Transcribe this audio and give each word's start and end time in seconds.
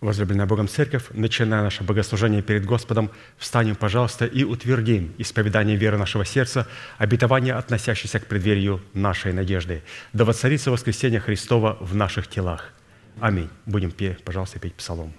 Возлюбленная 0.00 0.46
Богом 0.46 0.68
Церковь, 0.68 1.06
начиная 1.12 1.62
наше 1.62 1.82
богослужение 1.82 2.40
перед 2.40 2.64
Господом, 2.64 3.10
встанем, 3.36 3.74
пожалуйста, 3.74 4.26
и 4.26 4.44
утвердим 4.44 5.12
исповедание 5.18 5.76
веры 5.76 5.98
нашего 5.98 6.24
сердца, 6.24 6.68
обетование, 6.98 7.54
относящееся 7.54 8.20
к 8.20 8.26
преддверию 8.26 8.80
нашей 8.94 9.32
надежды. 9.32 9.82
Да 10.12 10.24
воцарится 10.24 10.70
воскресение 10.70 11.18
Христова 11.18 11.76
в 11.80 11.96
наших 11.96 12.28
телах. 12.28 12.72
Аминь. 13.18 13.48
Будем, 13.66 13.90
петь, 13.90 14.22
пожалуйста, 14.22 14.60
петь 14.60 14.74
псалом. 14.74 15.12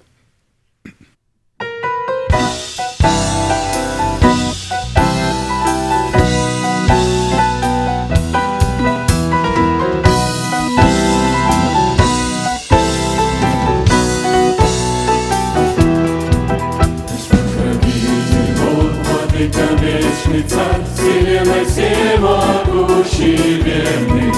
Вечный 20.40 20.44
царь, 20.48 20.82
вселенной 20.96 21.66
всемогущий 21.66 23.62
верный. 23.62 24.32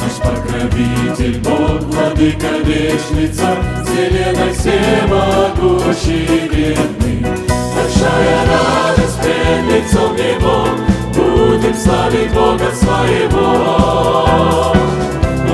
Наш 0.00 0.14
покровитель 0.22 1.38
Бог, 1.40 1.80
владыка 1.82 2.58
вечный 2.64 3.28
царь, 3.28 3.58
вселенной 3.84 4.52
всемогущий 4.52 6.48
верный. 6.48 7.26
Большая 7.74 8.46
радость 8.46 9.20
пред 9.20 9.62
лицом 9.72 10.16
Его, 10.16 10.56
будем 11.14 11.74
славить 11.74 12.32
Бога 12.32 12.70
своего. 12.72 13.46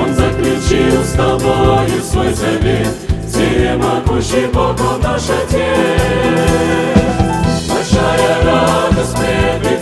Он 0.01 0.13
заключил 0.13 1.03
с 1.03 1.11
тобою 1.13 2.01
свой 2.03 2.33
завет, 2.33 2.95
всемогущий 3.27 4.47
Бог, 4.47 4.79
Он 4.79 5.01
наш 5.01 5.23
Отец 5.23 6.63
большая 7.93 8.43
радость 8.43 9.15
пред 9.15 9.72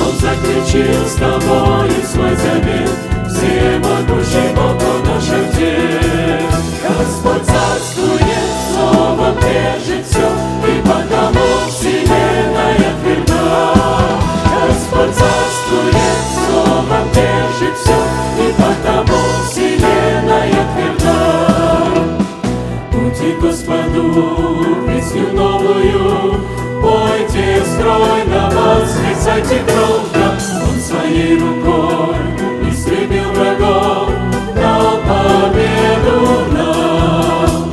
Он 0.00 0.12
заключил 0.18 1.04
с 1.06 1.14
тобой 1.14 1.90
свой 2.10 2.34
завет, 2.36 2.90
всемогущий 3.28 4.54
Бог, 4.54 4.80
Он 4.80 5.04
наш 5.04 5.28
Отец. 5.28 6.42
Господь 6.88 7.44
царствует, 7.44 8.48
словом 8.72 9.34
держит 9.40 10.06
все, 10.06 10.28
и 10.66 10.80
потому 10.80 11.46
вселенная 11.68 12.94
тверда. 13.02 13.74
Господь 14.68 15.14
царствует, 15.14 16.20
словом 16.48 17.06
держит 17.12 17.76
все, 17.76 17.98
и 18.42 18.52
потому 18.52 19.35
Господу 24.16 24.76
песню 24.86 25.32
новую, 25.34 26.40
Пойте 26.80 27.62
стройно, 27.66 28.50
восклицайте 28.50 29.62
громко, 29.64 30.38
Он 30.64 30.80
своей 30.80 31.38
рукой 31.38 32.16
истребил 32.70 33.30
врагов, 33.32 34.10
Дал 34.54 34.98
победу 35.02 36.18
нам. 36.52 37.70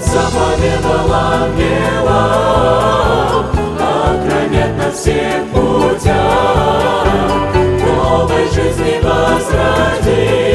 Заповедал 0.00 1.12
ангелам, 1.12 2.24
Охранять 3.78 4.76
на 4.78 4.90
всех 4.90 5.44
путях, 5.52 7.06
Новой 7.84 8.46
жизни 8.54 9.00
возродил, 9.02 10.53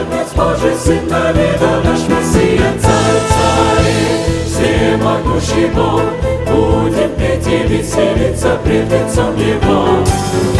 Агнец 0.00 0.28
Божий, 0.34 0.74
Сын 0.76 1.06
Давида, 1.08 1.82
наш 1.84 2.00
Мессия. 2.08 2.72
Царь 2.80 3.22
царей, 3.28 4.46
всемогущий 4.46 5.66
Бог, 5.74 6.02
Будем 6.46 7.10
петь 7.16 7.46
и 7.46 7.68
веселиться 7.68 8.58
пред 8.64 8.90
лицом 8.90 9.36
Его. 9.36 10.59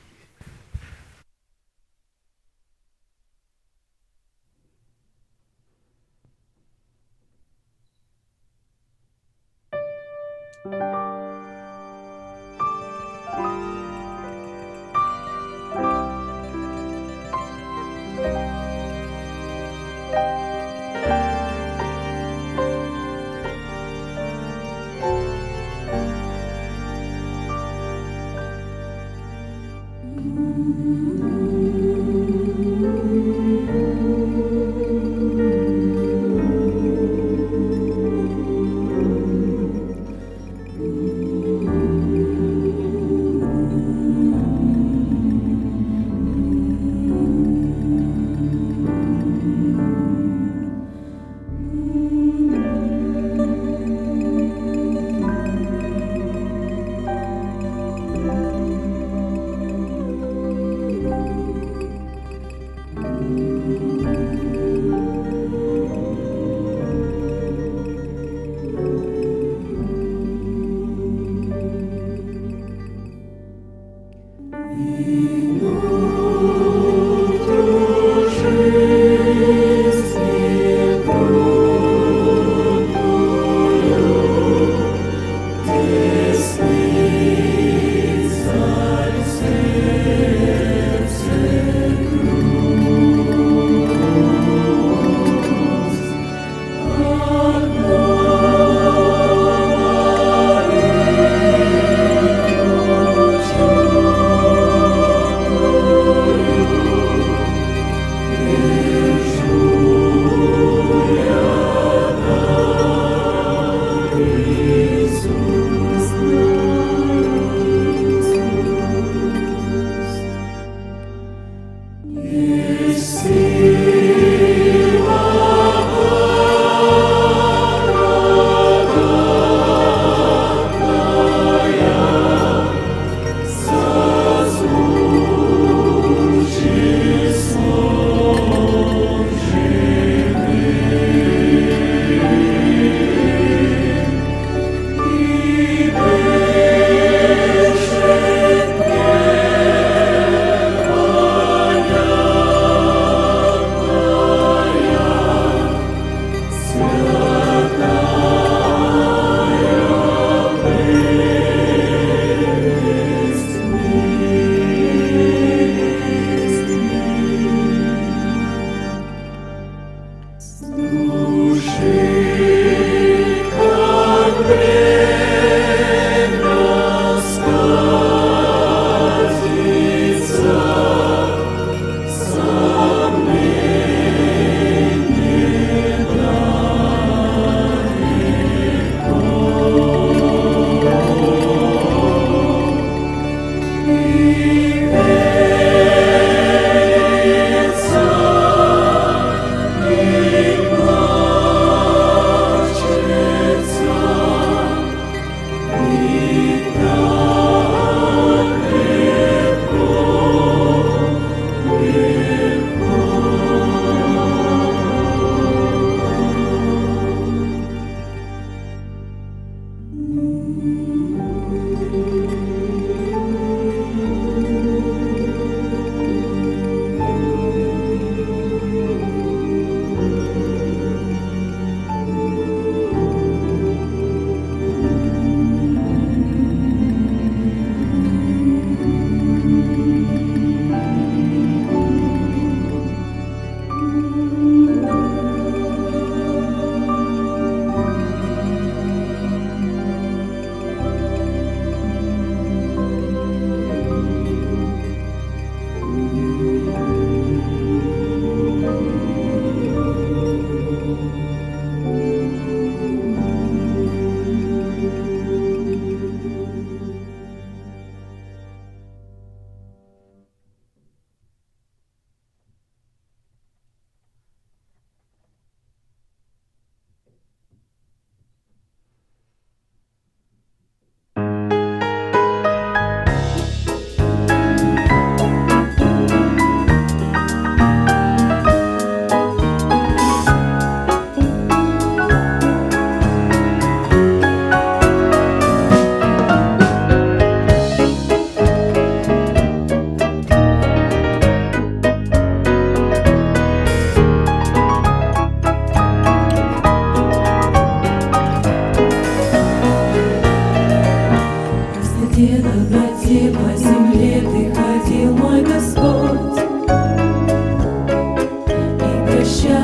show. 319.31 319.60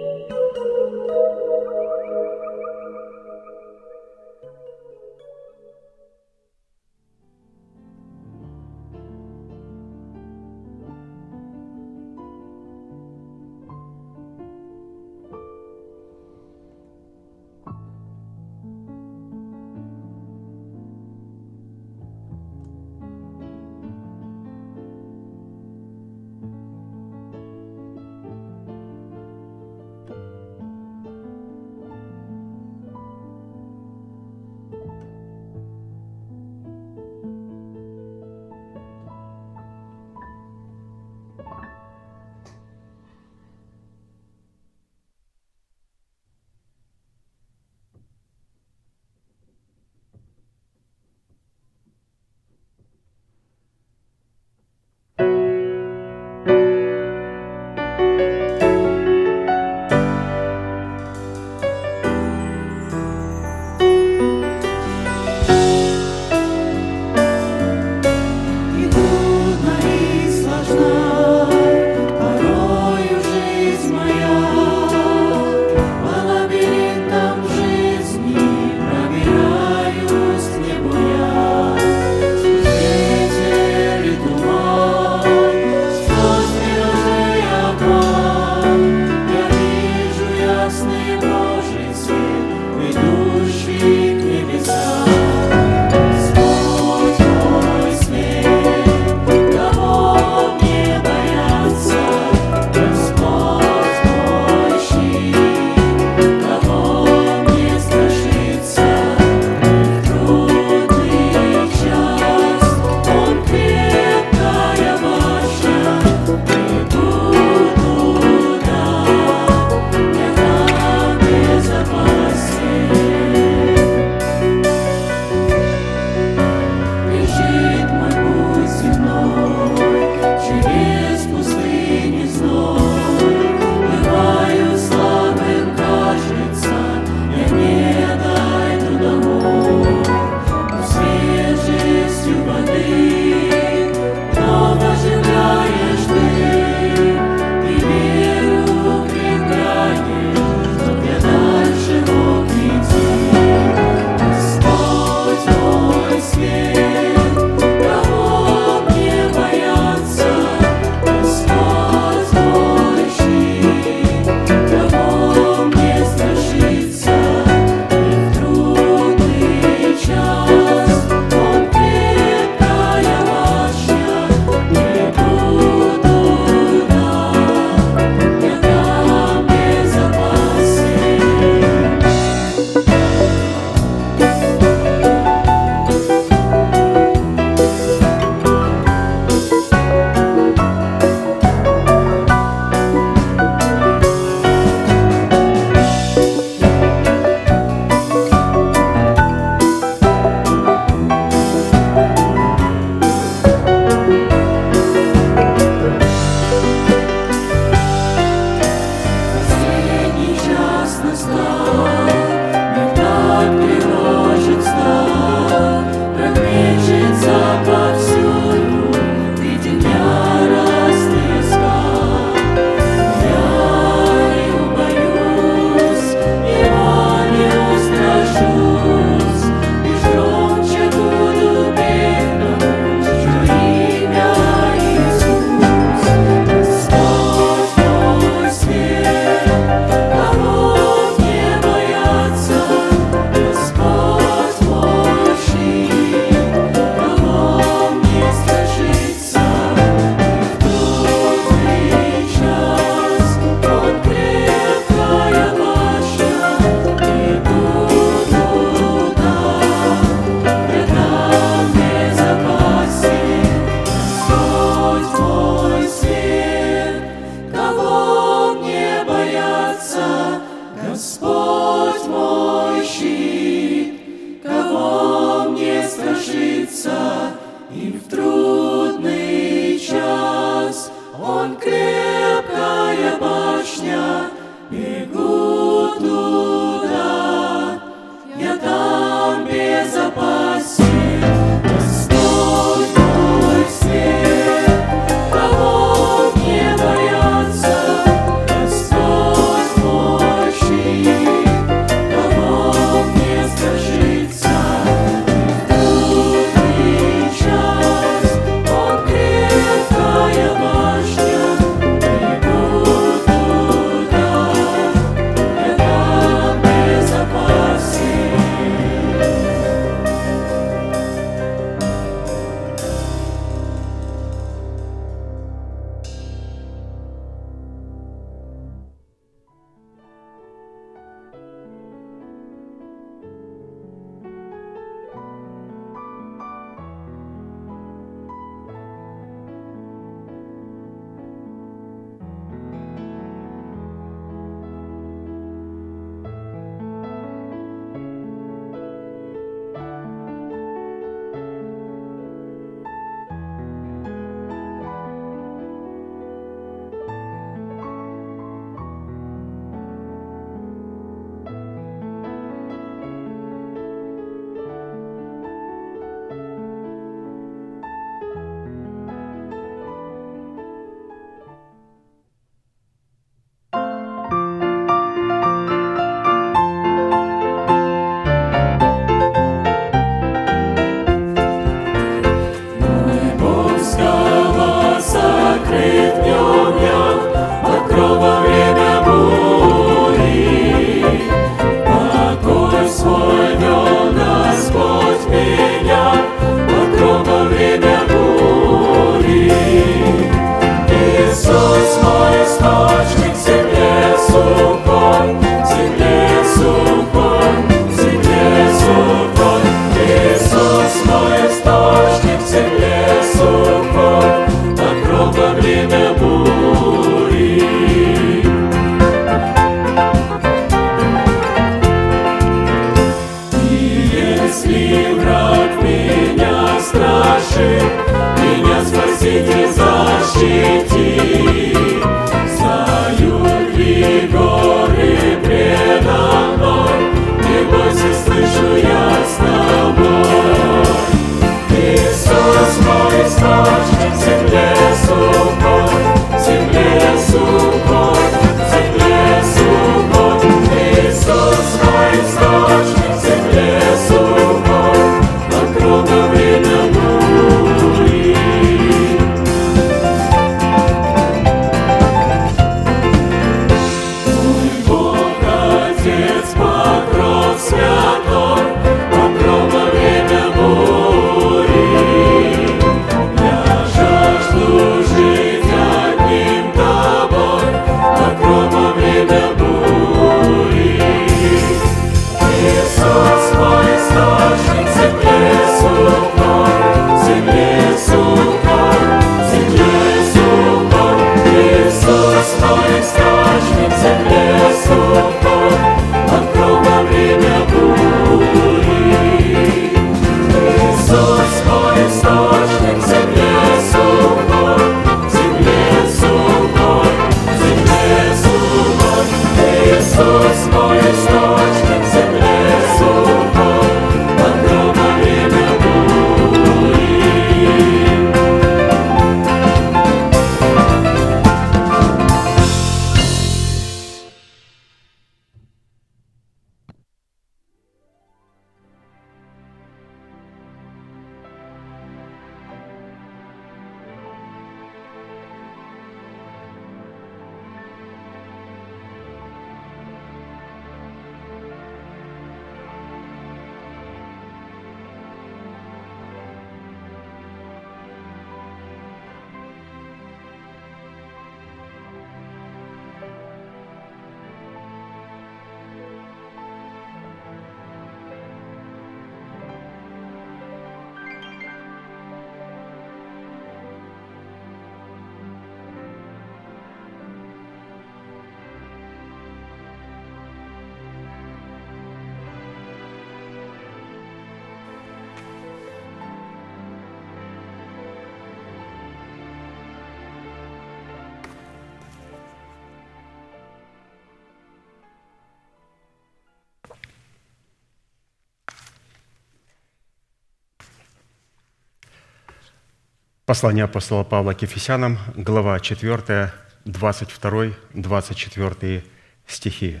Послание 593.52 593.84
апостола 593.84 594.24
Павла 594.24 594.54
к 594.54 594.62
Ефесянам, 594.62 595.18
глава 595.36 595.78
4, 595.78 596.54
22-24 596.86 599.02
стихи. 599.46 600.00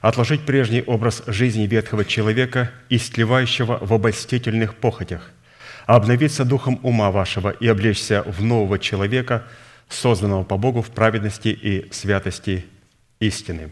«Отложить 0.00 0.44
прежний 0.44 0.82
образ 0.82 1.22
жизни 1.28 1.68
ветхого 1.68 2.04
человека, 2.04 2.72
истлевающего 2.88 3.78
в 3.80 3.92
обольстительных 3.92 4.74
похотях, 4.74 5.30
обновиться 5.86 6.44
духом 6.44 6.80
ума 6.82 7.12
вашего 7.12 7.50
и 7.50 7.68
облечься 7.68 8.24
в 8.24 8.42
нового 8.42 8.80
человека, 8.80 9.44
созданного 9.88 10.42
по 10.42 10.56
Богу 10.56 10.82
в 10.82 10.90
праведности 10.90 11.50
и 11.50 11.88
святости 11.92 12.66
истины». 13.20 13.70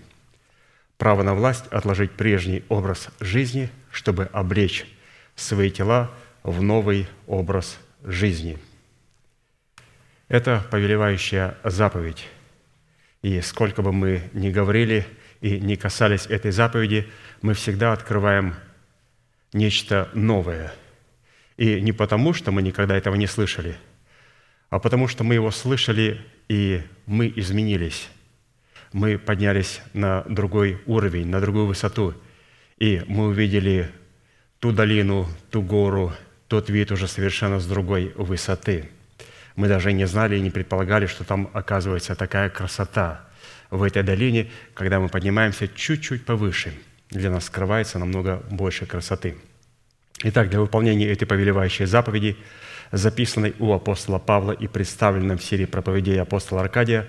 Право 0.96 1.24
на 1.24 1.34
власть 1.34 1.66
отложить 1.72 2.12
прежний 2.12 2.62
образ 2.68 3.08
жизни, 3.18 3.68
чтобы 3.90 4.30
облечь 4.32 4.86
свои 5.34 5.72
тела 5.72 6.12
в 6.44 6.62
новый 6.62 7.08
образ 7.26 7.80
жизни. 8.04 8.58
Это 10.28 10.64
повелевающая 10.70 11.56
заповедь. 11.64 12.28
И 13.22 13.40
сколько 13.40 13.82
бы 13.82 13.92
мы 13.92 14.30
ни 14.32 14.50
говорили 14.50 15.06
и 15.40 15.58
не 15.58 15.76
касались 15.76 16.26
этой 16.26 16.50
заповеди, 16.50 17.08
мы 17.42 17.54
всегда 17.54 17.92
открываем 17.92 18.54
нечто 19.52 20.10
новое. 20.14 20.72
И 21.56 21.80
не 21.80 21.92
потому, 21.92 22.34
что 22.34 22.52
мы 22.52 22.62
никогда 22.62 22.96
этого 22.96 23.14
не 23.14 23.26
слышали, 23.26 23.76
а 24.70 24.78
потому 24.78 25.08
что 25.08 25.24
мы 25.24 25.34
его 25.34 25.50
слышали, 25.50 26.20
и 26.48 26.82
мы 27.06 27.32
изменились. 27.34 28.08
Мы 28.92 29.18
поднялись 29.18 29.80
на 29.92 30.22
другой 30.22 30.80
уровень, 30.86 31.28
на 31.28 31.40
другую 31.40 31.66
высоту, 31.66 32.14
и 32.78 33.02
мы 33.06 33.28
увидели 33.28 33.90
ту 34.58 34.72
долину, 34.72 35.28
ту 35.50 35.62
гору, 35.62 36.12
тот 36.48 36.68
вид 36.68 36.92
уже 36.92 37.08
совершенно 37.08 37.60
с 37.60 37.66
другой 37.66 38.12
высоты. 38.16 38.90
Мы 39.56 39.68
даже 39.68 39.92
не 39.92 40.06
знали 40.06 40.36
и 40.36 40.40
не 40.40 40.50
предполагали, 40.50 41.06
что 41.06 41.24
там 41.24 41.50
оказывается 41.52 42.14
такая 42.14 42.50
красота 42.50 43.24
в 43.70 43.82
этой 43.82 44.02
долине, 44.02 44.50
когда 44.74 45.00
мы 45.00 45.08
поднимаемся 45.08 45.68
чуть-чуть 45.68 46.24
повыше. 46.24 46.74
Для 47.10 47.30
нас 47.30 47.46
скрывается 47.46 47.98
намного 47.98 48.42
больше 48.50 48.86
красоты. 48.86 49.36
Итак, 50.22 50.48
для 50.48 50.60
выполнения 50.60 51.08
этой 51.08 51.26
повелевающей 51.26 51.86
заповеди, 51.86 52.36
записанной 52.92 53.54
у 53.58 53.72
апостола 53.72 54.18
Павла 54.18 54.52
и 54.52 54.66
представленной 54.66 55.36
в 55.36 55.44
серии 55.44 55.66
проповедей 55.66 56.20
апостола 56.20 56.62
Аркадия, 56.62 57.06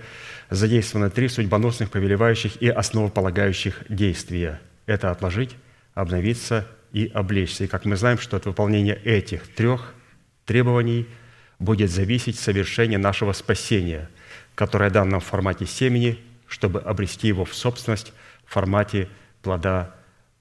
задействованы 0.50 1.10
три 1.10 1.28
судьбоносных, 1.28 1.89
повелевающих 1.91 2.62
и 2.62 2.67
основополагающих 2.67 3.84
действия. 3.89 4.60
Это 4.86 5.12
отложить, 5.12 5.56
обновиться 5.93 6.67
и 6.95 7.12
облечься. 7.13 7.65
И 7.65 7.67
как 7.67 7.84
мы 7.84 7.97
знаем, 7.97 8.17
что 8.17 8.38
от 8.38 8.45
выполнения 8.45 8.95
этих 9.03 9.53
трех 9.53 9.93
требований 10.45 11.10
будет 11.60 11.91
зависеть 11.91 12.39
совершение 12.39 12.97
нашего 12.97 13.34
спасения, 13.34 14.10
которое 14.55 14.89
дано 14.89 15.12
нам 15.12 15.19
в 15.19 15.25
формате 15.25 15.65
семени, 15.65 16.17
чтобы 16.47 16.79
обрести 16.79 17.27
его 17.27 17.43
в 17.43 17.53
собственность 17.53 18.13
в 18.45 18.53
формате 18.53 19.10
плода 19.41 19.93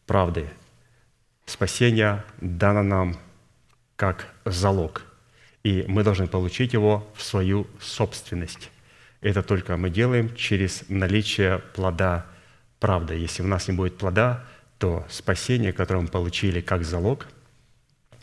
правды. 0.07 0.49
Спасение 1.45 2.23
дано 2.41 2.85
нам 2.85 3.17
как 3.97 4.29
залог, 4.45 5.03
и 5.65 5.85
мы 5.89 6.05
должны 6.05 6.29
получить 6.29 6.73
его 6.73 7.05
в 7.17 7.23
свою 7.25 7.67
собственность. 7.81 8.71
Это 9.21 9.43
только 9.43 9.77
мы 9.77 9.91
делаем 9.91 10.33
через 10.37 10.85
наличие 10.89 11.59
плода 11.75 12.27
правды. 12.79 13.15
Если 13.15 13.43
у 13.43 13.47
нас 13.49 13.67
не 13.67 13.75
будет 13.75 13.99
плода, 13.99 14.45
то 14.85 15.03
спасение, 15.09 15.73
которое 15.73 16.01
мы 16.01 16.09
получили 16.09 16.61
как 16.61 16.85
залог, 16.85 17.27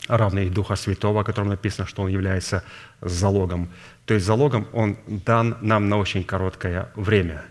равный 0.08 0.48
Духа 0.48 0.76
Святого, 0.76 1.22
о 1.22 1.24
котором 1.24 1.50
написано, 1.50 1.88
что 1.88 2.04
он 2.04 2.10
является 2.10 2.64
залогом. 3.02 3.72
То 4.06 4.14
есть 4.14 4.28
залогом 4.28 4.68
он 4.72 5.00
дан 5.08 5.58
нам 5.62 5.90
на 5.90 5.98
очень 5.98 6.24
короткое 6.24 6.92
время, 6.94 7.44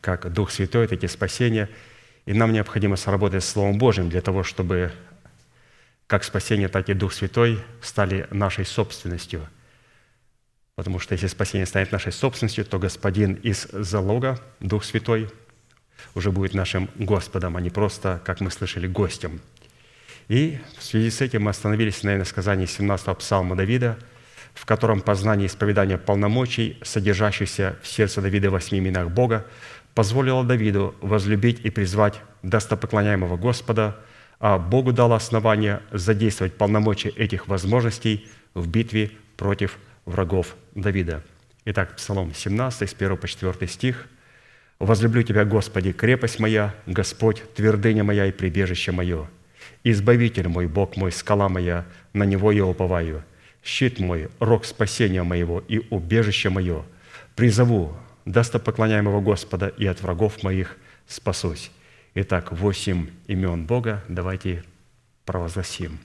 как 0.00 0.32
Дух 0.32 0.50
Святой, 0.50 0.88
так 0.88 1.04
и 1.04 1.06
спасение. 1.06 1.68
И 2.26 2.32
нам 2.32 2.52
необходимо 2.52 2.96
сработать 2.96 3.44
с 3.44 3.48
Словом 3.48 3.78
Божьим 3.78 4.08
для 4.08 4.20
того, 4.20 4.42
чтобы 4.42 4.90
как 6.08 6.24
спасение, 6.24 6.66
так 6.66 6.88
и 6.88 6.94
Дух 6.94 7.12
Святой 7.12 7.60
стали 7.80 8.26
нашей 8.32 8.64
собственностью. 8.64 9.46
Потому 10.74 10.98
что 10.98 11.12
если 11.12 11.28
спасение 11.28 11.66
станет 11.66 11.92
нашей 11.92 12.10
собственностью, 12.10 12.64
то 12.64 12.80
Господин 12.80 13.34
из 13.34 13.68
залога, 13.70 14.40
Дух 14.58 14.82
Святой– 14.82 15.30
уже 16.14 16.30
будет 16.30 16.54
нашим 16.54 16.88
Господом, 16.96 17.56
а 17.56 17.60
не 17.60 17.70
просто, 17.70 18.20
как 18.24 18.40
мы 18.40 18.50
слышали, 18.50 18.86
гостем. 18.86 19.40
И 20.28 20.58
в 20.78 20.82
связи 20.82 21.10
с 21.10 21.20
этим 21.20 21.42
мы 21.42 21.50
остановились 21.50 22.02
на 22.02 22.24
сказании 22.24 22.66
17-го 22.66 23.14
псалма 23.14 23.56
Давида, 23.56 23.98
в 24.54 24.66
котором 24.66 25.00
познание 25.00 25.46
исповедания 25.46 25.98
полномочий, 25.98 26.78
содержащихся 26.82 27.76
в 27.82 27.86
сердце 27.86 28.20
Давида 28.20 28.50
в 28.50 28.52
восьми 28.52 28.78
именах 28.78 29.10
Бога, 29.10 29.46
позволило 29.94 30.44
Давиду 30.44 30.94
возлюбить 31.00 31.60
и 31.64 31.70
призвать 31.70 32.20
достопоклоняемого 32.42 33.36
Господа, 33.36 33.96
а 34.38 34.58
Богу 34.58 34.92
дало 34.92 35.14
основание 35.14 35.80
задействовать 35.90 36.54
полномочия 36.54 37.10
этих 37.10 37.48
возможностей 37.48 38.28
в 38.54 38.68
битве 38.68 39.10
против 39.36 39.78
врагов 40.04 40.56
Давида. 40.74 41.22
Итак, 41.64 41.96
Псалом 41.96 42.34
17, 42.34 42.90
с 42.90 42.94
1 42.94 43.16
по 43.16 43.28
4 43.28 43.68
стих– 43.68 44.06
Возлюблю 44.82 45.22
Тебя, 45.22 45.44
Господи, 45.44 45.92
крепость 45.92 46.40
моя, 46.40 46.74
Господь, 46.86 47.44
твердыня 47.54 48.02
моя 48.02 48.26
и 48.26 48.32
прибежище 48.32 48.90
мое. 48.90 49.30
Избавитель 49.84 50.48
мой, 50.48 50.66
Бог 50.66 50.96
мой, 50.96 51.12
скала 51.12 51.48
моя, 51.48 51.84
на 52.12 52.24
Него 52.24 52.50
я 52.50 52.66
уповаю. 52.66 53.22
Щит 53.62 54.00
мой, 54.00 54.28
рог 54.40 54.64
спасения 54.64 55.22
моего 55.22 55.62
и 55.68 55.86
убежище 55.90 56.50
мое. 56.50 56.82
Призову 57.36 57.96
достопоклоняемого 58.24 59.20
Господа 59.20 59.68
и 59.68 59.86
от 59.86 60.02
врагов 60.02 60.42
моих 60.42 60.76
спасусь. 61.06 61.70
Итак, 62.16 62.50
восемь 62.50 63.06
имен 63.28 63.66
Бога 63.66 64.02
давайте 64.08 64.64
провозгласим. 65.24 66.00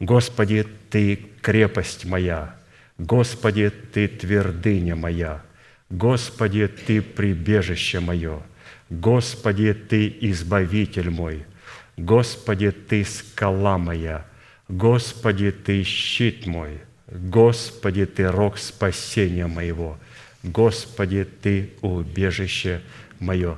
Господи, 0.00 0.66
Ты 0.90 1.28
крепость 1.42 2.04
моя, 2.04 2.56
Господи, 2.98 3.70
Ты 3.70 4.08
твердыня 4.08 4.96
моя, 4.96 5.44
Господи, 5.90 6.66
Ты 6.66 7.00
прибежище 7.00 8.00
мое, 8.00 8.42
Господи, 8.90 9.72
Ты 9.72 10.16
избавитель 10.20 11.10
мой, 11.10 11.44
Господи, 11.96 12.72
Ты 12.72 13.04
скала 13.04 13.78
моя, 13.78 14.26
Господи, 14.68 15.52
Ты 15.52 15.84
щит 15.84 16.46
мой, 16.46 16.80
Господи, 17.06 18.04
Ты 18.04 18.28
рог 18.28 18.58
спасения 18.58 19.46
моего, 19.46 19.96
Господи, 20.42 21.24
Ты 21.24 21.70
убежище 21.82 22.82
мое. 23.20 23.56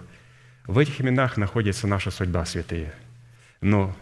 В 0.66 0.76
этих 0.76 1.00
именах 1.00 1.38
находится 1.38 1.86
наша 1.86 2.10
судьба, 2.10 2.44
святые. 2.44 2.92
Но 3.62 3.96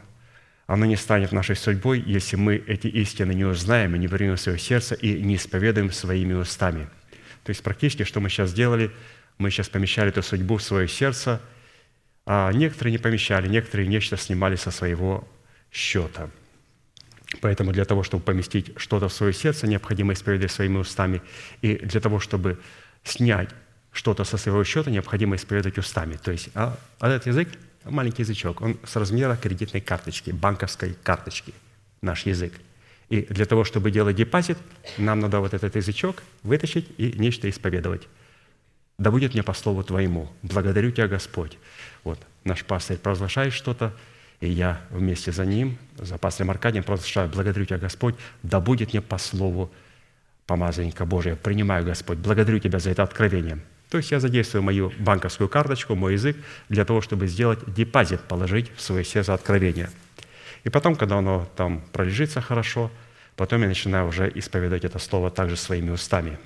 оно 0.67 0.85
не 0.85 0.97
станет 0.97 1.31
нашей 1.31 1.55
судьбой, 1.55 2.03
если 2.05 2.35
мы 2.35 2.57
эти 2.57 2.89
истины 2.89 3.33
не 3.35 3.45
узнаем 3.45 3.95
и 3.95 4.01
не 4.01 4.09
примем 4.09 4.35
в 4.35 4.41
свое 4.41 4.59
сердце 4.59 4.97
и 4.97 5.23
не 5.23 5.37
исповедуем 5.37 5.93
своими 5.93 6.33
устами– 6.33 6.89
то 7.47 7.51
есть 7.51 7.63
практически, 7.63 8.03
что 8.03 8.19
мы 8.19 8.29
сейчас 8.29 8.51
сделали, 8.51 8.91
мы 9.39 9.51
сейчас 9.51 9.69
помещали 9.69 10.09
эту 10.09 10.21
судьбу 10.21 10.57
в 10.57 10.63
свое 10.63 10.89
сердце, 10.89 11.41
а 12.27 12.51
некоторые 12.51 12.91
не 12.91 12.99
помещали, 12.99 13.47
некоторые 13.47 13.87
нечто 13.87 14.17
снимали 14.17 14.57
со 14.57 14.73
своего 14.73 15.27
счета. 15.71 16.29
Поэтому 17.41 17.71
для 17.71 17.85
того, 17.85 18.03
чтобы 18.03 18.25
поместить 18.25 18.73
что-то 18.77 19.09
в 19.09 19.13
свое 19.13 19.33
сердце, 19.33 19.69
необходимо 19.69 20.13
исповедовать 20.13 20.51
своими 20.51 20.79
устами. 20.79 21.23
И 21.63 21.77
для 21.77 22.01
того, 22.01 22.19
чтобы 22.19 22.59
снять 23.05 23.51
что-то 23.93 24.25
со 24.25 24.39
своего 24.39 24.65
счета, 24.65 24.91
необходимо 24.91 25.37
исповедовать 25.37 25.79
устами. 25.79 26.17
То 26.17 26.33
есть 26.33 26.49
а, 26.55 26.77
а 26.99 27.09
этот 27.09 27.29
язык– 27.29 27.49
маленький 27.85 28.23
язычок, 28.23 28.61
он 28.61 28.77
с 28.85 28.97
размера 28.97 29.37
кредитной 29.37 29.81
карточки, 29.81 30.33
банковской 30.33 30.97
карточки, 31.05 31.55
наш 32.01 32.27
язык– 32.27 32.55
и 33.09 33.23
для 33.23 33.47
того, 33.47 33.65
чтобы 33.65 33.91
делать 33.91 34.17
депозит, 34.17 34.59
нам 34.99 35.21
надо 35.21 35.41
вот 35.41 35.55
этот 35.55 35.77
язычок 35.77 36.23
вытащить 36.43 36.89
и 36.99 37.13
нечто 37.17 37.49
исповедовать. 37.49 38.09
Да 38.99 39.11
будет 39.11 39.35
мне 39.35 39.43
по 39.43 39.53
слову 39.53 39.85
Твоему. 39.85 40.29
Благодарю 40.43 40.91
Тебя, 40.91 41.07
Господь. 41.07 41.59
Вот 42.03 42.19
наш 42.45 42.65
пастырь 42.65 42.99
провозглашает 42.99 43.53
что-то, 43.53 43.95
и 44.41 44.49
я 44.49 44.81
вместе 44.91 45.33
за 45.33 45.47
ним, 45.47 45.79
за 45.99 46.19
пастырем 46.19 46.51
Аркадием 46.51 46.83
провозглашаю, 46.83 47.29
благодарю 47.29 47.65
Тебя, 47.65 47.79
Господь, 47.79 48.17
да 48.43 48.61
будет 48.61 48.93
мне 48.93 49.03
по 49.03 49.19
слову 49.19 49.71
помазанника 50.47 51.05
Божия. 51.05 51.37
Принимаю, 51.37 51.85
Господь, 51.85 52.19
благодарю 52.19 52.59
Тебя 52.59 52.79
за 52.79 52.91
это 52.91 53.03
откровение. 53.03 53.59
То 53.91 53.99
есть 53.99 54.11
я 54.11 54.19
задействую 54.19 54.63
мою 54.63 54.93
банковскую 54.99 55.49
карточку, 55.49 55.95
мой 55.95 56.15
язык, 56.15 56.37
для 56.69 56.85
того, 56.85 57.01
чтобы 57.03 57.29
сделать 57.29 57.61
депозит, 57.73 58.21
положить 58.23 58.73
в 58.75 58.81
свое 58.81 59.05
сердце 59.05 59.33
откровение– 59.33 59.91
и 60.67 60.69
потом, 60.69 60.97
когда 60.97 61.19
оно 61.19 61.47
там 61.55 61.81
пролежится 61.93 62.41
хорошо, 62.41 62.91
потом 63.37 63.63
я 63.63 63.69
начинаю 63.69 64.09
уже 64.09 64.29
исповедовать 64.35 64.85
это 64.85 64.99
слово 64.99 65.31
также 65.31 65.57
своими 65.57 65.91
устами. 65.91 66.39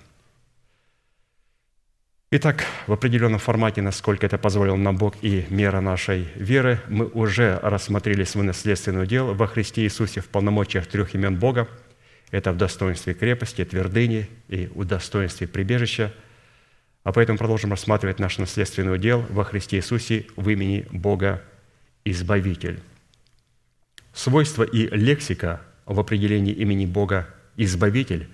Итак, 2.31 2.67
в 2.87 2.93
определенном 2.93 3.39
формате, 3.39 3.81
насколько 3.81 4.27
это 4.27 4.37
позволил 4.37 4.77
нам 4.77 4.99
Бог 4.99 5.15
и 5.23 5.47
мера 5.49 5.81
нашей 5.81 6.29
веры, 6.35 6.81
мы 6.89 7.07
уже 7.07 7.59
рассмотрели 7.63 8.25
свой 8.25 8.45
наследственный 8.45 9.05
удел 9.05 9.33
во 9.33 9.47
Христе 9.47 9.85
Иисусе 9.85 10.21
в 10.21 10.29
полномочиях 10.29 10.87
трех 10.87 11.15
имен 11.15 11.39
Бога. 11.39 11.67
это 12.31 12.53
в 12.53 12.59
достоинстве 12.59 13.15
крепости, 13.15 13.65
твердыни 13.65 14.29
и 14.49 14.67
в 14.75 14.85
достоинстве 14.85 15.49
прибежища. 15.49 16.13
А 17.05 17.13
поэтому 17.13 17.39
продолжим 17.39 17.71
рассматривать 17.71 18.19
наш 18.19 18.37
наследственный 18.37 18.95
удел 18.95 19.25
во 19.31 19.45
Христе 19.45 19.79
Иисусе 19.79 20.27
в 20.37 20.47
имени 20.51 20.87
Бога 20.91 21.43
Избавитель. 22.05 22.83
Свойства 24.13 24.63
и 24.63 24.89
лексика 24.89 25.61
в 25.87 25.99
определении 26.01 26.53
имени 26.53 26.87
Бога 26.87 27.29
Избавитель, 27.57 28.29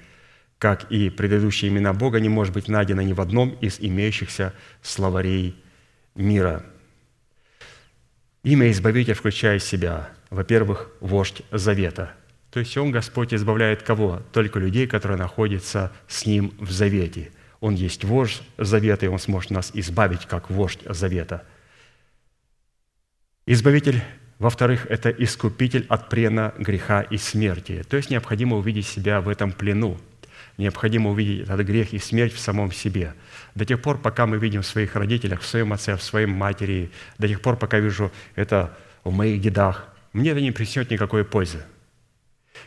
как 0.58 0.90
и 0.90 1.10
предыдущие 1.10 1.70
имена 1.70 1.92
Бога, 1.92 2.20
не 2.20 2.28
может 2.28 2.54
быть 2.54 2.68
найдено 2.68 3.02
ни 3.02 3.12
в 3.12 3.20
одном 3.20 3.50
из 3.60 3.78
имеющихся 3.80 4.54
словарей 4.82 5.56
мира. 6.14 6.64
Имя 8.42 8.70
Избавитель 8.70 9.14
включает 9.14 9.62
в 9.62 9.68
себя, 9.68 10.10
во-первых, 10.30 10.90
вождь 11.00 11.42
Завета– 11.50 12.14
то 12.56 12.60
есть 12.60 12.74
Он, 12.78 12.90
Господь, 12.90 13.34
избавляет 13.34 13.82
кого? 13.82 14.22
Только 14.32 14.58
людей, 14.58 14.86
которые 14.86 15.18
находятся 15.18 15.92
с 16.08 16.24
Ним 16.24 16.54
в 16.58 16.70
завете. 16.70 17.30
Он 17.60 17.74
есть 17.74 18.02
вождь 18.02 18.40
завета, 18.56 19.04
и 19.04 19.10
Он 19.10 19.18
сможет 19.18 19.50
нас 19.50 19.70
избавить, 19.74 20.24
как 20.24 20.48
вождь 20.48 20.80
завета. 20.86 21.44
Избавитель, 23.44 24.02
во-вторых, 24.38 24.86
это 24.90 25.08
искупитель 25.10 25.86
от 25.88 26.10
плена 26.10 26.52
греха 26.58 27.00
и 27.02 27.16
смерти. 27.16 27.82
То 27.88 27.96
есть 27.96 28.10
необходимо 28.10 28.56
увидеть 28.56 28.86
себя 28.86 29.20
в 29.20 29.28
этом 29.28 29.52
плену. 29.52 29.98
Необходимо 30.58 31.10
увидеть 31.10 31.48
этот 31.48 31.66
грех 31.66 31.92
и 31.92 31.98
смерть 31.98 32.34
в 32.34 32.38
самом 32.38 32.72
себе. 32.72 33.14
До 33.54 33.64
тех 33.64 33.80
пор, 33.80 33.98
пока 33.98 34.26
мы 34.26 34.38
видим 34.38 34.62
в 34.62 34.66
своих 34.66 34.94
родителях, 34.94 35.40
в 35.40 35.46
своем 35.46 35.72
отце, 35.72 35.96
в 35.96 36.02
своей 36.02 36.26
матери, 36.26 36.90
до 37.18 37.28
тех 37.28 37.40
пор, 37.40 37.56
пока 37.56 37.78
вижу 37.78 38.10
это 38.34 38.76
в 39.04 39.12
моих 39.12 39.40
дедах, 39.40 39.88
мне 40.12 40.30
это 40.30 40.40
не 40.40 40.50
принесет 40.50 40.90
никакой 40.90 41.24
пользы. 41.24 41.62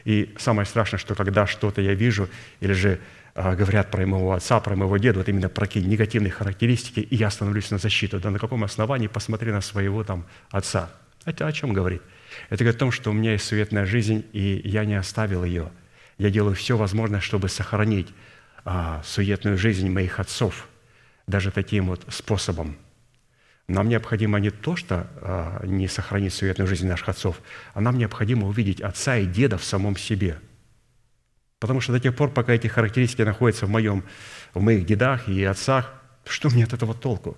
И 0.05 0.35
самое 0.37 0.67
страшное, 0.67 0.99
что 0.99 1.15
когда 1.15 1.47
что-то 1.47 1.81
я 1.81 1.93
вижу, 1.93 2.29
или 2.59 2.73
же 2.73 2.99
э, 3.33 3.55
говорят 3.55 3.89
про 3.89 4.05
моего 4.05 4.33
отца, 4.33 4.59
про 4.59 4.75
моего 4.75 4.97
деда, 4.97 5.19
вот 5.19 5.29
именно 5.29 5.49
про 5.49 5.65
какие 5.65 5.83
негативные 5.83 6.31
характеристики, 6.31 6.99
и 6.99 7.15
я 7.15 7.29
становлюсь 7.31 7.71
на 7.71 7.79
защиту. 7.79 8.19
Да 8.19 8.29
на 8.29 8.39
каком 8.39 8.63
основании 8.63 9.07
посмотри 9.07 9.51
на 9.51 9.61
своего 9.61 10.03
там 10.03 10.25
отца? 10.51 10.91
Это 11.29 11.47
о 11.47 11.51
чем 11.51 11.73
говорит? 11.73 12.01
Это 12.49 12.63
говорит 12.63 12.75
о 12.77 12.79
том, 12.79 12.91
что 12.91 13.11
у 13.11 13.13
меня 13.13 13.33
есть 13.33 13.45
суетная 13.45 13.85
жизнь, 13.85 14.25
и 14.33 14.61
я 14.63 14.85
не 14.85 14.95
оставил 14.95 15.43
ее. 15.43 15.71
Я 16.17 16.29
делаю 16.29 16.55
все 16.55 16.75
возможное, 16.77 17.21
чтобы 17.21 17.49
сохранить 17.49 18.09
а, 18.65 19.01
суетную 19.05 19.57
жизнь 19.57 19.89
моих 19.89 20.19
отцов, 20.19 20.67
даже 21.27 21.51
таким 21.51 21.87
вот 21.87 22.05
способом– 22.09 22.77
нам 23.69 23.87
необходимо 23.87 24.39
не 24.39 24.49
то, 24.49 24.75
что 24.75 25.07
а, 25.21 25.63
не 25.63 25.87
сохранить 25.87 26.33
суетную 26.33 26.67
жизнь 26.67 26.87
наших 26.87 27.09
отцов, 27.09 27.39
а 27.75 27.81
нам 27.81 27.99
необходимо 27.99 28.47
увидеть 28.47 28.81
отца 28.81 29.15
и 29.17 29.27
деда 29.27 29.59
в 29.59 29.63
самом 29.63 29.95
себе. 29.95 30.39
Потому 31.59 31.79
что 31.79 31.93
до 31.93 31.99
тех 31.99 32.15
пор, 32.15 32.31
пока 32.31 32.53
эти 32.53 32.65
характеристики 32.65 33.21
находятся 33.21 33.67
в, 33.67 33.69
моем, 33.69 34.03
в 34.55 34.61
моих 34.61 34.87
дедах 34.87 35.29
и 35.29 35.43
отцах, 35.43 35.93
что 36.25 36.49
мне 36.49 36.63
от 36.63 36.73
этого 36.73 36.95
толку? 36.95 37.37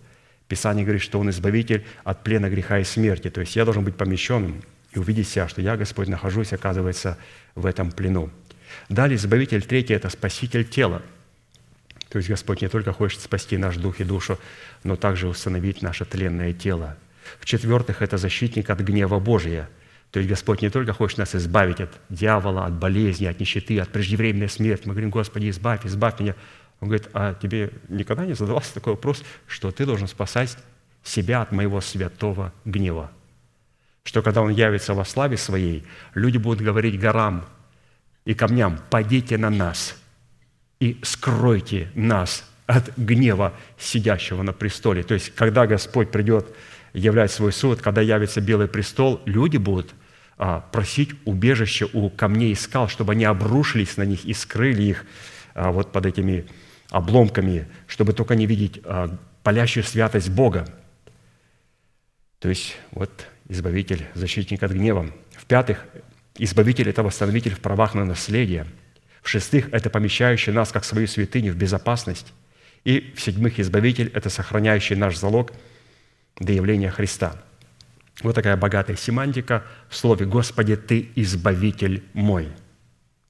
Писание 0.51 0.83
говорит, 0.83 1.01
что 1.01 1.19
Он 1.19 1.29
избавитель 1.29 1.85
от 2.03 2.23
плена 2.23 2.49
греха 2.49 2.79
и 2.79 2.83
смерти. 2.83 3.29
То 3.29 3.41
есть 3.41 3.55
я 3.55 3.65
должен 3.65 3.83
быть 3.83 3.95
помещенным 3.95 4.61
и 4.91 4.99
увидеть 4.99 5.27
себя, 5.29 5.47
что 5.47 5.61
я, 5.61 5.77
Господь, 5.77 6.09
нахожусь, 6.09 6.53
оказывается, 6.53 7.17
в 7.55 7.65
этом 7.65 7.91
плену. 7.91 8.29
Далее 8.89 9.15
избавитель 9.15 9.63
третий– 9.63 9.93
это 9.95 10.09
спаситель 10.09 10.65
тела– 10.65 11.01
то 12.11 12.17
есть 12.17 12.27
Господь 12.27 12.61
не 12.61 12.67
только 12.67 12.91
хочет 12.91 13.21
спасти 13.21 13.57
наш 13.57 13.77
дух 13.77 14.01
и 14.01 14.03
душу, 14.03 14.37
но 14.83 14.97
также 14.97 15.29
установить 15.29 15.81
наше 15.81 16.03
тленное 16.03 16.51
тело. 16.51 16.97
В-четвертых, 17.39 18.01
это 18.01 18.17
защитник 18.17 18.69
от 18.69 18.81
гнева 18.81 19.19
Божия. 19.19 19.69
То 20.11 20.19
есть 20.19 20.29
Господь 20.29 20.61
не 20.61 20.69
только 20.69 20.91
хочет 20.91 21.19
нас 21.19 21.33
избавить 21.35 21.79
от 21.79 21.89
дьявола, 22.09 22.65
от 22.65 22.73
болезни, 22.73 23.27
от 23.27 23.39
нищеты, 23.39 23.79
от 23.79 23.87
преждевременной 23.89 24.49
смерти. 24.49 24.87
Мы 24.87 24.91
говорим, 24.91 25.09
Господи, 25.09 25.49
избавь, 25.49 25.85
избавь 25.85 26.19
меня. 26.19 26.35
Он 26.81 26.87
говорит, 26.87 27.09
а 27.13 27.35
тебе 27.35 27.71
никогда 27.89 28.25
не 28.25 28.33
задавался 28.33 28.73
такой 28.73 28.93
вопрос, 28.93 29.23
что 29.47 29.71
ты 29.71 29.85
должен 29.85 30.07
спасать 30.07 30.57
себя 31.03 31.43
от 31.43 31.51
моего 31.51 31.79
святого 31.79 32.53
гнева? 32.65 33.11
Что 34.03 34.23
когда 34.23 34.41
Он 34.41 34.49
явится 34.49 34.95
во 34.95 35.05
славе 35.05 35.37
Своей, 35.37 35.85
люди 36.15 36.37
будут 36.37 36.61
говорить 36.61 36.99
горам 36.99 37.45
и 38.25 38.33
камням, 38.33 38.79
«Падите 38.89 39.37
на 39.37 39.51
нас, 39.51 39.95
и 40.79 40.99
скройте 41.03 41.91
нас 41.93 42.49
от 42.65 42.97
гнева 42.97 43.53
сидящего 43.77 44.41
на 44.41 44.51
престоле». 44.51 45.03
То 45.03 45.13
есть, 45.13 45.35
когда 45.35 45.67
Господь 45.67 46.09
придет 46.09 46.47
являть 46.93 47.31
свой 47.31 47.53
суд, 47.53 47.79
когда 47.79 48.01
явится 48.01 48.41
Белый 48.41 48.67
престол, 48.67 49.21
люди 49.25 49.57
будут 49.57 49.93
а, 50.37 50.61
просить 50.71 51.11
убежище 51.25 51.87
у 51.93 52.09
камней 52.09 52.53
и 52.53 52.55
скал, 52.55 52.87
чтобы 52.87 53.11
они 53.11 53.25
обрушились 53.25 53.97
на 53.97 54.03
них 54.03 54.25
и 54.25 54.33
скрыли 54.33 54.81
их 54.81 55.05
а, 55.53 55.71
вот 55.71 55.91
под 55.91 56.07
этими 56.07 56.47
обломками, 56.91 57.67
чтобы 57.87 58.13
только 58.13 58.35
не 58.35 58.45
видеть 58.45 58.79
а, 58.83 59.17
палящую 59.41 59.83
святость 59.83 60.29
Бога. 60.29 60.67
То 62.39 62.49
есть 62.49 62.75
вот 62.91 63.09
избавитель, 63.49 64.05
защитник 64.13 64.61
от 64.61 64.71
гнева. 64.71 65.07
В-пятых, 65.35 65.85
избавитель– 66.37 66.89
это 66.91 67.01
восстановитель 67.01 67.55
в 67.55 67.59
правах 67.59 67.95
на 67.95 68.05
наследие– 68.05 68.67
в-шестых, 69.21 69.69
это 69.71 69.89
помещающий 69.89 70.51
нас, 70.51 70.71
как 70.71 70.83
свою 70.83 71.07
святыню, 71.07 71.53
в 71.53 71.55
безопасность. 71.55 72.33
И 72.83 73.13
в-седьмых, 73.15 73.59
избавитель– 73.59 74.11
это 74.13 74.29
сохраняющий 74.29 74.95
наш 74.95 75.17
залог 75.17 75.51
до 76.39 76.51
явления 76.51 76.89
Христа. 76.89 77.35
Вот 78.23 78.35
такая 78.35 78.57
богатая 78.57 78.95
семантика 78.95 79.63
в 79.89 79.95
слове 79.95 80.25
«Господи, 80.25 80.75
Ты 80.75 81.09
избавитель 81.15 82.03
мой». 82.13 82.49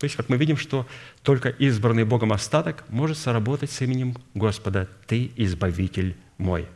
То 0.02 0.06
есть, 0.06 0.16
как 0.16 0.30
мы 0.30 0.38
видим, 0.38 0.58
что 0.58 0.88
только 1.22 1.50
избранный 1.50 2.06
Богом 2.06 2.34
остаток 2.34 2.84
может 2.90 3.20
соработать 3.20 3.70
с 3.70 3.82
именем 3.82 4.18
Господа 4.34 4.90
«Ты 5.06 5.32
избавитель 5.36 6.16
мой». 6.40 6.68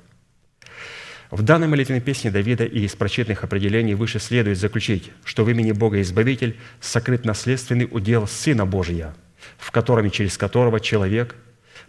В 1.32 1.42
данной 1.42 1.68
молитвенной 1.68 2.02
песне 2.02 2.30
Давида 2.30 2.66
и 2.66 2.82
из 2.82 2.96
прочитанных 2.96 3.44
определений 3.44 3.96
выше 3.96 4.20
следует 4.20 4.60
заключить, 4.60 5.12
что 5.24 5.44
в 5.44 5.50
имени 5.50 5.72
Бога 5.72 6.00
Избавитель 6.02 6.56
сокрыт 6.80 7.26
наследственный 7.26 7.88
удел 7.90 8.28
Сына 8.28 8.68
Божия, 8.68 9.16
в 9.58 9.72
котором 9.72 10.06
и 10.06 10.12
через 10.12 10.38
которого 10.38 10.80
человек 10.80 11.36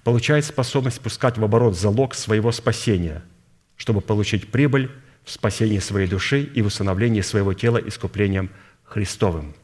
получает 0.05 0.47
способность 0.47 1.03
пускать 1.03 1.37
в 1.37 1.45
оборот 1.45 1.77
залог 1.77 2.15
своего 2.15 2.51
спасения, 2.51 3.23
чтобы 3.77 4.01
получить 4.01 4.51
прибыль 4.51 4.91
в 5.23 5.31
спасении 5.31 5.81
своей 5.81 6.09
души 6.09 6.45
и 6.45 6.63
в 6.63 6.69
усыновлении 6.69 7.21
своего 7.21 7.53
тела 7.53 7.77
искуплением 7.77 8.49
Христовым. 8.85 9.55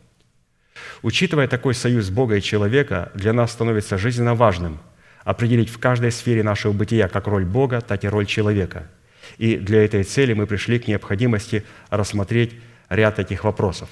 Учитывая 1.02 1.48
такой 1.48 1.74
союз 1.74 2.10
Бога 2.10 2.36
и 2.36 2.42
человека, 2.42 3.10
для 3.14 3.32
нас 3.32 3.52
становится 3.52 3.98
жизненно 3.98 4.34
важным 4.34 4.78
определить 5.24 5.68
в 5.68 5.78
каждой 5.78 6.10
сфере 6.10 6.42
нашего 6.42 6.72
бытия 6.72 7.08
как 7.08 7.26
роль 7.28 7.44
Бога, 7.44 7.80
так 7.80 8.04
и 8.04 8.08
роль 8.08 8.26
человека– 8.26 8.88
и 9.38 9.56
для 9.56 9.84
этой 9.84 10.04
цели 10.04 10.32
мы 10.32 10.46
пришли 10.46 10.78
к 10.78 10.88
необходимости 10.88 11.64
рассмотреть 11.90 12.54
ряд 12.88 13.18
этих 13.18 13.44
вопросов. 13.44 13.88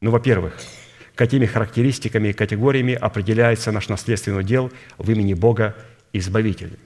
Ну, 0.00 0.10
во-первых, 0.10 0.54
какими 1.14 1.46
характеристиками 1.46 2.28
и 2.28 2.32
категориями 2.32 2.94
определяется 2.94 3.72
наш 3.72 3.88
наследственный 3.88 4.40
удел 4.40 4.72
в 4.98 5.10
имени 5.10 5.34
Бога 5.34 5.76
Избавителя. 6.12 6.78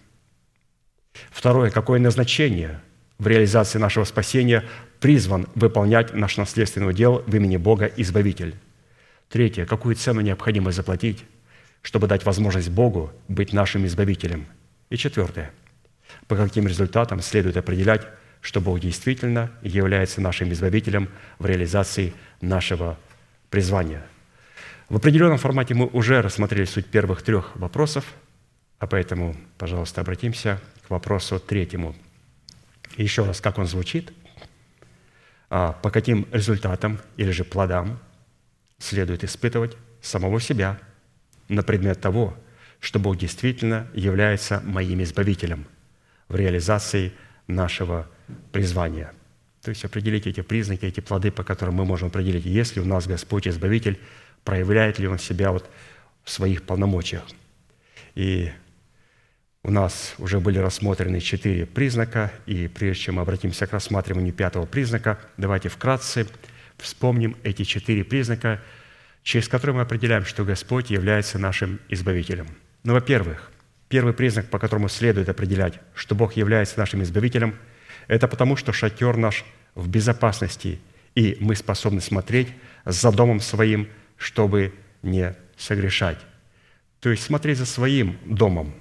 Второе, 1.31 1.71
какое 1.71 1.99
назначение 1.99 2.81
в 3.19 3.27
реализации 3.27 3.79
нашего 3.79 4.05
спасения 4.05 4.65
призван 5.01 5.49
выполнять 5.55 6.15
наш 6.15 6.37
наследственный 6.37 6.91
удел 6.91 7.23
в 7.27 7.35
имени 7.35 7.57
Бога 7.57 7.87
Избавитель. 7.97 8.55
Третье, 9.29 9.67
какую 9.67 9.95
цену 9.95 10.21
необходимо 10.21 10.73
заплатить, 10.73 11.25
чтобы 11.83 12.07
дать 12.07 12.25
возможность 12.25 12.71
Богу 12.71 13.13
быть 13.29 13.53
нашим 13.53 13.87
Избавителем. 13.87 14.47
И 14.91 14.97
четвертое– 14.97 15.53
по 16.27 16.37
каким 16.37 16.67
результатам 16.67 17.21
следует 17.21 17.57
определять, 17.57 18.07
что 18.41 18.61
Бог 18.61 18.81
действительно 18.81 19.51
является 19.63 20.21
нашим 20.21 20.53
избавителем 20.53 21.09
в 21.39 21.47
реализации 21.47 22.15
нашего 22.41 22.99
призвания. 23.51 24.05
В 24.89 24.97
определенном 24.97 25.39
формате 25.39 25.75
мы 25.75 25.87
уже 25.87 26.23
рассмотрели 26.23 26.65
суть 26.65 26.87
первых 26.87 27.23
трех 27.23 27.57
вопросов, 27.57 28.05
а 28.79 28.87
поэтому, 28.87 29.37
пожалуйста, 29.59 30.01
обратимся 30.01 30.61
к 30.87 30.91
вопросу 30.91 31.39
третьему. 31.39 31.95
еще 32.97 33.25
раз, 33.25 33.41
как 33.41 33.59
он 33.59 33.67
звучит, 33.67 34.13
а 35.51 35.73
по 35.73 35.91
каким 35.91 36.27
результатам 36.33 36.99
или 37.17 37.31
же 37.31 37.45
плодам 37.45 37.99
следует 38.79 39.25
испытывать 39.25 39.77
самого 40.01 40.41
себя 40.41 40.79
на 41.49 41.63
предмет 41.63 42.01
того, 42.01 42.37
что 42.81 42.99
Бог 42.99 43.17
действительно 43.17 43.89
является 43.95 44.61
моим 44.61 45.03
избавителем– 45.03 45.67
в 46.29 46.37
реализации 46.37 47.13
нашего 47.47 48.07
призвания. 48.53 49.13
То 49.63 49.71
есть 49.71 49.85
определить 49.85 50.27
эти 50.27 50.41
признаки, 50.41 50.85
эти 50.85 51.01
плоды, 51.01 51.31
по 51.31 51.43
которым 51.43 51.77
мы 51.77 51.85
можем 51.85 52.09
определить, 52.09 52.45
есть 52.45 52.77
ли 52.77 52.83
у 52.83 52.85
нас 52.85 53.07
Господь 53.07 53.49
Избавитель, 53.49 53.99
проявляет 54.45 54.99
ли 54.99 55.09
Он 55.09 55.19
себя 55.19 55.51
вот 55.51 55.69
в 56.25 56.31
своих 56.31 56.63
полномочиях. 56.63 57.25
И 58.15 58.53
у 59.63 59.71
нас 59.71 60.15
уже 60.19 60.41
были 60.41 60.59
рассмотрены 60.59 61.21
четыре 61.21 61.67
признака, 61.67 62.33
и 62.47 62.69
прежде 62.69 63.05
чем 63.05 63.17
мы 63.17 63.23
обратимся 63.23 63.67
к 63.67 63.73
рассматриванию 63.73 64.33
пятого 64.33 64.67
признака, 64.67 65.19
давайте 65.37 65.69
вкратце 65.69 66.27
вспомним 66.79 67.37
эти 67.43 67.65
четыре 67.65 68.05
признака, 68.05 68.63
через 69.23 69.49
который 69.49 69.75
мы 69.75 69.83
определяем, 69.83 70.25
что 70.25 70.45
Господь 70.45 70.91
является 70.91 71.39
нашим 71.39 71.81
избавителем. 71.89 72.47
Ну, 72.85 72.95
во-первых, 72.95 73.51
первый 73.89 74.15
признак, 74.15 74.49
по 74.49 74.59
которому 74.59 74.89
следует 74.89 75.29
определять, 75.29 75.81
что 75.95 76.15
Бог 76.15 76.35
является 76.35 76.79
нашим 76.79 77.03
избавителем, 77.03 77.57
это 78.07 78.29
потому, 78.29 78.57
что 78.57 78.73
шатер 78.73 79.17
наш 79.17 79.45
в 79.75 79.89
безопасности, 79.89 80.81
и 81.15 81.37
мы 81.41 81.57
способны 81.57 82.01
смотреть 82.01 82.49
за 82.85 83.13
домом 83.13 83.41
своим, 83.41 83.89
чтобы 84.17 84.73
не 85.03 85.35
согрешать. 85.57 86.19
То 87.01 87.11
есть 87.11 87.23
смотреть 87.23 87.59
за 87.59 87.67
своим 87.67 88.19
домом. 88.25 88.75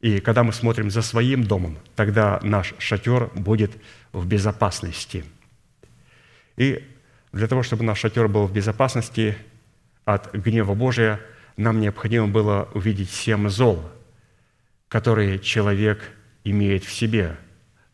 И 0.00 0.20
когда 0.20 0.42
мы 0.42 0.52
смотрим 0.52 0.90
за 0.90 1.02
своим 1.02 1.44
домом, 1.44 1.78
тогда 1.94 2.40
наш 2.42 2.74
шатер 2.78 3.30
будет 3.34 3.72
в 4.12 4.26
безопасности. 4.26 5.24
И 6.62 6.84
для 7.32 7.48
того, 7.48 7.64
чтобы 7.64 7.82
наш 7.82 7.98
шатер 7.98 8.28
был 8.28 8.46
в 8.46 8.52
безопасности 8.52 9.36
от 10.04 10.32
гнева 10.32 10.74
Божия, 10.74 11.18
нам 11.56 11.80
необходимо 11.80 12.28
было 12.28 12.68
увидеть 12.72 13.10
семь 13.10 13.48
зол, 13.48 13.82
которые 14.86 15.40
человек 15.40 15.98
имеет 16.44 16.84
в 16.84 16.92
себе, 16.92 17.36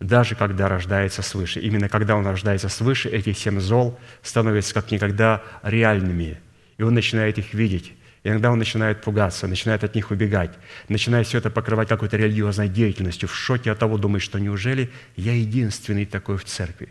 даже 0.00 0.34
когда 0.34 0.68
рождается 0.68 1.22
свыше. 1.22 1.60
Именно 1.60 1.88
когда 1.88 2.14
он 2.14 2.26
рождается 2.26 2.68
свыше, 2.68 3.08
эти 3.08 3.32
семь 3.32 3.58
зол 3.58 3.98
становятся 4.20 4.74
как 4.74 4.90
никогда 4.90 5.42
реальными, 5.62 6.38
и 6.76 6.82
он 6.82 6.92
начинает 6.92 7.38
их 7.38 7.54
видеть. 7.54 7.94
Иногда 8.22 8.50
он 8.52 8.58
начинает 8.58 9.00
пугаться, 9.00 9.46
начинает 9.46 9.82
от 9.82 9.94
них 9.94 10.10
убегать, 10.10 10.50
начинает 10.90 11.26
все 11.26 11.38
это 11.38 11.48
покрывать 11.48 11.88
какой-то 11.88 12.18
религиозной 12.18 12.68
деятельностью, 12.68 13.30
в 13.30 13.34
шоке 13.34 13.70
от 13.70 13.78
того, 13.78 13.96
думает, 13.96 14.22
что 14.22 14.38
неужели 14.38 14.90
я 15.16 15.32
единственный 15.32 16.04
такой 16.04 16.36
в 16.36 16.44
церкви. 16.44 16.90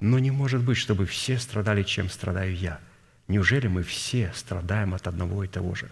Но 0.00 0.18
не 0.18 0.30
может 0.30 0.62
быть, 0.62 0.76
чтобы 0.76 1.06
все 1.06 1.38
страдали, 1.38 1.82
чем 1.82 2.08
страдаю 2.08 2.54
я. 2.54 2.80
Неужели 3.28 3.68
мы 3.68 3.82
все 3.82 4.32
страдаем 4.34 4.94
от 4.94 5.06
одного 5.06 5.44
и 5.44 5.48
того 5.48 5.74
же? 5.74 5.90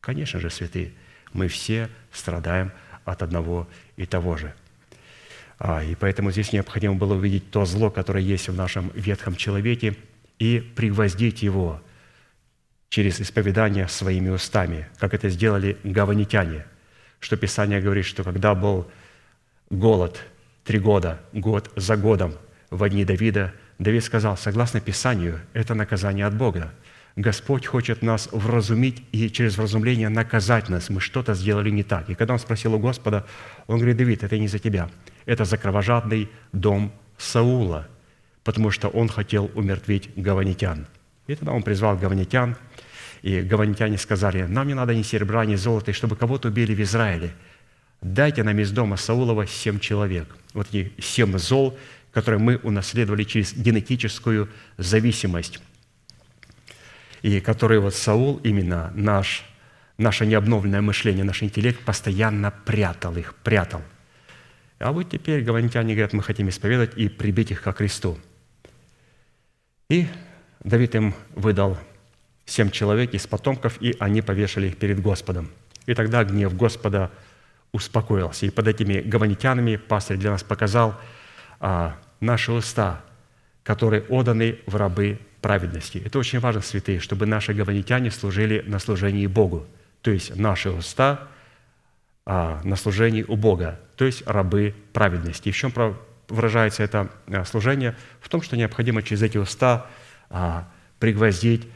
Конечно 0.00 0.40
же, 0.40 0.50
святые, 0.50 0.92
мы 1.32 1.48
все 1.48 1.88
страдаем 2.12 2.72
от 3.04 3.22
одного 3.22 3.68
и 3.96 4.06
того 4.06 4.36
же. 4.36 4.54
А, 5.58 5.82
и 5.82 5.94
поэтому 5.94 6.30
здесь 6.30 6.52
необходимо 6.52 6.94
было 6.94 7.14
увидеть 7.14 7.50
то 7.50 7.64
зло, 7.64 7.90
которое 7.90 8.22
есть 8.22 8.48
в 8.48 8.54
нашем 8.54 8.90
ветхом 8.94 9.36
человеке, 9.36 9.96
и 10.38 10.60
пригвоздить 10.60 11.42
его 11.42 11.80
через 12.88 13.20
исповедание 13.20 13.88
своими 13.88 14.28
устами, 14.28 14.88
как 14.98 15.14
это 15.14 15.28
сделали 15.28 15.78
гаванитяне, 15.84 16.66
что 17.20 17.36
Писание 17.36 17.80
говорит, 17.80 18.04
что 18.04 18.24
когда 18.24 18.54
был 18.54 18.90
голод 19.70 20.20
три 20.64 20.78
года, 20.78 21.20
год 21.32 21.72
за 21.76 21.96
годом, 21.96 22.34
в 22.74 22.88
дни 22.88 23.04
Давида, 23.04 23.52
Давид 23.78 24.04
сказал, 24.04 24.36
согласно 24.36 24.80
Писанию, 24.80 25.40
это 25.52 25.74
наказание 25.74 26.26
от 26.26 26.36
Бога. 26.36 26.72
Господь 27.16 27.66
хочет 27.66 28.02
нас 28.02 28.28
вразумить 28.32 29.04
и 29.12 29.30
через 29.30 29.56
вразумление 29.56 30.08
наказать 30.08 30.68
нас. 30.68 30.90
Мы 30.90 31.00
что-то 31.00 31.34
сделали 31.34 31.70
не 31.70 31.84
так. 31.84 32.10
И 32.10 32.14
когда 32.14 32.34
он 32.34 32.40
спросил 32.40 32.74
у 32.74 32.78
Господа, 32.80 33.24
он 33.68 33.76
говорит, 33.76 33.96
Давид, 33.96 34.24
это 34.24 34.36
не 34.36 34.48
за 34.48 34.58
тебя. 34.58 34.90
Это 35.24 35.44
за 35.44 35.56
кровожадный 35.56 36.28
дом 36.52 36.92
Саула, 37.16 37.86
потому 38.42 38.72
что 38.72 38.88
он 38.88 39.08
хотел 39.08 39.48
умертвить 39.54 40.10
гаванитян. 40.16 40.88
И 41.28 41.36
тогда 41.36 41.52
он 41.52 41.62
призвал 41.62 41.96
гаванитян, 41.96 42.56
и 43.22 43.40
гаванитяне 43.40 43.98
сказали, 43.98 44.42
нам 44.42 44.66
не 44.66 44.74
надо 44.74 44.94
ни 44.94 45.02
серебра, 45.02 45.44
ни 45.44 45.54
золота, 45.54 45.92
и 45.92 45.94
чтобы 45.94 46.16
кого-то 46.16 46.48
убили 46.48 46.74
в 46.74 46.80
Израиле. 46.82 47.30
Дайте 48.02 48.42
нам 48.42 48.58
из 48.58 48.72
дома 48.72 48.96
Саулова 48.96 49.46
семь 49.46 49.78
человек. 49.78 50.26
Вот 50.52 50.66
эти 50.72 50.92
семь 51.00 51.38
зол, 51.38 51.78
которые 52.14 52.40
мы 52.40 52.56
унаследовали 52.56 53.24
через 53.24 53.52
генетическую 53.54 54.48
зависимость, 54.78 55.60
и 57.22 57.40
которые 57.40 57.80
вот 57.80 57.94
Саул, 57.94 58.36
именно 58.44 58.92
наш, 58.94 59.44
наше 59.98 60.24
необновленное 60.24 60.80
мышление, 60.80 61.24
наш 61.24 61.42
интеллект 61.42 61.80
постоянно 61.80 62.52
прятал 62.64 63.16
их, 63.16 63.34
прятал. 63.36 63.82
А 64.78 64.92
вот 64.92 65.10
теперь 65.10 65.42
гаванитяне 65.42 65.94
говорят, 65.94 66.12
мы 66.12 66.22
хотим 66.22 66.48
исповедать 66.48 66.96
и 66.96 67.08
прибить 67.08 67.50
их 67.50 67.62
ко 67.62 67.72
кресту. 67.72 68.18
И 69.88 70.06
Давид 70.62 70.94
им 70.94 71.14
выдал 71.34 71.78
семь 72.44 72.70
человек 72.70 73.14
из 73.14 73.26
потомков, 73.26 73.80
и 73.80 73.96
они 73.98 74.22
повешали 74.22 74.68
их 74.68 74.76
перед 74.76 75.00
Господом. 75.00 75.50
И 75.86 75.94
тогда 75.94 76.22
гнев 76.24 76.54
Господа 76.56 77.10
успокоился. 77.72 78.46
И 78.46 78.50
под 78.50 78.68
этими 78.68 79.00
гаванитянами 79.00 79.76
пастырь 79.76 80.18
для 80.18 80.30
нас 80.30 80.42
показал 80.42 80.94
а, 81.60 81.96
наши 82.20 82.52
уста, 82.52 83.02
которые 83.62 84.02
отданы 84.02 84.58
в 84.66 84.76
рабы 84.76 85.18
праведности. 85.40 86.00
Это 86.04 86.18
очень 86.18 86.40
важно, 86.40 86.62
святые, 86.62 87.00
чтобы 87.00 87.26
наши 87.26 87.52
гаванитяне 87.52 88.10
служили 88.10 88.62
на 88.66 88.78
служении 88.78 89.26
Богу. 89.26 89.66
То 90.00 90.10
есть 90.10 90.36
наши 90.36 90.70
уста 90.70 91.28
а, 92.24 92.60
на 92.64 92.76
служении 92.76 93.24
у 93.28 93.36
Бога, 93.36 93.78
то 93.96 94.04
есть 94.04 94.26
рабы 94.26 94.74
праведности. 94.92 95.48
И 95.50 95.52
в 95.52 95.56
чем 95.56 95.72
выражается 96.28 96.82
это 96.82 97.10
а, 97.26 97.44
служение? 97.44 97.94
В 98.20 98.28
том, 98.28 98.40
что 98.40 98.56
необходимо 98.56 99.02
через 99.02 99.22
эти 99.22 99.36
уста 99.36 99.86
а, 100.30 100.66
пригвоздить 100.98 101.68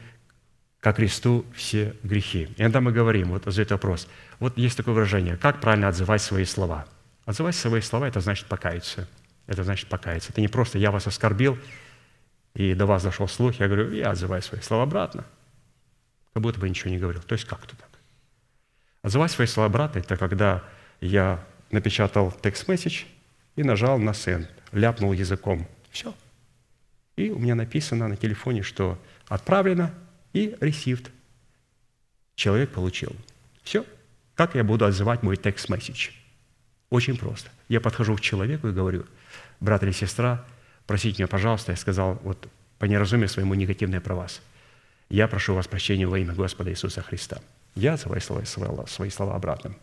ко 0.79 0.93
кресту 0.93 1.45
все 1.53 1.93
грехи. 2.01 2.49
И 2.55 2.61
иногда 2.61 2.81
мы 2.81 2.91
говорим, 2.91 3.29
вот 3.29 3.43
за 3.45 3.61
этот 3.61 3.73
вопрос, 3.73 4.07
вот 4.39 4.57
есть 4.57 4.77
такое 4.77 4.95
выражение, 4.95 5.37
как 5.37 5.61
правильно 5.61 5.89
отзывать 5.89 6.21
свои 6.21 6.45
слова. 6.45 6.87
Отзывать 7.25 7.55
свои 7.55 7.81
слова– 7.81 8.07
это 8.07 8.19
значит 8.19 8.47
покаяться– 8.47 9.07
это 9.49 9.63
значит 9.63 9.89
покаяться. 9.89 10.31
Это 10.31 10.41
не 10.41 10.47
просто 10.47 10.77
«я 10.77 10.91
вас 10.91 11.07
оскорбил», 11.07 11.57
и 12.53 12.73
до 12.75 12.85
вас 12.85 13.03
зашел 13.03 13.27
слух, 13.27 13.59
я 13.59 13.67
говорю, 13.67 13.91
я 13.91 14.11
отзываю 14.11 14.41
свои 14.41 14.61
слова 14.61 14.83
обратно. 14.83 15.25
Как 16.33 16.43
будто 16.43 16.59
бы 16.59 16.69
ничего 16.69 16.91
не 16.91 16.97
говорил. 16.97 17.21
То 17.23 17.33
есть 17.33 17.45
как-то 17.45 17.75
так. 17.75 17.89
Отзывать 19.01 19.31
свои 19.31 19.47
слова 19.47 19.67
обратно– 19.67 19.99
это 19.99 20.17
когда 20.17 20.63
я 21.01 21.43
напечатал 21.71 22.31
текст-месседж 22.31 23.05
и 23.55 23.63
нажал 23.63 23.97
на 23.97 24.11
send, 24.11 24.47
ляпнул 24.71 25.13
языком. 25.13 25.67
Все. 25.89 26.13
И 27.15 27.29
у 27.31 27.39
меня 27.39 27.55
написано 27.55 28.07
на 28.07 28.17
телефоне, 28.17 28.61
что 28.61 28.99
отправлено 29.27 29.93
и 30.33 30.49
received. 30.59 31.09
Человек 32.35 32.71
получил. 32.71 33.15
Все. 33.63 33.85
Как 34.35 34.55
я 34.55 34.63
буду 34.63 34.85
отзывать 34.85 35.23
мой 35.23 35.37
текст-месседж? 35.37 36.11
Очень 36.89 37.17
просто. 37.17 37.49
Я 37.67 37.81
подхожу 37.81 38.15
к 38.15 38.21
человеку 38.21 38.67
и 38.67 38.71
говорю– 38.71 39.05
брат 39.59 39.83
или 39.83 39.91
сестра, 39.91 40.43
просите 40.87 41.21
меня, 41.21 41.27
пожалуйста, 41.27 41.71
я 41.71 41.77
сказал 41.77 42.19
вот 42.23 42.47
по 42.77 42.85
неразумию 42.85 43.29
своему 43.29 43.53
негативное 43.53 43.99
про 43.99 44.15
вас. 44.15 44.41
Я 45.09 45.27
прошу 45.27 45.55
вас 45.55 45.67
прощения 45.67 46.07
во 46.07 46.19
имя 46.19 46.33
Господа 46.33 46.71
Иисуса 46.71 47.01
Христа. 47.01 47.39
Я 47.75 47.97
свои 47.97 48.19
слова, 48.19 48.85
свои 48.87 49.09
слова 49.09 49.35
обратно. 49.35 49.73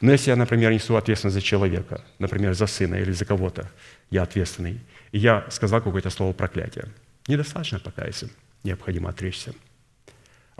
Но 0.00 0.12
если 0.12 0.30
я, 0.30 0.36
например, 0.36 0.72
несу 0.72 0.96
ответственность 0.96 1.34
за 1.34 1.42
человека, 1.42 2.02
например, 2.18 2.54
за 2.54 2.66
сына 2.66 2.96
или 2.96 3.12
за 3.12 3.24
кого-то, 3.24 3.70
я 4.10 4.22
ответственный, 4.22 4.80
и 5.12 5.18
я 5.18 5.46
сказал 5.50 5.80
какое-то 5.80 6.10
слово 6.10 6.32
проклятия, 6.32 6.88
недостаточно 7.26 7.80
покаяться, 7.80 8.28
необходимо 8.62 9.08
отречься– 9.10 9.54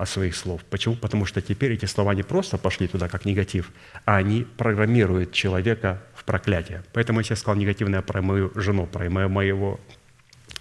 от 0.01 0.09
своих 0.09 0.34
слов. 0.34 0.64
Почему? 0.64 0.96
Потому 0.96 1.26
что 1.26 1.42
теперь 1.42 1.72
эти 1.72 1.84
слова 1.84 2.14
не 2.14 2.22
просто 2.22 2.57
пошли 2.57 2.88
туда 2.88 3.09
как 3.09 3.26
негатив, 3.26 3.70
а 4.07 4.16
они 4.16 4.46
программируют 4.57 5.32
человека 5.32 6.03
в 6.14 6.24
проклятие. 6.24 6.82
Поэтому 6.94 7.20
если 7.20 7.32
я 7.32 7.36
сказал 7.36 7.57
негативное 7.57 8.01
про 8.01 8.22
мою 8.22 8.51
жену, 8.55 8.86
про 8.86 9.11
моего, 9.11 9.78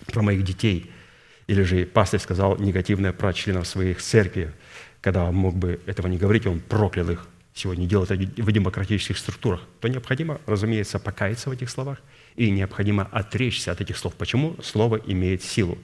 про 0.07 0.21
моих 0.21 0.43
детей, 0.43 0.91
или 1.47 1.63
же 1.63 1.85
пастор 1.85 2.19
сказал 2.19 2.57
негативное 2.57 3.13
про 3.13 3.31
членов 3.31 3.65
своих 3.65 4.01
церкви, 4.01 4.51
когда 4.99 5.23
он 5.23 5.35
мог 5.35 5.55
бы 5.55 5.79
этого 5.85 6.07
не 6.07 6.17
говорить, 6.17 6.45
он 6.45 6.59
проклял 6.59 7.09
их, 7.09 7.25
сегодня 7.53 7.87
делает 7.87 8.09
в 8.09 8.51
демократических 8.51 9.17
структурах, 9.17 9.61
то 9.79 9.87
необходимо, 9.87 10.41
разумеется, 10.47 10.99
покаяться 10.99 11.49
в 11.49 11.53
этих 11.53 11.69
словах 11.69 11.99
и 12.35 12.51
необходимо 12.51 13.07
отречься 13.09 13.71
от 13.71 13.79
этих 13.79 13.97
слов. 13.97 14.15
Почему 14.15 14.57
слово 14.61 14.97
имеет 14.97 15.43
силу? 15.43 15.77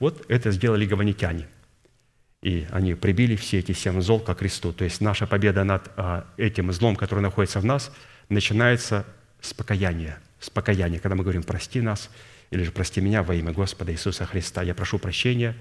Вот 0.00 0.24
это 0.28 0.50
сделали 0.50 0.86
гаванитяне– 0.86 1.46
и 2.42 2.66
они 2.70 2.94
прибили 2.94 3.36
все 3.36 3.58
эти 3.58 3.72
семь 3.72 4.00
зол 4.00 4.20
ко 4.20 4.34
кресту. 4.34 4.72
То 4.72 4.84
есть 4.84 5.00
наша 5.00 5.26
победа 5.26 5.62
над 5.64 5.90
а, 5.96 6.26
этим 6.36 6.72
злом, 6.72 6.96
который 6.96 7.20
находится 7.20 7.60
в 7.60 7.64
нас, 7.64 7.92
начинается 8.28 9.04
с 9.40 9.52
покаяния. 9.52 10.18
С 10.40 10.48
покаяния, 10.48 10.98
когда 10.98 11.16
мы 11.16 11.22
говорим 11.22 11.42
«прости 11.42 11.80
нас» 11.82 12.08
или 12.50 12.62
же 12.62 12.72
«прости 12.72 13.00
меня 13.00 13.22
во 13.22 13.34
имя 13.34 13.52
Господа 13.52 13.92
Иисуса 13.92 14.24
Христа». 14.24 14.62
Я 14.62 14.74
прошу 14.74 14.98
прощения 14.98 15.54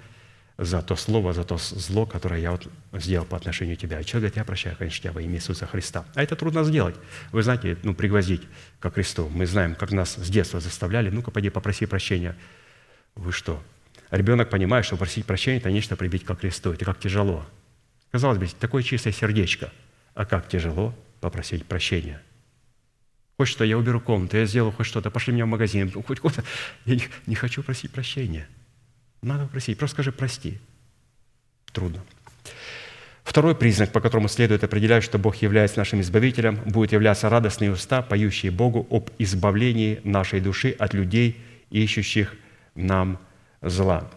за 0.57 0.81
то 0.81 0.95
слово, 0.95 1.33
за 1.33 1.43
то 1.43 1.57
зло, 1.57 2.05
которое 2.05 2.41
я 2.41 2.51
вот 2.51 2.67
сделал 2.93 3.25
по 3.25 3.35
отношению 3.35 3.75
к 3.77 3.79
тебя. 3.79 3.99
И 3.99 4.05
человек 4.05 4.33
говорит, 4.33 4.37
я 4.37 4.45
прощаю, 4.45 4.75
конечно, 4.77 5.01
тебя 5.01 5.13
во 5.13 5.21
имя 5.21 5.35
Иисуса 5.35 5.65
Христа. 5.65 6.05
А 6.15 6.23
это 6.23 6.35
трудно 6.35 6.63
сделать. 6.63 6.95
Вы 7.31 7.43
знаете, 7.43 7.77
ну, 7.83 7.93
пригвоздить 7.93 8.41
ко 8.79 8.89
кресту. 8.89 9.29
Мы 9.29 9.45
знаем, 9.45 9.75
как 9.75 9.91
нас 9.91 10.15
с 10.15 10.29
детства 10.29 10.59
заставляли. 10.59 11.09
Ну-ка, 11.09 11.31
пойди 11.31 11.49
попроси 11.49 11.85
прощения. 11.85 12.35
Вы 13.15 13.31
что, 13.31 13.61
Ребенок 14.11 14.49
понимает, 14.49 14.85
что 14.85 14.97
просить 14.97 15.25
прощения– 15.25 15.57
это 15.59 15.71
нечто 15.71 15.95
прибить 15.95 16.25
ко 16.25 16.35
кресту. 16.35 16.73
Это 16.73 16.85
как 16.85 16.99
тяжело. 16.99 17.45
Казалось 18.11 18.39
бы, 18.39 18.47
такое 18.59 18.81
чистое 18.81 19.13
сердечко. 19.13 19.71
А 20.15 20.25
как 20.25 20.47
тяжело 20.47 20.95
попросить 21.21 21.65
прощения. 21.65 22.21
Хоть 23.37 23.47
что, 23.47 23.63
я 23.63 23.77
уберу 23.77 24.01
комнату, 24.01 24.37
я 24.37 24.45
сделаю 24.45 24.71
хоть 24.71 24.87
что-то, 24.87 25.11
пошли 25.11 25.31
меня 25.31 25.45
в 25.45 25.49
магазин, 25.49 25.91
хоть 25.91 26.19
куда-то. 26.19 26.43
Я 26.85 26.95
не, 26.95 27.07
не 27.25 27.35
хочу 27.35 27.63
просить 27.63 27.91
прощения. 27.91 28.49
Надо 29.21 29.47
просить, 29.47 29.77
просто 29.77 29.95
скажи 29.95 30.11
«прости». 30.11 30.59
трудно. 31.71 32.03
Второй 33.23 33.55
признак, 33.55 33.91
по 33.91 34.01
которому 34.01 34.27
следует 34.27 34.63
определять, 34.63 35.03
что 35.03 35.19
Бог 35.19 35.35
является 35.35 35.77
нашим 35.77 36.01
избавителем, 36.01 36.55
будет 36.65 36.93
являться 36.93 37.29
радостные 37.29 37.71
уста, 37.71 38.01
поющие 38.01 38.51
Богу 38.51 38.87
об 38.89 39.11
избавлении 39.19 40.01
нашей 40.03 40.41
души 40.41 40.71
от 40.71 40.93
людей, 40.95 41.39
ищущих 41.69 42.35
нам 42.73 43.19
зла. 43.61 44.09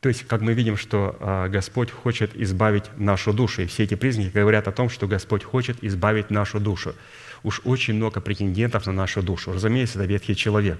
То 0.00 0.08
есть, 0.08 0.26
как 0.26 0.40
мы 0.40 0.52
видим, 0.54 0.76
что 0.76 1.16
а, 1.20 1.48
Господь 1.48 1.90
хочет 1.90 2.34
избавить 2.34 2.84
нашу 2.98 3.32
душу. 3.32 3.62
И 3.62 3.66
все 3.66 3.84
эти 3.84 3.94
признаки 3.94 4.36
говорят 4.36 4.66
о 4.66 4.72
том, 4.72 4.88
что 4.88 5.06
Господь 5.06 5.44
хочет 5.44 5.82
избавить 5.84 6.30
нашу 6.30 6.58
душу. 6.58 6.94
Уж 7.44 7.60
очень 7.64 7.94
много 7.94 8.20
претендентов 8.20 8.86
на 8.86 8.92
нашу 8.92 9.22
душу. 9.22 9.52
Разумеется, 9.52 9.98
это 9.98 10.08
ветхий 10.08 10.34
человек, 10.34 10.78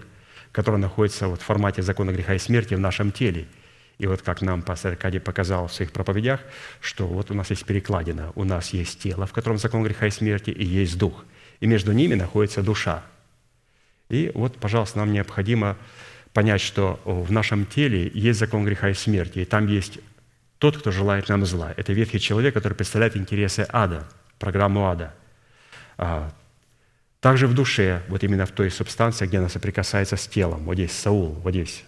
который 0.51 0.81
находится 0.81 1.29
вот 1.29 1.41
в 1.41 1.45
формате 1.45 1.83
закона 1.83 2.11
греха 2.11 2.35
и 2.35 2.39
смерти 2.39 2.75
в 2.75 2.81
нашем 2.81 3.13
теле– 3.13 3.47
и 4.03 4.07
вот 4.09 4.21
как 4.23 4.43
нам 4.43 4.63
пастор 4.63 4.93
Аркадий 4.93 5.21
показал 5.21 5.69
в 5.69 5.73
своих 5.73 5.93
проповедях, 5.93 6.41
что 6.81 7.07
вот 7.07 7.31
у 7.31 7.35
нас 7.35 7.51
есть 7.51 7.65
перекладина, 7.65 8.33
у 8.35 8.43
нас 8.43 8.73
есть 8.73 8.99
тело, 8.99 9.27
в 9.27 9.33
котором 9.33 9.59
закон 9.59 9.85
греха 9.85 10.09
и 10.09 10.11
смерти, 10.11 10.51
и 10.51 10.65
есть 10.65 10.99
дух. 10.99 11.25
И 11.61 11.69
между 11.69 11.93
ними 11.93 12.15
находится 12.15 12.63
душа. 12.63 13.05
И 14.09 14.33
вот, 14.35 14.57
пожалуйста, 14.57 14.99
нам 14.99 15.13
необходимо 15.13 15.77
понять, 16.33 16.61
что 16.61 17.01
в 17.05 17.31
нашем 17.31 17.67
теле 17.67 18.11
есть 18.15 18.39
закон 18.39 18.65
греха 18.65 18.91
и 18.91 18.95
смерти, 18.95 19.41
и 19.41 19.45
там 19.45 19.67
есть 19.67 19.99
тот, 20.59 20.79
кто 20.79 20.91
желает 20.91 21.29
нам 21.29 21.45
зла. 21.45 21.75
Это 21.77 21.93
ветхий 21.93 22.21
человек, 22.21 22.55
который 22.55 22.75
представляет 22.75 23.17
интересы 23.17 23.67
ада, 23.69 24.09
программу 24.39 24.89
ада. 24.89 25.15
А, 25.99 26.33
также 27.21 27.47
в 27.47 27.55
душе, 27.55 28.03
вот 28.09 28.25
именно 28.25 28.47
в 28.47 28.53
той 28.53 28.71
субстанции, 28.71 29.27
где 29.27 29.39
она 29.39 29.49
соприкасается 29.49 30.17
с 30.17 30.27
телом. 30.27 30.65
Вот 30.65 30.75
здесь 30.75 30.93
Саул, 30.93 31.33
вот 31.43 31.51
здесь 31.51 31.85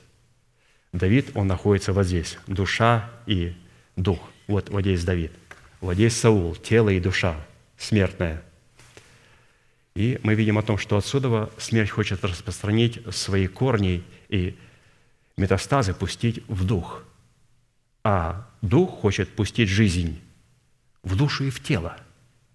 Давид, 0.92 1.30
он 1.34 1.46
находится 1.46 1.92
вот 1.92 2.06
здесь, 2.06 2.38
душа 2.46 3.10
и 3.26 3.54
дух. 3.96 4.20
Вот, 4.46 4.70
вот 4.70 4.82
здесь 4.82 5.04
Давид. 5.04 5.32
Вот 5.80 5.94
здесь 5.94 6.16
Саул, 6.16 6.54
тело 6.54 6.90
и 6.90 7.00
душа, 7.00 7.36
смертная. 7.78 8.42
И 9.94 10.18
мы 10.22 10.34
видим 10.34 10.58
о 10.58 10.62
том, 10.62 10.78
что 10.78 10.96
отсюда 10.96 11.50
смерть 11.58 11.90
хочет 11.90 12.24
распространить 12.24 13.00
свои 13.14 13.46
корни 13.46 14.02
и 14.28 14.58
метастазы 15.36 15.94
пустить 15.94 16.42
в 16.48 16.64
дух. 16.64 17.04
А 18.02 18.48
дух 18.62 19.00
хочет 19.00 19.30
пустить 19.30 19.68
жизнь 19.68 20.20
в 21.02 21.16
душу 21.16 21.44
и 21.44 21.50
в 21.50 21.62
тело. 21.62 21.96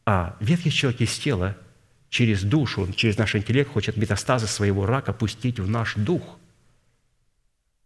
А 0.05 0.35
ветхий 0.39 0.71
человек 0.71 1.01
из 1.01 1.17
тела 1.17 1.57
через 2.09 2.43
душу, 2.43 2.91
через 2.93 3.17
наш 3.17 3.35
интеллект 3.35 3.71
хочет 3.71 3.97
метастазы 3.97 4.47
своего 4.47 4.85
рака 4.85 5.13
пустить 5.13 5.59
в 5.59 5.69
наш 5.69 5.95
дух– 5.95 6.37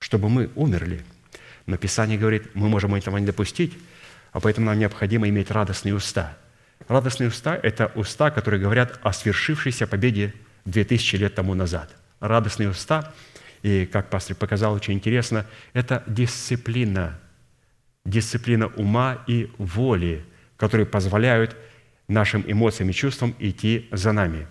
чтобы 0.04 0.28
мы 0.30 0.50
умерли. 0.56 1.02
Но 1.66 1.78
Писание 1.78 2.18
говорит, 2.18 2.54
мы 2.54 2.68
можем 2.68 2.94
этого 2.94 3.18
не 3.18 3.26
допустить, 3.26 3.74
а 4.34 4.42
поэтому 4.42 4.68
нам 4.68 4.78
необходимо 4.78 5.30
иметь 5.30 5.50
радостные 5.50 5.96
уста. 5.96 6.38
Радостные 6.90 7.30
уста– 7.30 7.58
это 7.64 7.90
уста, 7.96 8.30
которые 8.30 8.60
говорят 8.60 9.00
о 9.02 9.14
свершившейся 9.14 9.88
победе 9.88 10.34
2000 10.66 11.16
лет 11.16 11.36
тому 11.36 11.54
назад. 11.54 11.96
Радостные 12.20 12.70
уста, 12.70 13.14
и, 13.64 13.86
как 13.86 14.10
пастор 14.10 14.36
показал, 14.36 14.74
очень 14.74 14.94
интересно, 14.94 15.46
это 15.74 16.04
дисциплина, 16.06 17.20
дисциплина 18.06 18.68
ума 18.68 19.24
и 19.26 19.50
воли, 19.58 20.24
которые 20.58 20.86
позволяют 20.86 21.56
нашим 22.08 22.44
эмоциям 22.46 22.90
и 22.90 22.94
чувствам 22.94 23.36
идти 23.40 23.88
за 23.92 24.12
нами. 24.12 24.48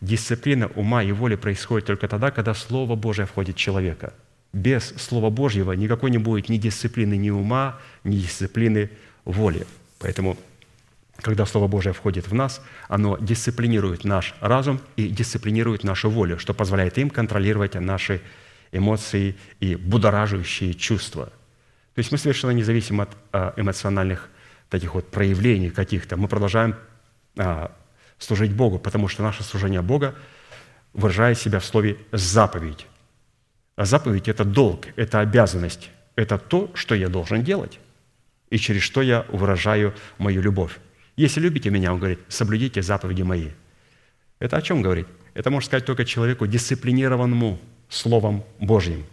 Дисциплина 0.00 0.68
ума 0.68 1.02
и 1.02 1.12
воли 1.12 1.36
происходит 1.36 1.86
только 1.86 2.08
тогда, 2.08 2.30
когда 2.30 2.54
Слово 2.54 2.96
Божие 2.96 3.26
входит 3.26 3.56
в 3.56 3.58
человека– 3.58 4.14
без 4.54 4.94
Слова 4.96 5.30
Божьего 5.30 5.72
никакой 5.72 6.10
не 6.10 6.18
будет 6.18 6.48
ни 6.48 6.56
дисциплины 6.58 7.16
ни 7.16 7.28
ума, 7.28 7.80
ни 8.04 8.16
дисциплины 8.18 8.88
воли. 9.24 9.66
Поэтому, 9.98 10.38
когда 11.16 11.44
Слово 11.44 11.66
Божье 11.66 11.92
входит 11.92 12.28
в 12.28 12.34
нас, 12.34 12.62
оно 12.88 13.18
дисциплинирует 13.18 14.04
наш 14.04 14.34
разум 14.40 14.80
и 14.96 15.08
дисциплинирует 15.08 15.82
нашу 15.82 16.08
волю, 16.08 16.38
что 16.38 16.54
позволяет 16.54 16.96
им 16.98 17.10
контролировать 17.10 17.74
наши 17.74 18.20
эмоции 18.74 19.36
и 19.60 19.76
будоражащие 19.76 20.74
чувства. 20.74 21.26
То 21.94 22.00
есть 22.00 22.12
мы 22.12 22.18
совершенно 22.18 22.50
независим 22.50 23.00
от 23.00 23.16
а, 23.32 23.54
эмоциональных 23.56 24.28
таких 24.68 24.94
вот 24.94 25.10
проявлений 25.10 25.70
каких-то. 25.70 26.16
Мы 26.16 26.28
продолжаем 26.28 26.74
а, 27.38 27.70
служить 28.18 28.52
Богу, 28.52 28.78
потому 28.78 29.08
что 29.08 29.22
наше 29.22 29.44
служение 29.44 29.80
Бога 29.80 30.14
выражает 30.92 31.38
себя 31.38 31.60
в 31.60 31.64
слове 31.64 31.96
«заповедь». 32.12 32.86
А 33.76 33.84
заповедь– 33.84 34.28
это 34.28 34.44
долг, 34.44 34.86
это 34.96 35.20
обязанность, 35.20 35.90
это 36.14 36.38
то, 36.38 36.70
что 36.74 36.94
я 36.94 37.08
должен 37.08 37.42
делать, 37.42 37.80
и 38.50 38.58
через 38.58 38.82
что 38.82 39.02
я 39.02 39.26
выражаю 39.28 39.94
мою 40.18 40.42
любовь. 40.42 40.78
Если 41.16 41.40
любите 41.40 41.70
меня, 41.70 41.92
он 41.92 41.98
говорит, 41.98 42.20
соблюдите 42.28 42.82
заповеди 42.82 43.22
мои. 43.22 43.50
Это 44.38 44.56
о 44.56 44.62
чем 44.62 44.82
говорит? 44.82 45.08
Это 45.34 45.50
можно 45.50 45.66
сказать 45.66 45.86
только 45.86 46.04
человеку, 46.04 46.46
дисциплинированному 46.46 47.58
Словом 47.88 48.44
Божьим. 48.60 49.04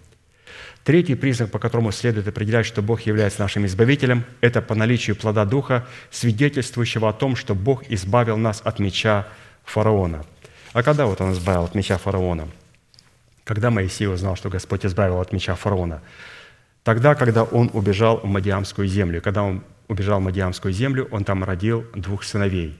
Третий 0.84 1.16
признак, 1.16 1.52
по 1.52 1.60
которому 1.60 1.92
следует 1.92 2.28
определять, 2.28 2.66
что 2.66 2.82
Бог 2.82 3.02
является 3.02 3.42
нашим 3.42 3.66
избавителем, 3.66 4.26
это 4.42 4.62
по 4.62 4.74
наличию 4.74 5.16
плода 5.16 5.46
Духа, 5.46 5.88
свидетельствующего 6.10 7.10
о 7.10 7.14
том, 7.14 7.36
что 7.36 7.54
Бог 7.54 7.84
избавил 7.90 8.38
нас 8.38 8.62
от 8.64 8.80
меча 8.80 9.28
фараона. 9.64 10.26
А 10.74 10.82
когда 10.82 11.06
вот 11.06 11.22
он 11.22 11.34
избавил 11.34 11.64
от 11.64 11.76
меча 11.76 11.98
фараона– 11.98 12.48
когда 13.44 13.70
Моисей 13.70 14.08
узнал, 14.08 14.36
что 14.36 14.50
Господь 14.50 14.86
избавил 14.86 15.20
от 15.20 15.34
меча 15.34 15.56
фараона? 15.56 16.02
Тогда, 16.84 17.16
когда 17.16 17.44
он 17.44 17.70
убежал 17.74 18.20
в 18.20 18.26
Мадиамскую 18.26 18.88
землю. 18.88 19.22
Когда 19.22 19.44
он 19.44 19.64
убежал 19.88 20.20
в 20.20 20.24
Мадиамскую 20.24 20.74
землю, 20.74 21.08
он 21.12 21.24
там 21.24 21.44
родил 21.44 21.86
двух 21.96 22.24
сыновей. 22.24 22.80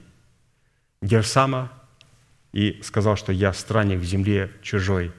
Герсама 1.02 1.70
и 2.52 2.80
сказал, 2.82 3.16
что 3.16 3.32
я 3.32 3.52
странник 3.52 4.00
в 4.00 4.04
земле 4.04 4.50
чужой. 4.62 5.12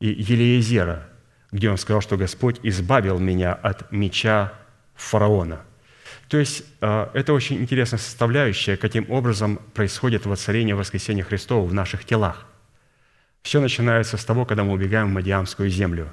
И 0.00 0.08
Елеезера, 0.08 1.08
где 1.52 1.70
он 1.70 1.78
сказал, 1.78 2.00
что 2.00 2.16
Господь 2.16 2.60
избавил 2.62 3.18
меня 3.18 3.52
от 3.52 3.90
меча 3.90 4.52
фараона. 4.94 5.60
То 6.28 6.36
есть 6.36 6.64
э, 6.80 7.06
это 7.14 7.32
очень 7.32 7.56
интересная 7.56 7.98
составляющая, 7.98 8.76
каким 8.76 9.10
образом 9.10 9.58
происходит 9.74 10.26
воцарение 10.26 10.74
воскресения 10.74 11.24
Христова 11.24 11.66
в 11.66 11.74
наших 11.74 12.04
телах– 12.04 12.46
все 13.42 13.60
начинается 13.60 14.16
с 14.16 14.24
того, 14.24 14.44
когда 14.44 14.64
мы 14.64 14.72
убегаем 14.74 15.08
в 15.08 15.12
Мадиамскую 15.12 15.70
землю. 15.70 16.12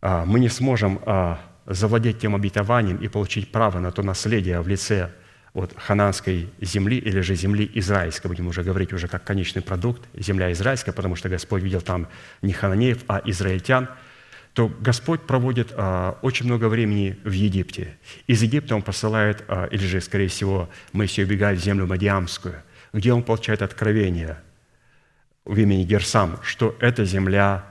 А, 0.00 0.24
мы 0.24 0.38
не 0.40 0.48
сможем 0.48 1.00
а, 1.04 1.40
завладеть 1.66 2.20
тем 2.20 2.34
обетованием 2.34 2.96
и 2.98 3.08
получить 3.08 3.50
право 3.50 3.78
на 3.78 3.90
то 3.90 4.02
наследие 4.02 4.60
в 4.60 4.68
лице 4.68 5.10
вот, 5.54 5.72
хананской 5.76 6.50
земли 6.60 6.98
или 6.98 7.20
же 7.20 7.34
земли 7.34 7.70
израильской, 7.74 8.28
будем 8.28 8.48
уже 8.48 8.62
говорить 8.62 8.92
уже 8.92 9.08
как 9.08 9.24
конечный 9.24 9.62
продукт, 9.62 10.02
земля 10.12 10.52
израильская, 10.52 10.92
потому 10.92 11.16
что 11.16 11.30
Господь 11.30 11.62
видел 11.62 11.80
там 11.80 12.08
не 12.42 12.52
хананеев, 12.52 13.04
а 13.08 13.22
израильтян, 13.24 13.88
то 14.52 14.68
Господь 14.68 15.22
проводит 15.22 15.72
а, 15.76 16.18
очень 16.22 16.46
много 16.46 16.68
времени 16.68 17.18
в 17.24 17.32
Египте. 17.32 17.96
Из 18.26 18.42
Египта 18.42 18.76
Он 18.76 18.82
посылает, 18.82 19.42
а, 19.48 19.66
или 19.66 19.84
же, 19.86 20.00
скорее 20.00 20.28
всего, 20.28 20.68
Моисей 20.92 21.24
убегает 21.24 21.58
в 21.58 21.64
землю 21.64 21.86
Мадиамскую, 21.86 22.62
где 22.92 23.12
Он 23.12 23.22
получает 23.22 23.62
откровение– 23.62 24.38
в 25.44 25.58
имени 25.58 25.84
Герсам, 25.84 26.38
что 26.42 26.76
эта 26.80 27.04
земля 27.04 27.64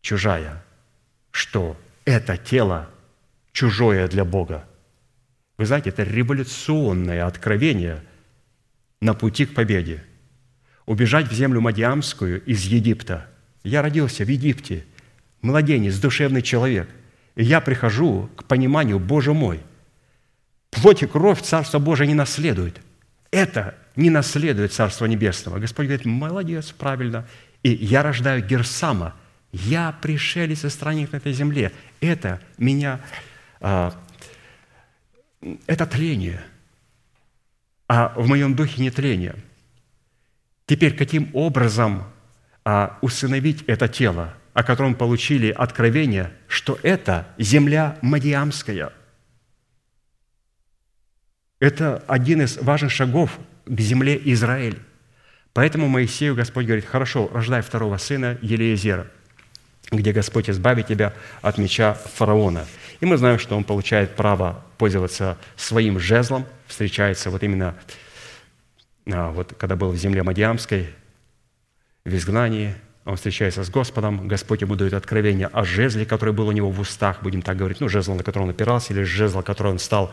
чужая, 0.00 0.62
что 1.30 1.76
это 2.04 2.36
тело 2.36 2.88
чужое 3.52 4.08
для 4.08 4.24
Бога. 4.24 4.64
Вы 5.58 5.66
знаете, 5.66 5.90
это 5.90 6.02
революционное 6.02 7.26
откровение 7.26 8.02
на 9.00 9.14
пути 9.14 9.46
к 9.46 9.54
победе. 9.54 10.02
Убежать 10.86 11.28
в 11.28 11.32
землю 11.32 11.60
Мадиамскую 11.60 12.42
из 12.44 12.64
Египта. 12.64 13.26
Я 13.62 13.82
родился 13.82 14.24
в 14.24 14.28
Египте, 14.28 14.84
младенец, 15.40 15.98
душевный 15.98 16.42
человек. 16.42 16.88
И 17.34 17.44
я 17.44 17.60
прихожу 17.60 18.28
к 18.36 18.44
пониманию, 18.44 18.98
Боже 18.98 19.32
мой, 19.32 19.60
плоть 20.70 21.02
и 21.02 21.06
кровь 21.06 21.42
Царство 21.42 21.78
Божие 21.78 22.08
не 22.08 22.14
наследует. 22.14 22.80
Это 23.30 23.74
не 23.96 24.10
наследует 24.10 24.72
Царство 24.72 25.06
Небесного. 25.06 25.58
Господь 25.58 25.86
говорит, 25.86 26.04
молодец, 26.04 26.72
правильно. 26.72 27.26
И 27.62 27.70
я 27.70 28.02
рождаю 28.02 28.44
Герсама. 28.44 29.14
Я 29.52 29.96
пришелец 30.00 30.64
и 30.64 30.68
странник 30.68 31.12
на 31.12 31.18
этой 31.18 31.32
земле. 31.32 31.72
Это 32.00 32.40
меня, 32.58 33.00
а, 33.60 33.94
это 35.66 35.86
тление. 35.86 36.42
А 37.88 38.12
в 38.16 38.26
моем 38.28 38.54
духе 38.54 38.80
не 38.82 38.90
тление. 38.90 39.34
Теперь, 40.66 40.96
каким 40.96 41.30
образом 41.34 42.04
а, 42.64 42.98
усыновить 43.02 43.64
это 43.66 43.88
тело, 43.88 44.34
о 44.54 44.62
котором 44.62 44.94
получили 44.94 45.50
откровение, 45.50 46.32
что 46.48 46.78
это 46.82 47.26
земля 47.38 47.98
Мадиамская– 48.02 48.92
это 51.62 52.02
один 52.08 52.42
из 52.42 52.56
важных 52.56 52.90
шагов 52.90 53.38
к 53.66 53.80
земле 53.80 54.20
Израиль. 54.32 54.80
Поэтому 55.52 55.86
Моисею 55.86 56.34
Господь 56.34 56.66
говорит, 56.66 56.84
хорошо, 56.84 57.30
рождай 57.32 57.62
второго 57.62 57.98
сына 57.98 58.36
Елеезера. 58.42 59.06
Где 59.90 60.12
Господь 60.12 60.48
избавит 60.48 60.86
тебя 60.86 61.12
от 61.42 61.58
меча 61.58 61.94
фараона. 61.94 62.66
И 63.00 63.06
мы 63.06 63.16
знаем, 63.16 63.38
что 63.38 63.56
он 63.56 63.64
получает 63.64 64.14
право 64.14 64.64
пользоваться 64.78 65.36
своим 65.56 65.98
жезлом, 65.98 66.46
встречается 66.66 67.30
вот 67.30 67.42
именно, 67.42 67.74
а, 69.10 69.30
вот 69.30 69.54
когда 69.58 69.76
был 69.76 69.90
в 69.90 69.96
земле 69.96 70.22
Мадиамской, 70.22 70.88
в 72.04 72.14
изгнании, 72.14 72.74
он 73.04 73.16
встречается 73.16 73.64
с 73.64 73.70
Господом, 73.70 74.28
Господь 74.28 74.60
ему 74.60 74.76
дает 74.76 74.94
откровение 74.94 75.48
о 75.48 75.64
жезле, 75.64 76.06
который 76.06 76.32
был 76.32 76.48
у 76.48 76.52
него 76.52 76.70
в 76.70 76.78
устах, 76.78 77.22
будем 77.22 77.42
так 77.42 77.56
говорить, 77.56 77.80
ну, 77.80 77.88
жезл, 77.88 78.14
на 78.14 78.22
который 78.22 78.44
он 78.44 78.50
опирался, 78.50 78.92
или 78.92 79.02
жезл, 79.02 79.42
который 79.42 79.72
он 79.72 79.78
стал 79.78 80.12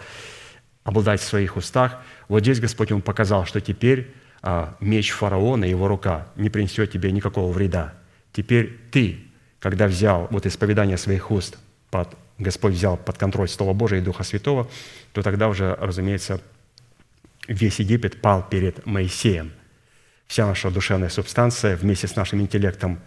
обладать 0.83 1.21
в 1.21 1.25
своих 1.25 1.55
устах. 1.55 2.01
Вот 2.27 2.41
здесь 2.41 2.59
Господь 2.59 2.89
ему 2.89 3.01
показал, 3.01 3.45
что 3.45 3.61
теперь 3.61 4.11
а, 4.41 4.75
меч 4.79 5.11
фараона, 5.11 5.65
его 5.65 5.87
рука, 5.87 6.27
не 6.35 6.49
принесет 6.49 6.91
тебе 6.91 7.11
никакого 7.11 7.51
вреда. 7.51 7.93
Теперь 8.33 8.79
ты, 8.91 9.28
когда 9.59 9.87
взял 9.87 10.27
вот 10.31 10.45
исповедание 10.45 10.97
своих 10.97 11.31
уст, 11.31 11.57
под, 11.89 12.15
Господь 12.37 12.73
взял 12.73 12.97
под 12.97 13.17
контроль 13.17 13.49
Слова 13.49 13.73
Божия 13.73 13.99
и 13.99 14.03
Духа 14.03 14.23
Святого, 14.23 14.69
то 15.13 15.21
тогда 15.21 15.47
уже, 15.47 15.75
разумеется, 15.79 16.41
весь 17.47 17.79
Египет 17.79 18.21
пал 18.21 18.47
перед 18.47 18.85
Моисеем. 18.85 19.51
Вся 20.27 20.45
наша 20.45 20.69
душевная 20.69 21.09
субстанция 21.09 21.75
вместе 21.75 22.07
с 22.07 22.15
нашим 22.15 22.41
интеллектом 22.41 22.99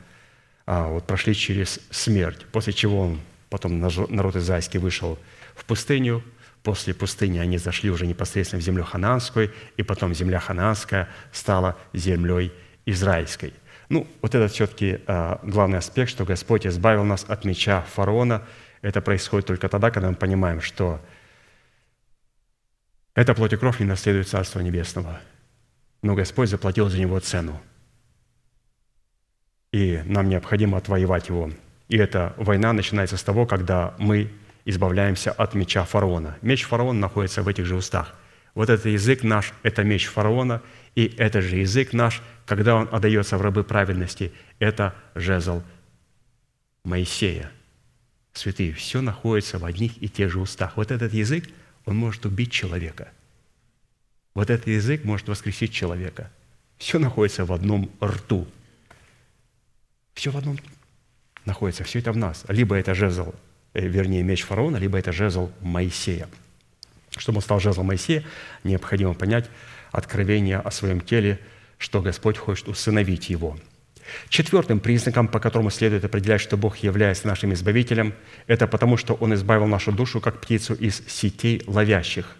а, 0.66 0.88
вот, 0.88 1.06
прошли 1.06 1.34
через 1.34 1.80
смерть, 1.90 2.44
после 2.50 2.72
чего 2.72 3.00
он, 3.00 3.20
потом 3.50 3.80
народ 3.80 4.36
израильский 4.36 4.78
вышел 4.78 5.18
в 5.54 5.64
пустыню, 5.64 6.22
После 6.62 6.94
пустыни 6.94 7.38
они 7.38 7.58
зашли 7.58 7.90
уже 7.90 8.06
непосредственно 8.06 8.60
в 8.60 8.64
землю 8.64 8.84
ханаанскую, 8.84 9.50
и 9.76 9.82
потом 9.82 10.14
земля 10.14 10.38
ханаанская 10.38 11.08
стала 11.32 11.76
землей 11.92 12.52
израильской. 12.86 13.52
Ну, 13.92 14.06
вот 14.22 14.34
это 14.34 14.48
все-таки 14.48 15.00
э, 15.06 15.36
главный 15.42 15.76
аспект, 15.76 16.10
что 16.10 16.24
Господь 16.24 16.66
избавил 16.66 17.04
нас 17.04 17.26
от 17.28 17.44
меча 17.44 17.82
фараона. 17.82 18.42
Это 18.80 19.02
происходит 19.02 19.48
только 19.48 19.68
тогда, 19.68 19.90
когда 19.90 20.08
мы 20.08 20.14
понимаем, 20.14 20.62
что 20.62 20.98
эта 23.14 23.34
плоть 23.34 23.52
и 23.52 23.56
кровь 23.56 23.80
не 23.80 23.84
наследует 23.84 24.28
Царство 24.28 24.60
Небесного. 24.60 25.20
Но 26.00 26.14
Господь 26.14 26.48
заплатил 26.48 26.88
за 26.88 26.98
него 26.98 27.20
цену. 27.20 27.60
И 29.72 30.00
нам 30.06 30.30
необходимо 30.30 30.78
отвоевать 30.78 31.28
его. 31.28 31.50
И 31.88 31.98
эта 31.98 32.32
война 32.38 32.72
начинается 32.72 33.18
с 33.18 33.22
того, 33.22 33.44
когда 33.44 33.94
мы 33.98 34.30
избавляемся 34.64 35.32
от 35.32 35.52
меча 35.52 35.84
фараона. 35.84 36.38
Меч 36.40 36.64
фараона 36.64 36.98
находится 36.98 37.42
в 37.42 37.48
этих 37.48 37.66
же 37.66 37.76
устах. 37.76 38.14
Вот 38.54 38.70
этот 38.70 38.86
язык 38.86 39.22
наш– 39.22 39.52
это 39.62 39.84
меч 39.84 40.06
фараона, 40.06 40.62
и 40.94 41.06
этот 41.16 41.44
же 41.44 41.56
язык 41.56 41.92
наш, 41.92 42.22
когда 42.46 42.76
он 42.76 42.88
отдается 42.92 43.38
в 43.38 43.42
рабы 43.42 43.64
праведности, 43.64 44.32
это 44.58 44.94
жезл 45.14 45.62
Моисея. 46.84 47.50
Святые, 48.32 48.72
все 48.72 49.00
находится 49.00 49.58
в 49.58 49.64
одних 49.64 50.02
и 50.02 50.08
тех 50.08 50.30
же 50.30 50.40
устах. 50.40 50.76
Вот 50.76 50.90
этот 50.90 51.12
язык, 51.12 51.48
он 51.84 51.96
может 51.96 52.24
убить 52.24 52.50
человека. 52.50 53.10
Вот 54.34 54.50
этот 54.50 54.66
язык 54.66 55.04
может 55.04 55.28
воскресить 55.28 55.72
человека. 55.72 56.30
Все 56.78 56.98
находится 56.98 57.44
в 57.44 57.52
одном 57.52 57.90
рту. 58.02 58.46
Все 60.14 60.30
в 60.30 60.36
одном 60.36 60.58
находится, 61.44 61.84
все 61.84 61.98
это 61.98 62.12
в 62.12 62.16
нас. 62.16 62.44
Либо 62.48 62.76
это 62.76 62.94
жезл 62.94 63.34
Э, 63.74 63.86
вернее, 63.86 64.22
меч 64.22 64.42
фараона, 64.42 64.76
либо 64.76 64.98
это 64.98 65.12
жезл 65.12 65.50
Моисея. 65.60 66.28
Чтобы 67.16 67.36
он 67.36 67.42
стал 67.42 67.60
жезлом 67.60 67.86
Моисея, 67.86 68.24
необходимо 68.64 69.14
понять 69.14 69.48
откровение 69.92 70.58
о 70.58 70.70
своем 70.70 71.00
теле, 71.00 71.38
что 71.78 72.02
Господь 72.02 72.38
хочет 72.38 72.68
усыновить 72.68 73.30
его. 73.30 73.56
Четвертым 74.28 74.80
признаком, 74.80 75.28
по 75.28 75.38
которому 75.38 75.70
следует 75.70 76.04
определять, 76.04 76.40
что 76.40 76.56
Бог 76.56 76.78
является 76.78 77.28
нашим 77.28 77.52
избавителем, 77.52 78.14
это 78.46 78.66
потому, 78.66 78.96
что 78.96 79.14
Он 79.14 79.34
избавил 79.34 79.66
нашу 79.66 79.92
душу, 79.92 80.20
как 80.20 80.40
птицу, 80.40 80.74
из 80.74 81.06
сетей 81.06 81.62
ловящих. 81.66 82.36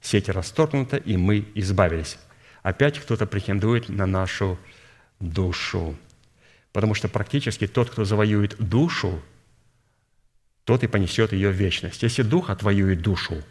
Сети 0.00 0.30
расторгнуты, 0.30 0.98
и 0.98 1.16
мы 1.16 1.46
избавились. 1.54 2.18
Опять 2.62 2.98
кто-то 2.98 3.26
претендует 3.26 3.88
на 3.88 4.06
нашу 4.06 4.58
душу. 5.20 5.96
Потому 6.72 6.94
что 6.94 7.08
практически 7.08 7.66
тот, 7.66 7.90
кто 7.90 8.04
завоюет 8.04 8.56
душу, 8.58 9.22
тот 10.64 10.82
и 10.82 10.88
понесет 10.88 11.32
ее 11.32 11.50
в 11.50 11.54
вечность. 11.54 12.02
Если 12.02 12.22
Дух 12.22 12.50
отвоюет 12.50 13.00
душу 13.00 13.42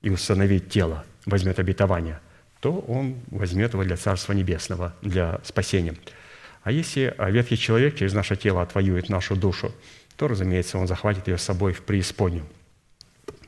и 0.00 0.08
установит 0.08 0.70
тело, 0.70 1.04
возьмет 1.30 1.58
обетование, 1.58 2.20
то 2.60 2.78
он 2.80 3.16
возьмет 3.30 3.72
его 3.72 3.84
для 3.84 3.96
Царства 3.96 4.34
Небесного, 4.34 4.94
для 5.00 5.40
спасения. 5.44 5.94
А 6.62 6.70
если 6.72 7.14
ветхий 7.30 7.56
человек 7.56 7.96
через 7.96 8.12
наше 8.12 8.36
тело 8.36 8.60
отвоюет 8.60 9.08
нашу 9.08 9.34
душу, 9.34 9.74
то, 10.16 10.28
разумеется, 10.28 10.76
он 10.76 10.86
захватит 10.86 11.28
ее 11.28 11.38
с 11.38 11.42
собой 11.42 11.72
в 11.72 11.82
преисподнюю. 11.82 12.44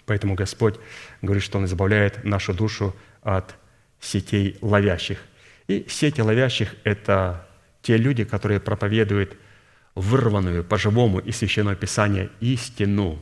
Поэтому 0.07 0.35
Господь 0.35 0.77
говорит, 1.21 1.43
что 1.43 1.59
Он 1.59 1.67
избавляет 1.67 2.25
нашу 2.25 2.55
душу 2.55 2.97
от 3.23 3.55
сетей 4.01 4.57
ловящих. 4.61 5.19
И 5.69 5.87
сети 5.89 6.21
ловящих– 6.21 6.75
это 6.85 7.47
те 7.83 7.97
люди, 7.97 8.25
которые 8.25 8.59
проповедуют 8.59 9.37
вырванную 9.95 10.65
по-живому 10.65 11.19
из 11.19 11.37
Священного 11.37 11.77
Писания 11.77 12.31
истину. 12.41 13.19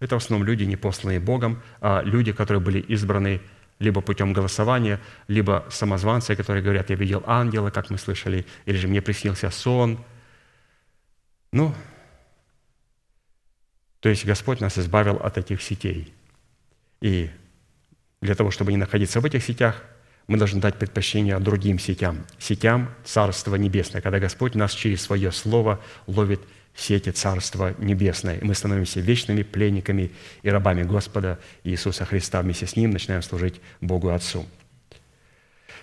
Это 0.00 0.18
в 0.18 0.22
основном 0.22 0.46
люди, 0.46 0.64
не 0.64 0.76
посланные 0.76 1.20
Богом, 1.20 1.62
а 1.80 2.02
люди, 2.02 2.32
которые 2.32 2.60
были 2.60 2.80
избраны 2.80 3.40
либо 3.78 4.00
путем 4.00 4.32
голосования, 4.32 5.00
либо 5.28 5.64
самозванцы, 5.70 6.34
которые 6.36 6.62
говорят, 6.62 6.90
я 6.90 6.96
видел 6.96 7.22
ангела, 7.26 7.70
как 7.70 7.90
мы 7.90 7.98
слышали, 7.98 8.44
или 8.66 8.76
же 8.76 8.88
мне 8.88 9.00
приснился 9.00 9.50
сон. 9.50 10.04
Ну, 11.52 11.74
то 14.00 14.08
есть 14.08 14.24
Господь 14.24 14.60
нас 14.60 14.78
избавил 14.78 15.16
от 15.16 15.38
этих 15.38 15.62
сетей. 15.62 16.12
И 17.00 17.30
для 18.20 18.34
того, 18.34 18.50
чтобы 18.50 18.72
не 18.72 18.76
находиться 18.76 19.20
в 19.20 19.24
этих 19.24 19.42
сетях, 19.42 19.82
мы 20.26 20.36
должны 20.36 20.60
дать 20.60 20.78
предпочтение 20.78 21.38
другим 21.38 21.78
сетям, 21.78 22.26
сетям 22.38 22.94
Царства 23.04 23.56
Небесное, 23.56 24.02
когда 24.02 24.18
Господь 24.18 24.54
нас 24.54 24.72
через 24.72 25.02
Свое 25.02 25.32
Слово 25.32 25.80
ловит 26.06 26.40
сети 26.78 27.10
Царства 27.10 27.74
Небесное. 27.78 28.38
И 28.38 28.44
мы 28.44 28.54
становимся 28.54 29.00
вечными 29.00 29.42
пленниками 29.42 30.12
и 30.42 30.50
рабами 30.50 30.84
Господа 30.84 31.38
Иисуса 31.64 32.04
Христа. 32.04 32.40
Вместе 32.40 32.66
с 32.66 32.76
Ним 32.76 32.90
начинаем 32.90 33.22
служить 33.22 33.60
Богу 33.80 34.10
Отцу. 34.10 34.46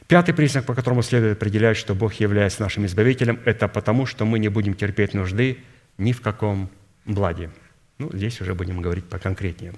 Пятый 0.08 0.34
признак, 0.34 0.66
по 0.66 0.76
которому 0.76 1.02
следует 1.02 1.38
определять, 1.38 1.78
что 1.78 1.96
Бог 1.96 2.14
является 2.16 2.62
нашим 2.62 2.86
избавителем, 2.86 3.40
это 3.44 3.68
потому, 3.68 4.06
что 4.06 4.26
мы 4.26 4.40
не 4.40 4.50
будем 4.50 4.76
терпеть 4.76 5.14
нужды 5.14 5.58
ни 5.98 6.12
в 6.12 6.22
каком 6.22 6.70
благе. 7.06 7.50
Ну, 7.98 8.10
здесь 8.14 8.40
уже 8.40 8.54
будем 8.54 8.82
говорить 8.82 9.06
поконкретнее. 9.06 9.74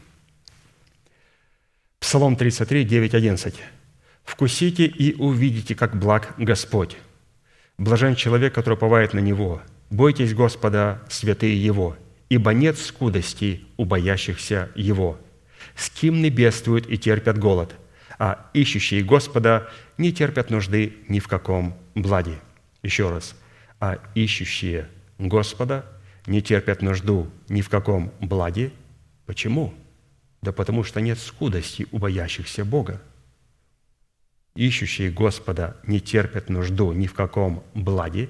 Псалом 1.99 2.35
33, 2.35 2.83
9, 2.83 3.13
11. 3.13 3.55
Вкусите 4.23 4.85
и 4.85 5.15
увидите, 5.15 5.75
как 5.75 5.97
благ 5.97 6.33
Господь. 6.37 6.97
Блажен 7.77 8.15
человек, 8.15 8.53
который 8.53 8.73
уповает 8.73 9.13
на 9.13 9.19
Него. 9.19 9.61
Бойтесь 9.89 10.33
Господа, 10.33 11.01
святые 11.09 11.61
Его, 11.61 11.95
ибо 12.29 12.53
нет 12.53 12.77
скудости 12.77 13.65
у 13.77 13.85
боящихся 13.85 14.69
Его. 14.75 15.19
С 15.75 15.89
кем 15.89 16.21
не 16.21 16.29
бедствуют 16.29 16.89
и 16.89 16.97
терпят 16.97 17.37
голод, 17.37 17.75
а 18.19 18.49
ищущие 18.53 19.03
Господа 19.03 19.69
не 19.97 20.11
терпят 20.11 20.49
нужды 20.49 20.97
ни 21.07 21.19
в 21.19 21.27
каком 21.27 21.75
благе. 21.95 22.39
Еще 22.83 23.09
раз. 23.09 23.35
А 23.79 23.99
ищущие 24.15 24.89
Господа 25.19 25.85
не 26.25 26.41
терпят 26.41 26.81
нужду 26.81 27.29
ни 27.47 27.61
в 27.61 27.69
каком 27.69 28.11
благе. 28.19 28.71
Почему? 29.25 29.73
Да 30.41 30.51
потому 30.51 30.83
что 30.83 30.99
нет 30.99 31.19
скудости 31.19 31.87
у 31.91 31.97
боящихся 31.99 32.65
Бога 32.65 33.01
ищущие 34.57 35.11
Господа 35.11 35.77
не 35.83 36.01
терпят 36.01 36.49
нужду 36.49 36.91
ни 36.91 37.07
в 37.07 37.13
каком 37.13 37.63
благе, 37.73 38.29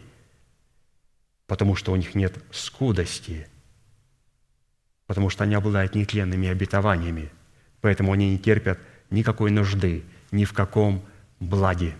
потому 1.48 1.76
что 1.76 1.91
у 1.91 1.95
них 1.95 2.14
нет 2.14 2.38
скудости, 2.52 3.48
потому 5.08 5.30
что 5.30 5.43
они 5.43 5.56
обладают 5.56 5.95
нетленными 5.95 6.48
обетованиями, 6.48 7.32
поэтому 7.82 8.12
они 8.12 8.32
не 8.32 8.38
терпят 8.38 8.80
никакой 9.10 9.50
нужды 9.52 10.04
ни 10.32 10.45
в 10.45 10.54
каком 10.54 11.04
благе, 11.39 11.95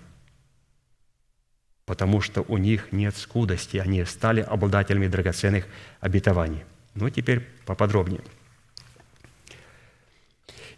потому 1.86 2.22
что 2.22 2.44
у 2.48 2.58
них 2.58 2.92
нет 2.92 3.16
скудости, 3.16 3.78
они 3.78 4.04
стали 4.06 4.42
обладателями 4.42 5.08
драгоценных 5.08 5.66
обетований. 6.02 6.64
Ну, 6.94 7.10
теперь 7.10 7.48
поподробнее– 7.66 8.22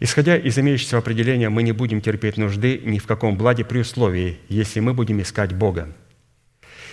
Исходя 0.02 0.34
из 0.34 0.58
имеющегося 0.58 0.96
определения, 0.96 1.50
мы 1.50 1.62
не 1.62 1.72
будем 1.72 2.00
терпеть 2.00 2.38
нужды 2.38 2.80
ни 2.82 2.98
в 2.98 3.06
каком 3.06 3.36
благе 3.36 3.66
при 3.66 3.80
условии, 3.80 4.38
если 4.48 4.80
мы 4.80 4.94
будем 4.94 5.20
искать 5.20 5.52
Бога. 5.52 5.94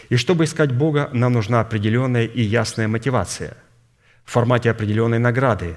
И 0.09 0.15
чтобы 0.15 0.45
искать 0.45 0.71
Бога, 0.71 1.09
нам 1.13 1.33
нужна 1.33 1.61
определенная 1.61 2.25
и 2.25 2.41
ясная 2.41 2.87
мотивация 2.87 3.57
в 4.23 4.31
формате 4.31 4.71
определенной 4.71 5.19
награды, 5.19 5.75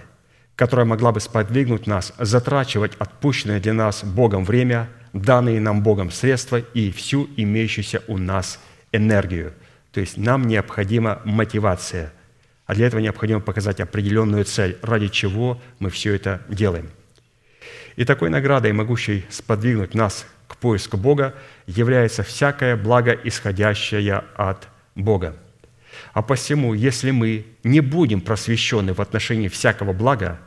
которая 0.57 0.87
могла 0.87 1.13
бы 1.13 1.21
сподвигнуть 1.21 1.87
нас 1.87 2.13
затрачивать 2.19 2.93
отпущенное 2.99 3.61
для 3.61 3.73
нас 3.73 4.05
Богом 4.05 4.45
время, 4.45 4.89
данные 5.13 5.61
нам 5.61 5.83
Богом 5.83 6.11
средства 6.11 6.59
и 6.59 6.91
всю 6.91 7.29
имеющуюся 7.37 8.03
у 8.09 8.19
нас 8.19 8.61
энергию. 8.93 9.53
То 9.93 10.01
есть 10.01 10.17
нам 10.17 10.47
необходима 10.47 11.21
мотивация 11.25 12.13
А 12.67 12.75
для 12.75 12.87
этого 12.87 13.01
необходимо 13.01 13.41
показать 13.41 13.81
определенную 13.81 14.45
цель, 14.45 14.79
ради 14.83 15.09
чего 15.09 15.61
мы 15.81 15.91
все 15.91 16.15
это 16.15 16.41
делаем. 16.49 16.89
И 17.97 18.05
такой 18.05 18.31
наградой, 18.31 18.73
могущей 18.73 19.25
сподвигнуть 19.29 19.95
нас 19.95 20.25
к 20.47 20.57
поиску 20.57 20.97
Бога, 20.97 21.35
является 21.71 22.23
всякое 22.23 22.77
благо, 22.77 23.13
исходящее 23.13 24.25
от 24.37 24.69
Бога. 24.95 25.37
А 26.13 26.23
посему, 26.23 26.75
если 26.75 27.11
мы 27.11 27.47
не 27.63 27.81
будем 27.81 28.21
просвещены 28.21 28.93
в 28.93 29.01
отношении 29.01 29.49
всякого 29.49 29.93
блага, 29.93 30.39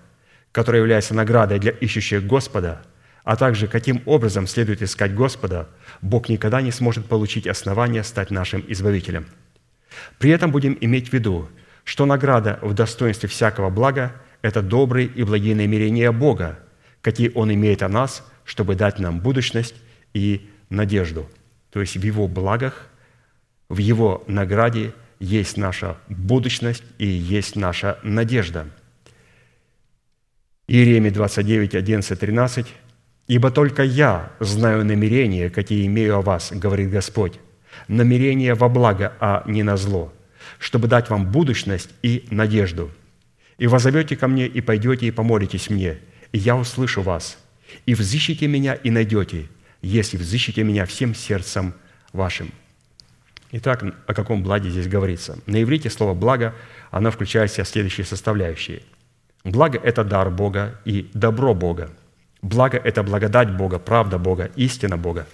которое 0.51 0.79
является 0.79 1.13
наградой 1.13 1.59
для 1.59 1.71
ищущих 1.71 2.25
Господа, 2.25 2.83
а 3.23 3.35
также 3.35 3.67
каким 3.67 4.01
образом 4.05 4.47
следует 4.47 4.81
искать 4.81 5.15
Господа, 5.15 5.69
Бог 6.01 6.29
никогда 6.29 6.61
не 6.61 6.71
сможет 6.71 7.05
получить 7.05 7.47
основания 7.47 8.03
стать 8.03 8.31
нашим 8.31 8.63
Избавителем. 8.67 9.25
При 10.19 10.31
этом 10.31 10.51
будем 10.51 10.77
иметь 10.81 11.09
в 11.09 11.13
виду, 11.13 11.47
что 11.85 12.05
награда 12.05 12.59
в 12.61 12.73
достоинстве 12.73 13.29
всякого 13.29 13.69
блага– 13.69 14.13
это 14.41 14.61
добрые 14.61 15.07
и 15.07 15.23
благие 15.23 15.55
намерения 15.55 16.11
Бога, 16.11 16.59
какие 17.01 17.31
Он 17.33 17.53
имеет 17.53 17.81
о 17.81 17.89
нас, 17.89 18.25
чтобы 18.43 18.75
дать 18.75 18.99
нам 18.99 19.21
будущность 19.21 19.75
и 20.13 20.49
надежду. 20.73 21.29
То 21.71 21.79
есть 21.79 21.95
в 21.95 22.03
Его 22.03 22.27
благах, 22.27 22.89
в 23.69 23.77
Его 23.77 24.23
награде 24.27 24.93
есть 25.19 25.57
наша 25.57 25.97
будущность 26.09 26.83
и 26.97 27.05
есть 27.05 27.55
наша 27.55 27.97
надежда. 28.03 28.67
Иеремия 30.67 31.11
29, 31.11 31.75
11, 31.75 32.19
13. 32.19 32.67
«Ибо 33.27 33.51
только 33.51 33.83
я 33.83 34.31
знаю 34.39 34.83
намерения, 34.83 35.49
какие 35.49 35.85
имею 35.85 36.17
о 36.17 36.21
вас, 36.21 36.51
говорит 36.51 36.89
Господь, 36.89 37.39
намерения 37.87 38.53
во 38.53 38.67
благо, 38.67 39.13
а 39.19 39.43
не 39.45 39.63
на 39.63 39.77
зло, 39.77 40.13
чтобы 40.59 40.87
дать 40.87 41.09
вам 41.09 41.31
будущность 41.31 41.89
и 42.01 42.25
надежду. 42.31 42.91
И 43.57 43.67
возовете 43.67 44.17
ко 44.17 44.27
мне, 44.27 44.45
и 44.45 44.59
пойдете, 44.61 45.07
и 45.07 45.11
помолитесь 45.11 45.69
мне, 45.69 45.99
и 46.33 46.37
я 46.37 46.57
услышу 46.57 47.01
вас, 47.01 47.37
и 47.85 47.93
взыщите 47.93 48.47
меня, 48.47 48.73
и 48.73 48.89
найдете, 48.89 49.47
если 49.87 50.17
взыщите 50.17 50.63
меня 50.63 50.85
всем 50.85 51.13
сердцем 51.13 51.73
вашим». 52.11 52.51
Итак, 53.51 53.83
о 54.07 54.13
каком 54.15 54.41
благе 54.41 54.71
здесь 54.71 54.87
говорится? 54.87 55.37
На 55.45 55.61
иврите 55.61 55.91
слово 55.91 56.15
«благо», 56.15 56.55
оно 56.89 57.11
включает 57.11 57.51
в 57.51 57.53
себя 57.53 57.65
следующие 57.65 58.03
составляющие. 58.03 58.81
Благо– 59.43 59.77
это 59.83 60.03
дар 60.03 60.31
Бога 60.31 60.79
и 60.85 61.09
добро 61.13 61.53
Бога. 61.53 61.91
Благо– 62.41 62.77
это 62.83 63.03
благодать 63.03 63.55
Бога, 63.55 63.77
правда 63.77 64.17
Бога, 64.17 64.49
истина 64.55 64.97
Бога. 64.97 65.27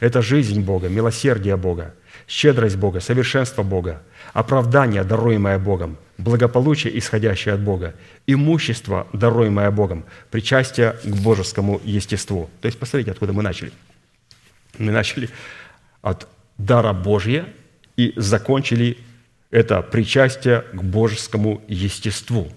Это 0.00 0.22
жизнь 0.22 0.60
Бога, 0.62 0.88
милосердие 0.88 1.56
Бога, 1.56 1.94
щедрость 2.26 2.76
Бога, 2.76 3.00
совершенство 3.00 3.62
Бога, 3.62 4.02
оправдание, 4.32 5.04
даруемое 5.04 5.58
Богом, 5.58 5.96
благополучие, 6.18 6.98
исходящее 6.98 7.54
от 7.54 7.60
Бога, 7.60 7.94
имущество, 8.26 9.06
даруемое 9.12 9.70
Богом, 9.70 10.04
причастие 10.30 10.96
к 11.04 11.14
божескому 11.16 11.80
естеству. 11.84 12.48
То 12.60 12.66
есть, 12.66 12.78
посмотрите, 12.78 13.10
откуда 13.10 13.32
мы 13.32 13.42
начали. 13.42 13.72
Мы 14.78 14.92
начали 14.92 15.28
от 16.02 16.28
дара 16.58 16.92
Божия 16.92 17.48
и 17.96 18.12
закончили 18.16 18.98
это 19.50 19.82
причастие 19.82 20.62
к 20.72 20.82
божескому 20.82 21.62
естеству. 21.68 22.52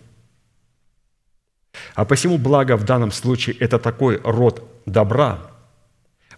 А 1.96 2.06
посему 2.06 2.38
благо 2.38 2.76
в 2.76 2.84
данном 2.84 3.12
случае– 3.12 3.56
это 3.60 3.80
такой 3.80 4.20
род 4.24 4.64
добра 4.86 5.40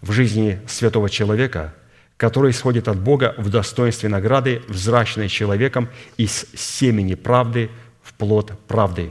в 0.00 0.12
жизни 0.12 0.60
святого 0.66 1.08
человека, 1.08 1.74
который 2.16 2.50
исходит 2.50 2.88
от 2.88 2.98
Бога 2.98 3.34
в 3.38 3.48
достоинстве 3.50 4.08
награды, 4.08 4.62
взращенной 4.68 5.28
человеком 5.28 5.88
из 6.16 6.46
семени 6.54 7.14
правды 7.14 7.70
в 8.02 8.14
плод 8.14 8.52
правды, 8.68 9.10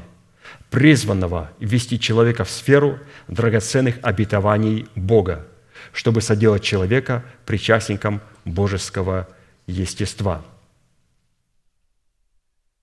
призванного 0.70 1.52
ввести 1.60 2.00
человека 2.00 2.44
в 2.44 2.50
сферу 2.50 3.00
драгоценных 3.28 3.98
обетований 4.02 4.88
Бога, 4.96 5.48
чтобы 5.94 6.22
соделать 6.22 6.64
человека 6.64 7.24
причастником 7.46 8.22
божеского 8.46 9.28
естества. 9.68 10.44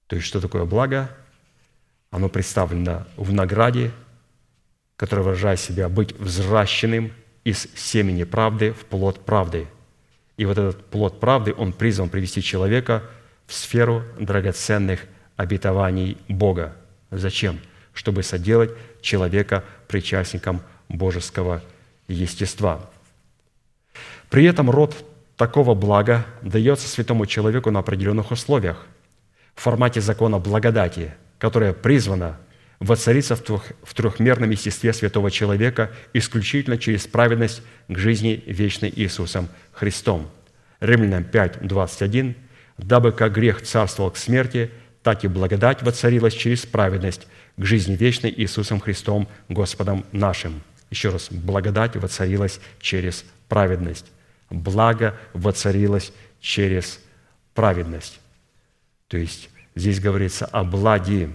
То 0.06 0.16
есть, 0.16 0.26
что 0.26 0.40
такое 0.40 0.64
благо? 0.64 1.10
Оно 2.10 2.28
представлено 2.28 3.06
в 3.16 3.32
награде, 3.32 3.92
которая 4.96 5.24
выражает 5.24 5.60
себя 5.60 5.88
быть 5.88 6.18
взращенным 6.18 7.12
из 7.44 7.68
семени 7.76 8.24
правды 8.24 8.72
в 8.72 8.84
плод 8.86 9.24
правды. 9.24 9.66
И 10.36 10.44
вот 10.44 10.56
этот 10.56 10.84
плод 10.86 11.20
правды, 11.20 11.54
он 11.56 11.72
призван 11.72 12.08
привести 12.08 12.42
человека 12.42 13.02
в 13.46 13.52
сферу 13.52 14.02
драгоценных 14.18 15.04
обетований 15.36 16.16
Бога. 16.28 16.76
Зачем? 17.10 17.60
Чтобы 17.92 18.22
соделать 18.22 18.70
человека 19.00 19.64
причастником 19.88 20.62
божеского 20.88 21.62
естества. 22.06 22.90
При 24.30 24.44
этом 24.44 24.70
род 24.70 24.94
такого 25.36 25.74
блага 25.74 26.26
дается 26.42 26.88
святому 26.88 27.26
человеку 27.26 27.70
на 27.70 27.80
определенных 27.80 28.30
условиях 28.30 28.86
в 29.54 29.62
формате 29.62 30.00
закона 30.00 30.38
благодати, 30.38 31.14
которая 31.38 31.72
призвана 31.72 32.38
воцариться 32.78 33.36
в 33.36 33.94
трехмерном 33.94 34.50
естестве 34.50 34.92
святого 34.92 35.30
человека 35.30 35.90
исключительно 36.12 36.78
через 36.78 37.06
праведность 37.06 37.62
к 37.88 37.96
жизни 37.96 38.42
вечной 38.46 38.92
Иисусом 38.94 39.48
Христом. 39.72 40.28
Римлянам 40.80 41.24
5, 41.24 41.66
21. 41.66 42.36
«Дабы 42.76 43.10
как 43.10 43.32
грех 43.32 43.62
царствовал 43.62 44.12
к 44.12 44.16
смерти, 44.16 44.70
так 45.02 45.24
и 45.24 45.28
благодать 45.28 45.82
воцарилась 45.82 46.34
через 46.34 46.64
праведность 46.64 47.26
к 47.56 47.64
жизни 47.64 47.96
вечной 47.96 48.32
Иисусом 48.36 48.78
Христом, 48.78 49.26
Господом 49.48 50.04
нашим». 50.12 50.62
Еще 50.90 51.08
раз, 51.08 51.28
благодать 51.32 51.96
воцарилась 51.96 52.60
через 52.80 53.24
праведность 53.48 54.06
благо 54.50 55.14
воцарилось 55.32 56.12
через 56.40 57.00
праведность. 57.54 58.20
То 59.08 59.16
есть 59.16 59.50
здесь 59.74 60.00
говорится 60.00 60.46
о 60.46 60.64
благе, 60.64 61.30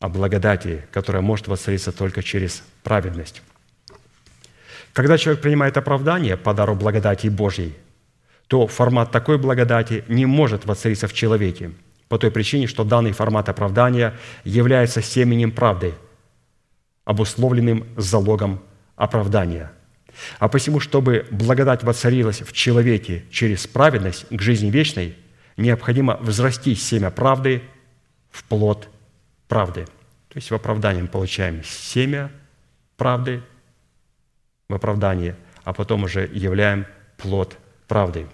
о 0.00 0.08
благодати, 0.08 0.86
которая 0.92 1.22
может 1.22 1.48
воцариться 1.48 1.92
только 1.92 2.22
через 2.22 2.62
праведность. 2.82 3.42
Когда 4.92 5.18
человек 5.18 5.42
принимает 5.42 5.76
оправдание 5.76 6.36
по 6.36 6.54
дару 6.54 6.74
благодати 6.74 7.28
Божьей, 7.28 7.76
то 8.46 8.66
формат 8.66 9.10
такой 9.10 9.38
благодати 9.38 10.04
не 10.08 10.24
может 10.24 10.64
воцариться 10.64 11.06
в 11.06 11.12
человеке 11.12 11.72
по 12.08 12.18
той 12.18 12.30
причине, 12.30 12.66
что 12.66 12.84
данный 12.84 13.12
формат 13.12 13.50
оправдания 13.50 14.14
является 14.44 15.02
семенем 15.02 15.52
правды, 15.52 15.94
обусловленным 17.04 17.86
залогом 17.96 18.62
оправдания– 18.96 19.72
а 20.38 20.48
посему, 20.48 20.80
чтобы 20.80 21.26
благодать 21.30 21.82
воцарилась 21.82 22.40
в 22.40 22.52
человеке 22.52 23.24
через 23.30 23.66
праведность 23.66 24.26
к 24.30 24.40
жизни 24.40 24.70
вечной, 24.70 25.16
необходимо 25.56 26.16
взрасти 26.16 26.74
семя 26.74 27.10
правды 27.10 27.62
в 28.30 28.44
плод 28.44 28.88
правды. 29.48 29.84
То 30.28 30.36
есть 30.36 30.50
в 30.50 30.54
оправдании 30.54 31.02
мы 31.02 31.08
получаем 31.08 31.62
семя 31.64 32.30
правды 32.96 33.42
в 34.68 34.74
оправдании, 34.74 35.34
а 35.64 35.72
потом 35.72 36.04
уже 36.04 36.28
являем 36.32 36.86
плод 37.16 37.56
правды. 37.86 38.26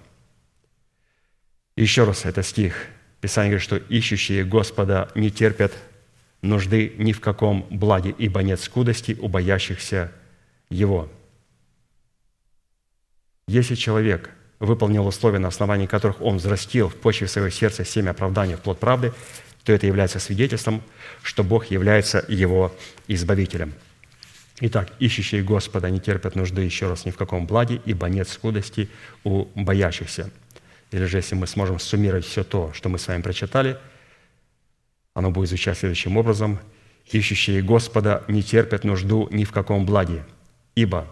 Еще 1.77 2.05
раз 2.05 2.25
это 2.25 2.43
стих. 2.43 2.87
Писание 3.21 3.53
говорит, 3.53 3.65
что 3.65 3.77
ищущие 3.77 4.45
Господа 4.45 5.11
не 5.15 5.31
терпят 5.31 5.73
нужды 6.43 6.93
ни 6.99 7.13
в 7.13 7.21
каком 7.21 7.67
благе, 7.71 8.15
ибо 8.17 8.43
нет 8.43 8.61
скудости 8.61 9.17
у 9.21 9.29
боящихся 9.29 10.13
Его. 10.69 11.11
Если 13.47 13.75
человек 13.75 14.31
выполнил 14.59 15.07
условия, 15.07 15.39
на 15.39 15.49
основании 15.49 15.87
которых 15.87 16.21
он 16.21 16.39
взрастил 16.39 16.89
в 16.89 16.97
почве 16.97 17.29
своего 17.29 17.51
сердца 17.51 17.85
семя 17.85 18.11
оправдания 18.11 18.57
плод 18.57 18.79
правды, 18.79 19.13
то 19.65 19.73
это 19.73 19.87
является 19.87 20.19
свидетельством, 20.19 20.83
что 21.23 21.43
Бог 21.43 21.67
является 21.67 22.25
его 22.29 22.75
избавителем. 23.09 23.75
Итак, 24.61 24.93
ищущие 24.99 25.43
Господа 25.43 25.91
не 25.91 26.01
терпят 26.01 26.37
нужды 26.37 26.63
еще 26.63 26.89
раз 26.89 27.05
ни 27.05 27.11
в 27.11 27.17
каком 27.17 27.47
благе, 27.47 27.81
ибо 27.85 28.09
нет 28.09 28.29
скудости 28.29 28.89
у 29.25 29.47
боящихся. 29.55 30.31
Или 30.93 31.07
же, 31.07 31.17
если 31.17 31.35
мы 31.35 31.47
сможем 31.47 31.81
суммировать 31.81 32.25
все 32.25 32.45
то, 32.45 32.73
что 32.73 32.89
мы 32.89 32.99
с 32.99 33.09
вами 33.09 33.23
прочитали, 33.23 33.79
оно 35.13 35.31
будет 35.31 35.49
звучать 35.49 35.79
следующим 35.79 36.17
образом. 36.17 36.61
«Ищущие 37.11 37.63
Господа 37.63 38.25
не 38.29 38.43
терпят 38.43 38.85
нужду 38.85 39.29
ни 39.31 39.45
в 39.45 39.53
каком 39.53 39.85
благе, 39.85 40.25
ибо 40.75 41.07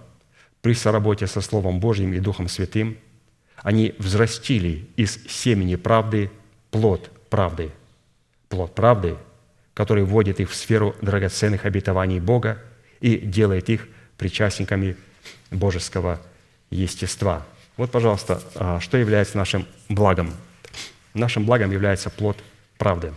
при 0.63 0.75
соработе 0.75 1.27
со 1.27 1.41
Словом 1.41 1.81
Божьим 1.81 2.15
и 2.15 2.21
Духом 2.21 2.49
Святым 2.49 2.97
они 3.57 3.95
взрастили 3.99 4.89
из 4.97 5.23
семени 5.29 5.77
правды 5.77 6.31
плод 6.71 7.11
правды. 7.29 7.71
Плод 8.49 8.75
правды, 8.75 9.17
который 9.75 10.05
вводит 10.05 10.41
их 10.41 10.51
в 10.51 10.55
сферу 10.55 10.95
драгоценных 11.03 11.65
обетований 11.65 12.21
Бога 12.21 12.59
и 13.01 13.19
делает 13.19 13.69
их 13.69 13.89
причастниками 14.17 14.97
божеского 15.51 16.21
естества. 16.71 17.47
Вот, 17.77 17.91
пожалуйста, 17.91 18.41
а, 18.55 18.81
что 18.81 18.97
является 18.97 19.37
нашим 19.39 19.67
благом? 19.89 20.33
Нашим 21.15 21.45
благом 21.45 21.71
является 21.73 22.11
плод 22.11 22.39
правды. 22.79 23.13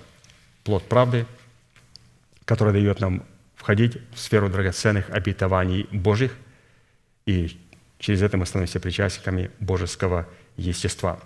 плод 0.64 0.84
правды, 0.88 1.26
который 2.46 2.74
дает 2.74 3.00
нам 3.00 3.24
входить 3.56 3.98
в 4.14 4.20
сферу 4.20 4.50
драгоценных 4.50 5.10
обетований 5.10 5.88
Божьих, 5.92 6.36
и 7.26 7.58
через 8.00 8.22
это 8.22 8.38
мы 8.38 8.46
становимся 8.46 8.80
причастниками 8.80 9.52
божеского 9.60 10.28
естества. 10.58 11.20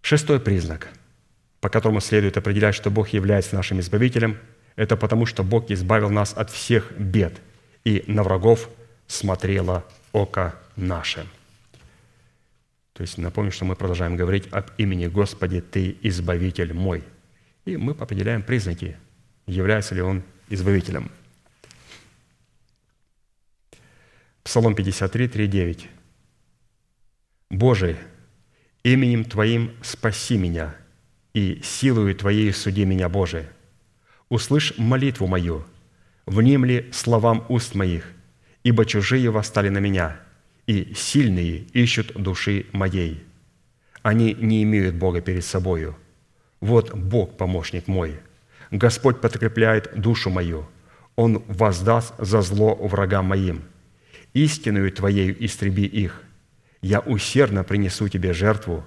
Шестой 0.00 0.40
признак, 0.40 0.88
по 1.60 1.68
которому 1.68 2.00
следует 2.00 2.36
определять, 2.36 2.74
что 2.74 2.90
Бог 2.90 3.10
является 3.10 3.54
нашим 3.54 3.80
избавителем, 3.80 4.38
это 4.76 4.96
потому, 4.96 5.26
что 5.26 5.42
Бог 5.44 5.70
избавил 5.70 6.10
нас 6.10 6.32
от 6.32 6.50
всех 6.50 6.92
бед, 6.92 7.40
и 7.84 8.04
на 8.06 8.22
врагов 8.22 8.68
смотрело 9.06 9.84
око 10.12 10.54
наше. 10.76 11.26
То 12.94 13.02
есть 13.02 13.18
напомню, 13.18 13.52
что 13.52 13.64
мы 13.64 13.76
продолжаем 13.76 14.16
говорить 14.16 14.48
об 14.52 14.70
имени 14.78 15.06
Господи, 15.06 15.60
Ты 15.60 15.96
избавитель 16.02 16.72
мой. 16.72 17.04
И 17.64 17.76
мы 17.76 17.92
определяем 17.92 18.42
признаки, 18.42 18.96
является 19.46 19.94
ли 19.94 20.02
Он 20.02 20.22
избавителем– 20.48 21.10
Псалом 24.42 24.74
53, 24.74 25.28
3, 25.28 25.46
9. 25.46 25.88
«Боже, 27.50 27.98
именем 28.82 29.24
Твоим 29.24 29.72
спаси 29.82 30.38
меня, 30.38 30.74
и 31.34 31.60
силою 31.62 32.14
Твоей 32.14 32.52
суди 32.52 32.84
меня, 32.86 33.08
Боже. 33.08 33.50
Услышь 34.30 34.72
молитву 34.78 35.26
мою, 35.26 35.64
внемли 36.24 36.88
словам 36.92 37.44
уст 37.48 37.74
моих, 37.74 38.10
ибо 38.62 38.86
чужие 38.86 39.30
восстали 39.30 39.68
на 39.68 39.78
меня, 39.78 40.18
и 40.66 40.94
сильные 40.94 41.66
ищут 41.74 42.14
души 42.14 42.66
моей. 42.72 43.22
Они 44.02 44.32
не 44.32 44.62
имеют 44.62 44.94
Бога 44.94 45.20
перед 45.20 45.44
собою. 45.44 45.96
Вот 46.60 46.94
Бог, 46.94 47.36
помощник 47.36 47.88
мой. 47.88 48.18
Господь 48.70 49.20
подкрепляет 49.20 50.00
душу 50.00 50.30
мою. 50.30 50.66
Он 51.16 51.42
воздаст 51.48 52.14
за 52.18 52.40
зло 52.40 52.74
врагам 52.76 53.26
моим– 53.26 53.64
истинную 54.32 54.92
Твоею 54.92 55.44
истреби 55.44 55.84
их. 55.84 56.22
Я 56.82 57.00
усердно 57.00 57.64
принесу 57.64 58.08
Тебе 58.08 58.32
жертву, 58.32 58.84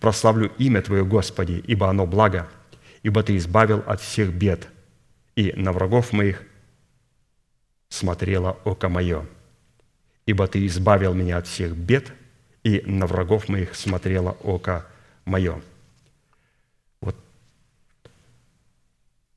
прославлю 0.00 0.52
имя 0.58 0.82
Твое, 0.82 1.04
Господи, 1.04 1.62
ибо 1.66 1.88
оно 1.88 2.06
благо, 2.06 2.48
ибо 3.02 3.22
Ты 3.22 3.36
избавил 3.36 3.82
от 3.86 4.00
всех 4.00 4.32
бед, 4.32 4.68
и 5.36 5.52
на 5.56 5.72
врагов 5.72 6.12
моих 6.12 6.42
смотрело 7.88 8.58
око 8.64 8.88
мое. 8.88 9.26
Ибо 10.26 10.46
Ты 10.46 10.66
избавил 10.66 11.14
меня 11.14 11.38
от 11.38 11.46
всех 11.46 11.76
бед, 11.76 12.12
и 12.62 12.82
на 12.86 13.06
врагов 13.06 13.48
моих 13.48 13.74
смотрело 13.74 14.36
око 14.42 14.86
мое». 15.24 15.60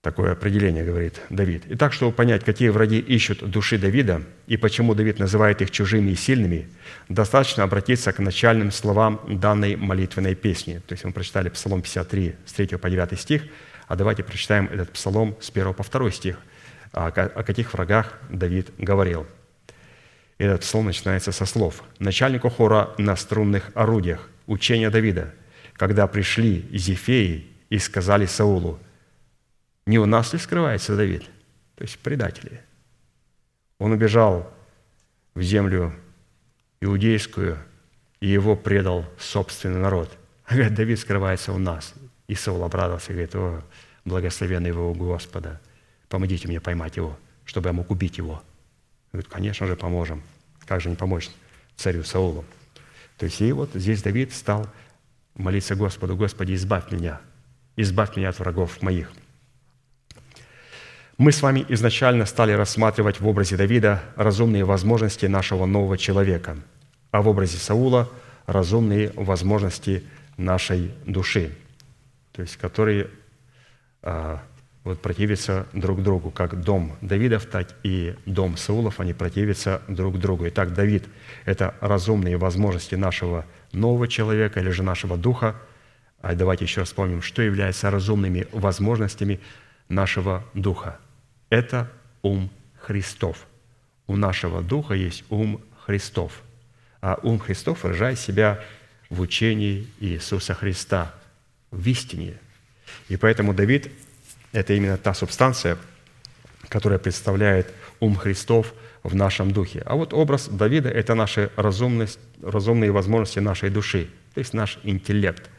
Такое 0.01 0.33
определение 0.33 0.85
говорит 0.85 1.19
Давид. 1.29 1.63
Итак, 1.69 1.91
чтобы 1.91 2.11
понять, 2.11 2.43
какие 2.45 2.69
враги 2.69 2.99
ищут 2.99 3.39
души 3.49 3.77
Давида 3.77 4.21
и 4.45 4.55
почему 4.55 4.93
Давид 4.93 5.19
называет 5.19 5.61
их 5.61 5.71
чужими 5.71 6.11
и 6.11 6.15
сильными, 6.15 6.69
достаточно 7.09 7.63
обратиться 7.63 8.13
к 8.13 8.19
начальным 8.19 8.71
словам 8.71 9.19
данной 9.27 9.75
молитвенной 9.75 10.35
песни. 10.35 10.81
То 10.87 10.93
есть 10.93 11.03
мы 11.03 11.11
прочитали 11.11 11.49
Псалом 11.49 11.81
53 11.81 12.35
с 12.45 12.53
3 12.53 12.77
по 12.77 12.89
9 12.89 13.19
стих, 13.19 13.43
а 13.87 13.95
давайте 13.95 14.23
прочитаем 14.23 14.69
этот 14.71 14.91
псалом 14.91 15.35
с 15.41 15.49
1 15.49 15.73
по 15.73 15.83
2 15.83 16.11
стих, 16.11 16.37
о 16.91 17.11
каких 17.11 17.73
врагах 17.73 18.19
Давид 18.29 18.69
говорил. 18.77 19.25
Этот 20.37 20.61
псалом 20.61 20.85
начинается 20.85 21.31
со 21.31 21.45
слов. 21.45 21.83
«Начальнику 21.97 22.49
хора 22.49 22.93
на 22.99 23.15
струнных 23.15 23.71
орудиях, 23.73 24.29
учения 24.45 24.91
Давида, 24.91 25.33
когда 25.73 26.05
пришли 26.05 26.69
Зефеи 26.71 27.47
и 27.69 27.79
сказали 27.79 28.25
Саулу, 28.25 28.79
не 29.87 29.97
у 29.99 30.05
нас 30.05 30.33
ли 30.33 30.39
скрывается 30.39 30.97
Давид? 30.97 31.23
То 31.75 31.83
есть 31.83 31.97
предатели. 31.99 32.61
Он 33.79 33.93
убежал 33.93 34.51
в 35.33 35.41
землю 35.41 35.93
иудейскую, 36.81 37.57
и 38.19 38.27
его 38.27 38.57
предал 38.57 39.05
собственный 39.17 39.79
народ. 39.79 40.15
А 40.45 40.55
говорит, 40.55 40.73
Давид 40.73 40.99
скрывается 40.99 41.53
у 41.53 41.57
нас. 41.57 41.93
И 42.27 42.35
Саул 42.35 42.63
обрадовался 42.63 43.11
и 43.11 43.15
говорит, 43.15 43.35
о, 43.35 43.63
благословенный 44.03 44.69
его 44.69 44.91
у 44.91 44.93
Господа, 44.93 45.61
помогите 46.09 46.49
мне 46.49 46.59
поймать 46.59 46.97
его, 46.97 47.17
чтобы 47.45 47.69
я 47.69 47.73
мог 47.73 47.89
убить 47.89 48.17
его. 48.17 48.43
Говорит, 49.13 49.31
конечно 49.31 49.67
же, 49.67 49.77
поможем. 49.77 50.21
Как 50.65 50.81
же 50.81 50.89
не 50.89 50.97
помочь 50.97 51.29
царю 51.77 52.03
Саулу? 52.03 52.43
То 53.17 53.25
есть 53.25 53.39
и 53.39 53.53
вот 53.53 53.69
здесь 53.73 54.03
Давид 54.03 54.33
стал 54.33 54.67
молиться 55.35 55.75
Господу, 55.75 56.17
Господи, 56.17 56.55
избавь 56.55 56.91
меня, 56.91 57.21
избавь 57.77 58.17
меня 58.17 58.29
от 58.29 58.39
врагов 58.39 58.81
моих– 58.81 59.09
мы 61.17 61.31
с 61.31 61.41
вами 61.41 61.65
изначально 61.69 62.25
стали 62.25 62.51
рассматривать 62.51 63.19
в 63.19 63.27
образе 63.27 63.57
Давида 63.57 64.03
разумные 64.15 64.65
возможности 64.65 65.25
нашего 65.25 65.65
нового 65.65 65.97
человека, 65.97 66.57
а 67.11 67.21
в 67.21 67.27
образе 67.27 67.57
Саула– 67.57 68.09
разумные 68.47 69.11
возможности 69.15 70.03
нашей 70.37 70.91
души, 71.05 71.51
то 72.31 72.41
есть 72.41 72.57
которые 72.57 73.09
а, 74.01 74.41
вот 74.83 75.01
противятся 75.01 75.67
друг 75.73 76.01
другу, 76.01 76.31
как 76.31 76.61
дом 76.61 76.97
Давидов, 77.01 77.45
так 77.45 77.75
и 77.83 78.15
дом 78.25 78.55
Саулов, 78.55 78.99
они 78.99 79.13
противятся 79.13 79.81
друг 79.87 80.17
другу. 80.17 80.47
Итак, 80.47 80.73
Давид– 80.73 81.03
это 81.45 81.75
разумные 81.81 82.37
возможности 82.37 82.95
нашего 82.95 83.45
нового 83.73 84.07
человека 84.07 84.61
или 84.61 84.69
же 84.69 84.81
нашего 84.81 85.17
духа. 85.17 85.55
А 86.21 86.33
давайте 86.33 86.65
еще 86.65 86.81
раз 86.81 86.89
вспомним, 86.89 87.21
что 87.21 87.41
является 87.41 87.91
разумными 87.91 88.47
возможностями 88.51 89.39
нашего 89.89 90.45
духа– 90.53 90.99
это 91.49 91.91
ум 92.21 92.49
Христов. 92.79 93.45
У 94.07 94.15
нашего 94.15 94.61
духа 94.61 94.93
есть 94.93 95.23
ум 95.29 95.61
Христов. 95.85 96.41
А 97.01 97.19
ум 97.23 97.39
Христов 97.39 97.83
выражает 97.83 98.19
себя 98.19 98.63
в 99.09 99.21
учении 99.21 99.87
Иисуса 99.99 100.53
Христа, 100.53 101.13
в 101.71 101.87
истине. 101.87 102.37
И 103.09 103.17
поэтому 103.17 103.53
Давид– 103.53 103.91
это 104.51 104.73
именно 104.73 104.97
та 104.97 105.13
субстанция, 105.13 105.77
которая 106.69 106.99
представляет 106.99 107.73
ум 107.99 108.15
Христов 108.15 108.73
в 109.03 109.15
нашем 109.15 109.51
духе. 109.51 109.81
А 109.85 109.95
вот 109.95 110.13
образ 110.13 110.47
Давида– 110.47 110.89
это 110.91 111.15
наши 111.15 111.51
разумность, 111.55 112.19
разумные 112.41 112.91
возможности 112.91 113.39
нашей 113.39 113.69
души, 113.69 114.09
то 114.33 114.39
есть 114.39 114.53
наш 114.53 114.79
интеллект. 114.83 115.49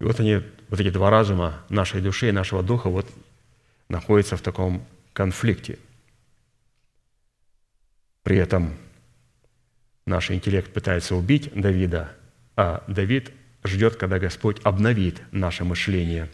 И 0.00 0.04
вот 0.04 0.20
они, 0.20 0.42
вот 0.68 0.80
эти 0.80 0.90
два 0.90 1.10
разума 1.10 1.62
нашей 1.68 2.00
души 2.00 2.28
и 2.28 2.32
нашего 2.32 2.62
духа, 2.62 2.88
вот 2.88 3.06
находится 3.90 4.36
в 4.36 4.40
таком 4.40 4.86
конфликте. 5.12 5.78
При 8.22 8.36
этом 8.36 8.76
наш 10.06 10.30
интеллект 10.30 10.72
пытается 10.72 11.16
убить 11.16 11.52
Давида, 11.54 12.12
а 12.56 12.84
Давид 12.86 13.32
ждет, 13.64 13.96
когда 13.96 14.18
Господь 14.18 14.60
обновит 14.62 15.20
наше 15.32 15.64
мышление 15.64 16.30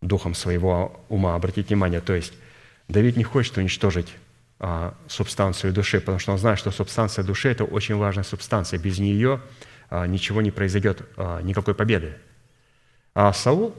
духом 0.00 0.34
своего 0.34 1.04
ума. 1.08 1.34
Обратите 1.34 1.68
внимание, 1.68 2.00
то 2.00 2.14
есть 2.14 2.32
Давид 2.88 3.16
не 3.16 3.24
хочет 3.24 3.56
уничтожить 3.58 4.08
а, 4.58 4.94
субстанцию 5.08 5.72
души, 5.72 6.00
потому 6.00 6.18
что 6.18 6.32
он 6.32 6.38
знает, 6.38 6.58
что 6.58 6.70
субстанция 6.70 7.24
души– 7.24 7.48
это 7.50 7.64
очень 7.64 7.96
важная 7.96 8.24
субстанция. 8.24 8.78
Без 8.78 8.98
нее 8.98 9.40
а, 9.88 10.06
ничего 10.06 10.42
не 10.42 10.50
произойдет, 10.50 11.02
а, 11.16 11.40
никакой 11.42 11.74
победы. 11.74 12.16
А 13.14 13.32
Саул 13.32 13.74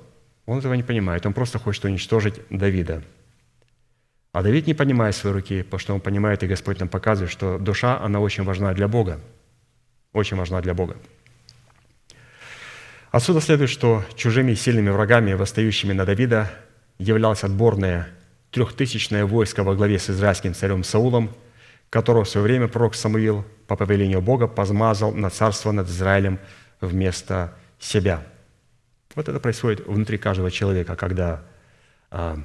он 0.46 0.60
этого 0.60 0.74
не 0.74 0.84
понимает, 0.84 1.26
он 1.26 1.34
просто 1.34 1.60
хочет 1.60 1.86
уничтожить 1.86 2.36
Давида. 2.50 3.04
А 4.32 4.44
Давид 4.44 4.68
не 4.68 4.74
понимает 4.74 5.16
своей 5.16 5.36
руки, 5.36 5.64
потому 5.64 5.80
что 5.80 5.94
он 5.94 6.02
понимает, 6.02 6.42
и 6.44 6.48
Господь 6.48 6.80
нам 6.80 6.88
показывает, 6.90 7.32
что 7.32 7.58
душа, 7.58 8.00
она 8.00 8.20
очень 8.20 8.44
важна 8.44 8.74
для 8.74 8.88
Бога. 8.88 9.20
Очень 10.14 10.38
важна 10.38 10.62
для 10.62 10.74
Бога. 10.74 10.98
Отсюда 13.12 13.42
следует, 13.42 13.70
что 13.70 14.06
чужими 14.16 14.54
сильными 14.54 14.90
врагами, 14.90 15.34
восстающими 15.34 15.92
на 15.92 16.06
Давида, 16.06 16.50
являлось 16.98 17.44
отборное 17.44 18.08
трехтысячное 18.52 19.26
войско 19.26 19.64
во 19.64 19.76
главе 19.76 20.00
с 20.00 20.10
израильским 20.10 20.54
царем 20.54 20.84
Саулом, 20.84 21.32
которого 21.90 22.24
в 22.24 22.30
свое 22.30 22.46
время 22.46 22.68
пророк 22.70 22.96
Самуил 22.96 23.46
по 23.68 23.76
повелению 23.76 24.22
Бога 24.22 24.48
позмазал 24.48 25.14
на 25.14 25.30
царство 25.30 25.74
над 25.74 25.90
Израилем 25.90 26.40
вместо 26.80 27.54
себя– 27.80 28.24
вот 29.16 29.30
это 29.30 29.40
происходит 29.40 29.86
внутри 29.86 30.18
каждого 30.18 30.52
человека, 30.52 30.96
когда 30.96 31.44
а, 32.10 32.38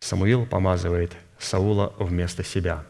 Самуил 0.00 0.46
помазывает 0.46 1.12
Саула 1.38 1.94
вместо 1.98 2.44
себя. 2.44 2.84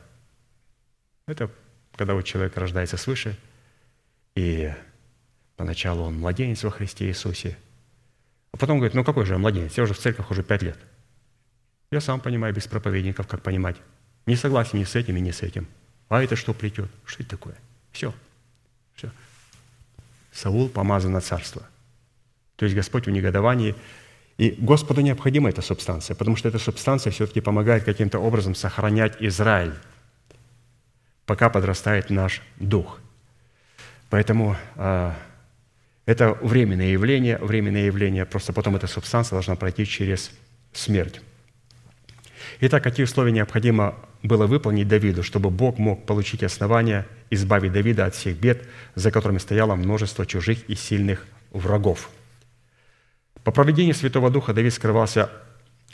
Это 1.26 1.50
когда 1.96 2.14
вот 2.14 2.22
человек 2.22 2.57
рождается 2.57 2.96
свыше, 2.96 3.38
и 4.34 4.72
поначалу 5.57 6.05
он 6.05 6.18
младенец 6.18 6.64
во 6.64 6.70
Христе 6.70 7.07
Иисусе, 7.07 7.57
а 8.52 8.57
потом 8.57 8.78
говорит, 8.78 8.94
ну 8.94 9.05
какой 9.05 9.24
же 9.26 9.34
я 9.34 9.38
младенец, 9.38 9.76
я 9.76 9.84
уже 9.84 9.94
в 9.94 9.98
церковь 9.98 10.30
уже 10.30 10.42
пять 10.42 10.62
лет. 10.62 10.78
Я 11.90 12.00
сам 12.00 12.20
понимаю 12.20 12.52
без 12.55 12.66
проповедников, 12.66 13.26
как 13.26 13.42
понимать. 13.42 13.76
Не 14.26 14.36
согласен 14.36 14.78
ни 14.78 14.84
с 14.84 14.96
этим 14.96 15.16
и 15.16 15.20
ни 15.20 15.30
с 15.30 15.42
этим. 15.42 15.68
А 16.09 16.22
это 16.22 16.34
что 16.34 16.52
плетет? 16.55 16.90
Что 17.05 17.22
это 17.22 17.30
такое? 17.30 17.55
Все. 17.92 18.12
Все. 18.94 19.11
Саул 20.32 20.68
помазан 20.68 21.12
на 21.12 21.20
царство. 21.20 21.62
То 22.64 22.66
есть 22.66 22.76
Господь 22.76 23.04
в 23.04 23.10
негодовании 23.10 23.74
И 24.38 24.54
Господу 24.56 25.02
необходима 25.02 25.50
эта 25.50 25.60
субстанция, 25.60 26.14
потому 26.14 26.34
что 26.34 26.48
эта 26.48 26.58
субстанция 26.58 27.10
все-таки 27.10 27.42
помогает 27.42 27.84
каким-то 27.84 28.18
образом 28.20 28.54
сохранять 28.54 29.16
Израиль, 29.20 29.74
пока 31.26 31.50
подрастает 31.50 32.08
наш 32.08 32.40
дух. 32.56 33.00
Поэтому 34.08 34.56
а, 34.76 35.14
это 36.06 36.38
временное 36.40 36.86
явление, 36.86 37.36
временное 37.36 37.84
явление, 37.84 38.24
просто 38.24 38.54
потом 38.54 38.76
эта 38.76 38.86
субстанция 38.86 39.36
должна 39.36 39.56
пройти 39.56 39.84
через 39.84 40.30
смерть. 40.72 41.20
Итак, 42.60 42.82
какие 42.82 43.04
условия 43.04 43.32
необходимо 43.32 43.94
было 44.22 44.46
выполнить 44.46 44.88
Давиду, 44.88 45.22
чтобы 45.22 45.50
Бог 45.50 45.76
мог 45.76 46.06
получить 46.06 46.42
основания 46.42 47.06
избавить 47.28 47.72
Давида 47.72 48.06
от 48.06 48.14
всех 48.14 48.38
бед, 48.38 48.66
за 48.94 49.10
которыми 49.10 49.36
стояло 49.36 49.74
множество 49.74 50.24
чужих 50.24 50.66
и 50.70 50.74
сильных 50.74 51.26
врагов? 51.52 52.08
По 53.45 53.53
проведению 53.53 53.95
Святого 53.95 54.30
Духа 54.30 54.53
Давид 54.53 54.72
скрывался 54.72 55.30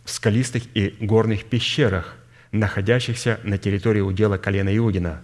в 0.04 0.10
скалистых 0.10 0.62
и 0.74 0.96
горных 1.00 1.44
пещерах, 1.44 2.16
находящихся 2.52 3.38
на 3.42 3.58
территории 3.58 4.00
удела 4.00 4.38
колена 4.38 4.74
Иудина, 4.76 5.22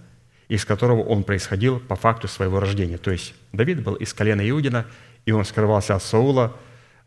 из 0.48 0.64
которого 0.64 1.02
он 1.02 1.24
происходил 1.24 1.80
по 1.80 1.96
факту 1.96 2.28
своего 2.28 2.60
рождения. 2.60 2.98
То 2.98 3.10
есть 3.10 3.34
Давид 3.52 3.82
был 3.82 3.94
из 3.94 4.12
колена 4.12 4.48
Иудина, 4.48 4.86
и 5.24 5.32
он 5.32 5.44
скрывался 5.44 5.94
от 5.94 6.02
Саула 6.02 6.54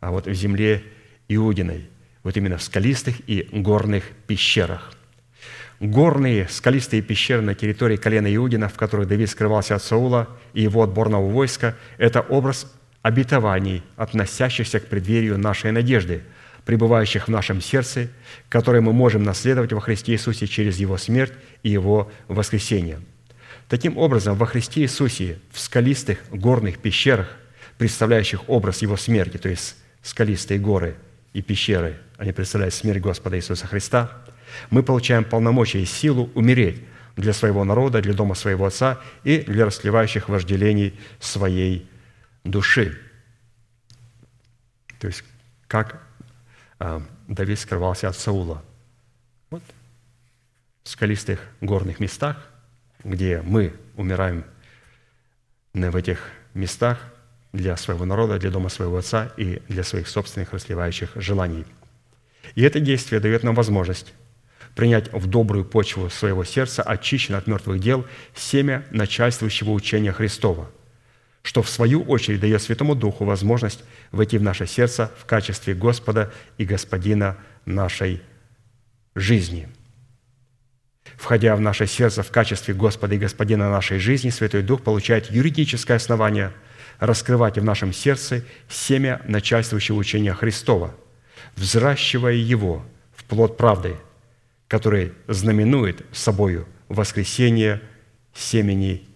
а 0.00 0.10
вот 0.10 0.26
в 0.26 0.32
земле 0.32 0.82
Иудиной– 1.28 1.88
вот 2.22 2.36
именно 2.36 2.58
в 2.58 2.62
скалистых 2.62 3.16
и 3.28 3.48
горных 3.52 4.04
пещерах. 4.26 4.92
Горные 5.78 6.46
скалистые 6.48 7.00
пещеры 7.00 7.40
на 7.40 7.54
территории 7.54 7.96
колена 7.96 8.34
Иудина, 8.34 8.68
в 8.68 8.74
которых 8.74 9.08
Давид 9.08 9.30
скрывался 9.30 9.74
от 9.74 9.82
Саула 9.82 10.28
и 10.52 10.62
его 10.62 10.82
отборного 10.82 11.30
войска, 11.30 11.76
это 11.96 12.20
образ 12.20 12.70
обетований, 13.02 13.82
относящихся 13.96 14.80
к 14.80 14.86
преддверию 14.86 15.38
нашей 15.38 15.72
надежды, 15.72 16.22
пребывающих 16.64 17.28
в 17.28 17.30
нашем 17.30 17.60
сердце, 17.60 18.08
которые 18.48 18.82
мы 18.82 18.92
можем 18.92 19.22
наследовать 19.22 19.72
во 19.72 19.80
Христе 19.80 20.12
Иисусе 20.12 20.46
через 20.46 20.78
Его 20.78 20.98
смерть 20.98 21.32
и 21.62 21.70
Его 21.70 22.10
воскресение. 22.28 23.00
Таким 23.68 23.96
образом, 23.96 24.36
во 24.36 24.46
Христе 24.46 24.82
Иисусе 24.82 25.38
в 25.52 25.60
скалистых 25.60 26.18
горных 26.30 26.78
пещерах, 26.78 27.36
представляющих 27.78 28.48
образ 28.48 28.82
Его 28.82 28.96
смерти, 28.96 29.38
то 29.38 29.48
есть 29.48 29.76
скалистые 30.02 30.60
горы 30.60 30.96
и 31.32 31.42
пещеры– 31.42 31.96
они 32.20 32.32
представляют 32.32 32.74
смерть 32.74 33.00
Господа 33.00 33.38
Иисуса 33.38 33.66
Христа, 33.66 34.10
мы 34.68 34.82
получаем 34.82 35.24
полномочия 35.24 35.80
и 35.80 35.86
силу 35.86 36.28
умереть 36.34 36.82
для 37.16 37.32
своего 37.32 37.64
народа, 37.64 38.02
для 38.02 38.12
дома 38.12 38.34
своего 38.34 38.66
Отца 38.66 39.00
и 39.24 39.38
для 39.38 39.64
расливающих 39.64 40.28
вожделений 40.28 40.92
своей 41.18 41.88
души. 42.44 42.98
То 44.98 45.06
есть, 45.06 45.24
как 45.66 46.02
а, 46.78 47.02
Давид 47.28 47.58
скрывался 47.58 48.08
от 48.08 48.16
Саула. 48.16 48.62
Вот 49.50 49.62
в 50.82 50.88
скалистых 50.88 51.40
горных 51.60 52.00
местах, 52.00 52.48
где 53.04 53.42
мы 53.42 53.74
умираем 53.96 54.44
в 55.72 55.96
этих 55.96 56.30
местах 56.54 56.98
для 57.52 57.76
своего 57.76 58.04
народа, 58.04 58.38
для 58.38 58.50
дома 58.50 58.68
своего 58.68 58.98
Отца 58.98 59.32
и 59.36 59.62
для 59.68 59.84
своих 59.84 60.08
собственных 60.08 60.52
расливающих 60.52 61.12
желаний– 61.16 61.64
и 62.54 62.62
это 62.62 62.80
действие 62.80 63.20
дает 63.20 63.42
нам 63.42 63.54
возможность 63.54 64.12
принять 64.74 65.12
в 65.12 65.26
добрую 65.26 65.64
почву 65.64 66.08
своего 66.10 66.44
сердца, 66.44 66.82
очищенное 66.82 67.40
от 67.40 67.46
мертвых 67.46 67.80
дел, 67.80 68.06
семя 68.34 68.84
начальствующего 68.90 69.70
учения 69.70 70.12
Христова, 70.12 70.70
что 71.42 71.62
в 71.62 71.70
свою 71.70 72.02
очередь 72.02 72.40
дает 72.40 72.62
Святому 72.62 72.94
Духу 72.94 73.24
возможность 73.24 73.82
войти 74.12 74.38
в 74.38 74.42
наше 74.42 74.66
сердце 74.66 75.10
в 75.18 75.24
качестве 75.24 75.74
Господа 75.74 76.32
и 76.58 76.64
Господина 76.64 77.36
нашей 77.64 78.22
жизни. 79.14 79.68
Входя 81.16 81.56
в 81.56 81.60
наше 81.60 81.86
сердце 81.86 82.22
в 82.22 82.30
качестве 82.30 82.74
Господа 82.74 83.14
и 83.14 83.18
Господина 83.18 83.70
нашей 83.70 83.98
жизни, 83.98 84.30
Святой 84.30 84.62
Дух 84.62 84.82
получает 84.82 85.30
юридическое 85.30 85.96
основание 85.96 86.52
раскрывать 86.98 87.58
в 87.58 87.64
нашем 87.64 87.92
сердце 87.92 88.44
семя 88.68 89.22
начальствующего 89.26 89.96
учения 89.96 90.34
Христова– 90.34 90.94
взращивая 91.56 92.34
его 92.34 92.84
в 93.14 93.24
плод 93.24 93.56
правды, 93.56 93.96
который 94.68 95.12
знаменует 95.28 96.04
собою 96.12 96.66
воскресение 96.88 97.82
семени 98.34 99.06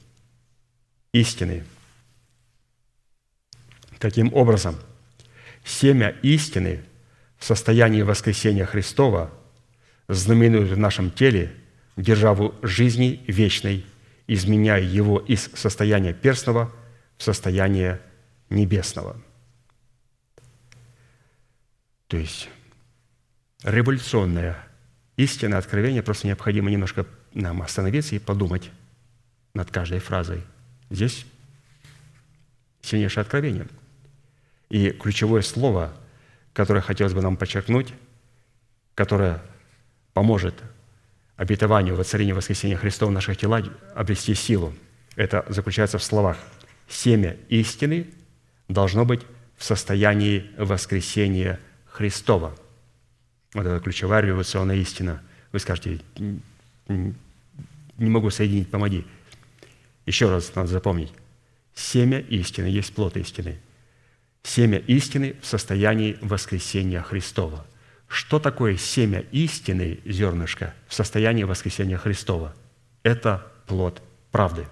истины. 1.12 1.64
Таким 3.98 4.32
образом, 4.34 4.76
семя 5.64 6.14
истины 6.22 6.84
в 7.38 7.44
состоянии 7.44 8.02
воскресения 8.02 8.66
Христова 8.66 9.30
знаменует 10.08 10.70
в 10.70 10.78
нашем 10.78 11.10
теле 11.10 11.52
державу 11.96 12.54
жизни 12.62 13.22
вечной, 13.26 13.84
изменяя 14.26 14.82
его 14.82 15.18
из 15.18 15.50
состояния 15.54 16.12
перстного 16.12 16.72
в 17.16 17.22
состояние 17.22 18.00
небесного– 18.50 19.16
то 22.14 22.18
есть 22.18 22.48
революционная 23.64 24.56
истина 25.16 25.58
откровения, 25.58 26.00
просто 26.00 26.28
необходимо 26.28 26.70
немножко 26.70 27.06
нам 27.32 27.60
остановиться 27.60 28.14
и 28.14 28.20
подумать 28.20 28.70
над 29.52 29.72
каждой 29.72 29.98
фразой. 29.98 30.42
Здесь 30.90 31.26
сильнейшее 32.82 33.22
откровение. 33.22 33.66
И 34.70 34.90
ключевое 34.90 35.42
слово, 35.42 35.92
которое 36.52 36.80
хотелось 36.80 37.14
бы 37.14 37.22
нам 37.22 37.36
подчеркнуть, 37.36 37.92
которое 38.94 39.42
поможет 40.12 40.54
обетованию 41.36 41.96
воцарения 41.96 42.34
воскресения 42.34 42.76
Христова 42.76 43.10
в 43.10 43.12
наших 43.12 43.36
телах 43.36 43.64
обрести 43.94 44.34
силу, 44.34 44.72
это 45.16 45.44
заключается 45.48 45.98
в 45.98 46.04
словах 46.04 46.38
«семя 46.88 47.36
истины 47.48 48.06
должно 48.68 49.04
быть 49.04 49.22
в 49.56 49.64
состоянии 49.64 50.50
воскресения 50.56 51.60
Христова. 51.86 52.56
Вот 53.52 53.66
это 53.66 53.80
ключевая 53.80 54.22
революционная 54.22 54.76
истина. 54.76 55.22
Вы 55.52 55.60
скажете, 55.60 56.00
не 56.88 57.14
могу 57.98 58.30
соединить, 58.30 58.70
помоги. 58.70 59.06
Еще 60.06 60.28
раз 60.28 60.54
надо 60.54 60.68
запомнить. 60.68 61.12
Семя 61.74 62.18
истины 62.18 62.66
есть 62.66 62.92
плод 62.94 63.16
истины. 63.16 63.58
Семя 64.44 64.78
истины 64.78 65.36
в 65.40 65.46
состоянии 65.46 66.18
воскресения 66.20 67.02
Христова. 67.02 67.66
Что 68.06 68.38
такое 68.38 68.76
семя 68.76 69.24
истины, 69.32 69.98
зернышко, 70.04 70.74
в 70.86 70.94
состоянии 70.94 71.44
воскресения 71.44 71.96
Христова? 71.96 72.54
Это 73.02 73.50
плод 73.66 74.02
правды. 74.30 74.66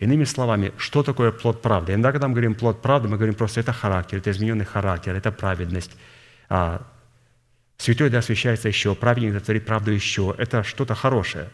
Иными 0.00 0.24
словами, 0.24 0.72
что 0.78 1.02
такое 1.02 1.30
плод 1.30 1.62
правды? 1.62 1.92
Иногда, 1.92 2.12
когда 2.12 2.28
мы 2.28 2.34
говорим 2.34 2.54
плод 2.54 2.82
правды, 2.82 3.06
мы 3.08 3.18
говорим 3.18 3.34
просто, 3.34 3.60
это 3.60 3.72
характер, 3.72 4.18
это 4.18 4.30
измененный 4.30 4.64
характер, 4.64 5.14
это 5.14 5.30
праведность, 5.30 5.92
а, 6.48 6.82
святой 7.76 8.10
да 8.10 8.18
освящается 8.18 8.66
еще, 8.66 8.94
праведник 8.94 9.34
да 9.34 9.40
творит 9.40 9.66
правду 9.66 9.92
еще. 9.92 10.34
Это 10.38 10.64
что-то 10.64 10.94
хорошее. 10.94 11.50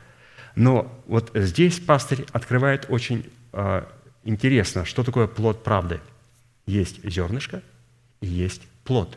Но 0.55 1.03
вот 1.07 1.33
здесь 1.35 1.81
пастырь 1.81 2.25
открывает 2.33 2.87
очень 2.89 3.29
а, 3.53 3.87
интересно, 4.25 4.85
что 4.85 5.03
такое 5.03 5.27
плод 5.27 5.63
правды. 5.65 6.01
Есть 6.67 7.05
зернышко 7.05 7.63
и 8.21 8.27
есть 8.27 8.63
плод. 8.85 9.17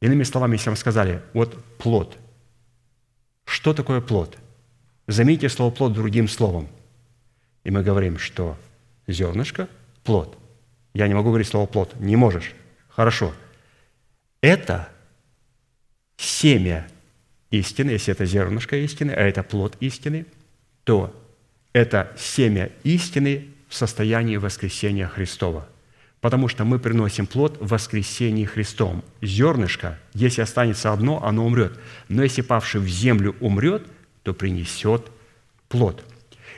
Иными 0.00 0.22
словами, 0.22 0.54
если 0.54 0.70
вам 0.70 0.76
сказали, 0.76 1.22
вот 1.34 1.62
плод. 1.76 2.16
Что 3.44 3.74
такое 3.74 4.00
плод? 4.00 4.36
Замените 5.06 5.48
слово 5.48 5.70
плод 5.70 5.92
другим 5.92 6.28
словом. 6.28 6.68
И 7.64 7.70
мы 7.70 7.82
говорим, 7.82 8.18
что 8.18 8.56
зернышко– 9.06 9.68
плод. 10.04 10.36
Я 10.94 11.08
не 11.08 11.14
могу 11.14 11.28
говорить 11.28 11.48
слово 11.48 11.66
плод. 11.66 11.94
Не 12.00 12.16
можешь. 12.16 12.54
Хорошо 12.88 13.32
это 14.40 14.88
семя 16.16 16.88
истины, 17.50 17.90
если 17.90 18.12
это 18.12 18.24
зернышко 18.24 18.76
истины, 18.76 19.12
а 19.12 19.20
это 19.20 19.42
плод 19.42 19.76
истины, 19.80 20.26
то 20.84 21.14
это 21.72 22.14
семя 22.18 22.70
истины 22.84 23.48
в 23.68 23.74
состоянии 23.74 24.36
воскресения 24.36 25.06
Христова. 25.06 25.68
Потому 26.20 26.48
что 26.48 26.64
мы 26.64 26.78
приносим 26.78 27.26
плод 27.26 27.56
в 27.60 27.68
воскресении 27.68 28.44
Христом. 28.44 29.02
Зернышко, 29.22 29.98
если 30.12 30.42
останется 30.42 30.92
одно, 30.92 31.24
оно 31.24 31.46
умрет. 31.46 31.78
Но 32.08 32.22
если 32.22 32.42
павший 32.42 32.80
в 32.80 32.88
землю 32.88 33.34
умрет, 33.40 33.86
то 34.22 34.34
принесет 34.34 35.10
плод. 35.68 36.04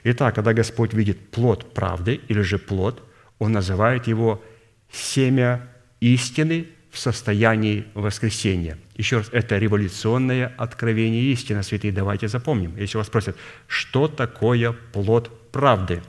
Итак, 0.04 0.34
когда 0.34 0.52
Господь 0.52 0.94
видит 0.94 1.30
плод 1.30 1.74
правды 1.74 2.20
или 2.26 2.40
же 2.40 2.58
плод, 2.58 3.08
Он 3.38 3.52
называет 3.52 4.08
его 4.08 4.42
семя 4.90 5.68
истины 6.00 6.66
в 6.90 6.98
состоянии 6.98 7.86
воскресения. 7.94 8.78
Еще 8.96 9.18
раз, 9.18 9.28
это 9.30 9.58
революционное 9.58 10.52
откровение 10.58 11.22
истины, 11.32 11.62
святые, 11.62 11.92
давайте 11.92 12.26
запомним. 12.26 12.76
Если 12.76 12.98
вас 12.98 13.06
спросят, 13.06 13.36
что 13.68 14.08
такое 14.08 14.72
плод 14.72 15.30
правды? 15.52 16.02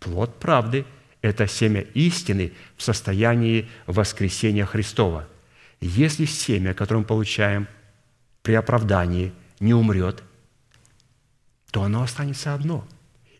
Плод 0.00 0.38
правды– 0.38 0.84
это 1.22 1.46
семя 1.46 1.82
истины 1.94 2.52
в 2.76 2.82
состоянии 2.82 3.68
воскресения 3.86 4.64
Христова. 4.64 5.28
Если 5.80 6.24
семя, 6.24 6.74
которое 6.74 7.00
мы 7.00 7.06
получаем 7.06 7.68
при 8.42 8.54
оправдании, 8.54 9.32
не 9.60 9.74
умрет, 9.74 10.22
то 11.70 11.82
оно 11.82 12.02
останется 12.02 12.54
одно. 12.54 12.86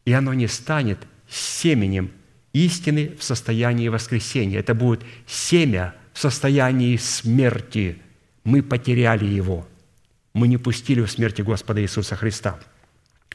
И 0.05 0.13
оно 0.13 0.35
не 0.35 0.47
станет 0.47 0.99
семенем 1.29 2.11
истины 2.53 3.17
в 3.19 3.23
состоянии 3.23 3.89
воскресения. 3.89 4.59
Это 4.59 4.75
будет 4.75 5.03
семя 5.27 5.95
в 6.13 6.19
состоянии 6.19 6.97
смерти. 6.97 8.01
Мы 8.45 8.63
потеряли 8.63 9.25
его. 9.25 9.67
Мы 10.33 10.49
не 10.49 10.59
пустили 10.59 11.01
в 11.01 11.11
смерти 11.11 11.43
Господа 11.43 11.83
Иисуса 11.83 12.17
Христа. 12.17 12.59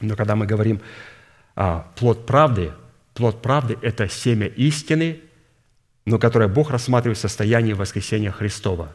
Но 0.01 0.15
когда 0.15 0.35
мы 0.35 0.45
говорим 0.45 0.81
о 1.55 1.81
плод 1.95 2.25
правды, 2.25 2.71
плод 3.15 3.41
правды– 3.41 3.77
это 3.81 4.07
семя 4.07 4.45
истины, 4.45 5.21
но 6.05 6.19
которое 6.19 6.47
Бог 6.47 6.69
рассматривает 6.69 7.17
в 7.17 7.21
состоянии 7.21 7.73
воскресения 7.73 8.31
Христова. 8.31 8.93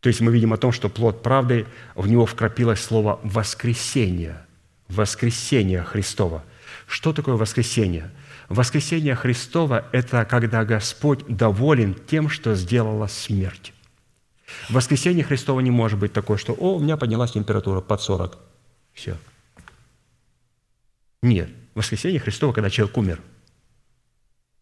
То 0.00 0.08
есть 0.08 0.20
мы 0.20 0.32
видим 0.32 0.52
о 0.52 0.56
том, 0.56 0.72
что 0.72 0.88
плод 0.88 1.22
правды, 1.22 1.66
в 1.94 2.08
него 2.08 2.26
вкрапилось 2.26 2.80
слово 2.80 3.20
«воскресение», 3.22 4.44
«воскресение 4.88 5.84
Христова». 5.84 6.42
Что 6.88 7.12
такое 7.12 7.36
воскресение? 7.36 8.10
Воскресение 8.48 9.14
Христова– 9.14 9.86
это 9.92 10.24
когда 10.24 10.64
Господь 10.64 11.24
доволен 11.28 11.94
тем, 11.94 12.28
что 12.28 12.56
сделала 12.56 13.06
смерть. 13.06 13.72
Воскресение 14.68 15.24
Христова 15.24 15.60
не 15.60 15.70
может 15.70 15.98
быть 15.98 16.12
такое, 16.12 16.36
что 16.36 16.52
«О, 16.52 16.76
у 16.76 16.80
меня 16.80 16.96
поднялась 16.96 17.32
температура 17.32 17.80
под 17.80 18.00
40». 18.00 18.38
Все. 18.92 19.16
Нет. 21.22 21.48
Воскресение 21.74 22.20
Христова, 22.20 22.52
когда 22.52 22.70
человек 22.70 22.96
умер 22.96 23.20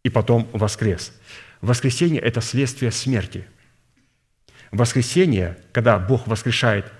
и 0.03 0.09
потом 0.09 0.49
воскрес. 0.53 1.13
Воскресение– 1.61 2.21
это 2.23 2.41
следствие 2.41 2.91
смерти. 2.91 3.47
Воскресение, 4.71 5.59
когда 5.73 5.99
Бог 5.99 6.27
воскрешает, 6.27 6.91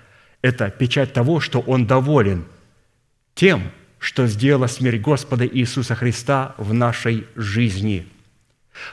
это 0.41 0.69
печать 0.69 1.13
того, 1.13 1.39
что 1.39 1.59
Он 1.61 1.87
доволен 1.87 2.45
тем, 3.33 3.71
что 3.99 4.27
сделала 4.27 4.67
смерть 4.67 5.01
Господа 5.01 5.47
Иисуса 5.47 5.95
Христа 5.95 6.55
в 6.57 6.73
нашей 6.73 7.25
жизни. 7.35 8.07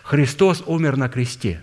Христос 0.03 0.63
умер 0.67 0.97
на 0.97 1.09
кресте, 1.09 1.61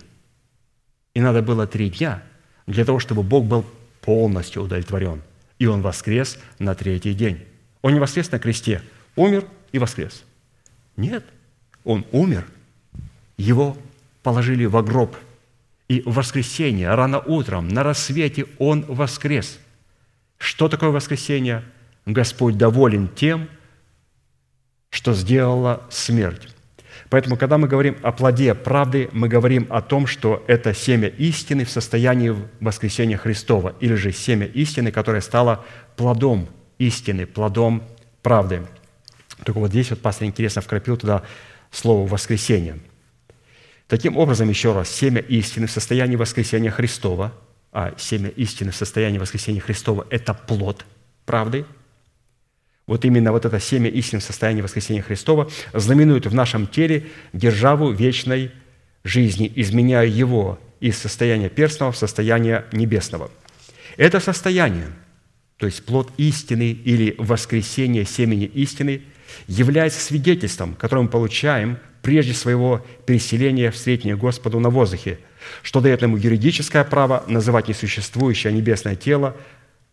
и 1.14 1.20
надо 1.20 1.42
было 1.42 1.66
три 1.66 1.90
дня 1.90 2.22
для 2.66 2.84
того, 2.84 2.98
чтобы 2.98 3.22
Бог 3.22 3.46
был 3.46 3.64
полностью 4.00 4.62
удовлетворен. 4.62 5.22
И 5.58 5.66
Он 5.66 5.80
воскрес 5.80 6.38
на 6.58 6.74
третий 6.74 7.14
день. 7.14 7.44
Он 7.82 7.94
не 7.94 8.00
воскрес 8.00 8.30
на 8.30 8.38
кресте, 8.38 8.82
умер 9.16 9.44
и 9.72 9.78
воскрес. 9.78 10.24
Нет, 10.96 11.24
Он 11.84 12.06
умер, 12.12 12.46
Его 13.36 13.76
положили 14.22 14.64
в 14.64 14.80
гроб, 14.82 15.16
и 15.88 16.02
в 16.02 16.14
воскресенье, 16.14 16.94
рано 16.94 17.20
утром, 17.20 17.68
на 17.68 17.82
рассвете 17.82 18.46
Он 18.58 18.82
воскрес. 18.82 19.58
Что 20.38 20.68
такое 20.68 20.90
воскресенье? 20.90 21.64
Господь 22.04 22.56
доволен 22.56 23.08
тем, 23.08 23.48
что 24.90 25.14
сделала 25.14 25.82
смерть. 25.90 26.48
Поэтому, 27.08 27.36
когда 27.36 27.58
мы 27.58 27.68
говорим 27.68 27.96
о 28.02 28.12
плоде 28.12 28.54
правды, 28.54 29.08
мы 29.12 29.28
говорим 29.28 29.66
о 29.70 29.80
том, 29.80 30.06
что 30.06 30.42
это 30.46 30.74
семя 30.74 31.08
истины 31.08 31.64
в 31.64 31.70
состоянии 31.70 32.34
воскресения 32.60 33.16
Христова, 33.16 33.74
или 33.80 33.94
же 33.94 34.12
семя 34.12 34.46
истины, 34.46 34.90
которое 34.90 35.20
стало 35.20 35.64
плодом 35.96 36.48
истины, 36.78 37.26
плодом 37.26 37.82
правды. 38.22 38.62
Только 39.44 39.58
вот 39.58 39.70
здесь 39.70 39.90
вот 39.90 40.00
пастор 40.00 40.26
интересно 40.26 40.62
вкрапил 40.62 40.96
туда 40.96 41.22
слово 41.70 42.06
«воскресение». 42.06 42.78
Таким 43.88 44.16
образом, 44.16 44.48
еще 44.48 44.72
раз, 44.72 44.88
семя 44.88 45.20
истины 45.20 45.66
в 45.68 45.70
состоянии 45.70 46.16
воскресения 46.16 46.70
Христова, 46.70 47.32
а 47.72 47.94
семя 47.98 48.30
истины 48.30 48.72
в 48.72 48.76
состоянии 48.76 49.18
воскресения 49.18 49.60
Христова– 49.60 50.06
это 50.10 50.34
плод 50.34 50.84
правды– 51.24 51.64
вот 52.86 53.04
именно 53.04 53.32
вот 53.32 53.44
это 53.44 53.58
семя 53.58 53.90
истины 53.90 54.20
в 54.20 54.24
состоянии 54.24 54.62
воскресения 54.62 55.02
Христова 55.02 55.50
знаменует 55.72 56.26
в 56.26 56.34
нашем 56.34 56.68
теле 56.68 57.06
державу 57.32 57.90
вечной 57.90 58.52
жизни, 59.02 59.50
изменяя 59.56 60.06
его 60.06 60.60
из 60.78 60.96
состояния 60.96 61.48
перстного 61.48 61.92
в 61.92 61.96
состояние 61.96 62.64
небесного. 62.72 63.30
Это 63.96 64.20
состояние, 64.20 64.88
то 65.56 65.66
есть 65.66 65.84
плод 65.84 66.12
истины 66.16 66.70
или 66.70 67.14
воскресение 67.18 68.04
семени 68.04 68.44
истины, 68.44 69.02
является 69.46 70.00
свидетельством, 70.00 70.74
которое 70.74 71.02
мы 71.02 71.08
получаем 71.08 71.78
прежде 72.02 72.34
своего 72.34 72.84
переселения 73.04 73.70
в 73.70 73.76
среднее 73.76 74.16
Господу 74.16 74.60
на 74.60 74.70
воздухе, 74.70 75.18
что 75.62 75.80
дает 75.80 76.02
ему 76.02 76.16
юридическое 76.16 76.84
право 76.84 77.24
называть 77.26 77.68
несуществующее 77.68 78.52
небесное 78.52 78.96
тело 78.96 79.36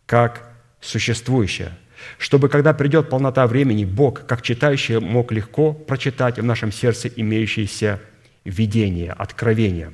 как 0.06 0.48
существующее– 0.80 1.72
чтобы, 2.18 2.48
когда 2.48 2.72
придет 2.74 3.08
полнота 3.08 3.46
времени, 3.46 3.84
Бог, 3.84 4.26
как 4.26 4.42
читающий, 4.42 4.98
мог 4.98 5.32
легко 5.32 5.72
прочитать 5.72 6.38
в 6.38 6.44
нашем 6.44 6.72
сердце 6.72 7.08
имеющееся 7.08 8.00
видение, 8.44 9.12
откровение. 9.12 9.92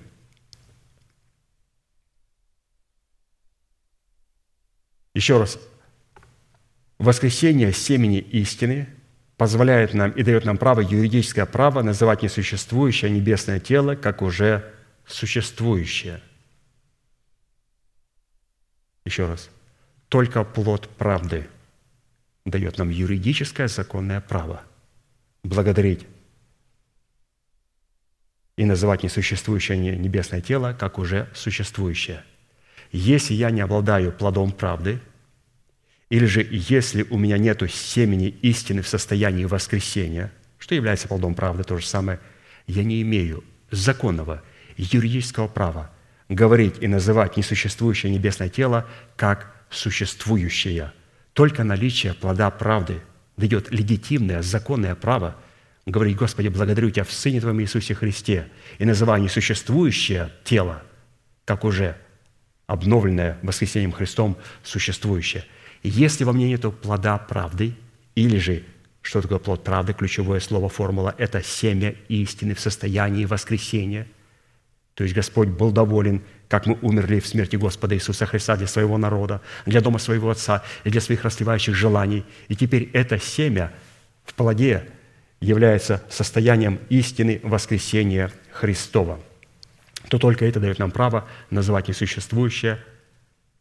Еще 5.14 5.38
раз, 5.38 5.58
воскресение 6.98 7.72
семени 7.72 8.18
истины 8.18 8.88
позволяет 9.40 9.94
нам 9.94 10.10
и 10.10 10.22
дает 10.22 10.44
нам 10.44 10.58
право, 10.58 10.80
юридическое 10.82 11.46
право 11.46 11.80
называть 11.80 12.22
несуществующее 12.22 13.10
небесное 13.10 13.58
тело 13.58 13.94
как 13.94 14.20
уже 14.20 14.70
существующее. 15.06 16.20
Еще 19.06 19.26
раз, 19.26 19.48
только 20.10 20.44
плод 20.44 20.90
правды– 20.90 21.48
дает 22.44 22.76
нам 22.76 22.90
юридическое 22.90 23.68
законное 23.68 24.20
право 24.20 24.60
благодарить 25.42 26.06
и 28.58 28.66
называть 28.66 29.04
несуществующее 29.04 29.78
небесное 29.96 30.42
тело 30.42 30.76
как 30.78 30.98
уже 30.98 31.30
существующее. 31.32 32.24
Если 32.92 33.32
я 33.32 33.50
не 33.50 33.62
обладаю 33.62 34.12
плодом 34.12 34.52
правды, 34.52 35.00
или 36.10 36.26
же 36.26 36.46
если 36.50 37.06
у 37.08 37.16
меня 37.16 37.38
нет 37.38 37.62
семени 37.72 38.28
истины 38.42 38.82
в 38.82 38.88
состоянии 38.88 39.46
воскресения, 39.46 40.30
что 40.58 40.74
является 40.74 41.08
плодом 41.08 41.34
правды, 41.34 41.64
то 41.64 41.78
же 41.78 41.86
самое, 41.86 42.20
я 42.66 42.84
не 42.84 43.00
имею 43.00 43.42
законного 43.70 44.42
юридического 44.76 45.48
права 45.48 45.90
говорить 46.28 46.76
и 46.80 46.88
называть 46.88 47.36
несуществующее 47.36 48.12
небесное 48.12 48.50
тело 48.50 48.86
как 49.16 49.54
существующее– 49.70 50.92
только 51.32 51.64
наличие 51.64 52.14
плода 52.14 52.50
правды 52.50 53.00
дает 53.36 53.70
легитимное, 53.70 54.42
законное 54.42 54.94
право 54.94 55.36
говорить, 55.86 56.16
Господи, 56.16 56.48
благодарю 56.48 56.90
Тебя 56.90 57.04
в 57.04 57.12
Сыне 57.12 57.40
Твоем 57.40 57.60
Иисусе 57.60 57.94
Христе 57.94 58.48
и 58.78 58.84
называя 58.84 59.20
несуществующее 59.20 60.30
тело, 60.44 60.82
как 61.44 61.64
уже 61.64 61.96
обновленное 62.66 63.38
воскресением 63.42 63.92
Христом 63.92 64.36
существующее. 64.62 65.44
Если 65.82 66.24
во 66.24 66.32
мне 66.32 66.48
нет 66.48 66.62
плода 66.80 67.18
правды, 67.18 67.74
или 68.14 68.38
же, 68.38 68.64
что 69.02 69.22
такое 69.22 69.38
плод 69.38 69.64
правды, 69.64 69.94
ключевое 69.94 70.40
слово, 70.40 70.68
формула– 70.68 71.14
это 71.18 71.42
семя 71.42 71.94
истины 72.08 72.54
в 72.54 72.60
состоянии 72.60 73.24
воскресения. 73.24 74.06
То 74.94 75.04
есть 75.04 75.14
Господь 75.14 75.48
был 75.48 75.70
доволен 75.70 76.22
как 76.50 76.66
мы 76.66 76.76
умерли 76.82 77.20
в 77.20 77.28
смерти 77.28 77.54
Господа 77.54 77.94
Иисуса 77.94 78.26
Христа 78.26 78.56
для 78.56 78.66
своего 78.66 78.98
народа, 78.98 79.40
для 79.66 79.80
дома 79.80 80.00
своего 80.00 80.30
Отца 80.30 80.64
и 80.82 80.90
для 80.90 81.00
своих 81.00 81.22
расливающих 81.22 81.76
желаний. 81.76 82.24
И 82.48 82.56
теперь 82.56 82.90
это 82.92 83.20
семя 83.20 83.72
в 84.24 84.34
плоде 84.34 84.84
является 85.40 86.02
состоянием 86.10 86.80
истины 86.88 87.40
воскресения 87.44 88.32
Христова. 88.50 89.20
То 90.08 90.18
только 90.18 90.44
это 90.44 90.58
дает 90.58 90.80
нам 90.80 90.90
право 90.90 91.28
называть 91.50 91.86
несуществующее 91.86 92.80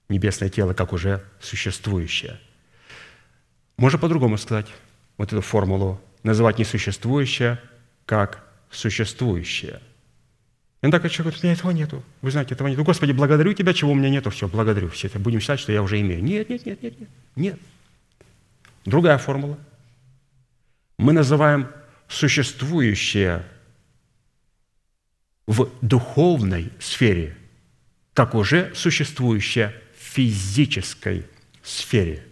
небесное 0.10 0.50
тело 0.50 0.74
как 0.74 0.94
уже 0.94 1.24
существующее. 1.40 2.40
Можно 3.78 4.00
по-другому 4.00 4.38
сказать 4.38 4.68
вот 5.18 5.32
эту 5.32 5.42
формулу, 5.42 6.02
называть 6.24 6.60
несуществующее 6.60 7.60
как 8.06 8.44
существующее– 8.70 9.82
Иногда 10.82 11.10
человек 11.10 11.36
говорит, 11.36 11.44
у 11.44 11.48
меня 11.48 11.54
этого 11.54 11.72
нету. 11.72 12.04
Вы 12.22 12.32
знаете, 12.32 12.54
этого 12.54 12.68
нету. 12.70 12.84
Господи, 12.84 13.12
благодарю 13.12 13.54
Тебя, 13.54 13.74
чего 13.74 13.92
у 13.92 13.96
меня 13.96 14.10
нету. 14.10 14.30
Все, 14.30 14.48
благодарю. 14.48 14.90
Все 14.90 15.08
это 15.08 15.20
будем 15.20 15.42
считать, 15.42 15.60
что 15.60 15.74
я 15.74 15.84
уже 15.84 16.00
имею. 16.00 16.24
Нет, 16.24 16.50
нет, 16.50 16.66
нет, 16.66 16.82
нет, 16.82 17.00
нет. 17.00 17.10
Нет. 17.36 17.60
Другая 18.86 19.18
формула. 19.18 19.58
Мы 20.98 21.12
называем 21.12 21.68
существующее 22.08 23.44
в 25.48 25.70
духовной 25.82 26.72
сфере, 26.80 27.36
как 28.14 28.34
уже 28.36 28.74
существующее 28.74 29.74
физической 30.14 31.26
сфере. 31.64 32.24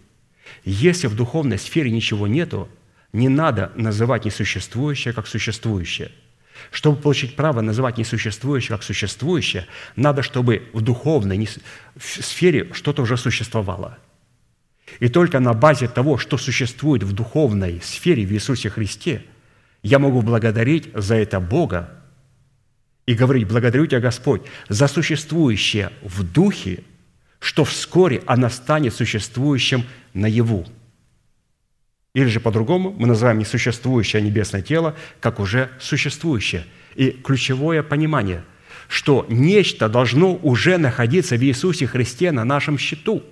Если 0.64 1.06
в 1.06 1.14
духовной 1.14 1.58
сфере 1.58 1.90
ничего 1.90 2.26
нету, 2.26 2.68
не 3.12 3.28
надо 3.28 3.72
называть 3.74 4.24
несуществующее 4.24 5.14
как 5.14 5.26
существующее– 5.26 6.12
Чтобы 6.70 7.00
получить 7.00 7.36
право 7.36 7.60
называть 7.60 7.98
несуществующее 7.98 8.76
как 8.76 8.82
существующее, 8.82 9.66
надо, 9.96 10.22
чтобы 10.22 10.68
в 10.72 10.80
духовной 10.80 11.48
сфере 11.98 12.72
что-то 12.72 13.02
уже 13.02 13.16
существовало. 13.16 13.98
И 15.00 15.08
только 15.08 15.38
на 15.38 15.52
базе 15.52 15.88
того, 15.88 16.18
что 16.18 16.38
существует 16.38 17.02
в 17.02 17.12
духовной 17.12 17.80
сфере 17.82 18.24
в 18.24 18.32
Иисусе 18.32 18.70
Христе, 18.70 19.22
я 19.82 19.98
могу 19.98 20.22
благодарить 20.22 20.88
за 20.94 21.14
это 21.16 21.40
Бога 21.40 21.90
и 23.06 23.14
говорить, 23.14 23.46
благодарю 23.46 23.86
Тебя, 23.86 24.00
Господь, 24.00 24.42
за 24.68 24.88
существующее 24.88 25.90
в 26.02 26.22
духе, 26.24 26.82
что 27.40 27.64
вскоре 27.64 28.22
оно 28.26 28.48
станет 28.48 28.94
существующим 28.94 29.84
наяву. 30.14 30.66
Или 32.14 32.26
же 32.26 32.40
по-другому 32.40 32.94
мы 32.98 33.06
называем 33.06 33.38
несуществующее 33.38 34.22
небесное 34.22 34.62
тело 34.62 34.96
как 35.20 35.40
уже 35.40 35.70
существующее. 35.78 36.64
И 36.94 37.10
ключевое 37.10 37.82
понимание, 37.82 38.44
что 38.88 39.24
нечто 39.28 39.88
должно 39.88 40.34
уже 40.34 40.78
находиться 40.78 41.36
в 41.36 41.42
Иисусе 41.44 41.86
Христе 41.86 42.32
на 42.32 42.44
нашем 42.44 42.76
счету, 42.76 43.22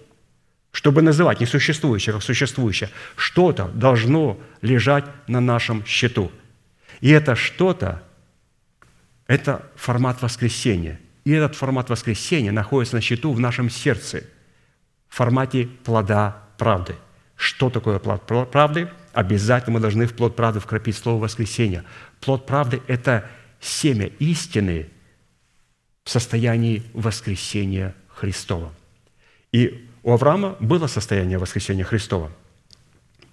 чтобы 0.71 1.03
называть 1.03 1.41
несуществующее 1.41 2.13
как 2.13 2.23
существующее. 2.23 2.91
Что-то 3.17 3.69
должно 3.69 4.39
лежать 4.63 5.05
на 5.27 5.41
нашем 5.41 5.85
счету. 5.85 6.31
И 7.01 7.11
это 7.11 7.35
что-то– 7.35 8.03
это 9.27 9.69
формат 9.75 10.23
воскресения. 10.23 11.01
И 11.27 11.33
этот 11.33 11.55
формат 11.55 11.91
воскресения 11.91 12.53
находится 12.53 12.97
на 12.97 13.03
счету 13.03 13.35
в 13.35 13.41
нашем 13.41 13.69
сердце 13.69 14.25
в 15.09 15.17
формате 15.17 15.69
плода 15.85 16.43
правды– 16.57 16.97
что 17.37 17.69
такое 17.69 17.99
плод 17.99 18.51
правды? 18.51 18.89
Обязательно 19.13 19.75
мы 19.75 19.81
должны 19.81 20.07
в 20.07 20.15
плод 20.15 20.35
правды 20.35 20.59
вкрапить 20.59 20.97
слово 20.97 21.23
воскресения. 21.23 21.85
Плод 22.21 22.47
правды– 22.47 22.83
это 22.87 23.29
семя 23.61 24.07
истины 24.19 24.89
в 26.05 26.11
состоянии 26.11 26.83
воскресения 26.95 27.95
Христова. 28.09 28.73
И 29.53 29.89
у 30.03 30.13
Авраама 30.13 30.57
было 30.61 30.87
состояние 30.87 31.39
воскресения 31.39 31.85
Христова. 31.85 32.33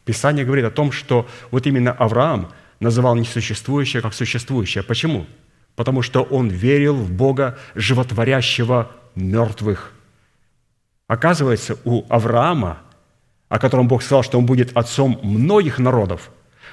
Писание 0.06 0.45
говорит 0.45 0.65
о 0.65 0.72
том, 0.72 0.91
что 0.91 1.28
вот 1.49 1.65
именно 1.65 1.91
Авраам 1.94 2.52
называл 2.82 3.15
несуществующее 3.15 4.02
как 4.02 4.14
существующее. 4.14 4.84
Почему? 4.84 5.26
Потому 5.75 6.01
что 6.01 6.21
он 6.23 6.49
верил 6.49 6.95
в 6.95 7.11
Бога, 7.11 7.57
животворящего 7.75 8.91
мертвых. 9.15 9.93
Оказывается, 11.07 11.77
у 11.83 12.05
Авраама 12.09 12.83
о 13.53 13.59
котором 13.59 13.87
Бог 13.87 14.01
сказал, 14.01 14.23
что 14.23 14.39
он 14.39 14.47
будет 14.47 14.75
отцом 14.75 15.19
многих 15.21 15.77
народов, 15.77 16.31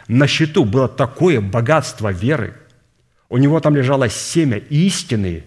на 0.08 0.26
счету 0.26 0.64
было 0.64 0.88
такое 0.88 1.42
богатство 1.42 2.10
веры, 2.10 2.56
у 3.28 3.36
него 3.36 3.60
там 3.60 3.76
лежало 3.76 4.08
семя 4.08 4.56
истины 4.56 5.44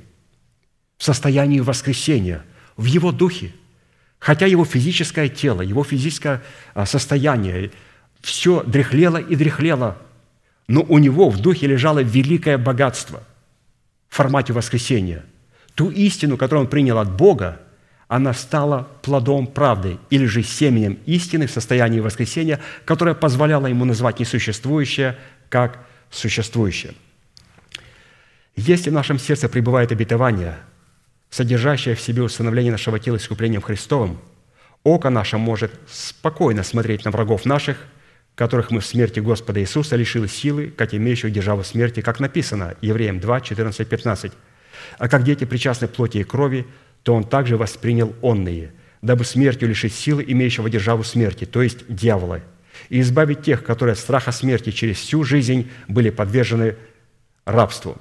в 0.99 1.03
состоянии 1.03 1.59
воскресения, 1.59 2.45
в 2.77 2.85
его 2.85 3.11
духе. 3.11 3.51
Хотя 4.19 4.45
его 4.45 4.63
физическое 4.63 5.27
тело, 5.27 5.63
его 5.63 5.83
физическое 5.83 6.43
а, 6.75 6.85
состояние, 6.85 7.71
все 8.21 8.61
дряхлело 8.61 9.17
и 9.17 9.35
дряхлело, 9.35 9.97
но 10.67 10.85
у 10.87 10.99
него 10.99 11.31
в 11.31 11.41
духе 11.41 11.65
лежало 11.65 12.03
великое 12.03 12.59
богатство 12.59 13.23
формате 14.13 14.53
воскресения. 14.53 15.25
Ту 15.75 15.89
истину, 15.89 16.37
которую 16.37 16.65
он 16.65 16.69
принял 16.69 16.99
от 16.99 17.11
Бога, 17.11 17.59
она 18.07 18.33
стала 18.33 18.87
плодом 19.01 19.47
правды 19.47 19.97
или 20.11 20.25
же 20.25 20.43
семенем 20.43 20.99
истины 21.05 21.47
в 21.47 21.51
состоянии 21.51 21.99
воскресения, 21.99 22.59
которое 22.85 23.15
позволяло 23.15 23.65
ему 23.65 23.85
назвать 23.85 24.19
несуществующее 24.19 25.17
как 25.49 25.79
существующее. 26.11 26.93
Если 28.55 28.91
в 28.91 28.93
нашем 28.93 29.17
сердце 29.17 29.49
пребывает 29.49 29.91
обетование, 29.91 30.59
содержащее 31.31 31.95
в 31.95 32.01
себе 32.01 32.21
установление 32.21 32.71
нашего 32.71 32.99
тела 32.99 33.17
искуплением 33.17 33.63
Христовым, 33.63 34.19
око 34.83 35.09
наше 35.09 35.39
может 35.39 35.71
спокойно 35.89 36.61
смотреть 36.61 37.03
на 37.03 37.09
врагов 37.09 37.45
наших, 37.45 37.77
которых 38.35 38.71
мы 38.71 38.79
в 38.79 38.85
смерти 38.85 39.19
Господа 39.19 39.61
Иисуса 39.61 39.95
лишили 39.95 40.27
силы, 40.27 40.73
как 40.75 40.93
имеющих 40.93 41.31
державу 41.31 41.63
смерти, 41.63 42.01
как 42.01 42.19
написано, 42.19 42.75
Евреям 42.81 43.19
2, 43.19 43.41
14, 43.41 43.87
15. 43.87 44.31
А 44.97 45.07
как 45.07 45.23
дети 45.23 45.45
причастны 45.45 45.87
плоти 45.87 46.19
и 46.19 46.23
крови, 46.23 46.65
то 47.03 47.13
он 47.13 47.23
также 47.23 47.57
воспринял 47.57 48.15
онные, 48.21 48.71
дабы 49.01 49.23
смертью 49.23 49.69
лишить 49.69 49.93
силы 49.93 50.23
имеющего 50.27 50.69
державу 50.69 51.03
смерти, 51.03 51.45
то 51.45 51.61
есть 51.61 51.85
дьявола, 51.87 52.41
и 52.89 53.01
избавить 53.01 53.43
тех, 53.43 53.63
которые 53.63 53.93
от 53.93 53.99
страха 53.99 54.31
смерти 54.31 54.71
через 54.71 54.97
всю 54.97 55.23
жизнь 55.23 55.69
были 55.87 56.09
подвержены 56.09 56.75
рабству. 57.45 57.97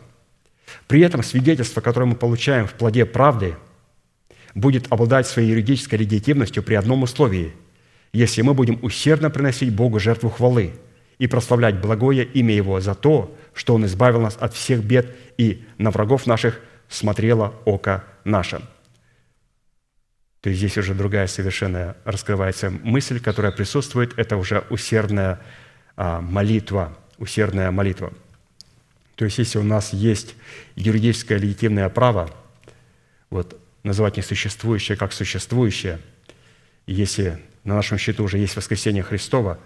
При 0.86 1.02
этом 1.02 1.22
свидетельство, 1.22 1.82
которое 1.82 2.06
мы 2.06 2.16
получаем 2.16 2.66
в 2.66 2.72
плоде 2.72 3.04
правды, 3.04 3.56
будет 4.54 4.90
обладать 4.90 5.26
своей 5.26 5.50
юридической 5.50 5.96
легитимностью 5.96 6.62
при 6.62 6.74
одном 6.74 7.02
условии– 7.02 7.52
если 8.12 8.42
мы 8.42 8.54
будем 8.54 8.78
усердно 8.82 9.30
приносить 9.30 9.72
Богу 9.74 9.98
жертву 9.98 10.30
хвалы 10.30 10.74
и 11.18 11.26
прославлять 11.26 11.80
благое 11.80 12.24
имя 12.24 12.54
Его 12.54 12.80
за 12.80 12.94
то, 12.94 13.36
что 13.54 13.74
Он 13.74 13.86
избавил 13.86 14.20
нас 14.20 14.36
от 14.38 14.54
всех 14.54 14.82
бед 14.82 15.14
и 15.38 15.64
на 15.78 15.90
врагов 15.90 16.26
наших 16.26 16.60
смотрело 16.88 17.54
око 17.64 18.04
наше. 18.24 18.60
То 20.42 20.50
есть 20.50 20.58
здесь 20.58 20.76
уже 20.76 20.94
другая 20.94 21.28
совершенно 21.28 21.96
раскрывается 22.04 22.68
мысль, 22.70 23.20
которая 23.20 23.52
присутствует. 23.52 24.18
Это 24.18 24.36
уже 24.36 24.64
усердная 24.70 25.40
а, 25.96 26.20
молитва, 26.20 26.96
усердная 27.18 27.70
молитва. 27.70 28.12
То 29.14 29.24
есть 29.24 29.38
если 29.38 29.58
у 29.58 29.62
нас 29.62 29.92
есть 29.92 30.34
юридическое 30.74 31.38
легитимное 31.38 31.88
право 31.88 32.28
вот, 33.30 33.58
называть 33.84 34.16
несуществующее 34.16 34.96
как 34.96 35.12
существующее, 35.12 36.00
если 36.86 37.40
на 37.64 37.74
нашем 37.74 37.98
счету 37.98 38.24
уже 38.24 38.38
есть 38.38 38.56
воскресение 38.56 39.02
Христова, 39.02 39.58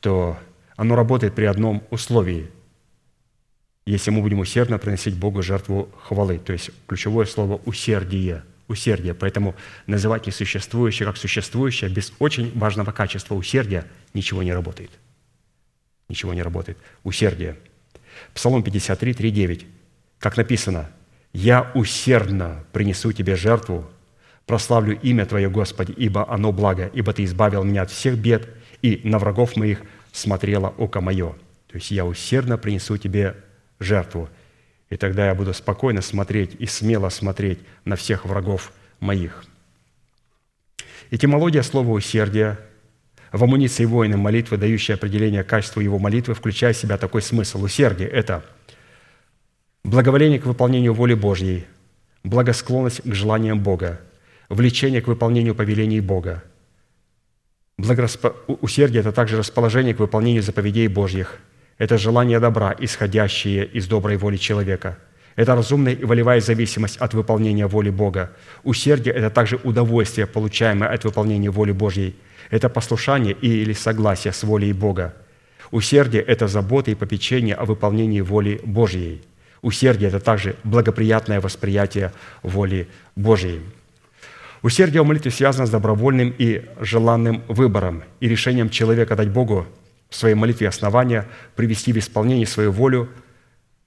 то 0.00 0.38
оно 0.76 0.94
работает 0.94 1.34
при 1.34 1.44
одном 1.44 1.82
условии, 1.90 2.50
если 3.86 4.10
мы 4.10 4.22
будем 4.22 4.38
усердно 4.38 4.78
приносить 4.78 5.16
Богу 5.16 5.42
жертву 5.42 5.90
хвалы. 6.02 6.38
То 6.38 6.52
есть 6.52 6.70
ключевое 6.86 7.26
слово 7.26 7.60
«усердие»– 7.64 8.44
усердие. 8.68 9.14
Поэтому 9.14 9.54
называть 9.86 10.26
несуществующее 10.26 11.06
как 11.06 11.16
существующее 11.16 11.90
без 11.90 12.12
очень 12.18 12.56
важного 12.58 12.92
качества 12.92 13.34
усердия 13.34 13.84
ничего 14.14 14.42
не 14.42 14.52
работает. 14.52 14.90
Ничего 16.08 16.34
не 16.34 16.42
работает. 16.42 16.78
Усердие. 17.02 17.56
Псалом 18.32 18.62
53, 18.62 19.14
3, 19.14 19.30
9. 19.30 19.66
Как 20.18 20.36
написано, 20.36 20.90
«Я 21.32 21.70
усердно 21.74 22.64
принесу 22.72 23.12
Тебе 23.12 23.36
жертву, 23.36 23.90
прославлю 24.46 24.98
имя 25.00 25.26
Твое, 25.26 25.48
Господи, 25.48 25.92
ибо 25.96 26.30
оно 26.30 26.52
благо, 26.52 26.90
ибо 26.92 27.12
Ты 27.12 27.24
избавил 27.24 27.64
меня 27.64 27.82
от 27.82 27.90
всех 27.90 28.18
бед, 28.18 28.48
и 28.82 29.00
на 29.04 29.18
врагов 29.18 29.56
моих 29.56 29.82
смотрело 30.12 30.74
око 30.78 31.00
мое». 31.00 31.34
То 31.68 31.76
есть 31.76 31.90
я 31.90 32.04
усердно 32.04 32.58
принесу 32.58 32.96
Тебе 32.96 33.36
жертву– 33.78 34.28
и 34.94 34.96
тогда 34.96 35.26
я 35.26 35.34
буду 35.34 35.52
спокойно 35.52 36.02
смотреть 36.02 36.54
и 36.60 36.66
смело 36.66 37.08
смотреть 37.08 37.58
на 37.84 37.96
всех 37.96 38.24
врагов 38.24 38.72
моих. 39.00 39.44
Этимология 41.10 41.62
слова 41.62 41.90
«усердие» 41.90 42.58
в 43.32 43.42
амуниции 43.42 43.84
воина 43.86 44.16
молитвы, 44.16 44.56
дающая 44.56 44.94
определение 44.94 45.42
качеству 45.42 45.80
его 45.80 45.98
молитвы, 45.98 46.34
включая 46.34 46.72
в 46.72 46.76
себя 46.76 46.96
такой 46.96 47.22
смысл. 47.22 47.64
Усердие– 47.64 48.08
это 48.10 48.44
благоволение 49.82 50.38
к 50.38 50.46
выполнению 50.46 50.94
воли 50.94 51.14
Божьей, 51.14 51.66
благосклонность 52.22 53.02
к 53.02 53.14
желаниям 53.14 53.60
Бога, 53.60 54.00
влечение 54.54 55.02
к 55.02 55.08
выполнению 55.08 55.54
повелений 55.54 56.00
Бога. 56.00 56.42
Благорасп... 57.76 58.26
Усердие– 58.46 59.00
это 59.02 59.12
также 59.12 59.36
расположение 59.36 59.94
к 59.94 60.00
выполнению 60.00 60.42
заповедей 60.42 60.88
Божьих– 60.88 61.38
это 61.78 61.98
желание 61.98 62.38
добра, 62.38 62.74
исходящее 62.78 63.66
из 63.66 63.86
доброй 63.88 64.16
воли 64.16 64.36
человека. 64.36 64.98
Это 65.36 65.56
разумная 65.56 65.92
и 65.92 66.04
волевая 66.04 66.40
зависимость 66.40 66.98
от 66.98 67.14
выполнения 67.14 67.66
воли 67.66 67.90
Бога. 67.90 68.30
Усердие– 68.62 69.12
это 69.16 69.30
также 69.30 69.58
удовольствие, 69.64 70.28
получаемое 70.28 70.88
от 70.90 71.04
выполнения 71.04 71.50
воли 71.50 71.72
Божьей. 71.72 72.14
Это 72.50 72.68
послушание 72.68 73.32
или 73.32 73.72
согласие 73.72 74.32
с 74.32 74.44
волей 74.44 74.72
Бога. 74.72 75.14
Усердие– 75.72 76.22
это 76.26 76.46
забота 76.46 76.92
и 76.92 76.94
попечение 76.94 77.56
о 77.56 77.64
выполнении 77.64 78.20
воли 78.20 78.60
Божьей. 78.64 79.22
Усердие– 79.60 80.08
это 80.10 80.20
также 80.20 80.54
благоприятное 80.62 81.40
восприятие 81.40 82.12
воли 82.44 82.86
Божьей. 83.16 83.60
Усердие 84.64 85.02
в 85.02 85.06
молитве 85.06 85.30
связано 85.30 85.66
с 85.66 85.70
добровольным 85.70 86.34
и 86.38 86.64
желанным 86.80 87.42
выбором 87.48 88.02
и 88.20 88.28
решением 88.30 88.70
человека 88.70 89.14
дать 89.14 89.28
Богу 89.28 89.66
в 90.08 90.16
своей 90.16 90.34
молитве 90.34 90.66
основания 90.68 91.28
привести 91.54 91.92
в 91.92 91.98
исполнение 91.98 92.46
свою 92.46 92.72
волю 92.72 93.10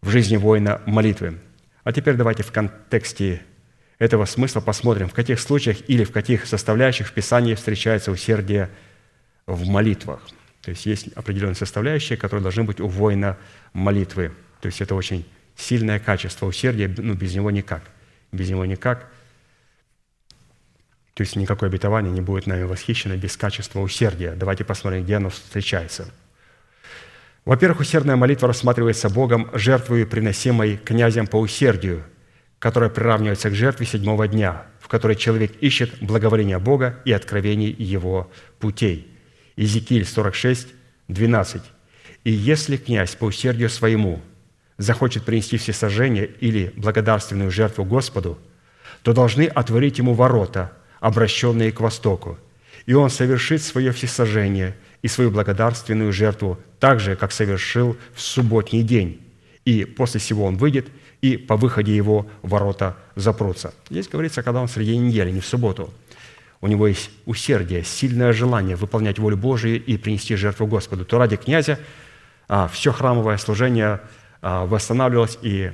в 0.03 0.11
жизни 0.11 0.37
воина 0.37 0.79
молитвы. 0.85 1.39
А 1.83 1.91
теперь 1.91 2.13
давайте 2.13 2.43
в 2.43 2.51
контексте 2.51 3.41
этого 3.97 4.25
смысла 4.25 4.61
посмотрим, 4.61 5.09
в 5.09 5.15
каких 5.15 5.39
случаях 5.39 5.77
или 5.87 6.03
в 6.03 6.11
каких 6.11 6.45
составляющих 6.45 7.07
в 7.07 7.11
Писании 7.11 7.55
встречается 7.55 8.11
усердие 8.11 8.69
в 9.47 9.67
молитвах. 9.67 10.21
То 10.61 10.69
есть 10.69 10.85
есть 10.85 11.07
определенные 11.15 11.55
составляющие, 11.55 12.19
которые 12.19 12.43
должны 12.43 12.65
быть 12.65 12.79
у 12.79 12.87
воина 12.87 13.35
молитвы. 13.73 14.31
То 14.61 14.67
есть 14.67 14.79
это 14.81 14.93
очень 14.93 15.25
сильное 15.55 15.97
качество 15.97 16.45
усердия, 16.45 16.87
ну, 16.97 17.15
без 17.15 17.33
него 17.33 17.49
никак. 17.49 17.81
Без 18.31 18.51
него 18.51 18.63
никак. 18.63 19.09
То 21.17 21.23
есть 21.23 21.35
никакое 21.35 21.67
обетование 21.67 22.13
не 22.13 22.21
будет 22.21 22.45
нами 22.45 22.61
восхищено 22.61 23.15
без 23.15 23.35
качества 23.35 23.79
усердия. 23.79 24.35
Давайте 24.35 24.63
посмотрим, 24.63 25.03
где 25.03 25.15
оно 25.15 25.31
встречается. 25.31 26.11
Во-первых, 27.43 27.79
усердная 27.79 28.15
молитва 28.15 28.49
рассматривается 28.49 29.09
Богом 29.09 29.49
жертвой, 29.53 30.05
приносимой 30.05 30.77
князем 30.77 31.25
по 31.25 31.37
усердию, 31.37 32.03
которая 32.59 32.91
приравнивается 32.91 33.49
к 33.49 33.55
жертве 33.55 33.87
седьмого 33.87 34.27
дня, 34.27 34.67
в 34.79 34.87
которой 34.87 35.15
человек 35.15 35.53
ищет 35.59 35.97
благоволения 36.01 36.59
Бога 36.59 36.99
и 37.03 37.11
откровений 37.11 37.75
Его 37.75 38.29
путей. 38.59 39.11
Иезекииль 39.55 40.05
46, 40.05 40.67
12. 41.07 41.63
«И 42.25 42.31
если 42.31 42.77
князь 42.77 43.15
по 43.15 43.25
усердию 43.25 43.71
своему 43.71 44.21
захочет 44.77 45.25
принести 45.25 45.57
всесожжение 45.57 46.27
или 46.27 46.71
благодарственную 46.75 47.49
жертву 47.49 47.85
Господу, 47.85 48.37
то 49.01 49.13
должны 49.13 49.45
отворить 49.47 49.97
ему 49.97 50.13
ворота– 50.13 50.73
обращенные 50.99 51.71
к 51.71 51.79
востоку, 51.79 52.37
и 52.85 52.93
он 52.93 53.09
совершит 53.09 53.61
свое 53.61 53.91
всесожжение 53.91 54.75
и 55.01 55.07
свою 55.07 55.31
благодарственную 55.31 56.11
жертву 56.11 56.57
так 56.79 56.99
же, 56.99 57.15
как 57.15 57.31
совершил 57.31 57.97
в 58.13 58.21
субботний 58.21 58.81
день. 58.81 59.21
И 59.65 59.85
после 59.85 60.19
всего 60.19 60.45
он 60.45 60.57
выйдет, 60.57 60.87
и 61.21 61.37
по 61.37 61.57
выходе 61.57 61.95
его 61.95 62.27
ворота 62.41 62.95
запрутся. 63.15 63.73
Здесь 63.89 64.07
говорится, 64.07 64.43
когда 64.43 64.61
он 64.61 64.67
среди 64.67 64.97
недели, 64.97 65.31
не 65.31 65.39
в 65.39 65.45
субботу. 65.45 65.93
У 66.61 66.67
него 66.67 66.87
есть 66.87 67.09
усердие, 67.25 67.83
сильное 67.83 68.33
желание 68.33 68.75
выполнять 68.75 69.19
волю 69.19 69.37
Божию 69.37 69.83
и 69.83 69.97
принести 69.97 70.35
жертву 70.35 70.65
Господу. 70.65 71.05
То 71.05 71.17
ради 71.17 71.35
князя 71.35 71.79
а, 72.47 72.67
все 72.67 72.91
храмовое 72.91 73.37
служение 73.37 74.01
а, 74.41 74.65
восстанавливалось, 74.65 75.37
и 75.41 75.71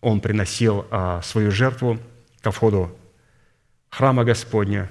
он 0.00 0.20
приносил 0.20 0.86
а, 0.90 1.20
свою 1.22 1.50
жертву 1.50 1.98
ко 2.40 2.50
входу 2.50 2.96
храма 3.90 4.24
Господня, 4.24 4.90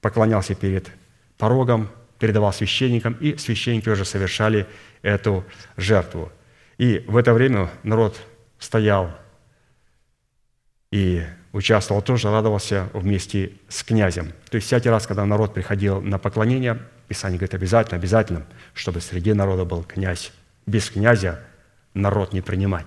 поклонялся 0.00 0.54
перед 0.54 0.90
порогом, 1.38 1.88
передавал 2.18 2.52
священникам, 2.52 3.14
и 3.14 3.36
священники 3.36 3.88
уже 3.88 4.04
совершали 4.04 4.66
эту 5.02 5.44
жертву. 5.76 6.30
И 6.78 7.04
в 7.06 7.16
это 7.16 7.32
время 7.32 7.70
народ 7.82 8.20
стоял 8.58 9.10
и 10.90 11.22
участвовал 11.52 12.02
тоже, 12.02 12.30
радовался 12.30 12.88
вместе 12.92 13.52
с 13.68 13.82
князем. 13.82 14.32
То 14.50 14.56
есть 14.56 14.66
всякий 14.66 14.88
раз, 14.88 15.06
когда 15.06 15.24
народ 15.24 15.54
приходил 15.54 16.00
на 16.00 16.18
поклонение, 16.18 16.80
Писание 17.08 17.38
говорит 17.38 17.54
обязательно, 17.54 17.98
обязательно, 17.98 18.46
чтобы 18.72 19.00
среди 19.00 19.32
народа 19.34 19.64
был 19.64 19.84
князь. 19.84 20.32
Без 20.66 20.88
князя 20.88 21.40
народ 21.92 22.32
не 22.32 22.40
принимать. 22.40 22.86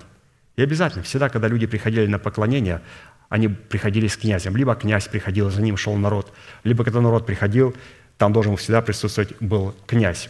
И 0.56 0.62
обязательно, 0.62 1.04
всегда, 1.04 1.28
когда 1.28 1.46
люди 1.46 1.66
приходили 1.66 2.06
на 2.06 2.18
поклонение, 2.18 2.82
они 3.28 3.48
приходили 3.48 4.06
с 4.06 4.16
князем. 4.16 4.56
Либо 4.56 4.74
князь 4.74 5.08
приходил, 5.08 5.50
за 5.50 5.60
ним 5.62 5.76
шел 5.76 5.96
народ. 5.96 6.32
Либо 6.64 6.84
когда 6.84 7.00
народ 7.00 7.26
приходил, 7.26 7.74
там 8.16 8.32
должен 8.32 8.56
всегда 8.56 8.82
присутствовать 8.82 9.34
был 9.40 9.74
князь. 9.86 10.28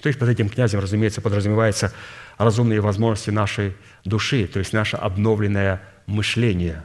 То 0.00 0.08
есть 0.08 0.18
под 0.18 0.28
этим 0.28 0.48
князем, 0.48 0.80
разумеется, 0.80 1.20
подразумевается 1.20 1.92
разумные 2.36 2.80
возможности 2.80 3.30
нашей 3.30 3.74
души, 4.04 4.46
то 4.46 4.58
есть 4.58 4.72
наше 4.72 4.96
обновленное 4.96 5.80
мышление. 6.06 6.82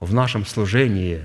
В 0.00 0.14
нашем 0.14 0.46
служении, 0.46 1.22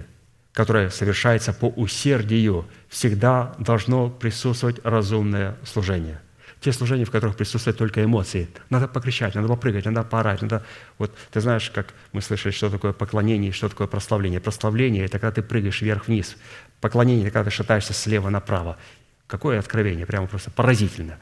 которое 0.52 0.90
совершается 0.90 1.54
по 1.54 1.66
усердию, 1.66 2.68
всегда 2.90 3.56
должно 3.58 4.10
присутствовать 4.10 4.80
разумное 4.84 5.56
служение 5.64 6.20
те 6.66 6.74
служения, 6.74 7.06
в 7.06 7.12
которых 7.12 7.38
присутствуют 7.38 7.78
только 7.78 8.04
эмоции. 8.04 8.48
Надо 8.72 8.88
покричать, 8.88 9.36
надо 9.36 9.48
попрыгать, 9.48 9.86
надо 9.86 10.02
поорать. 10.04 10.42
Надо... 10.42 10.66
Вот 10.98 11.16
ты 11.32 11.40
знаешь, 11.40 11.70
как 11.70 11.94
мы 12.12 12.24
слышали, 12.24 12.52
что 12.52 12.72
такое 12.72 12.92
поклонение, 12.92 13.52
что 13.52 13.70
такое 13.70 13.86
прославление. 13.86 14.40
Прославление– 14.40 15.06
это 15.06 15.20
когда 15.20 15.32
ты 15.32 15.44
прыгаешь 15.44 15.84
вверх-вниз. 15.84 16.38
Поклонение– 16.82 17.26
это 17.28 17.34
когда 17.34 17.52
ты 17.52 17.56
шатаешься 17.56 17.94
слева 17.94 18.30
направо. 18.30 18.78
Какое 19.28 19.60
откровение, 19.60 20.08
прямо 20.08 20.26
просто 20.26 20.50
поразительно. 20.50 21.20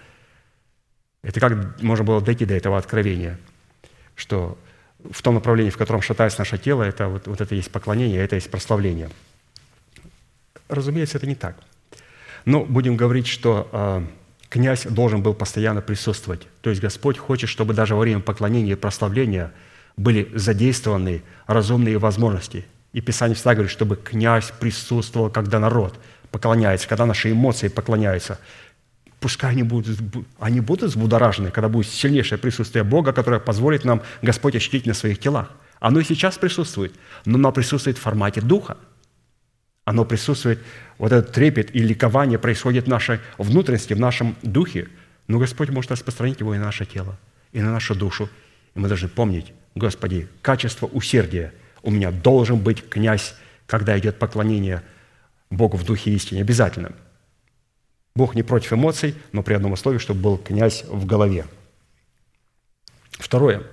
Это 1.24 1.41
как 1.41 1.82
можно 1.82 2.06
было 2.06 2.22
дойти 2.22 2.45
до 2.45 2.53
этого 2.53 2.78
откровения, 2.78 3.38
что 4.15 4.57
в 5.11 5.22
том 5.22 5.36
направлении, 5.36 5.72
в 5.72 5.78
котором 5.78 6.02
шатается 6.02 6.40
наше 6.40 6.57
тело, 6.57 6.84
это 6.84 7.10
вот, 7.10 7.28
вот 7.28 7.41
это 7.41 7.53
есть 7.53 7.70
поклонение, 7.70 8.24
это 8.24 8.36
есть 8.36 8.49
прославление. 8.49 9.10
Разумеется, 10.70 11.18
это 11.18 11.28
не 11.28 11.36
так. 11.36 11.57
Но 12.45 12.64
будем 12.64 12.95
говорить, 12.95 13.28
что 13.28 13.68
а, 13.74 14.07
князь 14.54 14.84
должен 14.84 15.24
был 15.24 15.34
постоянно 15.34 15.82
присутствовать. 15.82 16.48
То 16.62 16.70
есть 16.70 16.80
Господь 16.80 17.18
хочет, 17.18 17.50
чтобы 17.50 17.74
даже 17.74 17.96
во 17.96 18.02
время 18.02 18.22
поклонения 18.22 18.74
и 18.74 18.76
прославления 18.76 19.52
были 19.98 20.30
задействованы 20.36 21.24
разумные 21.48 21.98
возможности. 21.98 22.64
И 22.94 23.02
Писание 23.02 23.34
всегда 23.34 23.56
говорит, 23.56 23.72
чтобы 23.72 23.96
князь 23.96 24.54
присутствовал, 24.60 25.32
когда 25.32 25.58
народ 25.58 26.00
поклоняется, 26.30 26.88
когда 26.88 27.08
наши 27.08 27.32
эмоции 27.32 27.68
поклоняются. 27.68 28.38
Пускай 29.20 29.54
они 29.54 29.64
будут, 29.64 30.00
они 30.40 30.60
будут 30.60 30.92
взбудоражены, 30.92 31.50
когда 31.50 31.68
будет 31.68 31.88
сильнейшее 31.88 32.38
присутствие 32.38 32.84
Бога, 32.84 33.12
которое 33.12 33.40
позволит 33.40 33.86
нам 33.86 34.04
Господь 34.22 34.56
ощутить 34.56 34.86
на 34.86 34.94
своих 34.94 35.18
телах. 35.18 35.50
Оно 35.80 36.00
и 36.00 36.04
сейчас 36.04 36.38
присутствует, 36.38 36.94
но 37.26 37.38
оно 37.38 37.52
присутствует 37.52 37.98
в 37.98 38.02
формате 38.02 38.42
Духа– 38.42 38.78
оно 39.85 40.05
присутствует, 40.05 40.60
вот 40.97 41.11
этот 41.11 41.34
трепет 41.34 41.76
и 41.76 41.80
ликование 41.80 42.39
происходит 42.39 42.85
в 42.85 42.89
нашей 42.89 43.19
внутренности, 43.38 43.93
в 43.93 43.99
нашем 43.99 44.35
духе. 44.41 44.88
Но 45.27 45.39
Господь 45.39 45.69
может 45.69 45.91
распространить 45.91 46.39
его 46.39 46.55
и 46.55 46.57
на 46.57 46.65
наше 46.65 46.85
тело, 46.85 47.18
и 47.51 47.61
на 47.61 47.72
нашу 47.72 47.95
душу. 47.95 48.30
И 48.76 48.80
мы 48.80 48.88
должны 48.88 49.10
помнить, 49.10 49.53
Господи, 49.76 50.27
качество 50.41 50.88
усердия. 50.88 51.53
У 51.81 51.91
меня 51.91 52.11
должен 52.11 52.60
быть 52.60 52.88
князь, 52.88 53.35
когда 53.65 53.97
идет 53.99 54.19
поклонение 54.19 54.84
Богу 55.49 55.76
в 55.77 55.84
духе 55.84 56.11
истине. 56.11 56.41
Обязательно. 56.41 56.93
Бог 58.15 58.35
не 58.35 58.43
против 58.43 58.73
эмоций, 58.73 59.15
но 59.31 59.43
при 59.43 59.55
одном 59.55 59.73
условии, 59.73 59.97
чтобы 59.97 60.22
был 60.22 60.38
князь 60.38 60.84
в 60.88 61.05
голове. 61.05 61.45
Второе. 63.11 63.64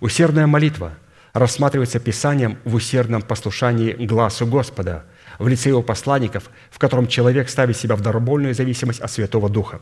Усердная 0.00 0.46
молитва 0.46 0.94
рассматривается 1.32 1.98
Писанием 1.98 2.58
в 2.64 2.74
усердном 2.74 3.20
послушании 3.20 3.92
глазу 3.92 4.46
Господа– 4.46 5.04
в 5.38 5.48
лице 5.48 5.68
его 5.70 5.82
посланников, 5.82 6.50
в 6.70 6.78
котором 6.78 7.06
человек 7.06 7.48
ставит 7.48 7.76
себя 7.76 7.96
в 7.96 8.00
добровольную 8.00 8.54
зависимость 8.54 9.00
от 9.00 9.10
Святого 9.10 9.48
Духа. 9.48 9.80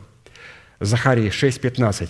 Захарии 0.79 1.29
6:15. 1.29 2.09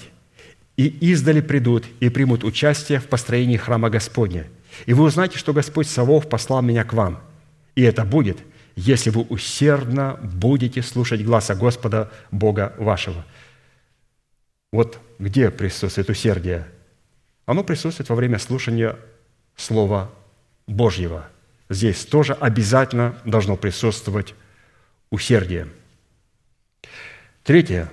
«И 0.78 0.88
издали 1.12 1.42
придут 1.42 1.86
и 2.00 2.10
примут 2.10 2.44
участие 2.44 3.00
в 3.00 3.08
построении 3.08 3.58
храма 3.58 3.90
Господня. 3.90 4.48
И 4.86 4.94
вы 4.94 5.06
узнаете, 5.06 5.38
что 5.38 5.54
Господь 5.54 5.88
Савов 5.88 6.28
послал 6.28 6.62
меня 6.62 6.84
к 6.84 6.94
вам. 6.94 7.22
И 7.76 7.82
это 7.82 8.04
будет, 8.04 8.40
если 8.76 9.10
вы 9.10 9.22
усердно 9.22 10.20
будете 10.22 10.82
слушать 10.82 11.24
гласа 11.24 11.56
Господа, 11.56 12.12
Бога 12.32 12.74
вашего». 12.78 13.24
Вот 14.72 15.00
где 15.20 15.50
присутствует 15.52 16.10
усердие? 16.10 16.68
Оно 17.46 17.64
присутствует 17.64 18.10
во 18.10 18.16
время 18.16 18.40
слушания 18.40 18.98
Слова 19.56 20.12
Божьего– 20.68 21.30
здесь 21.70 22.06
тоже 22.06 22.34
обязательно 22.34 23.16
должно 23.26 23.56
присутствовать 23.56 24.36
усердие. 25.10 25.68
Третье. 27.44 27.90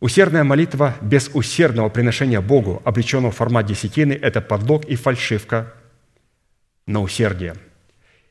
Усердная 0.00 0.44
молитва 0.44 0.96
без 1.02 1.30
усердного 1.34 1.90
приношения 1.90 2.40
Богу, 2.40 2.80
обреченного 2.84 3.32
в 3.32 3.36
формат 3.36 3.66
десятины, 3.66 4.14
это 4.14 4.40
подлог 4.40 4.86
и 4.86 4.96
фальшивка 4.96 5.74
на 6.86 7.00
усердие. 7.02 7.54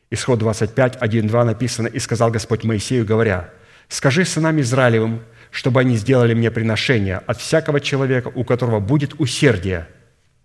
Исход 0.10 0.40
25, 0.40 0.96
1, 0.96 1.28
2 1.28 1.46
написано, 1.46 1.88
«И 1.88 2.00
сказал 2.00 2.32
Господь 2.32 2.64
Моисею, 2.64 3.06
говоря, 3.06 3.52
«Скажи 3.88 4.26
сынам 4.26 4.60
Израилевым, 4.60 5.22
чтобы 5.52 5.80
они 5.82 5.96
сделали 5.98 6.34
мне 6.34 6.50
приношение 6.50 7.18
от 7.18 7.40
всякого 7.40 7.80
человека, 7.80 8.32
у 8.34 8.44
которого 8.44 8.80
будет 8.80 9.20
усердие, 9.20 9.88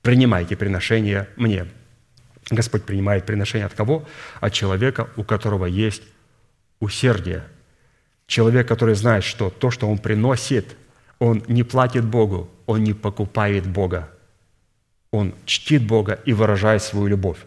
принимайте 0.03 0.57
приношение 0.57 1.29
мне». 1.37 1.67
Господь 2.51 2.85
принимает 2.85 3.27
приношение 3.27 3.67
от 3.67 3.75
кого? 3.75 4.07
От 4.41 4.53
человека, 4.53 5.09
у 5.17 5.25
которого 5.25 5.67
есть 5.67 6.03
усердие. 6.81 7.45
Человек, 8.27 8.69
который 8.69 8.95
знает, 8.95 9.25
что 9.25 9.51
то, 9.51 9.71
что 9.71 9.89
он 9.89 9.99
приносит, 9.99 10.77
он 11.19 11.43
не 11.49 11.63
платит 11.63 12.05
Богу, 12.05 12.51
он 12.67 12.85
не 12.85 12.93
покупает 12.93 13.67
Бога. 13.67 14.11
Он 15.11 15.35
чтит 15.47 15.87
Бога 15.87 16.19
и 16.25 16.33
выражает 16.33 16.83
свою 16.83 17.07
любовь. 17.07 17.39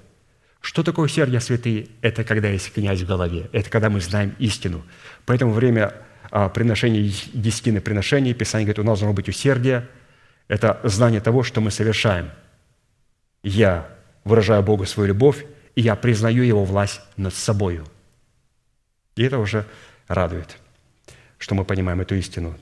Что 0.62 0.84
такое 0.84 1.06
усердие, 1.06 1.40
святые? 1.42 1.88
Это 2.02 2.24
когда 2.24 2.50
есть 2.50 2.74
князь 2.74 3.02
в 3.02 3.08
голове. 3.08 3.50
Это 3.52 3.70
когда 3.70 3.90
мы 3.90 4.02
знаем 4.02 4.36
истину. 4.40 4.84
Поэтому 5.26 5.52
время 5.52 5.94
а, 6.32 6.50
приношения 6.50 7.12
десятины 7.34 7.82
приношений, 7.82 8.34
Писание 8.34 8.66
говорит, 8.66 8.80
у 8.80 8.84
нас 8.84 9.00
должно 9.00 9.14
быть 9.14 9.30
усердие. 9.30 9.88
Это 10.48 10.80
знание 10.84 11.22
того, 11.22 11.44
что 11.44 11.62
мы 11.62 11.72
совершаем. 11.72 12.32
Я 13.44 13.88
выражаю 14.28 14.64
Богу 14.64 14.86
свою 14.86 15.10
любовь, 15.10 15.46
и 15.76 15.82
я 15.82 15.96
признаю 15.96 16.44
Его 16.44 16.66
власть 16.66 17.02
над 17.16 17.34
собою. 17.34 17.86
И 19.16 19.24
это 19.24 19.40
уже 19.40 19.66
радует, 20.08 20.58
что 21.38 21.56
мы 21.56 21.66
понимаем 21.66 22.02
эту 22.02 22.16
истину. 22.16 22.56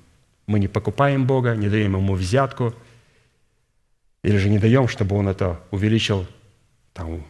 Мы 0.47 0.59
не 0.59 0.67
покупаем 0.67 1.25
Бога, 1.25 1.55
не 1.55 1.69
даем 1.69 1.95
Ему 1.95 2.15
взятку. 2.15 2.73
Или 4.23 4.37
же 4.37 4.49
не 4.49 4.59
даем, 4.59 4.87
чтобы 4.87 5.15
Он 5.15 5.27
это 5.27 5.59
увеличил 5.71 6.25
там, 6.93 7.23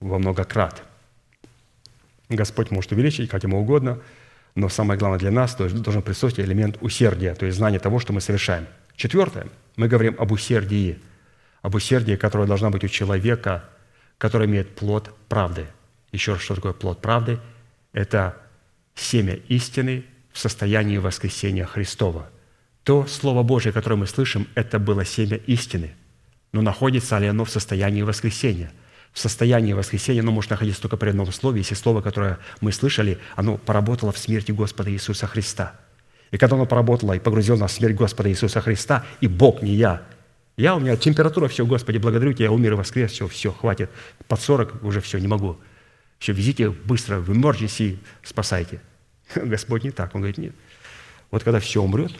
во 0.00 0.18
много 0.18 0.44
крат. 0.44 0.82
Господь 2.28 2.70
может 2.70 2.92
увеличить 2.92 3.28
как 3.30 3.42
ему 3.42 3.60
угодно, 3.60 3.98
но 4.54 4.68
самое 4.68 4.98
главное 4.98 5.18
для 5.18 5.30
нас 5.30 5.54
должен 5.54 6.02
присутствовать 6.02 6.48
элемент 6.48 6.78
усердия, 6.80 7.34
то 7.34 7.46
есть 7.46 7.58
знание 7.58 7.78
того, 7.78 8.00
что 8.00 8.12
мы 8.12 8.20
совершаем. 8.20 8.66
Четвертое. 8.96 9.46
Мы 9.76 9.88
говорим 9.88 10.16
об 10.18 10.32
усердии. 10.32 10.98
Об 11.66 11.74
усердии, 11.74 12.14
которое 12.14 12.46
должно 12.46 12.70
быть 12.70 12.84
у 12.84 12.88
человека, 12.88 13.64
который 14.18 14.46
имеет 14.46 14.76
плод 14.76 15.10
правды. 15.28 15.66
Еще 16.12 16.34
раз, 16.34 16.42
что 16.42 16.54
такое 16.54 16.72
плод 16.72 17.02
правды? 17.02 17.40
Это 17.92 18.36
семя 18.94 19.34
истины 19.48 20.04
в 20.32 20.38
состоянии 20.38 20.98
воскресения 20.98 21.64
Христова. 21.64 22.30
То 22.84 23.04
Слово 23.08 23.42
Божье, 23.42 23.72
которое 23.72 23.96
мы 23.96 24.06
слышим, 24.06 24.46
это 24.54 24.78
было 24.78 25.04
семя 25.04 25.38
истины. 25.38 25.96
Но 26.52 26.62
находится 26.62 27.18
ли 27.18 27.26
оно 27.26 27.44
в 27.44 27.50
состоянии 27.50 28.02
воскресения– 28.02 28.70
в 29.12 29.18
состоянии 29.18 29.72
воскресения 29.72 30.20
оно 30.20 30.30
может 30.30 30.50
находиться 30.50 30.82
только 30.82 30.98
при 30.98 31.08
одном 31.08 31.32
слове, 31.32 31.60
если 31.60 31.74
слово, 31.74 32.02
которое 32.02 32.38
мы 32.60 32.70
слышали, 32.70 33.18
оно 33.34 33.56
поработало 33.56 34.12
в 34.12 34.18
смерти 34.18 34.52
Господа 34.52 34.92
Иисуса 34.92 35.26
Христа. 35.26 35.72
И 36.30 36.36
когда 36.36 36.54
оно 36.54 36.66
поработало 36.66 37.14
и 37.14 37.18
погрузило 37.18 37.56
нас 37.56 37.72
в 37.72 37.74
смерть 37.76 37.96
Господа 37.96 38.30
Иисуса 38.30 38.60
Христа, 38.60 39.06
и 39.22 39.26
Бог, 39.26 39.62
не 39.62 39.72
я, 39.72 40.02
я, 40.56 40.74
у 40.76 40.80
меня 40.80 40.96
температура, 40.96 41.48
все, 41.48 41.66
Господи, 41.66 41.98
благодарю 41.98 42.32
Тебя, 42.32 42.46
я 42.46 42.52
умер 42.52 42.72
и 42.72 42.76
воскрес, 42.76 43.12
все, 43.12 43.28
все, 43.28 43.52
хватит. 43.52 43.90
Под 44.28 44.40
40 44.40 44.82
уже 44.84 45.00
все, 45.00 45.18
не 45.18 45.28
могу. 45.28 45.58
Все, 46.18 46.32
везите 46.32 46.70
быстро, 46.70 47.18
в 47.18 47.30
emergency, 47.30 47.98
спасайте. 48.22 48.80
Господь 49.34 49.84
не 49.84 49.90
так, 49.90 50.14
Он 50.14 50.20
говорит, 50.20 50.38
нет. 50.38 50.54
Вот 51.30 51.44
когда 51.44 51.60
все 51.60 51.82
умрет, 51.82 52.12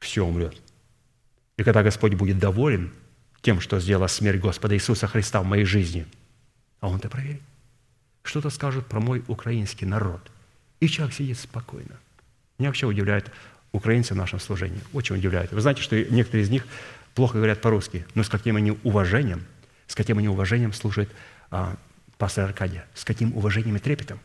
все 0.00 0.24
умрет. 0.24 0.56
И 1.56 1.62
когда 1.62 1.82
Господь 1.82 2.14
будет 2.14 2.38
доволен– 2.38 2.92
тем, 3.46 3.60
что 3.60 3.78
сделала 3.78 4.08
смерть 4.08 4.40
Господа 4.40 4.74
Иисуса 4.74 5.06
Христа 5.06 5.40
в 5.40 5.44
моей 5.44 5.64
жизни. 5.64 6.04
А 6.80 6.88
он-то 6.88 7.08
проверит. 7.08 7.42
Что-то 8.24 8.50
скажет 8.50 8.86
про 8.86 8.98
мой 8.98 9.22
украинский 9.28 9.86
народ. 9.86 10.32
И 10.80 10.88
человек 10.88 11.14
сидит 11.14 11.38
спокойно. 11.38 11.96
Меня 12.58 12.70
вообще 12.70 12.86
удивляет 12.86 13.30
украинцы 13.76 14.14
в 14.14 14.16
нашем 14.16 14.40
служении. 14.40 14.80
Очень 14.92 15.16
удивляет. 15.16 15.52
Вы 15.52 15.60
знаете, 15.60 15.82
что 15.82 15.96
некоторые 15.96 16.44
из 16.44 16.50
них 16.50 16.66
плохо 17.14 17.36
говорят 17.36 17.60
по-русски, 17.60 18.06
но 18.14 18.22
с 18.22 18.28
каким 18.28 18.56
они 18.56 18.72
уважением, 18.82 19.44
с 19.86 19.94
каким 19.94 20.18
они 20.18 20.28
уважением 20.28 20.72
слушают 20.72 21.10
а, 21.50 21.76
пастор 22.18 22.44
Аркадия, 22.44 22.86
с 22.94 23.04
каким 23.04 23.36
уважением 23.36 23.76
и 23.76 23.78
трепетом. 23.78 24.18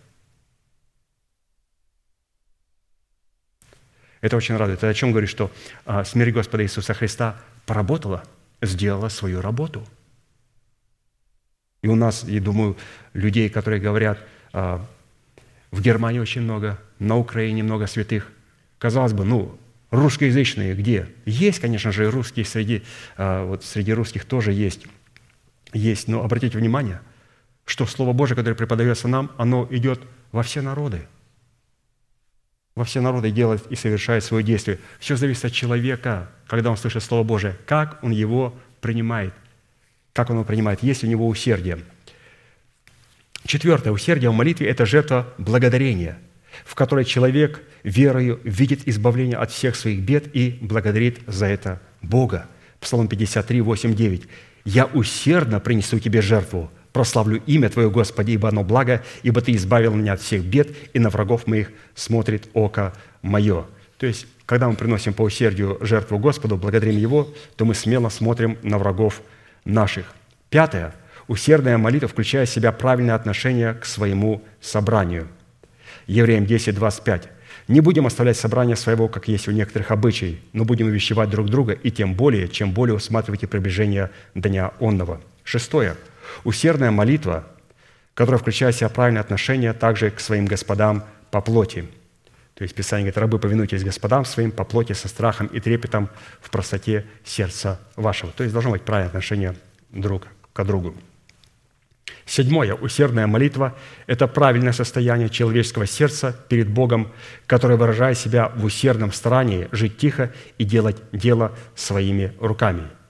Это 4.22 4.38
очень 4.38 4.56
радует. 4.56 4.80
Это 4.80 4.90
о 4.90 4.94
чем 4.94 5.11
говорит, 5.11 5.30
что 5.30 5.52
а, 5.86 6.03
смерть 6.03 6.34
Господа 6.34 6.64
Иисуса 6.64 6.94
Христа 6.94 7.40
поработала– 7.65 8.23
сделала 8.61 9.10
свою 9.10 9.41
работу. 9.41 9.86
И 11.82 11.88
у 11.88 11.95
нас, 11.95 12.23
я 12.23 12.40
думаю, 12.40 12.78
людей, 13.14 13.49
которые 13.49 13.82
говорят, 13.82 14.19
а, 14.53 14.86
в 15.72 15.82
Германии 15.82 16.19
очень 16.19 16.41
много, 16.41 16.80
на 16.99 17.18
Украине 17.18 17.64
много 17.64 17.88
святых. 17.88 18.32
Казалось 18.82 19.14
бы, 19.14 19.26
ну, 19.26 19.56
русскоязычные 19.91 20.74
где? 20.74 21.08
Есть, 21.26 21.60
конечно 21.60 21.91
же, 21.91 22.10
русские 22.10 22.45
среди, 22.45 22.82
а, 23.16 23.45
вот 23.45 23.64
среди 23.64 23.94
русских 23.94 24.26
тоже 24.26 24.53
есть. 24.53 24.88
Есть, 25.72 26.08
но 26.08 26.24
обратите 26.24 26.58
внимание, 26.58 26.99
что 27.66 27.86
Слово 27.86 28.12
Божие, 28.14 28.36
которое 28.36 28.56
преподается 28.56 29.08
нам, 29.08 29.32
оно 29.38 29.68
идет 29.70 30.02
во 30.32 30.41
все 30.41 30.62
народы– 30.62 31.08
во 32.74 32.86
все 32.86 33.02
народы 33.02 33.32
делает 33.32 33.68
и 33.70 33.76
совершает 33.76 34.24
свое 34.24 34.44
действие. 34.44 34.80
Все 34.99 35.16
зависит 35.16 35.45
от 35.45 35.52
человека, 35.52 36.32
когда 36.48 36.72
он 36.72 36.78
слышит 36.78 37.03
Слово 37.03 37.24
Божие, 37.24 37.58
как 37.66 38.02
он 38.02 38.12
его 38.12 38.56
принимает, 38.80 39.34
как 40.14 40.30
он 40.30 40.38
его 40.38 40.45
принимает, 40.45 40.82
есть 40.82 41.03
у 41.03 41.08
него 41.08 41.28
усердие. 41.28 41.80
Четвертое, 43.45 43.91
усердие 43.91 44.30
в 44.30 44.34
молитве– 44.34 44.68
это 44.70 44.86
жертва 44.86 45.28
благодарения, 45.38 46.18
в 46.65 46.76
которой 46.76 47.06
человек 47.06 47.61
верою 47.84 48.40
видит 48.44 48.88
избавление 48.88 49.38
от 49.38 49.52
всех 49.52 49.76
своих 49.76 50.02
бед 50.02 50.36
и 50.36 50.57
благодарит 50.61 51.19
за 51.28 51.48
это 51.48 51.82
Бога. 52.02 52.48
Псалом 52.80 53.07
53, 53.07 53.61
8, 53.61 53.95
9. 53.95 54.23
«Я 54.65 54.86
усердно 54.86 55.60
принесу 55.60 55.99
тебе 55.99 56.22
жертву, 56.22 56.72
прославлю 56.94 57.41
имя 57.45 57.69
Твое, 57.69 57.90
Господи, 57.90 58.32
ибо 58.32 58.49
оно 58.49 58.64
благо, 58.64 59.03
ибо 59.23 59.41
Ты 59.41 59.53
избавил 59.53 59.94
меня 59.94 60.14
от 60.14 60.22
всех 60.22 60.44
бед, 60.44 60.69
и 60.94 60.99
на 60.99 61.10
врагов 61.10 61.48
моих 61.48 61.72
смотрит 61.95 62.49
око 62.53 62.94
мое». 63.22 63.65
То 63.98 64.07
есть, 64.07 64.26
когда 64.48 64.68
мы 64.68 64.76
приносим 64.76 65.14
по 65.14 65.22
усердию 65.22 65.78
жертву 65.82 66.18
Господу, 66.18 66.57
благодарим 66.57 66.98
Его, 66.98 67.32
то 67.56 67.65
мы 67.65 67.76
смело 67.76 68.10
смотрим 68.10 68.57
на 68.64 68.80
врагов 68.80 69.22
наших. 69.64 70.14
Пятое. 70.49 70.95
Усердная 71.28 71.78
молитва 71.78 72.10
включает 72.10 72.49
в 72.49 72.52
себя 72.52 72.72
правильное 72.72 73.15
отношение 73.15 73.76
к 73.76 73.86
своему 73.86 74.44
собранию. 74.60 75.28
Евреям 76.12 76.46
10, 76.46 76.76
25. 76.76 77.30
«Не 77.70 77.80
будем 77.80 78.06
оставлять 78.06 78.36
собрание 78.36 78.76
своего, 78.76 79.08
как 79.08 79.30
есть 79.30 79.48
у 79.48 79.52
некоторых 79.52 79.92
обычай, 79.92 80.42
но 80.52 80.66
будем 80.66 80.88
увещевать 80.88 81.30
друг 81.30 81.48
друга, 81.48 81.72
и 81.72 81.90
тем 81.90 82.16
более, 82.16 82.50
чем 82.50 82.74
более 82.74 82.96
усматривайте 82.96 83.48
приближение 83.48 84.12
дня 84.36 84.74
онного». 84.82 85.22
Шестое. 85.46 85.96
Усердная 86.44 86.92
молитва, 86.92 87.48
которая 88.14 88.40
включает 88.40 88.76
в 88.76 88.80
себя 88.80 88.90
правильное 88.90 89.22
отношение 89.22 89.72
также 89.72 90.12
к 90.12 90.20
своим 90.20 90.48
господам 90.48 91.06
по 91.32 91.40
плоти. 91.40 91.86
То 92.56 92.64
есть 92.64 92.76
Писание 92.76 93.06
говорит, 93.06 93.18
рабы, 93.18 93.40
повинуйтесь 93.40 93.82
господам 93.82 94.26
своим 94.26 94.52
по 94.52 94.66
плоти 94.66 94.92
со 94.92 95.08
страхом 95.08 95.48
и 95.48 95.62
трепетом 95.62 96.10
в 96.42 96.50
простоте 96.50 97.06
сердца 97.24 97.80
вашего. 97.96 98.34
То 98.34 98.44
есть 98.44 98.52
должно 98.54 98.72
быть 98.72 98.82
правильное 98.82 99.08
отношение 99.08 99.56
друг 99.92 100.28
к 100.52 100.64
другу. 100.66 100.94
Седьмое. 102.26 102.76
Усердная 102.76 103.28
молитва– 103.28 103.76
это 104.08 104.28
правильное 104.28 104.74
состояние 104.74 105.30
человеческого 105.30 105.86
сердца 105.86 106.36
перед 106.50 106.70
Богом, 106.70 107.12
которое 107.48 107.78
выражает 107.78 108.18
себя 108.18 108.50
в 108.56 108.66
усердном 108.66 109.12
старании 109.12 109.68
жить 109.72 109.98
тихо 109.98 110.32
и 110.58 110.64
делать 110.64 110.98
дело 111.12 111.52
своими 111.76 112.34
руками– 112.40 112.84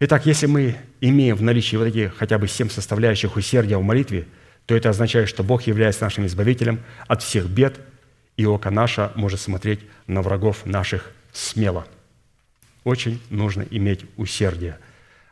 Итак, 0.00 0.26
если 0.26 0.46
мы 0.46 0.76
имеем 1.00 1.34
в 1.34 1.42
наличии 1.42 1.74
вот 1.74 1.86
эти 1.86 2.12
хотя 2.16 2.38
бы 2.38 2.46
семь 2.46 2.68
составляющих 2.68 3.34
усердия 3.34 3.78
в 3.78 3.82
молитве, 3.82 4.28
то 4.66 4.76
это 4.76 4.90
означает, 4.90 5.28
что 5.28 5.42
Бог 5.42 5.62
является 5.62 6.04
нашим 6.04 6.24
избавителем 6.26 6.80
от 7.08 7.22
всех 7.22 7.46
бед, 7.46 7.80
и 8.36 8.46
око 8.46 8.70
наше 8.70 9.10
может 9.16 9.40
смотреть 9.40 9.80
на 10.06 10.22
врагов 10.22 10.64
наших 10.66 11.10
смело. 11.32 11.84
Очень 12.84 13.20
нужно 13.28 13.66
иметь 13.68 14.04
усердие. 14.16 14.78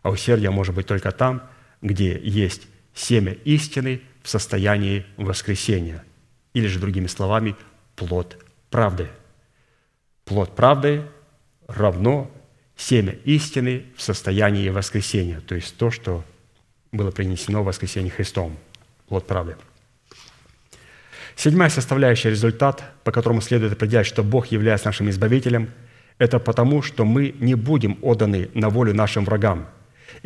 А 0.03 0.11
усердие 0.11 0.51
может 0.51 0.75
быть 0.75 0.87
только 0.87 1.13
там, 1.13 1.43
где 1.81 2.19
есть 2.19 2.67
семя 2.97 3.33
истины 3.45 4.01
в 4.23 4.29
состоянии 4.29 5.07
воскресения. 5.17 6.05
Или 6.55 6.67
же, 6.67 6.81
другими 6.81 7.07
словами, 7.07 7.55
плод 7.95 8.43
правды. 8.71 9.09
Плод 10.25 10.57
правды 10.57 11.05
равно 11.69 12.29
семя 12.77 13.13
истины 13.25 13.85
в 13.97 14.03
состоянии 14.03 14.69
воскресения, 14.71 15.41
то 15.41 15.55
есть 15.55 15.77
то, 15.77 15.91
что 15.91 16.25
было 16.91 17.11
принесено 17.11 17.63
в 17.63 17.67
воскресенье 17.67 18.11
Христом, 18.11 18.57
плод 19.09 19.27
правды. 19.27 19.57
Седьмая 21.37 21.69
составляющая 21.69 22.31
результат, 22.31 22.83
по 23.05 23.13
которому 23.13 23.43
следует 23.43 23.75
определять, 23.75 24.07
что 24.07 24.25
Бог 24.25 24.47
является 24.47 24.89
нашим 24.89 25.11
избавителем, 25.11 25.71
это 26.19 26.39
потому, 26.39 26.81
что 26.81 27.05
мы 27.05 27.35
не 27.39 27.55
будем 27.55 27.99
отданы 28.01 28.49
на 28.55 28.71
волю 28.71 28.95
нашим 28.95 29.27
врагам, 29.27 29.69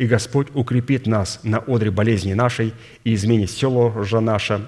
и 0.01 0.07
Господь 0.07 0.47
укрепит 0.55 1.05
нас 1.05 1.41
на 1.43 1.59
одре 1.59 1.91
болезни 1.91 2.33
нашей 2.33 2.73
и 3.03 3.13
изменит 3.13 3.51
все 3.51 3.69
ложе 3.69 4.19
наше 4.19 4.67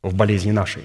в 0.00 0.14
болезни 0.14 0.52
нашей. 0.52 0.84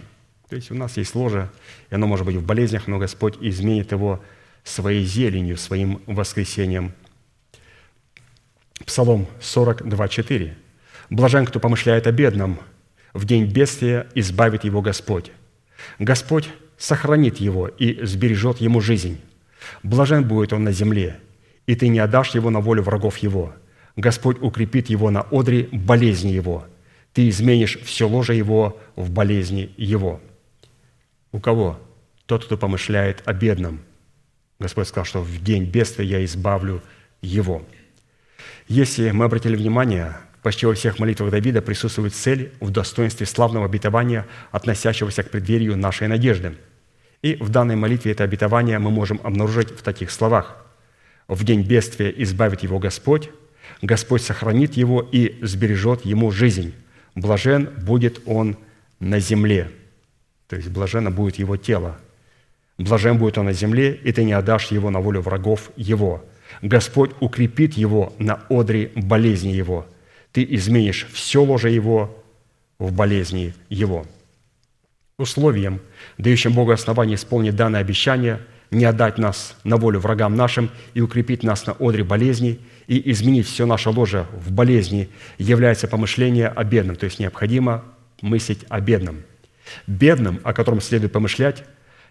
То 0.49 0.57
есть 0.57 0.69
у 0.69 0.75
нас 0.75 0.97
есть 0.97 1.15
ложе, 1.15 1.49
и 1.89 1.95
оно 1.95 2.07
может 2.07 2.25
быть 2.25 2.35
в 2.35 2.45
болезнях, 2.45 2.87
но 2.87 2.97
Господь 2.97 3.37
изменит 3.39 3.93
его 3.93 4.21
своей 4.65 5.05
зеленью, 5.05 5.55
своим 5.55 6.01
воскресением. 6.07 6.91
Псалом 8.85 9.27
42:4. 9.39 10.53
«Блажен, 11.09 11.45
кто 11.45 11.61
помышляет 11.61 12.07
о 12.07 12.11
бедном, 12.11 12.59
в 13.13 13.23
день 13.23 13.45
бедствия 13.45 14.07
избавит 14.13 14.65
его 14.65 14.81
Господь. 14.81 15.31
Господь 15.99 16.49
сохранит 16.77 17.37
его 17.37 17.69
и 17.69 18.05
сбережет 18.05 18.59
ему 18.59 18.81
жизнь. 18.81 19.21
Блажен 19.83 20.27
будет 20.27 20.51
он 20.51 20.65
на 20.65 20.73
земле, 20.73 21.17
и 21.67 21.75
ты 21.75 21.87
не 21.87 21.99
отдашь 21.99 22.35
его 22.35 22.49
на 22.49 22.59
волю 22.59 22.83
врагов 22.83 23.17
его. 23.17 23.53
Господь 23.95 24.41
укрепит 24.41 24.89
его 24.89 25.09
на 25.09 25.21
одре 25.31 25.67
болезни 25.71 26.29
его. 26.29 26.65
Ты 27.13 27.29
изменишь 27.29 27.77
все 27.83 28.07
ложе 28.07 28.35
его 28.35 28.79
в 28.95 29.11
болезни 29.11 29.73
его». 29.77 30.21
У 31.33 31.39
кого? 31.39 31.79
Тот, 32.25 32.45
кто 32.45 32.57
помышляет 32.57 33.21
о 33.25 33.33
бедном– 33.33 33.81
Господь 34.61 34.87
сказал, 34.87 35.05
что 35.05 35.21
в 35.21 35.43
день 35.43 35.65
бедствия 35.65 36.05
я 36.05 36.23
избавлю 36.23 36.83
его. 37.21 37.65
Если 38.67 39.09
мы 39.09 39.25
обратили 39.25 39.55
внимание, 39.55 40.15
почти 40.43 40.67
во 40.67 40.75
всех 40.75 40.99
молитвах 40.99 41.31
Давида 41.31 41.63
присутствует 41.63 42.13
цель 42.13 42.53
в 42.59 42.69
достоинстве 42.69 43.25
славного 43.25 43.65
обетования, 43.65 44.27
относящегося 44.51 45.23
к 45.23 45.31
преддверию 45.31 45.75
нашей 45.75 46.07
надежды. 46.07 46.57
И 47.23 47.35
в 47.35 47.49
данной 47.49 47.75
молитве 47.75 48.11
это 48.11 48.23
обетование 48.23 48.77
мы 48.77 48.91
можем 48.91 49.19
обнаружить 49.23 49.71
в 49.71 49.81
таких 49.81 50.11
словах. 50.11 50.63
В 51.31 51.45
день 51.45 51.61
бедствия 51.61 52.13
избавит 52.17 52.61
его 52.61 52.77
Господь, 52.77 53.29
Господь 53.81 54.21
сохранит 54.21 54.73
его 54.75 55.01
и 55.01 55.39
сбережет 55.41 56.03
ему 56.03 56.29
жизнь. 56.29 56.73
Блажен 57.15 57.69
будет 57.85 58.21
он 58.25 58.57
на 58.99 59.19
земле. 59.21 59.71
То 60.49 60.57
есть 60.57 60.67
блаженно 60.67 61.09
будет 61.09 61.37
его 61.37 61.55
тело. 61.55 61.97
Блажен 62.77 63.17
будет 63.17 63.37
он 63.37 63.45
на 63.45 63.53
земле, 63.53 63.93
и 63.93 64.11
ты 64.11 64.25
не 64.25 64.33
отдашь 64.33 64.71
его 64.71 64.89
на 64.89 64.99
волю 64.99 65.21
врагов 65.21 65.71
его. 65.77 66.25
Господь 66.61 67.11
укрепит 67.21 67.75
его 67.75 68.13
на 68.19 68.41
одре 68.49 68.91
болезни 68.93 69.51
его. 69.51 69.87
Ты 70.33 70.45
изменишь 70.49 71.07
все 71.13 71.41
ложе 71.41 71.69
его 71.69 72.13
в 72.77 72.91
болезни 72.91 73.53
его. 73.69 74.05
Условием, 75.17 75.79
дающим 76.17 76.51
Богу 76.51 76.71
основание 76.71 77.15
исполнить 77.15 77.55
данное 77.55 77.79
обещание, 77.79 78.41
не 78.71 78.85
отдать 78.85 79.17
нас 79.17 79.55
на 79.63 79.77
волю 79.77 79.99
врагам 79.99 80.35
нашим 80.35 80.71
и 80.93 81.01
укрепить 81.01 81.43
нас 81.43 81.65
на 81.67 81.73
одре 81.73 82.03
болезни 82.03 82.59
и 82.87 83.11
изменить 83.11 83.47
все 83.47 83.65
наше 83.65 83.89
ложе 83.89 84.25
в 84.33 84.51
болезни, 84.51 85.09
является 85.37 85.87
помышление 85.87 86.47
о 86.47 86.63
бедном, 86.63 86.95
то 86.95 87.05
есть 87.05 87.19
необходимо 87.19 87.83
мыслить 88.21 88.65
о 88.69 88.79
бедном. 88.79 89.23
Бедным, 89.87 90.39
о 90.43 90.53
котором 90.53 90.81
следует 90.81 91.11
помышлять, 91.11 91.63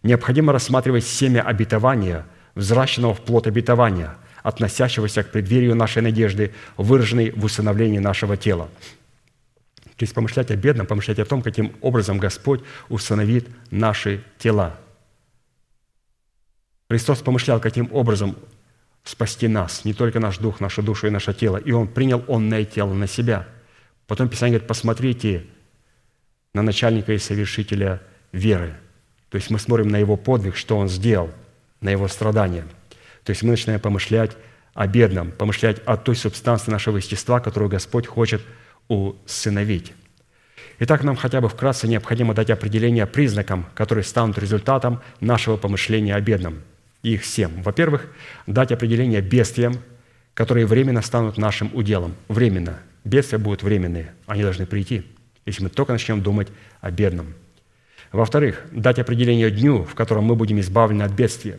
необходимо 0.03 0.53
рассматривать 0.53 1.05
семя 1.05 1.43
обетования, 1.43 2.27
взращенного 2.55 3.15
в 3.15 3.21
плод 3.21 3.47
обетования, 3.47 4.17
относящегося 4.43 5.23
к 5.23 5.33
преддверию 5.33 5.75
нашей 5.75 6.03
надежды, 6.03 6.53
выраженной 6.77 7.31
в 7.31 7.45
усыновлении 7.45 7.99
нашего 7.99 8.37
тела. 8.37 8.69
То 9.97 10.05
есть 10.05 10.15
помышлять 10.15 10.51
о 10.51 10.57
бедном, 10.57 10.87
помышлять 10.87 11.19
о 11.19 11.27
том, 11.27 11.43
каким 11.43 11.73
образом 11.83 12.19
Господь 12.19 12.63
усыновит 12.89 13.49
наши 13.71 14.23
тела. 14.39 14.79
Христос 16.91 17.21
помышлял, 17.21 17.61
каким 17.61 17.89
образом 17.93 18.37
спасти 19.05 19.47
нас, 19.47 19.85
не 19.85 19.95
только 19.95 20.19
наш 20.19 20.39
дух, 20.39 20.59
нашу 20.59 20.83
душу 20.83 21.07
и 21.07 21.11
наше 21.11 21.33
тело. 21.33 21.57
И 21.57 21.71
Он 21.71 21.87
принял 21.87 22.25
онное 22.27 22.65
тело 22.65 22.93
на 22.93 23.07
себя. 23.07 23.47
Потом 24.09 24.29
Писание 24.29 24.55
говорит, 24.55 24.67
посмотрите 24.67 25.47
на 26.53 26.63
начальника 26.63 27.13
и 27.13 27.19
совершителя 27.19 28.03
веры. 28.33 28.75
То 29.29 29.37
есть 29.37 29.51
мы 29.51 29.61
смотрим 29.61 29.89
на 29.89 29.99
Его 29.99 30.17
подвиг, 30.17 30.57
что 30.57 30.77
Он 30.77 30.89
сделал, 30.89 31.31
на 31.81 31.91
Его 31.91 32.09
страдания. 32.09 32.65
То 33.23 33.31
есть 33.31 33.45
мы 33.45 33.51
начинаем 33.51 33.79
помышлять 33.79 34.33
о 34.75 34.89
бедном, 34.89 35.31
помышлять 35.31 35.79
о 35.87 35.97
той 35.97 36.17
субстанции 36.17 36.73
нашего 36.73 36.97
естества, 36.97 37.39
которую 37.39 37.71
Господь 37.71 38.09
хочет 38.09 38.43
усыновить. 38.89 39.93
Итак, 40.81 41.05
нам 41.05 41.15
хотя 41.15 41.41
бы 41.41 41.49
вкратце 41.49 41.87
необходимо 41.87 42.35
дать 42.35 42.51
определение 42.51 43.07
признакам, 43.07 43.67
которые 43.77 44.03
станут 44.03 44.39
результатом 44.39 45.01
нашего 45.21 45.57
помышления 45.57 46.17
о 46.17 46.21
бедном. 46.21 46.65
Их 47.03 47.25
семь. 47.25 47.63
Во-первых, 47.63 48.09
дать 48.47 48.73
определение 48.73 49.21
бедствиям, 49.21 49.75
которые 50.35 50.67
временно 50.67 51.03
станут 51.03 51.39
нашим 51.39 51.71
уделом. 51.75 52.15
Временно. 52.29 52.79
Бедствия 53.05 53.39
будут 53.39 53.63
временные, 53.63 54.13
они 54.27 54.43
должны 54.43 54.67
прийти, 54.67 55.07
если 55.47 55.63
мы 55.63 55.71
только 55.71 55.93
начнем 55.93 56.23
думать 56.23 56.49
о 56.81 56.91
бедном. 56.91 57.35
Во-вторых, 58.13 58.63
дать 58.73 58.99
определение 58.99 59.51
дню, 59.51 59.85
в 59.85 59.95
котором 59.95 60.25
мы 60.25 60.35
будем 60.35 60.61
избавлены 60.61 61.05
от 61.05 61.13
бедствия. 61.13 61.59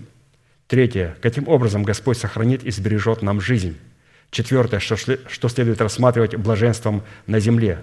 Третье, 0.68 1.18
каким 1.22 1.48
образом 1.48 1.84
Господь 1.84 2.18
сохранит 2.18 2.64
и 2.64 2.72
сбережет 2.72 3.22
нам 3.22 3.42
жизнь. 3.42 3.78
Четвертое, 4.30 4.80
что, 4.80 4.96
что 4.96 5.50
следует 5.50 5.82
рассматривать 5.82 6.36
блаженством 6.36 7.04
на 7.26 7.40
земле. 7.40 7.80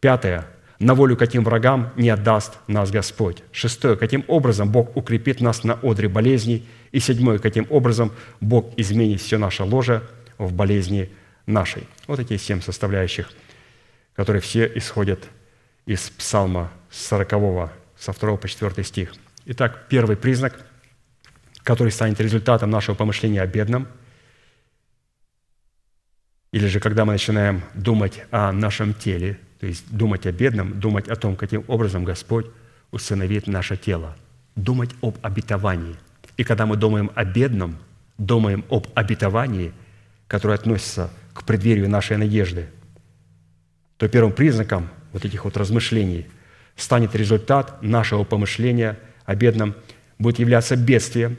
Пятое, 0.00 0.46
на 0.78 0.94
волю 0.94 1.16
каким 1.16 1.44
врагам 1.44 1.92
не 1.96 2.08
отдаст 2.08 2.58
нас 2.66 2.90
Господь. 2.90 3.42
Шестое, 3.52 3.96
каким 3.96 4.24
образом 4.28 4.70
Бог 4.70 4.96
укрепит 4.96 5.40
нас 5.40 5.64
на 5.64 5.74
одре 5.82 6.08
болезней. 6.08 6.66
И 6.92 7.00
седьмое, 7.00 7.38
каким 7.38 7.66
образом 7.70 8.12
Бог 8.40 8.72
изменит 8.76 9.20
все 9.20 9.38
наше 9.38 9.64
ложе 9.64 10.02
в 10.38 10.52
болезни 10.52 11.10
нашей. 11.46 11.86
Вот 12.06 12.20
эти 12.20 12.36
семь 12.36 12.60
составляющих, 12.60 13.30
которые 14.14 14.40
все 14.40 14.70
исходят 14.76 15.24
из 15.84 16.10
Псалма 16.10 16.70
40, 16.90 17.70
со 17.98 18.12
2 18.12 18.36
по 18.36 18.48
4 18.48 18.84
стих. 18.84 19.14
Итак, 19.46 19.86
первый 19.88 20.16
признак, 20.16 20.54
который 21.64 21.90
станет 21.90 22.20
результатом 22.20 22.70
нашего 22.70 22.94
помышления 22.94 23.42
о 23.42 23.46
бедном– 23.46 23.88
или 26.52 26.66
же 26.66 26.80
когда 26.80 27.04
мы 27.04 27.12
начинаем 27.12 27.62
думать 27.74 28.22
о 28.30 28.52
нашем 28.52 28.94
теле, 28.94 29.38
то 29.60 29.66
есть 29.66 29.84
думать 29.90 30.26
о 30.26 30.32
бедном, 30.32 30.78
думать 30.78 31.08
о 31.08 31.16
том, 31.16 31.36
каким 31.36 31.64
образом 31.68 32.04
Господь 32.04 32.46
усыновит 32.90 33.46
наше 33.46 33.76
тело, 33.76 34.16
думать 34.56 34.90
об 35.02 35.18
обетовании. 35.22 35.96
И 36.36 36.44
когда 36.44 36.66
мы 36.66 36.76
думаем 36.76 37.10
о 37.14 37.24
бедном, 37.24 37.76
думаем 38.18 38.64
об 38.70 38.86
обетовании, 38.94 39.72
которое 40.26 40.54
относится 40.54 41.10
к 41.32 41.44
преддверию 41.44 41.88
нашей 41.88 42.16
надежды, 42.16 42.68
то 43.96 44.08
первым 44.08 44.32
признаком 44.32 44.88
вот 45.12 45.24
этих 45.24 45.44
вот 45.44 45.56
размышлений 45.56 46.26
станет 46.76 47.16
результат 47.16 47.82
нашего 47.82 48.24
помышления 48.24 48.98
о 49.24 49.34
бедном, 49.34 49.74
будет 50.18 50.38
являться 50.38 50.76
бедствия, 50.76 51.36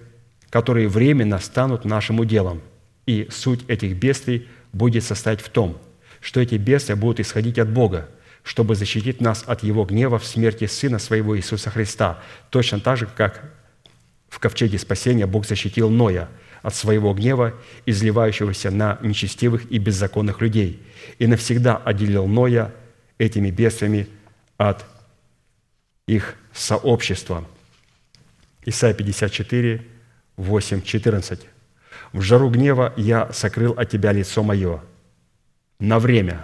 которые 0.50 0.90
временно 0.90 1.40
станут 1.40 1.86
нашим 1.86 2.20
уделом. 2.20 2.62
И 3.06 3.28
суть 3.32 3.64
этих 3.68 3.96
бедствий– 3.98 4.48
будет 4.74 5.04
состоять 5.04 5.42
в 5.42 5.50
том, 5.50 5.78
что 6.22 6.42
эти 6.42 6.56
бесы 6.56 6.96
будут 6.96 7.20
исходить 7.20 7.60
от 7.60 7.70
Бога, 7.70 8.10
чтобы 8.44 8.76
защитить 8.76 9.22
нас 9.22 9.44
от 9.46 9.64
Его 9.64 9.86
гнева 9.86 10.20
в 10.20 10.26
смерти 10.26 10.66
Сына 10.66 11.00
Своего 11.00 11.38
Иисуса 11.38 11.70
Христа, 11.70 12.20
точно 12.50 12.80
так 12.80 12.98
же, 12.98 13.08
как 13.08 13.44
в 14.30 14.40
ковчеге 14.40 14.78
спасения 14.78 15.26
Бог 15.26 15.46
защитил 15.46 15.90
Ноя 15.90 16.30
от 16.62 16.76
своего 16.76 17.14
гнева, 17.14 17.54
изливающегося 17.86 18.70
на 18.70 19.00
нечестивых 19.02 19.72
и 19.72 19.78
беззаконных 19.78 20.42
людей, 20.42 20.82
и 21.18 21.28
навсегда 21.28 21.78
отделил 21.78 22.28
Ноя 22.28 22.74
этими 23.18 23.50
бедствиями 23.50 24.08
от 24.58 24.86
их 26.08 26.36
сообщества. 26.54 27.46
Исайя 28.66 28.94
54, 28.94 29.86
8, 30.38 30.82
14. 30.82 31.40
В 32.12 32.22
жару 32.22 32.50
гнева 32.50 32.94
я 32.98 33.32
сокрыл 33.32 33.74
от 33.74 33.90
тебя 33.90 34.12
лицо 34.12 34.44
мое 34.44 34.82
на 35.80 36.00
время, 36.00 36.42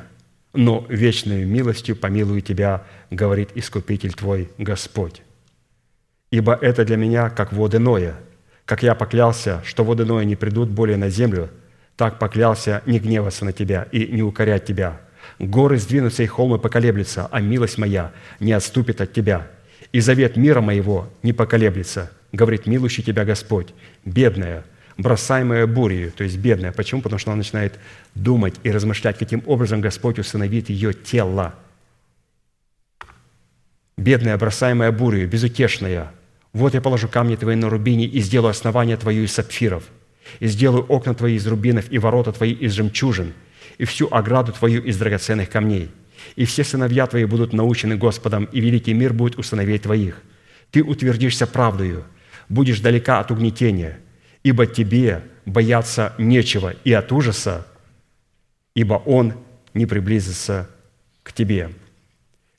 но 0.53 0.85
вечной 0.89 1.43
милостью 1.45 1.95
помилую 1.95 2.41
тебя, 2.41 2.83
говорит 3.11 3.49
Искупитель 3.55 4.13
твой 4.13 4.49
Господь. 4.57 5.21
Ибо 6.31 6.53
это 6.55 6.85
для 6.85 6.97
меня, 6.97 7.29
как 7.29 7.53
воды 7.53 7.79
Ноя. 7.79 8.15
Как 8.65 8.81
я 8.81 8.95
поклялся, 8.95 9.61
что 9.65 9.83
воды 9.83 10.05
Ноя 10.05 10.25
не 10.25 10.35
придут 10.35 10.69
более 10.69 10.97
на 10.97 11.09
землю, 11.09 11.49
так 11.97 12.17
поклялся 12.17 12.81
не 12.85 12.99
гневаться 12.99 13.45
на 13.45 13.53
тебя 13.53 13.87
и 13.91 14.07
не 14.07 14.23
укорять 14.23 14.65
тебя. 14.65 15.01
Горы 15.39 15.77
сдвинутся 15.77 16.23
и 16.23 16.27
холмы 16.27 16.57
поколеблются, 16.57 17.27
а 17.31 17.41
милость 17.41 17.77
моя 17.77 18.11
не 18.39 18.53
отступит 18.53 19.01
от 19.01 19.13
тебя. 19.13 19.47
И 19.91 19.99
завет 19.99 20.35
мира 20.35 20.61
моего 20.61 21.09
не 21.23 21.33
поколеблется, 21.33 22.11
говорит 22.31 22.65
милующий 22.65 23.03
тебя 23.03 23.23
Господь. 23.23 23.73
Бедная, 24.03 24.65
бросаемая 24.97 25.67
бурей, 25.67 26.09
то 26.09 26.23
есть 26.23 26.37
бедная. 26.37 26.71
Почему? 26.71 27.01
Потому 27.01 27.19
что 27.19 27.31
она 27.31 27.37
начинает 27.37 27.79
думать 28.13 28.55
и 28.63 28.71
размышлять, 28.71 29.17
каким 29.17 29.43
образом 29.45 29.81
Господь 29.81 30.19
усыновит 30.19 30.69
ее 30.69 30.93
тело. 30.93 31.55
Бедная, 33.97 34.37
бросаемая 34.37 34.91
бурей, 34.91 35.25
безутешная. 35.25 36.11
Вот 36.53 36.73
я 36.73 36.81
положу 36.81 37.07
камни 37.07 37.35
твои 37.35 37.55
на 37.55 37.69
рубине 37.69 38.05
и 38.05 38.19
сделаю 38.21 38.51
основание 38.51 38.97
твое 38.97 39.25
из 39.25 39.33
сапфиров, 39.33 39.83
и 40.39 40.47
сделаю 40.47 40.85
окна 40.85 41.13
твои 41.13 41.35
из 41.35 41.45
рубинов 41.47 41.91
и 41.91 41.97
ворота 41.97 42.31
твои 42.31 42.53
из 42.53 42.73
жемчужин, 42.73 43.33
и 43.77 43.85
всю 43.85 44.07
ограду 44.11 44.53
твою 44.53 44.81
из 44.81 44.97
драгоценных 44.97 45.49
камней. 45.49 45.91
И 46.37 46.45
все 46.45 46.63
сыновья 46.63 47.07
твои 47.07 47.25
будут 47.25 47.51
научены 47.51 47.97
Господом, 47.97 48.45
и 48.45 48.61
великий 48.61 48.93
мир 48.93 49.13
будет 49.13 49.37
у 49.37 49.43
сыновей 49.43 49.77
твоих. 49.79 50.21
Ты 50.71 50.81
утвердишься 50.81 51.45
правдою, 51.45 52.05
будешь 52.47 52.79
далека 52.79 53.19
от 53.19 53.31
угнетения– 53.31 53.99
ибо 54.45 54.67
тебе 54.67 55.23
бояться 55.47 56.13
нечего 56.19 56.69
и 56.83 56.93
от 56.93 57.11
ужаса, 57.11 57.65
ибо 58.75 58.93
он 58.93 59.33
не 59.73 59.87
приблизится 59.87 60.69
к 61.23 61.33
тебе». 61.33 61.71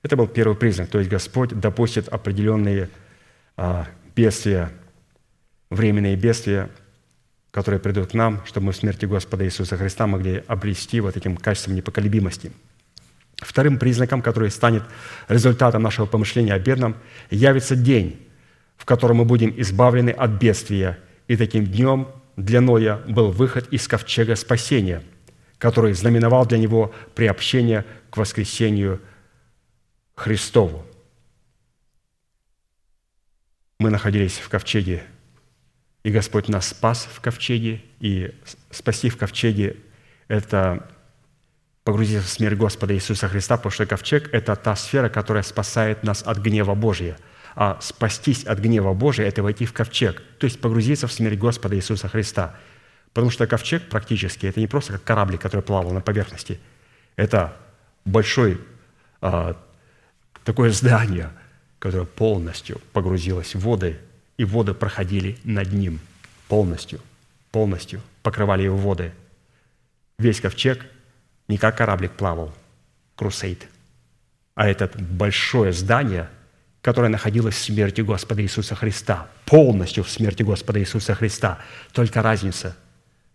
Это 0.02 0.16
был 0.16 0.26
первый 0.26 0.56
признак, 0.56 0.88
то 0.88 0.98
есть 0.98 1.08
Господь 1.08 1.50
допустит 1.50 2.08
определенные 2.08 2.90
а, 3.56 3.86
бедствия, 4.16 4.72
временные 5.70 6.16
бедствия, 6.16 6.70
которые 7.52 7.78
придут 7.78 8.10
к 8.10 8.14
нам, 8.14 8.44
чтобы 8.46 8.66
мы 8.66 8.72
в 8.72 8.76
смерти 8.76 9.06
Господа 9.06 9.44
Иисуса 9.44 9.76
Христа 9.76 10.08
могли 10.08 10.42
обрести 10.48 10.98
вот 10.98 11.16
этим 11.16 11.36
качеством 11.36 11.76
непоколебимости. 11.76 12.50
Вторым 13.36 13.78
признаком, 13.78 14.22
который 14.22 14.50
станет 14.50 14.82
результатом 15.28 15.82
нашего 15.82 16.06
помышления 16.06 16.54
о 16.54 16.58
бедном, 16.58 16.96
явится 17.30 17.76
день, 17.76 18.26
в 18.76 18.84
котором 18.84 19.18
мы 19.18 19.24
будем 19.24 19.54
избавлены 19.56 20.10
от 20.10 20.32
бедствия 20.32 20.98
и 21.28 21.36
таким 21.36 21.66
днем 21.66 22.08
для 22.36 22.60
Ноя 22.60 22.98
был 23.08 23.30
выход 23.30 23.68
из 23.72 23.88
ковчега 23.88 24.36
спасения, 24.36 25.02
который 25.58 25.92
знаменовал 25.94 26.46
для 26.46 26.58
него 26.58 26.94
приобщение 27.14 27.84
к 28.10 28.16
воскресению 28.16 29.00
Христову. 30.14 30.86
Мы 33.78 33.90
находились 33.90 34.38
в 34.38 34.48
ковчеге 34.48 35.04
И 36.02 36.10
Господь 36.10 36.48
нас 36.48 36.68
спас 36.68 37.08
в 37.12 37.20
ковчеге, 37.20 37.82
и 38.00 38.32
спасти 38.70 39.10
в 39.10 39.16
ковчеге– 39.16 39.76
это 40.28 40.88
погрузиться 41.82 42.26
в 42.26 42.30
смерть 42.30 42.56
Господа 42.56 42.94
Иисуса 42.94 43.28
Христа, 43.28 43.56
потому 43.56 43.72
что 43.72 43.86
ковчег– 43.86 44.28
это 44.32 44.54
та 44.56 44.76
сфера, 44.76 45.08
которая 45.08 45.42
спасает 45.42 46.04
нас 46.04 46.22
от 46.22 46.38
гнева 46.38 46.74
Божия. 46.74 47.18
А 47.56 47.78
спастись 47.80 48.44
от 48.44 48.60
гнева 48.60 48.94
Божия– 48.94 49.26
это 49.28 49.42
войти 49.42 49.66
в 49.66 49.72
ковчег, 49.72 50.22
то 50.38 50.44
есть 50.44 50.60
погрузиться 50.60 51.08
в 51.08 51.12
смерть 51.12 51.38
Господа 51.38 51.74
Иисуса 51.74 52.06
Христа. 52.06 52.54
Потому 53.12 53.30
что 53.30 53.46
ковчег 53.48 53.88
практически– 53.88 54.46
это 54.46 54.60
не 54.60 54.68
просто 54.68 54.92
как 54.92 55.02
кораблик, 55.02 55.40
который 55.40 55.62
плавал 55.62 55.90
на 55.92 56.00
поверхности. 56.00 56.60
Это 57.16 57.56
большой 58.04 58.60
а, 59.20 59.56
такое 60.44 60.70
здание, 60.70 61.30
которое 61.80 62.04
полностью 62.04 62.80
погрузилось 62.92 63.56
в 63.56 63.60
воды– 63.60 63.98
и 64.36 64.44
воды 64.44 64.74
проходили 64.74 65.38
над 65.44 65.72
ним 65.72 66.00
полностью, 66.48 67.00
полностью 67.50 68.02
покрывали 68.22 68.62
его 68.62 68.76
воды. 68.76 69.12
Весь 70.18 70.40
ковчег 70.40 70.84
не 71.48 71.58
как 71.58 71.76
кораблик 71.76 72.12
плавал, 72.12 72.54
крусейд, 73.14 73.66
а 74.54 74.68
это 74.68 74.90
большое 74.98 75.72
здание, 75.72 76.28
которое 76.86 77.08
находилось 77.08 77.56
в 77.56 77.64
смерти 77.64 78.00
Господа 78.00 78.42
Иисуса 78.42 78.76
Христа, 78.76 79.26
полностью 79.44 80.04
в 80.04 80.08
смерти 80.08 80.44
Господа 80.44 80.78
Иисуса 80.78 81.16
Христа. 81.16 81.58
Только 81.92 82.22
разница 82.22 82.76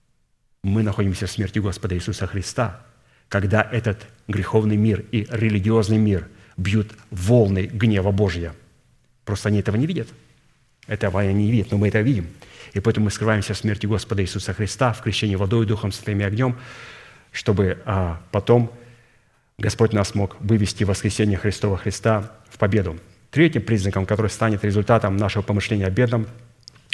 –мы 0.64 0.84
находимся 0.84 1.28
в 1.28 1.32
смерти 1.32 1.60
Господа 1.60 1.96
Иисуса 1.96 2.28
Христа, 2.28 2.80
когда 3.28 3.62
этот 3.62 4.08
греховный 4.30 4.78
мир 4.78 5.04
и 5.12 5.28
религиозный 5.30 5.98
мир 5.98 6.30
бьют 6.56 6.94
волны 7.10 7.64
гнева 7.64 8.12
Божья. 8.12 8.54
Просто 9.26 9.50
они 9.50 9.60
этого 9.60 9.76
не 9.76 9.86
видят– 9.86 10.08
этого 10.88 11.20
они 11.20 11.34
не 11.34 11.52
видят, 11.52 11.72
но 11.72 11.78
мы 11.78 11.90
это 11.90 12.00
видим. 12.00 12.28
И 12.72 12.80
поэтому 12.80 13.06
мы 13.06 13.12
скрываемся 13.12 13.54
в 13.54 13.58
смерти 13.58 13.86
Господа 13.86 14.22
Иисуса 14.24 14.54
Христа, 14.54 14.94
в 14.94 15.02
крещении 15.02 15.36
водой, 15.36 15.66
Духом 15.66 15.92
Святым 15.92 16.22
и 16.22 16.24
огнем, 16.24 16.58
чтобы 17.34 17.82
а, 17.86 18.22
потом 18.32 18.72
Господь 19.58 19.92
нас 19.92 20.16
мог 20.16 20.40
вывести 20.40 20.86
в 20.86 20.88
воскресение 20.88 21.38
Христова 21.38 21.78
Христа 21.78 22.32
в 22.50 22.58
победу. 22.58 22.98
Третьим 23.32 23.62
признаком, 23.62 24.06
который 24.06 24.30
станет 24.30 24.64
результатом 24.64 25.16
нашего 25.16 25.42
помышления 25.42 25.88
о 25.88 25.90
бедном, 25.90 26.28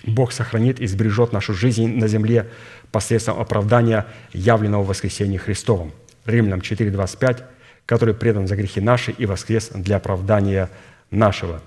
Бог 0.06 0.32
сохранит 0.32 0.80
и 0.80 0.86
сбережет 0.86 1.34
нашу 1.34 1.54
жизнь 1.54 1.98
на 1.98 2.08
земле 2.08 2.48
посредством 2.92 3.40
оправдания 3.40 4.06
явленного 4.32 4.84
воскресения 4.84 5.40
Христовым. 5.40 5.92
Римлянам 6.26 6.60
4.25, 6.60 7.44
который 7.88 8.14
предан 8.14 8.48
за 8.48 8.56
грехи 8.56 8.80
наши 8.80 9.12
и 9.12 9.26
воскрес 9.26 9.72
для 9.74 9.98
оправдания 9.98 10.70
нашего. 11.10 11.64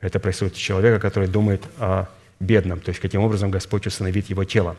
Это 0.00 0.18
происходит 0.18 0.54
у 0.54 0.58
человека, 0.58 0.98
который 0.98 1.28
думает 1.28 1.62
о 1.78 2.06
бедном, 2.40 2.80
то 2.80 2.90
есть 2.90 3.00
каким 3.00 3.20
образом 3.22 3.50
Господь 3.50 3.86
установит 3.86 4.30
его 4.30 4.44
тело. 4.44 4.76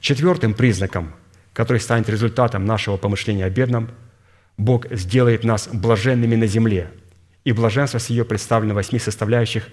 Четвертым 0.00 0.54
признаком, 0.54 1.12
который 1.52 1.78
станет 1.78 2.08
результатом 2.08 2.64
нашего 2.64 2.96
помышления 2.96 3.46
о 3.46 3.50
бедном, 3.50 3.90
Бог 4.56 4.86
сделает 4.92 5.42
нас 5.42 5.68
блаженными 5.72 6.36
на 6.36 6.46
земле. 6.46 6.90
И 7.44 7.52
блаженство 7.52 7.98
с 7.98 8.08
ее 8.08 8.24
представлено 8.24 8.72
в 8.72 8.76
восьми 8.76 8.98
составляющих 8.98 9.68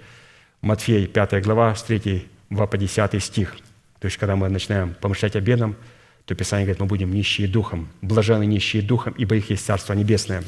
Матфея 0.60 1.06
5 1.06 1.42
глава, 1.42 1.74
с 1.74 1.82
3 1.82 2.28
по 2.50 2.78
10 2.78 3.22
стих. 3.22 3.56
То 3.98 4.06
есть, 4.06 4.18
когда 4.18 4.36
мы 4.36 4.48
начинаем 4.48 4.94
помышлять 4.94 5.36
о 5.36 5.40
бедном, 5.40 5.76
то 6.26 6.34
Писание 6.34 6.66
говорит, 6.66 6.80
мы 6.80 6.86
будем 6.86 7.12
нищие 7.12 7.48
духом. 7.48 7.88
Блажены 8.02 8.44
нищие 8.44 8.82
духом, 8.82 9.14
ибо 9.16 9.36
их 9.36 9.50
есть 9.50 9.64
Царство 9.64 9.94
Небесное. 9.94 10.44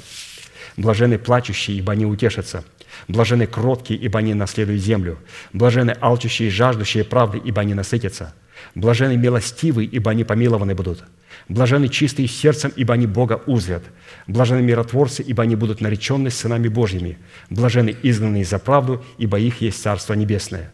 Блажены 0.77 1.19
плачущие, 1.19 1.79
ибо 1.79 1.93
они 1.93 2.05
утешатся. 2.05 2.65
Блажены 3.09 3.47
кроткие, 3.47 3.99
ибо 3.99 4.19
они 4.19 4.35
наследуют 4.35 4.83
землю. 4.83 5.19
Блажены 5.53 5.97
алчущие 6.01 6.49
и 6.49 6.51
жаждущие 6.51 7.05
правды, 7.05 7.41
ибо 7.43 7.63
они 7.63 7.75
насытятся. 7.75 8.35
Блажены 8.75 9.17
милостивые, 9.17 9.89
ибо 9.89 10.11
они 10.11 10.25
помилованы 10.25 10.75
будут. 10.75 11.05
Блажены 11.49 11.89
чистые 11.89 12.27
сердцем, 12.27 12.73
ибо 12.75 12.95
они 12.95 13.07
Бога 13.07 13.43
узрят. 13.47 13.83
Блажены 14.27 14.63
миротворцы, 14.63 15.23
ибо 15.23 15.43
они 15.43 15.57
будут 15.57 15.81
наречены 15.81 16.31
сынами 16.31 16.69
Божьими. 16.69 17.19
Блажены 17.51 17.95
изгнанные 18.03 18.45
за 18.45 18.59
правду, 18.59 19.05
ибо 19.19 19.39
их 19.39 19.61
есть 19.61 19.83
Царство 19.83 20.15
Небесное. 20.15 20.73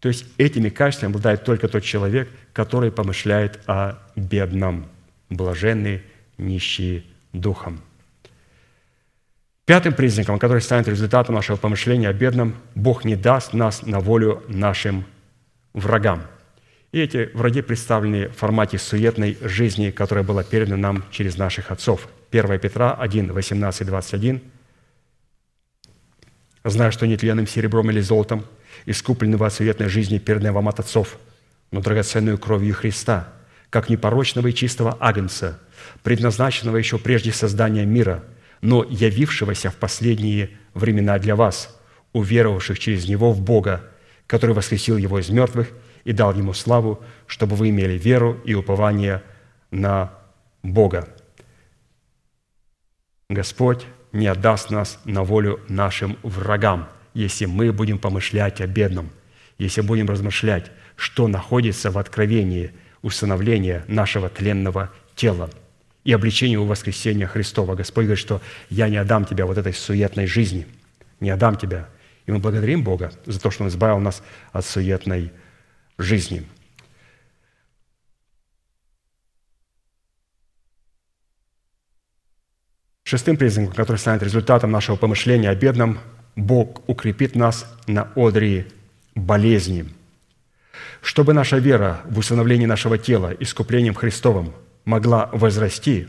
То 0.00 0.08
есть 0.08 0.26
этими 0.36 0.68
качествами 0.68 1.10
обладает 1.10 1.44
только 1.44 1.68
тот 1.68 1.82
человек, 1.84 2.28
который 2.52 2.92
помышляет 2.92 3.60
о 3.66 3.98
бедном. 4.16 4.86
Блаженные, 5.30 6.02
нищие 6.36 7.04
духом. 7.32 7.80
Пятым 9.64 9.94
признаком, 9.94 10.38
который 10.38 10.60
станет 10.60 10.88
результатом 10.88 11.36
нашего 11.36 11.56
помышления 11.56 12.08
о 12.08 12.12
бедном, 12.12 12.56
Бог 12.74 13.04
не 13.04 13.16
даст 13.16 13.54
нас 13.54 13.82
на 13.82 14.00
волю 14.00 14.42
нашим 14.48 15.06
врагам. 15.72 16.24
И 16.92 17.00
эти 17.00 17.30
враги 17.34 17.62
представлены 17.62 18.28
в 18.28 18.36
формате 18.36 18.78
суетной 18.78 19.38
жизни, 19.40 19.90
которая 19.90 20.24
была 20.24 20.44
передана 20.44 20.76
нам 20.76 21.04
через 21.10 21.36
наших 21.36 21.70
отцов. 21.70 22.08
1 22.30 22.58
Петра 22.58 22.92
1, 22.92 23.32
18, 23.32 23.86
21. 23.86 24.42
«Зная, 26.64 26.90
что 26.90 27.06
нетленным 27.06 27.46
серебром 27.46 27.90
или 27.90 28.00
золотом, 28.00 28.44
искуплены 28.86 29.36
вы 29.36 29.46
от 29.46 29.54
суетной 29.54 29.88
жизни, 29.88 30.18
переданной 30.18 30.52
вам 30.52 30.68
от 30.68 30.80
отцов, 30.80 31.18
но 31.70 31.80
драгоценную 31.80 32.38
кровью 32.38 32.74
Христа, 32.74 33.32
как 33.70 33.88
непорочного 33.88 34.48
и 34.48 34.54
чистого 34.54 34.96
агнца, 35.00 35.58
предназначенного 36.02 36.76
еще 36.76 36.98
прежде 36.98 37.32
создания 37.32 37.84
мира– 37.84 38.22
но 38.62 38.84
явившегося 38.88 39.70
в 39.70 39.76
последние 39.76 40.50
времена 40.72 41.18
для 41.18 41.36
вас, 41.36 41.76
уверовавших 42.12 42.78
через 42.78 43.06
Него 43.06 43.32
в 43.32 43.42
Бога, 43.42 43.84
который 44.26 44.54
воскресил 44.54 44.96
Его 44.96 45.18
из 45.18 45.28
мертвых 45.28 45.68
и 46.04 46.12
дал 46.12 46.34
Ему 46.34 46.52
славу, 46.52 47.02
чтобы 47.26 47.56
вы 47.56 47.70
имели 47.70 47.98
веру 47.98 48.40
и 48.44 48.54
упование 48.54 49.22
на 49.70 50.12
Бога. 50.62 51.08
Господь 53.28 53.86
не 54.12 54.26
отдаст 54.26 54.70
нас 54.70 55.00
на 55.04 55.22
волю 55.22 55.60
нашим 55.68 56.18
врагам, 56.22 56.88
если 57.14 57.46
мы 57.46 57.72
будем 57.72 57.98
помышлять 57.98 58.60
о 58.60 58.66
бедном, 58.66 59.10
если 59.58 59.80
будем 59.80 60.08
размышлять, 60.08 60.70
что 60.96 61.28
находится 61.28 61.90
в 61.90 61.98
откровении 61.98 62.72
установления 63.02 63.84
нашего 63.88 64.28
тленного 64.28 64.90
тела– 65.14 65.50
и 66.04 66.12
обличению 66.12 66.64
воскресения 66.64 67.26
Христова. 67.26 67.74
Господь 67.74 68.04
говорит, 68.04 68.18
что 68.18 68.40
я 68.70 68.88
не 68.88 68.96
отдам 68.96 69.24
тебя 69.24 69.46
вот 69.46 69.58
этой 69.58 69.72
суетной 69.72 70.26
жизни, 70.26 70.66
не 71.20 71.30
отдам 71.30 71.56
тебя. 71.56 71.88
И 72.26 72.32
мы 72.32 72.38
благодарим 72.38 72.82
Бога 72.82 73.12
за 73.24 73.40
то, 73.40 73.50
что 73.50 73.64
Он 73.64 73.68
избавил 73.68 73.98
нас 73.98 74.22
от 74.52 74.64
суетной 74.64 75.20
жизни. 75.20 75.41
Шестым 83.04 83.36
признаком, 83.36 83.74
который 83.74 83.98
станет 83.98 84.22
результатом 84.22 84.70
нашего 84.70 84.96
помышления 84.96 85.50
о 85.50 85.54
бедном, 85.54 85.98
Бог 86.34 86.88
укрепит 86.88 87.34
нас 87.34 87.66
на 87.86 88.10
одре 88.16 88.66
болезни, 89.14 89.86
чтобы 91.02 91.34
наша 91.34 91.58
вера 91.58 92.00
в 92.06 92.18
установлении 92.18 92.64
нашего 92.64 92.96
тела 92.96 93.34
искуплением 93.38 93.94
Христовым– 93.94 94.54
могла 94.84 95.28
возрасти, 95.32 96.08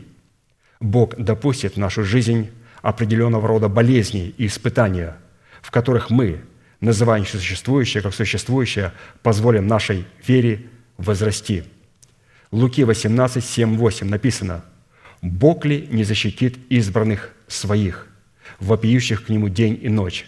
Бог 0.80 1.16
допустит 1.16 1.74
в 1.74 1.78
нашу 1.78 2.04
жизнь 2.04 2.50
определенного 2.82 3.48
рода 3.48 3.68
болезни 3.68 4.34
и 4.36 4.46
испытания, 4.46 5.16
в 5.62 5.70
которых 5.70 6.10
мы, 6.10 6.44
называя 6.84 7.24
существующее 7.24 8.02
как 8.02 8.14
существующее, 8.14 8.92
позволим 9.22 9.66
нашей 9.66 10.04
вере 10.26 10.66
возрасти. 10.98 11.64
Луки 12.50 12.84
18, 12.84 13.44
7, 13.44 13.76
8 13.76 14.06
написано, 14.06 14.64
«Бог 15.22 15.64
ли 15.64 15.88
не 15.90 16.04
защитит 16.04 16.58
избранных 16.68 17.30
своих, 17.48 18.06
вопиющих 18.60 19.24
к 19.24 19.28
Нему 19.30 19.48
день 19.48 19.78
и 19.80 19.88
ночь, 19.88 20.26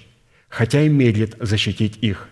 хотя 0.48 0.80
и 0.82 0.88
медлит 0.88 1.36
защитить 1.38 1.98
их? 2.00 2.28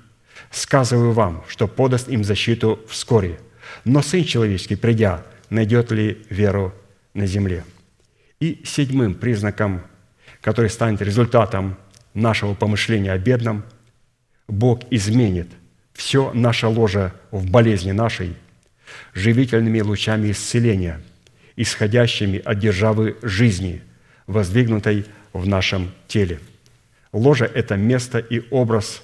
Сказываю 0.51 1.13
вам, 1.13 1.45
что 1.47 1.69
подаст 1.69 2.09
им 2.09 2.25
защиту 2.25 2.81
вскоре. 2.89 3.39
Но 3.85 4.03
Сын 4.03 4.25
Человеческий, 4.25 4.77
придя, 4.77 5.23
найдет 5.51 5.93
ли 5.93 6.25
веру 6.31 6.75
на 7.13 7.27
земле. 7.27 7.65
И 8.41 8.63
седьмым 8.65 9.15
признаком, 9.15 9.83
который 10.41 10.71
станет 10.71 11.03
результатом 11.03 11.77
нашего 12.15 12.55
помышления 12.55 13.13
о 13.13 13.19
бедном, 13.19 13.65
Бог 14.49 14.83
изменит 14.91 15.49
все 15.93 16.33
наше 16.33 16.66
ложе 16.66 17.12
в 17.31 17.51
болезни 17.51 17.93
нашей 17.93 18.37
живительными 19.12 19.81
лучами 19.81 20.31
исцеления, 20.31 21.01
исходящими 21.57 22.39
от 22.39 22.59
державы 22.59 23.16
жизни, 23.23 23.83
воздвигнутой 24.27 25.07
в 25.33 25.47
нашем 25.47 25.93
теле. 26.09 26.41
Ложа– 27.12 27.45
это 27.55 27.77
место 27.77 28.19
и 28.19 28.43
образ 28.51 29.03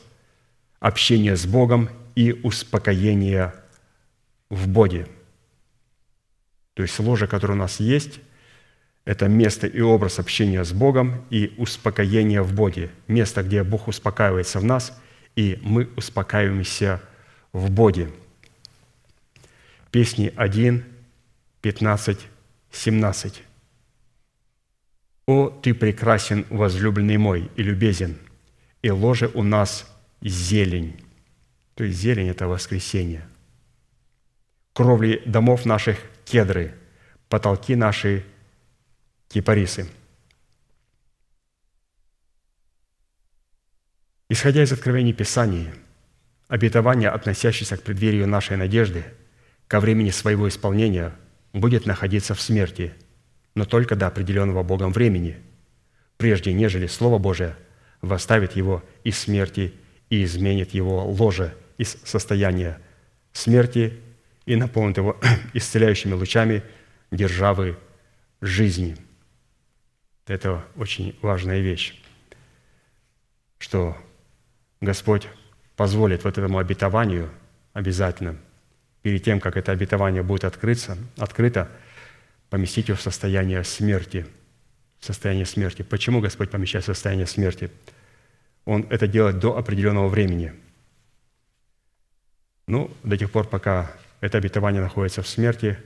общения 0.80 1.36
с 1.36 1.46
Богом 1.46 1.88
и 2.14 2.32
успокоения 2.42 3.54
в 4.48 4.68
Боге– 4.68 5.06
то 6.80 6.82
есть 6.82 6.98
ложе, 6.98 7.26
которое 7.26 7.52
у 7.52 7.56
нас 7.56 7.78
есть, 7.78 8.20
это 9.04 9.28
место 9.28 9.66
и 9.66 9.82
образ 9.82 10.18
общения 10.18 10.64
с 10.64 10.72
Богом 10.72 11.24
и 11.28 11.52
успокоения 11.58 12.42
в 12.42 12.54
Боге. 12.54 12.88
Место, 13.06 13.42
где 13.42 13.62
Бог 13.64 13.86
успокаивается 13.86 14.60
в 14.60 14.64
нас, 14.64 14.98
и 15.36 15.58
мы 15.62 15.88
успокаиваемся 15.96 17.00
в 17.52 17.70
Боге. 17.70 18.10
Песни 19.90 20.32
1, 20.36 20.84
15, 21.62 22.18
17. 22.70 23.42
«О, 25.26 25.48
ты 25.48 25.74
прекрасен, 25.74 26.44
возлюбленный 26.50 27.16
мой, 27.16 27.50
и 27.56 27.62
любезен, 27.62 28.16
и 28.82 28.90
ложе 28.90 29.30
у 29.34 29.42
нас 29.42 29.86
зелень». 30.20 31.00
То 31.74 31.84
есть 31.84 31.98
зелень– 31.98 32.28
это 32.30 32.46
воскресенье. 32.46 33.26
Кровли 34.72 35.22
домов 35.24 35.64
наших– 35.64 35.98
кедры, 36.24 36.74
потолки 37.28 37.74
наши– 37.74 38.24
кипарисы. 39.28 39.88
Исходя 44.32 44.62
из 44.62 44.70
откровений 44.70 45.12
Писаний, 45.12 45.70
обетование, 46.46 47.08
относящееся 47.08 47.76
к 47.76 47.82
преддверию 47.82 48.28
нашей 48.28 48.56
надежды, 48.56 49.04
ко 49.66 49.80
времени 49.80 50.10
своего 50.10 50.48
исполнения, 50.48 51.16
будет 51.52 51.84
находиться 51.84 52.36
в 52.36 52.40
смерти, 52.40 52.94
но 53.56 53.64
только 53.64 53.96
до 53.96 54.06
определенного 54.06 54.62
Богом 54.62 54.92
времени, 54.92 55.36
прежде 56.16 56.52
нежели 56.52 56.86
Слово 56.86 57.18
Божие 57.18 57.56
восставит 58.02 58.54
его 58.54 58.84
из 59.02 59.18
смерти 59.18 59.74
и 60.10 60.22
изменит 60.22 60.74
его 60.74 61.04
ложе 61.06 61.52
из 61.76 61.96
состояния 62.04 62.80
смерти 63.32 63.98
и 64.46 64.54
наполнит 64.54 64.98
его 64.98 65.18
исцеляющими 65.54 66.12
лучами 66.12 66.62
державы 67.10 67.76
жизни. 68.40 68.96
Это 70.28 70.64
очень 70.76 71.18
важная 71.20 71.58
вещь, 71.58 72.00
что 73.58 73.96
Господь 74.80 75.28
позволит 75.76 76.24
вот 76.24 76.38
этому 76.38 76.58
обетованию 76.58 77.30
обязательно, 77.74 78.36
перед 79.02 79.22
тем, 79.22 79.40
как 79.40 79.56
это 79.56 79.72
обетование 79.72 80.22
будет 80.22 80.44
открыться, 80.44 80.96
открыто, 81.18 81.70
поместить 82.48 82.88
его 82.88 82.96
в 82.96 83.02
состояние 83.02 83.62
смерти. 83.64 84.26
В 84.98 85.04
состояние 85.04 85.46
смерти. 85.46 85.82
Почему 85.82 86.20
Господь 86.20 86.50
помещает 86.50 86.84
в 86.84 86.86
состояние 86.86 87.26
смерти? 87.26 87.70
Он 88.64 88.86
это 88.90 89.06
делает 89.06 89.38
до 89.38 89.56
определенного 89.56 90.08
времени. 90.08 90.52
Ну, 92.66 92.90
до 93.02 93.16
тех 93.16 93.30
пор, 93.30 93.46
пока 93.46 93.90
это 94.20 94.38
обетование 94.38 94.82
находится 94.82 95.22
в 95.22 95.28
смерти, 95.28 95.78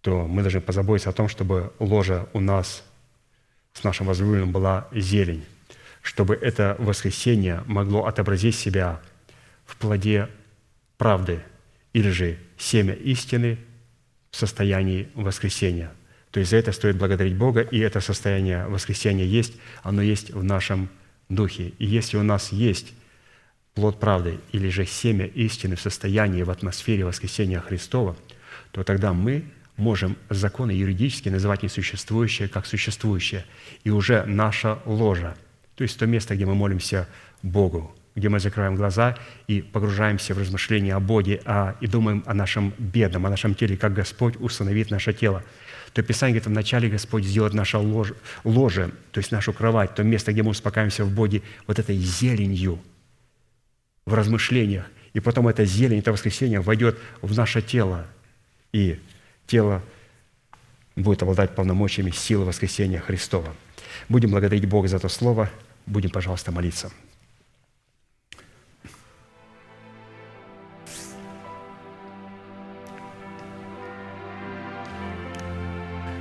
то 0.00 0.26
мы 0.26 0.42
должны 0.42 0.60
позаботиться 0.60 1.10
о 1.10 1.12
том, 1.12 1.28
чтобы 1.28 1.72
ложа 1.78 2.26
у 2.32 2.40
нас 2.40 2.84
с 3.72 3.84
нашим 3.84 4.06
возлюбленным 4.06 4.52
была 4.52 4.88
зелень 4.92 5.44
чтобы 6.06 6.36
это 6.36 6.76
воскресение 6.78 7.64
могло 7.66 8.06
отобразить 8.06 8.54
себя 8.54 9.00
в 9.64 9.76
плоде 9.76 10.28
правды 10.98 11.40
или 11.92 12.10
же 12.10 12.38
семя 12.56 12.94
истины 12.94 13.58
в 14.30 14.36
состоянии 14.36 15.08
воскресения. 15.14 15.92
То 16.30 16.38
есть 16.38 16.52
за 16.52 16.58
это 16.58 16.70
стоит 16.70 16.96
благодарить 16.96 17.36
Бога, 17.36 17.62
и 17.62 17.80
это 17.80 18.00
состояние 18.00 18.68
воскресения 18.68 19.24
есть, 19.24 19.54
оно 19.82 20.00
есть 20.00 20.30
в 20.30 20.44
нашем 20.44 20.90
духе. 21.28 21.72
И 21.80 21.86
если 21.86 22.18
у 22.18 22.22
нас 22.22 22.52
есть 22.52 22.94
плод 23.74 23.98
правды 23.98 24.38
или 24.52 24.68
же 24.68 24.86
семя 24.86 25.26
истины 25.26 25.74
в 25.74 25.80
состоянии, 25.80 26.44
в 26.44 26.50
атмосфере 26.50 27.04
воскресения 27.04 27.58
Христова, 27.58 28.16
то 28.70 28.84
тогда 28.84 29.12
мы 29.12 29.44
можем 29.76 30.16
законы 30.30 30.70
юридически 30.70 31.30
называть 31.30 31.64
несуществующее 31.64 32.46
как 32.48 32.64
существующее. 32.64 33.44
И 33.82 33.90
уже 33.90 34.24
наша 34.24 34.78
ложа– 34.84 35.36
то 35.76 35.82
есть 35.82 35.98
то 35.98 36.06
место, 36.06 36.34
где 36.34 36.46
мы 36.46 36.54
молимся 36.54 37.06
Богу, 37.42 37.94
где 38.14 38.30
мы 38.30 38.40
закрываем 38.40 38.76
глаза 38.76 39.16
и 39.46 39.60
погружаемся 39.60 40.34
в 40.34 40.38
размышления 40.38 40.94
о 40.94 41.00
Боге 41.00 41.42
а, 41.44 41.76
и 41.80 41.86
думаем 41.86 42.24
о 42.26 42.32
нашем 42.32 42.72
бедном, 42.78 43.26
о 43.26 43.30
нашем 43.30 43.54
теле, 43.54 43.76
как 43.76 43.92
Господь 43.92 44.36
установит 44.40 44.90
наше 44.90 45.12
тело. 45.12 45.44
То 45.92 46.02
Писание 46.02 46.40
говорит, 46.40 46.46
вначале 46.46 46.88
Господь 46.88 47.24
сделает 47.24 47.52
наше 47.52 47.76
ложе, 47.76 48.16
ложе, 48.42 48.90
то 49.12 49.18
есть 49.18 49.32
нашу 49.32 49.52
кровать, 49.52 49.94
то 49.94 50.02
место, 50.02 50.32
где 50.32 50.42
мы 50.42 50.50
успокаиваемся 50.50 51.04
в 51.04 51.14
Боге, 51.14 51.42
вот 51.66 51.78
этой 51.78 51.96
зеленью 51.96 52.80
в 54.06 54.14
размышлениях. 54.14 54.86
И 55.12 55.20
потом 55.20 55.48
эта 55.48 55.64
зелень, 55.64 55.98
это 55.98 56.12
воскресенье 56.12 56.60
войдет 56.60 56.98
в 57.20 57.36
наше 57.36 57.60
тело, 57.62 58.06
и 58.72 58.98
тело 59.46 59.82
будет 60.96 61.22
обладать 61.22 61.54
полномочиями 61.54 62.10
силы 62.10 62.46
воскресения 62.46 63.00
Христова. 63.00 63.54
Будем 64.08 64.30
благодарить 64.30 64.66
Бога 64.66 64.88
за 64.88 64.96
это 64.96 65.10
слово– 65.10 65.50
Будем, 65.86 66.10
пожалуйста, 66.10 66.50
молиться. 66.50 66.90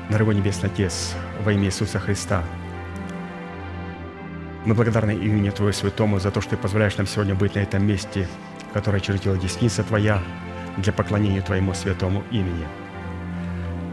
Дорогой 0.09 0.35
Небесный 0.35 0.69
Отец, 0.69 1.15
во 1.43 1.51
имя 1.51 1.65
Иисуса 1.65 1.99
Христа, 1.99 2.43
мы 4.65 4.75
благодарны 4.75 5.11
имени 5.11 5.49
Твоему 5.49 5.73
Святому 5.73 6.19
за 6.19 6.29
то, 6.29 6.41
что 6.41 6.51
Ты 6.51 6.57
позволяешь 6.57 6.95
нам 6.97 7.07
сегодня 7.07 7.33
быть 7.33 7.55
на 7.55 7.59
этом 7.59 7.85
месте, 7.85 8.27
которое 8.71 8.99
чертила 8.99 9.35
десница 9.35 9.83
Твоя 9.83 10.21
для 10.77 10.93
поклонения 10.93 11.41
Твоему 11.41 11.73
святому 11.73 12.23
имени. 12.29 12.67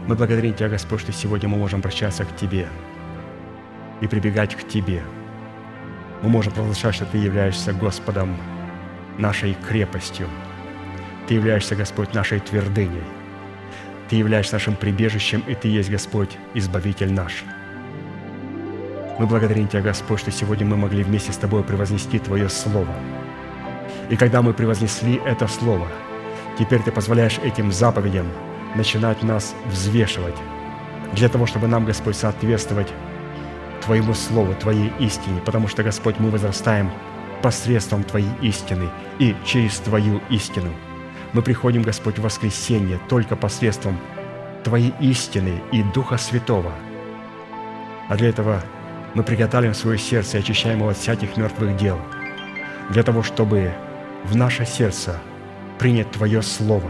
Мы 0.07 0.15
благодарим 0.15 0.53
Тебя, 0.53 0.69
Господь, 0.69 1.01
что 1.01 1.11
сегодня 1.11 1.49
мы 1.49 1.57
можем 1.57 1.79
обращаться 1.79 2.25
к 2.25 2.35
Тебе 2.35 2.69
и 4.01 4.07
прибегать 4.07 4.55
к 4.55 4.67
Тебе– 4.67 5.03
мы 6.23 6.29
можем 6.29 6.53
провозглашать, 6.53 6.95
что 6.95 7.05
Ты 7.05 7.17
являешься 7.17 7.73
Господом 7.73 8.37
нашей 9.17 9.55
крепостью. 9.67 10.27
Ты 11.27 11.33
являешься, 11.33 11.75
Господь, 11.75 12.13
нашей 12.13 12.39
твердыней. 12.39 13.03
Ты 14.09 14.15
являешься 14.15 14.53
нашим 14.53 14.77
прибежищем, 14.77 15.43
и 15.47 15.53
Ты 15.53 15.67
есть, 15.67 15.91
Господь, 15.91 16.37
Избавитель 16.53 17.11
наш. 17.11 17.43
Мы 19.19 19.27
благодарим 19.27 19.67
Тебя, 19.67 19.81
Господь, 19.81 20.21
что 20.21 20.31
сегодня 20.31 20.65
мы 20.65 20.77
могли 20.77 21.03
вместе 21.03 21.33
с 21.33 21.37
Тобой 21.37 21.61
превознести 21.61 22.19
Твое 22.19 22.47
Слово. 22.47 22.95
И 24.09 24.15
когда 24.15 24.41
мы 24.41 24.53
превознесли 24.53 25.19
это 25.25 25.47
Слово, 25.47 25.87
теперь 26.57 26.81
Ты 26.81 26.91
позволяешь 26.93 27.37
этим 27.43 27.73
заповедям 27.73 28.27
начинать 28.75 29.21
нас 29.23 29.53
взвешивать, 29.65 30.35
для 31.11 31.27
того, 31.27 31.47
чтобы 31.47 31.67
нам, 31.67 31.83
Господь, 31.83 32.15
соответствовать 32.15 32.87
Твоему 33.83 34.13
Слову, 34.13 34.53
Твоей 34.55 34.93
истине, 34.99 35.41
потому 35.45 35.67
что, 35.67 35.83
Господь, 35.83 36.15
мы 36.17 36.29
возрастаем 36.29 36.89
посредством 37.41 38.03
Твоей 38.03 38.31
истины 38.41 38.89
и 39.19 39.35
через 39.45 39.77
Твою 39.79 40.21
истину. 40.29 40.71
Мы 41.33 41.41
приходим, 41.41 41.81
Господь, 41.81 42.17
в 42.17 42.21
воскресенье 42.21 42.99
только 43.09 43.35
посредством 43.35 43.99
Твоей 44.63 44.93
истины 45.01 45.61
и 45.73 45.83
Духа 45.83 46.17
Святого. 46.17 46.71
А 48.07 48.15
для 48.15 48.29
этого 48.29 48.63
мы 49.15 49.23
приготовим 49.23 49.73
свое 49.73 49.97
сердце 49.97 50.37
и 50.37 50.39
очищаем 50.39 50.79
его 50.79 50.89
от 50.89 50.97
всяких 50.97 51.35
мертвых 51.35 51.75
дел, 51.75 51.99
для 52.89 53.03
того, 53.03 53.21
чтобы 53.21 53.73
в 54.23 54.35
наше 54.37 54.65
сердце 54.65 55.19
принять 55.77 56.09
Твое 56.11 56.41
Слово. 56.41 56.89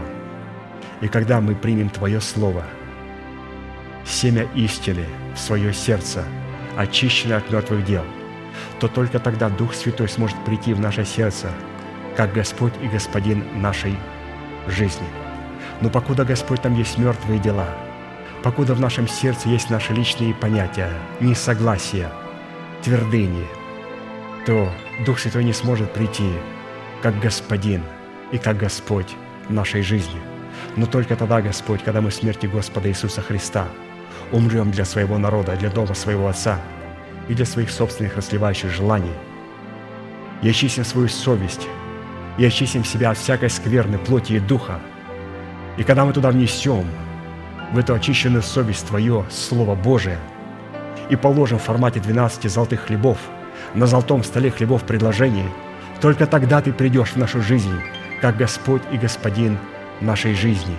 И 1.00 1.08
когда 1.08 1.40
мы 1.40 1.56
примем 1.56 1.90
Твое 1.90 2.20
Слово, 2.20 2.62
семя 4.04 4.46
истины 4.54 5.06
в 5.34 5.40
свое 5.40 5.72
сердце– 5.74 6.24
очищены 6.76 7.34
от 7.34 7.50
мертвых 7.50 7.84
дел, 7.84 8.04
то 8.80 8.88
только 8.88 9.18
тогда 9.18 9.48
Дух 9.48 9.74
Святой 9.74 10.08
сможет 10.08 10.36
прийти 10.44 10.74
в 10.74 10.80
наше 10.80 11.04
сердце, 11.04 11.50
как 12.16 12.32
Господь 12.32 12.74
и 12.82 12.88
Господин 12.88 13.44
нашей 13.60 13.96
жизни. 14.66 15.06
Но 15.80 15.90
покуда 15.90 16.24
Господь 16.24 16.62
там 16.62 16.74
есть 16.74 16.98
мертвые 16.98 17.38
дела, 17.38 17.68
покуда 18.42 18.74
в 18.74 18.80
нашем 18.80 19.08
сердце 19.08 19.48
есть 19.48 19.70
наши 19.70 19.92
личные 19.92 20.34
понятия, 20.34 20.90
несогласия, 21.20 22.10
твердыни, 22.82 23.46
то 24.46 24.70
Дух 25.04 25.18
Святой 25.18 25.44
не 25.44 25.52
сможет 25.52 25.92
прийти 25.92 26.30
как 27.02 27.18
Господин 27.20 27.82
и 28.32 28.38
как 28.38 28.56
Господь 28.56 29.14
нашей 29.48 29.82
жизни. 29.82 30.20
Но 30.76 30.86
только 30.86 31.16
тогда, 31.16 31.42
Господь, 31.42 31.82
когда 31.82 32.00
мы 32.00 32.10
в 32.10 32.14
смерти 32.14 32.46
Господа 32.46 32.88
Иисуса 32.88 33.20
Христа– 33.20 33.68
умрем 34.34 34.72
для 34.72 34.84
своего 34.84 35.16
народа, 35.16 35.56
для 35.56 35.70
дома 35.70 35.94
своего 35.94 36.28
Отца 36.28 36.58
и 37.28 37.34
для 37.34 37.46
своих 37.46 37.70
собственных 37.70 38.16
расливающих 38.16 38.70
желаний. 38.70 39.12
И 40.42 40.50
очистим 40.50 40.84
свою 40.84 41.08
совесть, 41.08 41.68
и 42.36 42.44
очистим 42.44 42.84
себя 42.84 43.10
от 43.10 43.18
всякой 43.18 43.48
скверны 43.48 43.96
плоти 43.96 44.34
и 44.34 44.40
духа. 44.40 44.80
И 45.78 45.84
когда 45.84 46.04
мы 46.04 46.12
туда 46.12 46.30
внесем, 46.30 46.84
в 47.72 47.78
эту 47.78 47.94
очищенную 47.94 48.42
совесть 48.42 48.86
Твое 48.86 49.24
Слово 49.30 49.74
Божие, 49.74 50.18
и 51.10 51.16
положим 51.16 51.58
в 51.58 51.62
формате 51.62 52.00
12 52.00 52.50
золотых 52.50 52.86
хлебов 52.86 53.18
на 53.74 53.86
золотом 53.86 54.22
столе 54.24 54.50
хлебов 54.50 54.82
предложений, 54.82 55.48
только 56.00 56.26
тогда 56.26 56.60
Ты 56.60 56.72
придешь 56.72 57.10
в 57.10 57.16
нашу 57.16 57.40
жизнь, 57.40 57.80
как 58.20 58.36
Господь 58.36 58.82
и 58.92 58.98
Господин 58.98 59.58
нашей 60.00 60.34
жизни. 60.34 60.76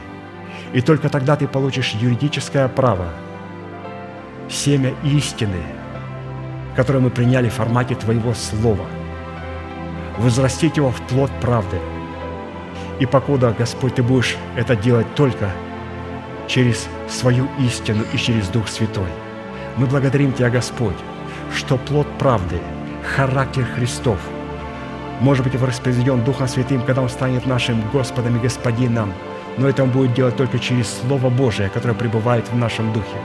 И 0.74 0.82
только 0.82 1.10
тогда 1.10 1.36
Ты 1.36 1.48
получишь 1.48 1.92
юридическое 1.92 2.68
право– 2.68 3.08
семя 4.50 4.94
истины, 5.04 5.62
которое 6.76 7.00
мы 7.00 7.10
приняли 7.10 7.50
в 7.50 7.54
формате 7.54 7.96
Твоего 7.96 8.34
Слова, 8.34 8.86
возрастить 10.18 10.78
его 10.78 10.92
в 10.92 11.02
плод 11.02 11.32
правды. 11.42 11.78
И 13.00 13.06
покуда, 13.06 13.54
Господь, 13.58 13.96
Ты 13.96 14.04
будешь 14.04 14.38
это 14.56 14.76
делать 14.76 15.08
только 15.16 15.52
через 16.48 16.88
свою 17.10 17.48
истину 17.60 18.04
и 18.14 18.18
через 18.18 18.48
Дух 18.48 18.68
Святой. 18.68 19.10
Мы 19.78 19.88
благодарим 19.88 20.32
Тебя, 20.32 20.50
Господь, 20.50 20.96
что 21.54 21.78
плод 21.78 22.08
правды, 22.18 22.60
характер 23.16 23.66
Христов, 23.76 24.20
может 25.22 25.44
быть 25.46 25.60
воспроизведен 25.60 26.24
Духом 26.24 26.48
Святым, 26.48 26.82
когда 26.82 27.02
Он 27.02 27.10
станет 27.10 27.46
нашим 27.46 27.82
Господом 27.92 28.38
и 28.38 28.40
Господином, 28.40 29.14
но 29.58 29.68
это 29.68 29.84
Он 29.84 29.90
будет 29.90 30.14
делать 30.14 30.36
только 30.36 30.60
через 30.60 30.88
Слово 30.88 31.30
Божие, 31.30 31.70
которое 31.70 31.94
пребывает 31.94 32.50
в 32.50 32.58
нашем 32.58 32.92
Духе. 32.94 33.18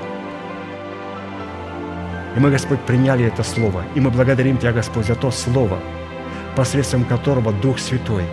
И 2.37 2.41
мы, 2.41 2.51
Господь, 2.51 2.81
приняли 2.81 3.25
это 3.25 3.43
Слово, 3.43 3.85
и 3.95 4.01
мы 4.01 4.11
благодарим 4.11 4.57
Тебя, 4.59 4.73
Господь, 4.73 5.07
за 5.07 5.15
то 5.15 5.31
Слово, 5.31 5.79
посредством 6.57 7.05
которого 7.05 7.53
Дух 7.53 7.79
Святой 7.79 8.25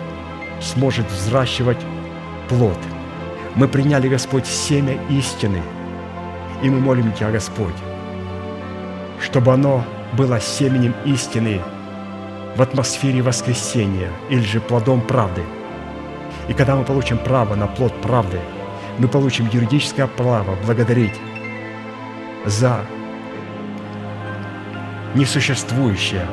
сможет 0.60 1.10
взращивать 1.10 1.78
плод. 2.48 2.78
Мы 3.56 3.66
приняли, 3.66 4.08
Господь, 4.08 4.46
семя 4.46 4.98
истины, 5.08 5.62
и 6.62 6.70
мы 6.70 6.78
молим 6.80 7.12
Тебя, 7.12 7.30
Господь, 7.30 7.74
чтобы 9.20 9.52
оно 9.52 9.84
было 10.12 10.40
семенем 10.40 10.94
истины 11.04 11.60
в 12.56 12.62
атмосфере 12.62 13.22
воскресения 13.22 14.10
или 14.30 14.40
же 14.40 14.60
плодом 14.60 15.00
правды. 15.00 15.42
И 16.48 16.54
когда 16.54 16.76
мы 16.76 16.84
получим 16.84 17.18
право 17.18 17.54
на 17.56 17.66
плод 17.66 17.92
правды, 18.00 18.40
мы 18.98 19.08
получим 19.08 19.48
юридическое 19.52 20.06
право 20.06 20.56
благодарить 20.64 21.14
за 22.46 22.80
несуществующее, 25.18 26.26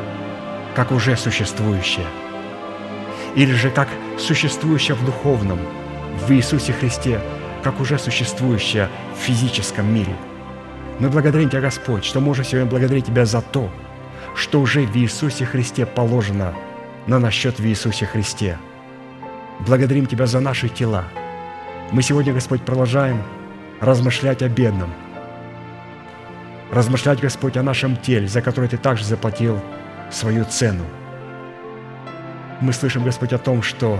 как 0.75 0.91
уже 0.91 1.17
существующее, 1.17 2.07
или 3.35 3.53
же 3.53 3.69
как 3.69 3.89
существующее 4.17 4.95
в 4.95 5.05
духовном, 5.05 5.59
в 6.27 6.31
Иисусе 6.31 6.71
Христе, 6.71 7.19
как 7.63 7.81
уже 7.81 7.99
существующее 7.99 8.89
в 9.15 9.19
физическом 9.19 9.93
мире– 9.93 10.15
мы 10.97 11.09
благодарим 11.09 11.49
Тебя, 11.49 11.59
Господь, 11.59 12.05
что 12.05 12.21
можем 12.21 12.45
сегодня 12.45 12.69
благодарить 12.69 13.07
Тебя 13.07 13.25
за 13.25 13.41
то, 13.41 13.69
что 14.33 14.61
уже 14.61 14.85
в 14.85 14.95
Иисусе 14.95 15.45
Христе 15.45 15.85
положено 15.85 16.53
на 17.05 17.19
насчет 17.19 17.59
в 17.59 17.65
Иисусе 17.65 18.05
Христе. 18.05 18.57
Благодарим 19.67 20.05
Тебя 20.05 20.25
за 20.25 20.39
наши 20.39 20.69
тела. 20.69 21.05
Мы 21.91 22.01
сегодня, 22.01 22.33
Господь, 22.33 22.61
продолжаем 22.61 23.21
размышлять 23.81 24.41
о 24.41 24.47
бедном, 24.47 24.93
размышлять, 26.75 27.19
Господь, 27.19 27.57
о 27.57 27.63
нашем 27.63 27.95
теле, 27.95 28.27
за 28.27 28.41
которое 28.41 28.67
Ты 28.67 28.77
также 28.77 29.03
заплатил 29.05 29.59
свою 30.11 30.45
цену. 30.45 30.83
Мы 32.61 32.73
слышим, 32.73 33.03
Господь, 33.03 33.33
о 33.33 33.37
том, 33.37 33.63
что 33.63 33.99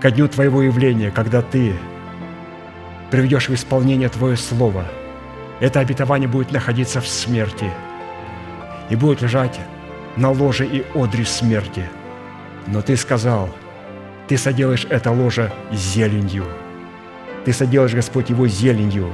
ко 0.00 0.10
дню 0.10 0.28
Твоего 0.28 0.62
явления, 0.62 1.10
когда 1.10 1.40
Ты 1.40 1.74
приведешь 3.10 3.48
в 3.48 3.54
исполнение 3.54 4.08
Твое 4.08 4.36
Слово– 4.36 4.84
это 5.58 5.80
обетование 5.80 6.28
будет 6.28 6.52
находиться 6.52 7.00
в 7.00 7.08
смерти 7.08 7.70
и 8.90 8.96
будет 8.96 9.22
лежать 9.22 9.58
на 10.16 10.30
ложе 10.30 10.66
и 10.66 10.84
одре 10.94 11.24
смерти. 11.24 11.88
Но 12.66 12.82
ты 12.82 12.96
сказал, 12.96 13.48
ты 14.28 14.36
соделаешь 14.36 14.86
это 14.90 15.10
ложе 15.10 15.50
зеленью. 15.72 16.44
Ты 17.44 17.52
соделаешь, 17.52 17.94
Господь, 17.94 18.28
его 18.28 18.46
зеленью, 18.46 19.12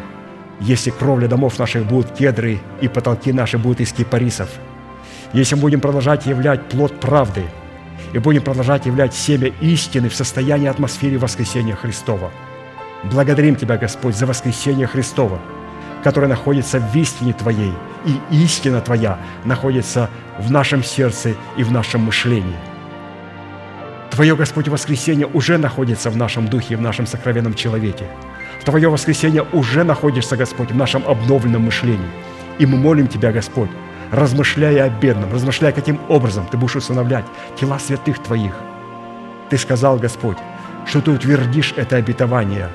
если 0.60 0.90
кровля 0.90 1.28
домов 1.28 1.58
наших 1.58 1.86
будут 1.86 2.12
кедры 2.12 2.60
и 2.80 2.88
потолки 2.88 3.32
наши 3.32 3.58
будут 3.58 3.80
из 3.80 3.92
кипарисов. 3.92 4.48
Если 5.32 5.54
мы 5.54 5.62
будем 5.62 5.80
продолжать 5.80 6.26
являть 6.26 6.68
плод 6.68 7.00
правды 7.00 7.44
и 8.12 8.18
будем 8.18 8.42
продолжать 8.42 8.86
являть 8.86 9.14
семя 9.14 9.52
истины 9.60 10.08
в 10.08 10.14
состоянии 10.14 10.68
атмосферы 10.68 11.18
воскресения 11.18 11.74
Христова. 11.74 12.30
Благодарим 13.04 13.56
Тебя, 13.56 13.76
Господь, 13.78 14.16
за 14.16 14.26
воскресение 14.26 14.86
Христова– 14.86 15.40
которая 16.02 16.28
находится 16.28 16.80
в 16.80 16.94
истине 16.96 17.32
Твоей, 17.32 17.72
и 18.04 18.44
истина 18.44 18.80
Твоя 18.80 19.18
находится 19.44 20.10
в 20.38 20.50
нашем 20.50 20.82
сердце 20.82 21.34
и 21.56 21.64
в 21.64 21.70
нашем 21.70 22.02
мышлении. 22.02 22.56
Твое, 24.10 24.36
Господь, 24.36 24.68
воскресение 24.68 25.26
уже 25.26 25.56
находится 25.56 26.10
в 26.10 26.16
нашем 26.16 26.48
духе 26.48 26.74
и 26.74 26.76
в 26.76 26.82
нашем 26.82 27.06
сокровенном 27.06 27.54
человеке. 27.54 28.06
Твое 28.64 28.88
воскресение 28.88 29.44
уже 29.52 29.84
находится, 29.84 30.36
Господь, 30.36 30.70
в 30.70 30.76
нашем 30.76 31.06
обновленном 31.06 31.62
мышлении. 31.62 32.10
И 32.58 32.66
мы 32.66 32.78
молим 32.78 33.08
Тебя, 33.08 33.32
Господь, 33.32 33.70
размышляя 34.10 34.84
о 34.84 34.88
бедном, 34.88 35.32
размышляя, 35.32 35.72
каким 35.72 36.00
образом 36.08 36.46
Ты 36.50 36.56
будешь 36.56 36.76
усыновлять 36.76 37.24
тела 37.58 37.78
святых 37.78 38.18
Твоих. 38.22 38.54
Ты 39.50 39.58
сказал, 39.58 39.98
Господь, 39.98 40.38
что 40.86 41.00
Ты 41.00 41.10
утвердишь 41.10 41.74
это 41.76 41.96
обетование 41.96 42.68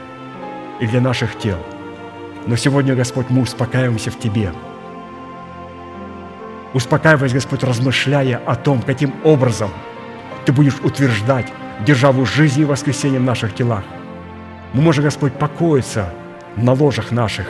и 0.80 0.88
для 0.88 1.02
наших 1.02 1.38
тел– 1.38 1.58
но 2.48 2.56
сегодня, 2.56 2.96
Господь, 2.96 3.30
мы 3.30 3.42
успокаиваемся 3.42 4.10
в 4.10 4.18
Тебе. 4.18 4.54
Успокаиваясь, 6.74 7.34
Господь, 7.34 7.64
размышляя 7.64 8.42
о 8.46 8.56
том, 8.56 8.82
каким 8.82 9.14
образом 9.26 9.70
Ты 10.46 10.54
будешь 10.54 10.80
утверждать 10.82 11.52
державу 11.86 12.26
жизни 12.26 12.64
и 12.64 12.66
воскресения 12.66 13.20
в 13.20 13.24
наших 13.24 13.54
телах. 13.54 13.84
Мы 14.74 14.82
можем, 14.82 15.04
Господь, 15.04 15.34
покоиться 15.34 16.10
на 16.56 16.74
ложах 16.74 17.12
наших, 17.12 17.48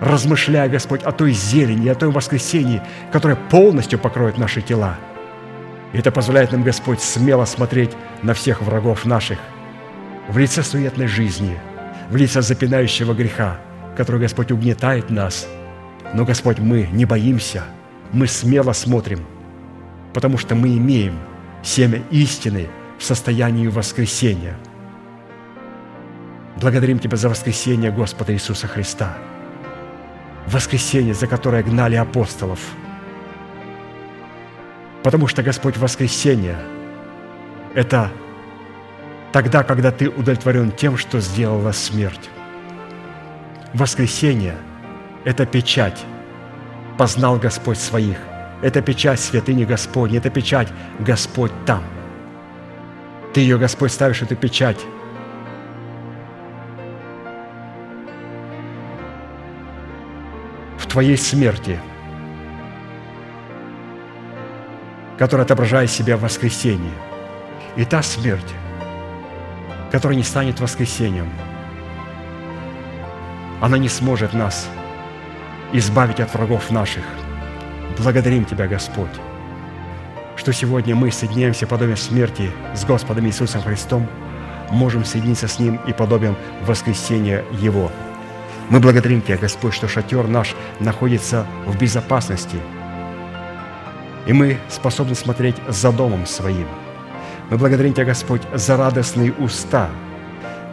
размышляя, 0.00 0.68
Господь, 0.68 1.02
о 1.02 1.12
той 1.12 1.32
зелени, 1.32 1.88
о 1.88 1.94
том 1.94 2.12
воскресении, 2.12 2.82
которое 3.12 3.36
полностью 3.36 3.98
покроет 3.98 4.38
наши 4.38 4.62
тела. 4.62 4.96
И 5.92 5.98
это 5.98 6.10
позволяет 6.10 6.52
нам, 6.52 6.62
Господь, 6.62 7.00
смело 7.00 7.44
смотреть 7.44 7.90
на 8.22 8.34
всех 8.34 8.62
врагов 8.62 9.04
наших 9.04 9.38
в 10.28 10.38
лице 10.38 10.62
суетной 10.62 11.06
жизни, 11.06 11.58
в 12.10 12.16
лице 12.16 12.42
запинающего 12.42 13.12
греха– 13.12 13.58
который, 13.96 14.20
Господь, 14.20 14.50
угнетает 14.50 15.10
нас. 15.10 15.46
Но, 16.14 16.24
Господь, 16.24 16.58
мы 16.58 16.88
не 16.92 17.04
боимся, 17.04 17.64
мы 18.12 18.26
смело 18.26 18.72
смотрим, 18.72 19.20
потому 20.12 20.38
что 20.38 20.54
мы 20.54 20.76
имеем 20.76 21.18
семя 21.62 22.02
истины 22.10 22.68
в 22.98 23.04
состоянии 23.04 23.66
воскресения. 23.68 24.56
Благодарим 26.56 26.98
Тебя 26.98 27.16
за 27.16 27.28
воскресение 27.28 27.90
Господа 27.90 28.32
Иисуса 28.32 28.66
Христа. 28.66 29.16
Воскресение, 30.46 31.14
за 31.14 31.26
которое 31.26 31.62
гнали 31.62 31.96
апостолов. 31.96 32.60
Потому 35.02 35.26
что, 35.26 35.42
Господь, 35.42 35.76
воскресение– 35.76 36.58
это 37.74 38.10
тогда, 39.32 39.62
когда 39.64 39.90
Ты 39.90 40.08
удовлетворен 40.08 40.70
тем, 40.72 40.96
что 40.96 41.20
сделала 41.20 41.72
смерть 41.72 42.30
воскресение– 43.72 44.56
это 45.24 45.46
печать. 45.46 46.04
Познал 46.98 47.36
Господь 47.38 47.78
своих. 47.78 48.18
Это 48.60 48.80
печать 48.80 49.18
святыни 49.18 49.64
Господней, 49.64 50.18
это 50.18 50.30
печать 50.30 50.68
Господь 51.00 51.52
там. 51.66 51.82
Ты 53.34 53.40
ее, 53.40 53.58
Господь, 53.58 53.92
ставишь, 53.92 54.22
эту 54.22 54.36
печать 54.36 54.78
Твоей 60.92 61.16
смерти, 61.16 61.80
которая 65.18 65.44
отображает 65.44 65.90
себя 65.90 66.16
в 66.16 66.20
воскресении. 66.20 66.92
И 67.76 67.84
та 67.84 68.02
смерть, 68.02 68.54
которая 69.90 70.16
не 70.16 70.24
станет 70.24 70.60
воскресением– 70.60 71.28
она 73.62 73.78
не 73.78 73.88
сможет 73.88 74.32
нас 74.34 74.68
избавить 75.72 76.18
от 76.18 76.34
врагов 76.34 76.72
наших. 76.72 77.04
Благодарим 77.96 78.44
Тебя, 78.44 78.66
Господь, 78.66 79.12
что 80.34 80.52
сегодня 80.52 80.96
мы 80.96 81.12
соединяемся 81.12 81.68
подобием 81.68 81.96
смерти 81.96 82.50
с 82.74 82.84
Господом 82.84 83.24
Иисусом 83.26 83.62
Христом, 83.62 84.08
можем 84.72 85.04
соединиться 85.04 85.46
с 85.46 85.60
Ним 85.60 85.76
и 85.86 85.92
подобием 85.92 86.34
воскресения 86.62 87.44
Его. 87.52 87.92
Мы 88.72 88.80
благодарим 88.80 89.22
Тебя, 89.22 89.36
Господь, 89.36 89.74
что 89.74 89.86
шатер 89.86 90.26
наш 90.26 90.56
находится 90.80 91.46
в 91.66 91.78
безопасности, 91.78 92.56
и 94.26 94.32
мы 94.32 94.58
способны 94.68 95.14
смотреть 95.14 95.56
за 95.68 95.92
домом 95.92 96.26
своим. 96.26 96.66
Мы 97.50 97.58
благодарим 97.58 97.92
Тебя, 97.92 98.06
Господь, 98.06 98.42
за 98.52 98.76
радостные 98.76 99.32
уста– 99.32 99.88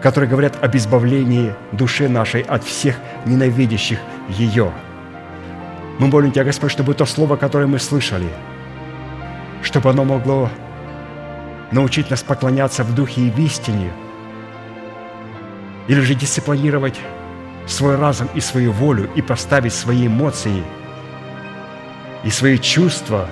которые 0.02 0.30
говорят 0.30 0.64
об 0.64 0.76
избавлении 0.76 1.54
души 1.72 2.08
нашей 2.08 2.42
от 2.42 2.64
всех 2.64 2.96
ненавидящих 3.26 4.00
ее. 4.30 4.72
Мы 6.00 6.08
молим 6.08 6.32
Тебя, 6.32 6.46
Господь, 6.46 6.72
чтобы 6.72 6.94
то 6.94 7.06
слово, 7.06 7.36
которое 7.36 7.68
мы 7.68 7.80
слышали, 7.80 8.30
чтобы 9.62 9.90
оно 9.90 10.06
могло 10.06 10.50
научить 11.72 12.10
нас 12.10 12.24
поклоняться 12.24 12.84
в 12.84 12.96
духе 12.96 13.22
и 13.22 13.30
в 13.30 13.38
истине, 13.40 13.92
или 15.88 16.00
же 16.00 16.16
дисциплинировать 16.16 17.00
свой 17.70 17.96
разум 17.96 18.28
и 18.34 18.42
свою 18.42 18.72
волю 18.72 19.10
и 19.16 19.22
поставить 19.22 19.74
свои 19.74 20.08
эмоции 20.08 20.64
и 22.24 22.30
свои 22.30 22.58
чувства, 22.58 23.30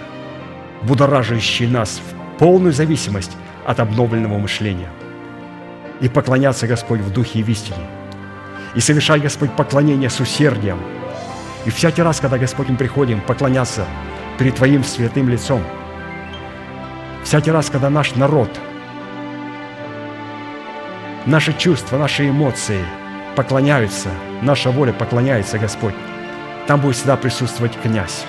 будоражащие 0.83 1.67
нас 1.67 1.99
в 1.99 2.37
полную 2.37 2.73
зависимость 2.73 3.35
от 3.65 3.79
обновленного 3.79 4.37
мышления– 4.37 4.89
и 6.01 6.09
поклоняться, 6.09 6.67
Господь, 6.67 6.99
в 6.99 7.11
духе 7.11 7.39
и 7.39 7.43
в 7.43 7.49
истине. 7.49 7.85
И 8.75 8.79
совершать, 8.79 9.21
Господь, 9.21 9.51
поклонение 9.55 10.09
с 10.09 10.19
усердием. 10.19 10.79
И 11.65 11.69
всякий 11.69 12.01
раз, 12.01 12.19
когда, 12.19 12.37
Господь, 12.37 12.69
мы 12.69 12.77
приходим 12.77 13.21
поклоняться 13.21 13.85
перед 14.37 14.55
Твоим 14.55 14.83
святым 14.83 15.29
лицом, 15.29 15.61
всякий 17.23 17.51
раз, 17.51 17.69
когда 17.69 17.89
наш 17.89 18.15
народ, 18.15 18.49
наши 21.25 21.53
чувства, 21.53 21.97
наши 21.97 22.29
эмоции 22.29 22.83
поклоняются, 23.35 24.09
наша 24.41 24.71
воля 24.71 24.93
поклоняется, 24.93 25.57
Господь, 25.59 25.93
там 26.67 26.81
будет 26.81 26.95
всегда 26.95 27.15
присутствовать 27.15 27.77
князь, 27.81 28.25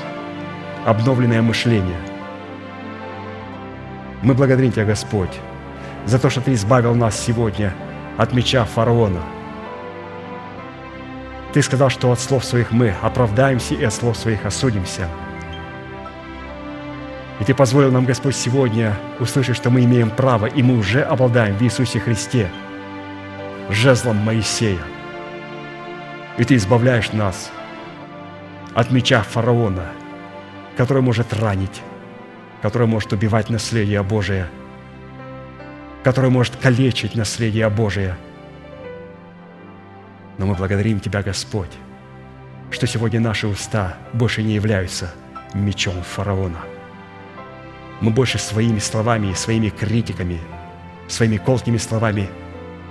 обновленное 0.85 1.43
мышление. 1.43 1.99
Мы 4.23 4.35
благодарим 4.35 4.73
Тебя, 4.73 4.85
Господь, 4.85 5.39
за 6.07 6.19
то, 6.19 6.31
что 6.31 6.41
Ты 6.41 6.55
избавил 6.55 6.95
нас 6.95 7.19
сегодня 7.19 7.75
от 8.17 8.33
меча 8.33 8.65
фараона. 8.65 9.21
Ты 11.53 11.63
сказал, 11.63 11.89
что 11.89 12.13
от 12.13 12.21
слов 12.21 12.45
своих 12.45 12.73
мы 12.73 12.95
оправдаемся 13.03 13.75
и 13.75 13.85
от 13.85 13.93
слов 13.93 14.17
своих 14.17 14.45
осудимся. 14.45 15.09
И 17.41 17.45
Ты 17.45 17.55
позволил 17.55 17.93
нам, 17.93 18.05
Господь, 18.05 18.37
сегодня 18.37 18.97
услышать, 19.21 19.57
что 19.57 19.71
мы 19.71 19.85
имеем 19.85 20.11
право, 20.11 20.47
и 20.47 20.63
мы 20.63 20.77
уже 20.77 21.03
обладаем 21.03 21.57
в 21.57 21.63
Иисусе 21.63 22.01
Христе 22.01 22.51
жезлом 23.71 24.17
Моисея. 24.17 24.79
И 26.39 26.45
Ты 26.45 26.57
избавляешь 26.57 27.13
нас 27.13 27.51
от 28.75 28.91
меча 28.91 29.23
фараона, 29.23 29.89
который 30.77 31.03
может 31.03 31.33
ранить, 31.35 31.83
который 32.63 32.87
может 32.87 33.13
убивать 33.13 33.51
наследие 33.51 34.03
Божие– 34.03 34.49
который 36.09 36.31
может 36.31 36.57
калечить 36.57 37.15
наследие 37.15 37.69
Божие. 37.69 38.17
Но 40.39 40.47
мы 40.47 40.55
благодарим 40.55 41.01
Тебя, 41.01 41.23
Господь, 41.23 41.71
что 42.71 42.87
сегодня 42.87 43.21
наши 43.21 43.47
уста 43.47 43.99
больше 44.13 44.43
не 44.43 44.55
являются 44.55 45.13
мечом 45.55 46.03
фараона. 46.03 46.61
Мы 48.01 48.11
больше 48.11 48.39
своими 48.39 48.79
словами, 48.79 49.35
своими 49.35 49.71
критиками, 49.71 50.41
своими 51.09 51.37
колкими 51.37 51.79
словами 51.79 52.29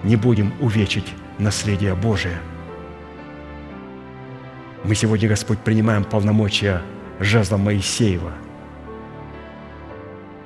не 0.03 0.15
будем 0.15 0.53
увечить 0.59 1.13
наследие 1.39 1.95
Божие. 1.95 2.37
Мы 4.87 4.95
сегодня, 4.95 5.29
Господь, 5.29 5.59
принимаем 5.59 6.03
полномочия 6.03 6.81
жезла 7.19 7.57
Моисеева– 7.57 8.33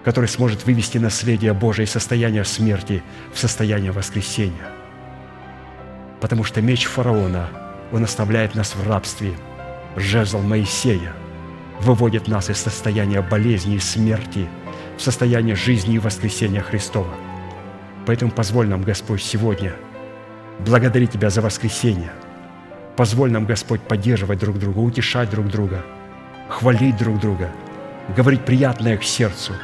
который 0.03 0.27
сможет 0.27 0.65
вывести 0.65 0.97
наследие 0.97 1.53
Божие 1.53 1.85
из 1.85 1.91
состояния 1.91 2.43
смерти 2.43 3.03
в 3.33 3.39
состояние 3.39 3.91
воскресения. 3.91 4.71
Потому 6.19 6.43
что 6.43 6.61
меч 6.61 6.85
фараона, 6.85 7.49
он 7.91 8.03
оставляет 8.03 8.55
нас 8.55 8.75
в 8.75 8.87
рабстве. 8.87 9.33
Жезл 9.95 10.39
Моисея 10.39 11.13
выводит 11.79 12.27
нас 12.27 12.49
из 12.49 12.57
состояния 12.57 13.21
болезни 13.21 13.75
и 13.75 13.79
смерти 13.79 14.47
в 14.97 15.01
состояние 15.01 15.55
жизни 15.55 15.95
и 15.95 15.99
воскресения 15.99 16.61
Христова. 16.61 17.13
Поэтому 18.05 18.31
позволь 18.31 18.67
нам, 18.67 18.83
Господь, 18.83 19.21
сегодня 19.21 19.73
благодарить 20.59 21.11
Тебя 21.11 21.29
за 21.29 21.41
воскресение. 21.41 22.11
Позволь 22.95 23.31
нам, 23.31 23.45
Господь, 23.45 23.81
поддерживать 23.81 24.39
друг 24.39 24.59
друга, 24.59 24.79
утешать 24.79 25.29
друг 25.29 25.47
друга, 25.47 25.83
хвалить 26.49 26.97
друг 26.97 27.19
друга, 27.19 27.49
говорить 28.15 28.45
приятное 28.45 28.97
к 28.97 29.03
сердцу– 29.03 29.53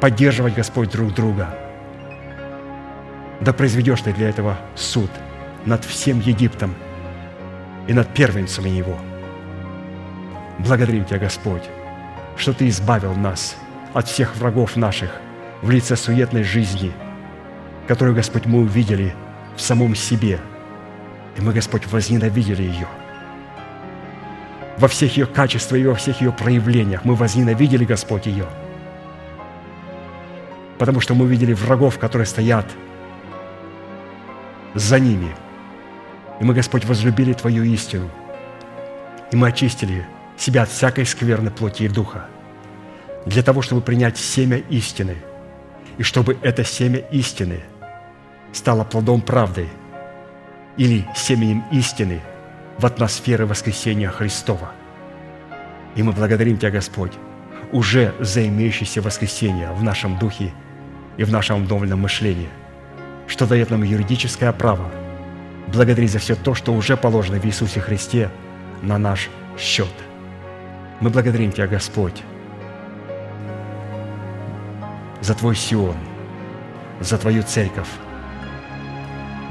поддерживать, 0.00 0.54
Господь, 0.54 0.90
друг 0.90 1.14
друга. 1.14 1.54
Да 3.40 3.52
произведешь 3.52 4.02
Ты 4.02 4.12
для 4.12 4.28
этого 4.28 4.58
суд 4.74 5.10
над 5.64 5.84
всем 5.84 6.20
Египтом 6.20 6.74
и 7.86 7.92
над 7.92 8.12
первенцами 8.14 8.68
его. 8.68 8.96
Благодарим 10.58 11.04
Тебя, 11.04 11.18
Господь, 11.18 11.62
что 12.36 12.52
Ты 12.52 12.68
избавил 12.68 13.14
нас 13.14 13.56
от 13.94 14.08
всех 14.08 14.36
врагов 14.36 14.76
наших 14.76 15.10
в 15.62 15.70
лице 15.70 15.96
суетной 15.96 16.42
жизни, 16.42 16.92
которую, 17.88 18.14
Господь, 18.14 18.46
мы 18.46 18.60
увидели 18.60 19.14
в 19.56 19.60
самом 19.60 19.94
себе. 19.94 20.40
И 21.36 21.40
мы, 21.40 21.52
Господь, 21.52 21.86
возненавидели 21.86 22.62
ее. 22.62 22.88
Во 24.78 24.88
всех 24.88 25.16
ее 25.16 25.26
качествах 25.26 25.80
и 25.80 25.86
во 25.86 25.94
всех 25.94 26.20
ее 26.20 26.32
проявлениях 26.32 27.04
мы 27.04 27.14
возненавидели, 27.14 27.84
Господь, 27.84 28.26
ее– 28.26 28.46
потому 30.78 31.00
что 31.00 31.14
мы 31.14 31.24
увидели 31.24 31.52
врагов, 31.52 31.98
которые 31.98 32.26
стоят 32.26 32.66
за 34.74 34.98
ними. 34.98 35.34
И 36.40 36.44
мы, 36.44 36.54
Господь, 36.54 36.84
возлюбили 36.84 37.32
Твою 37.32 37.64
истину. 37.64 38.10
И 39.32 39.36
мы 39.36 39.48
очистили 39.48 40.06
себя 40.36 40.62
от 40.62 40.68
всякой 40.68 41.06
скверной 41.06 41.50
плоти 41.50 41.84
и 41.84 41.88
духа 41.88 42.26
для 43.24 43.42
того, 43.42 43.62
чтобы 43.62 43.80
принять 43.80 44.18
семя 44.18 44.58
истины, 44.58 45.16
и 45.98 46.02
чтобы 46.02 46.36
это 46.42 46.62
семя 46.62 46.98
истины 47.10 47.60
стало 48.52 48.84
плодом 48.84 49.20
правды 49.20 49.68
или 50.76 51.06
семенем 51.14 51.64
истины 51.72 52.20
в 52.78 52.86
атмосфере 52.86 53.44
воскресения 53.44 54.10
Христова. 54.10 54.72
И 55.94 56.02
мы 56.02 56.12
благодарим 56.12 56.58
Тебя, 56.58 56.70
Господь, 56.70 57.12
уже 57.72 58.14
за 58.20 58.46
имеющееся 58.46 59.00
воскресение 59.00 59.72
в 59.72 59.82
нашем 59.82 60.18
духе 60.18 60.52
и 61.16 61.24
в 61.24 61.32
нашем 61.32 61.62
обновленном 61.62 62.00
мышлении, 62.00 62.48
что 63.26 63.46
дает 63.46 63.70
нам 63.70 63.82
юридическое 63.82 64.52
право 64.52 64.90
благодарить 65.68 66.12
за 66.12 66.18
все 66.18 66.34
то, 66.34 66.54
что 66.54 66.72
уже 66.72 66.96
положено 66.96 67.38
в 67.40 67.44
Иисусе 67.44 67.80
Христе 67.80 68.30
на 68.82 68.98
наш 68.98 69.28
счет. 69.58 69.92
Мы 71.00 71.10
благодарим 71.10 71.52
Тебя, 71.52 71.66
Господь, 71.66 72.22
за 75.20 75.34
Твой 75.34 75.56
Сион, 75.56 75.96
за 77.00 77.18
Твою 77.18 77.42
церковь. 77.42 77.88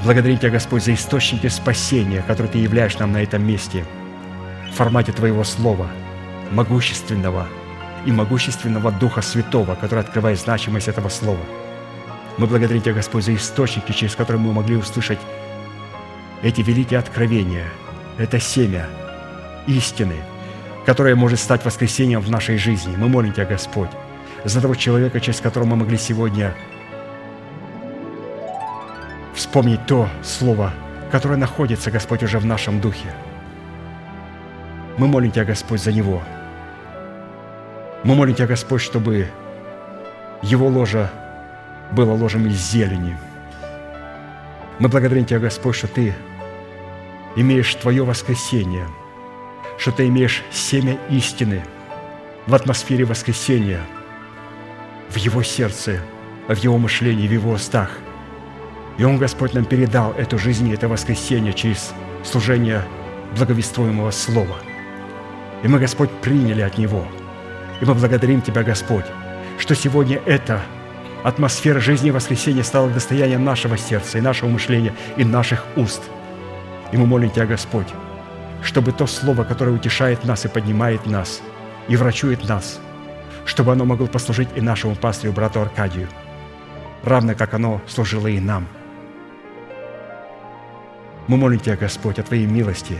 Благодарим 0.06 0.38
Тебя, 0.38 0.50
Господь, 0.50 0.84
за 0.84 0.94
источники 0.94 1.48
спасения, 1.48 2.22
которые 2.22 2.50
Ты 2.50 2.58
являешь 2.58 2.96
нам 2.98 3.12
на 3.12 3.22
этом 3.22 3.46
месте, 3.46 3.84
в 4.70 4.74
формате 4.74 5.12
Твоего 5.12 5.44
Слова, 5.44 5.88
могущественного– 6.52 7.46
и 8.06 8.12
могущественного 8.12 8.92
Духа 8.92 9.20
Святого, 9.20 9.74
который 9.74 10.00
открывает 10.00 10.38
значимость 10.38 10.88
этого 10.88 11.08
слова. 11.08 11.40
Мы 12.38 12.46
благодарим 12.46 12.80
Тебя, 12.80 12.94
Господь, 12.94 13.24
за 13.24 13.34
источники, 13.34 13.92
через 13.92 14.14
которые 14.14 14.40
мы 14.40 14.52
могли 14.52 14.76
услышать 14.76 15.18
эти 16.42 16.60
великие 16.60 17.00
откровения, 17.00 17.66
это 18.16 18.38
семя 18.38 18.86
истины, 19.66 20.14
которое 20.86 21.16
может 21.16 21.40
стать 21.40 21.64
воскресением 21.64 22.20
в 22.20 22.30
нашей 22.30 22.58
жизни. 22.58 22.94
Мы 22.96 23.08
молим 23.08 23.32
Тебя, 23.32 23.44
Господь, 23.44 23.90
за 24.44 24.60
того 24.60 24.76
человека, 24.76 25.20
через 25.20 25.40
которого 25.40 25.70
мы 25.70 25.76
могли 25.76 25.98
сегодня 25.98 26.54
вспомнить 29.56 29.86
то 29.86 30.06
слово, 30.22 30.74
которое 31.10 31.36
находится, 31.36 31.90
Господь, 31.90 32.22
уже 32.22 32.38
в 32.38 32.44
нашем 32.44 32.78
духе. 32.78 33.14
Мы 34.98 35.06
молим 35.08 35.30
Тебя, 35.30 35.46
Господь, 35.46 35.82
за 35.82 35.92
него– 35.92 36.22
мы 38.04 38.14
молим 38.14 38.34
Тебя, 38.34 38.46
Господь, 38.46 38.82
чтобы 38.82 39.28
его 40.42 40.68
ложа 40.68 41.10
было 41.90 42.12
ложем 42.12 42.46
из 42.46 42.58
зелени. 42.70 43.16
Мы 44.78 44.88
благодарим 44.88 45.24
Тебя, 45.24 45.40
Господь, 45.40 45.74
что 45.74 45.88
Ты 45.88 46.14
имеешь 47.34 47.74
Твое 47.74 48.04
воскресение, 48.04 48.86
что 49.78 49.90
Ты 49.90 50.06
имеешь 50.06 50.44
семя 50.52 50.98
истины 51.08 51.64
в 52.46 52.54
атмосфере 52.54 53.04
воскресения, 53.04 53.80
в 55.08 55.16
Его 55.16 55.42
сердце, 55.42 56.00
в 56.46 56.56
Его 56.58 56.78
мышлении, 56.78 57.26
в 57.26 57.32
Его 57.32 57.52
устах. 57.52 57.90
И 58.98 59.04
Он, 59.04 59.18
Господь, 59.18 59.54
нам 59.54 59.64
передал 59.64 60.12
эту 60.12 60.38
жизнь, 60.38 60.72
это 60.72 60.88
воскресение 60.88 61.52
через 61.52 61.92
служение 62.24 62.82
благовествуемого 63.36 64.10
Слова. 64.10 64.56
И 65.62 65.68
мы, 65.68 65.78
Господь, 65.78 66.10
приняли 66.22 66.62
от 66.62 66.78
Него– 66.78 67.06
и 67.80 67.84
мы 67.84 67.94
благодарим 67.94 68.40
Тебя, 68.40 68.62
Господь, 68.62 69.04
что 69.58 69.74
сегодня 69.74 70.20
эта 70.24 70.62
атмосфера 71.22 71.80
жизни 71.80 72.08
и 72.08 72.12
воскресения 72.12 72.62
стала 72.62 72.88
достоянием 72.88 73.44
нашего 73.44 73.76
сердца 73.76 74.18
и 74.18 74.22
нашего 74.22 74.48
мышления 74.48 74.94
и 75.16 75.24
наших 75.24 75.64
уст. 75.76 76.02
И 76.92 76.96
мы 76.96 77.06
молим 77.06 77.30
Тебя, 77.30 77.46
Господь, 77.46 77.88
чтобы 78.62 78.92
то 78.92 79.06
слово, 79.06 79.44
которое 79.44 79.72
утешает 79.72 80.24
нас 80.24 80.44
и 80.44 80.48
поднимает 80.48 81.04
нас, 81.06 81.42
и 81.88 81.96
врачует 81.96 82.48
нас, 82.48 82.80
чтобы 83.44 83.72
оно 83.72 83.84
могло 83.84 84.06
послужить 84.06 84.48
и 84.54 84.60
нашему 84.60 84.94
пастырю, 84.94 85.32
брату 85.32 85.60
Аркадию, 85.60 86.08
равно 87.02 87.34
как 87.34 87.54
оно 87.54 87.82
служило 87.86 88.26
и 88.26 88.40
нам. 88.40 88.66
Мы 91.28 91.36
молим 91.36 91.58
Тебя, 91.58 91.76
Господь, 91.76 92.18
о 92.18 92.22
Твоей 92.22 92.46
милости, 92.46 92.96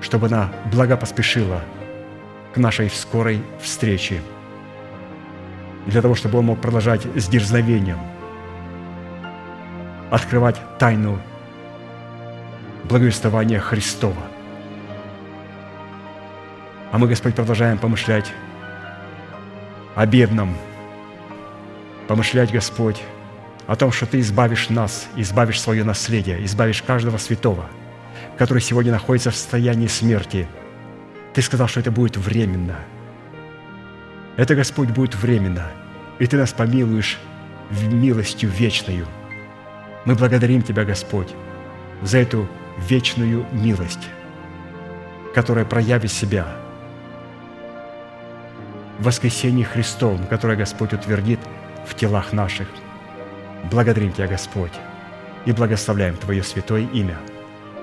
чтобы 0.00 0.28
она 0.28 0.50
благо 0.72 0.96
поспешила 0.96 1.60
к 2.54 2.58
нашей 2.58 2.88
скорой 2.90 3.42
встрече, 3.60 4.22
для 5.86 6.00
того, 6.00 6.14
чтобы 6.14 6.38
Он 6.38 6.46
мог 6.46 6.60
продолжать 6.60 7.02
с 7.16 7.26
дерзновением 7.28 7.98
открывать 10.10 10.60
тайну 10.78 11.18
благовествования 12.84 13.58
Христова. 13.58 14.22
А 16.92 16.98
мы, 16.98 17.08
Господь, 17.08 17.34
продолжаем 17.34 17.78
помышлять 17.78 18.32
о 19.96 20.06
бедном, 20.06 20.54
помышлять, 22.06 22.52
Господь, 22.52 23.02
о 23.66 23.76
том, 23.76 23.92
что 23.92 24.06
Ты 24.06 24.20
избавишь 24.20 24.68
нас, 24.68 25.08
избавишь 25.16 25.60
свое 25.60 25.84
наследие, 25.84 26.44
избавишь 26.44 26.82
каждого 26.82 27.16
святого, 27.16 27.66
который 28.36 28.60
сегодня 28.60 28.92
находится 28.92 29.30
в 29.30 29.36
состоянии 29.36 29.86
смерти. 29.86 30.46
Ты 31.32 31.42
сказал, 31.42 31.68
что 31.68 31.80
это 31.80 31.90
будет 31.90 32.16
временно. 32.16 32.76
Это, 34.36 34.54
Господь, 34.54 34.90
будет 34.90 35.14
временно, 35.14 35.70
и 36.18 36.26
Ты 36.26 36.36
нас 36.36 36.52
помилуешь 36.52 37.18
милостью 37.70 38.50
вечную. 38.50 39.06
Мы 40.04 40.14
благодарим 40.14 40.62
Тебя, 40.62 40.84
Господь, 40.84 41.28
за 42.02 42.18
эту 42.18 42.48
вечную 42.88 43.46
милость, 43.52 44.08
которая 45.34 45.64
проявит 45.64 46.12
себя 46.12 46.46
в 48.98 49.04
воскресении 49.04 49.62
Христовом, 49.62 50.26
которое 50.26 50.56
Господь 50.56 50.92
утвердит 50.92 51.40
в 51.86 51.94
телах 51.94 52.32
наших– 52.32 52.68
Благодарим 53.70 54.12
Тебя, 54.12 54.26
Господь, 54.26 54.72
и 55.46 55.52
благословляем 55.52 56.16
Твое 56.16 56.42
святое 56.42 56.86
имя, 56.92 57.16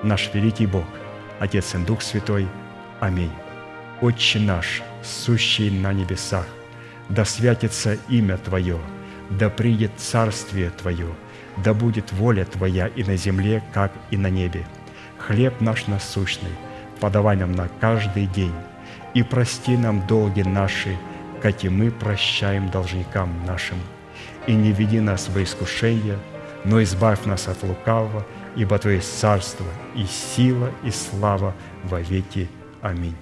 наш 0.04 0.32
великий 0.32 0.66
Бог, 0.66 0.84
Отец 1.40 1.74
и 1.74 1.78
Дух 1.78 2.02
Святой. 2.02 2.46
Аминь. 3.00 3.32
Отче 4.00 4.38
наш, 4.38 4.82
сущий 5.02 5.70
на 5.70 5.92
небесах, 5.92 6.46
да 7.08 7.24
святится 7.24 7.98
имя 8.08 8.38
Твое, 8.38 8.78
да 9.30 9.50
придет 9.50 9.90
царствие 9.96 10.70
Твое, 10.70 11.08
да 11.64 11.74
будет 11.74 12.12
воля 12.12 12.44
Твоя 12.44 12.86
и 12.86 13.02
на 13.02 13.16
земле, 13.16 13.62
как 13.72 13.92
и 14.12 14.16
на 14.16 14.30
небе. 14.30 14.64
Хлеб 15.18 15.60
наш 15.60 15.88
насущный, 15.88 16.52
подавай 17.00 17.36
нам 17.36 17.52
на 17.52 17.68
каждый 17.80 18.26
день, 18.26 18.54
и 19.14 19.24
прости 19.24 19.76
нам 19.76 20.06
долги 20.06 20.44
наши, 20.44 20.96
как 21.40 21.64
и 21.64 21.68
мы 21.68 21.90
прощаем 21.90 22.70
должникам 22.70 23.44
нашим– 23.46 23.78
и 24.46 24.54
не 24.54 24.72
веди 24.72 25.00
нас 25.00 25.28
во 25.28 25.42
искушение, 25.42 26.18
но 26.64 26.82
избавь 26.82 27.24
нас 27.26 27.48
от 27.48 27.62
лукавого, 27.62 28.24
ибо 28.56 28.78
Твое 28.78 29.00
царство 29.00 29.66
и 29.94 30.04
сила 30.04 30.70
и 30.84 30.90
слава 30.90 31.54
во 31.84 32.00
веки. 32.00 32.48
Аминь. 32.80 33.16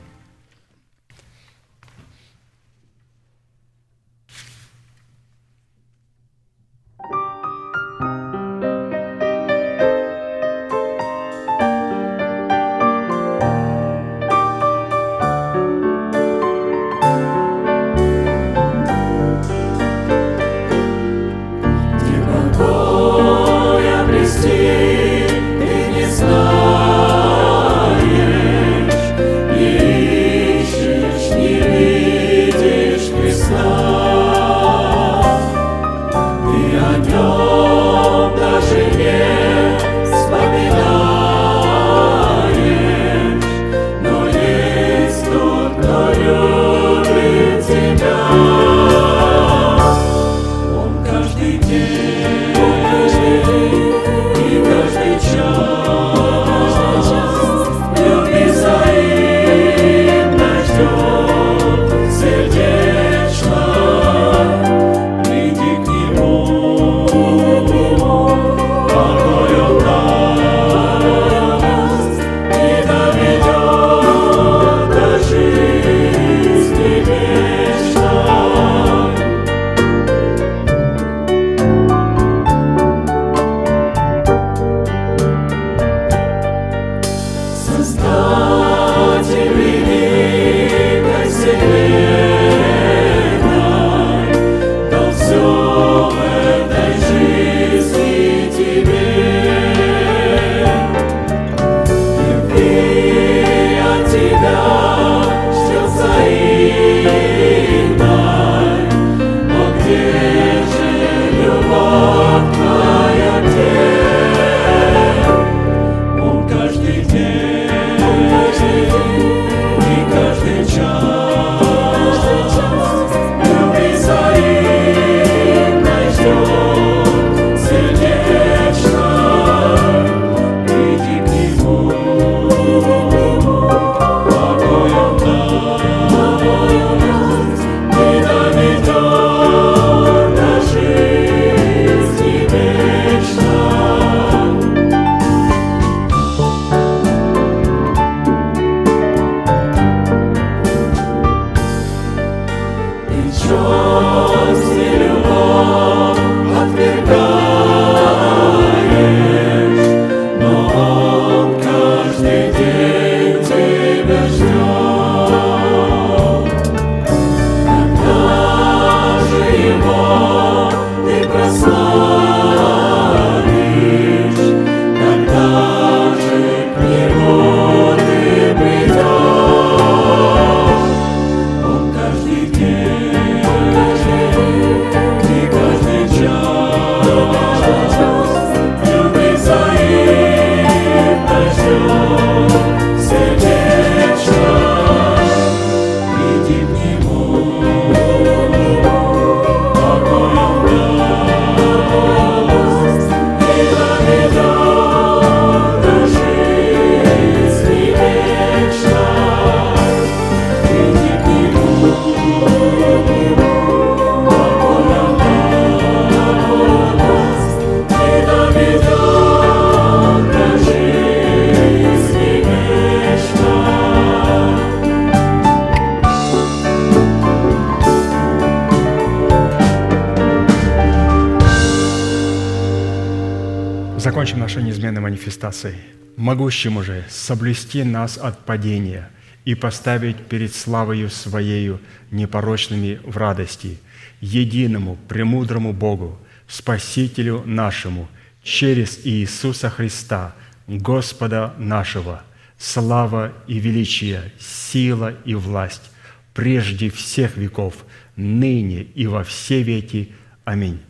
Манифестацией. 235.51 235.79
Могущему 236.17 236.83
же 236.83 237.05
соблюсти 237.09 237.83
нас 237.83 238.19
от 238.19 238.45
падения 238.45 239.11
и 239.45 239.55
поставить 239.55 240.17
перед 240.29 240.55
славою 240.55 241.09
Своею 241.09 241.81
непорочными 242.11 243.01
в 243.05 243.17
радости, 243.17 243.79
единому, 244.21 244.99
премудрому 245.09 245.73
Богу, 245.73 246.19
Спасителю 246.47 247.43
нашему, 247.47 248.09
через 248.43 249.01
Иисуса 249.05 249.71
Христа, 249.71 250.35
Господа 250.67 251.55
нашего, 251.59 252.23
слава 252.59 253.33
и 253.47 253.59
величие, 253.59 254.33
сила 254.39 255.15
и 255.25 255.35
власть, 255.35 255.91
прежде 256.35 256.91
всех 256.91 257.37
веков, 257.37 257.75
ныне 258.17 258.83
и 258.83 259.07
во 259.07 259.25
все 259.25 259.63
веки. 259.63 260.13
Аминь. 260.45 260.81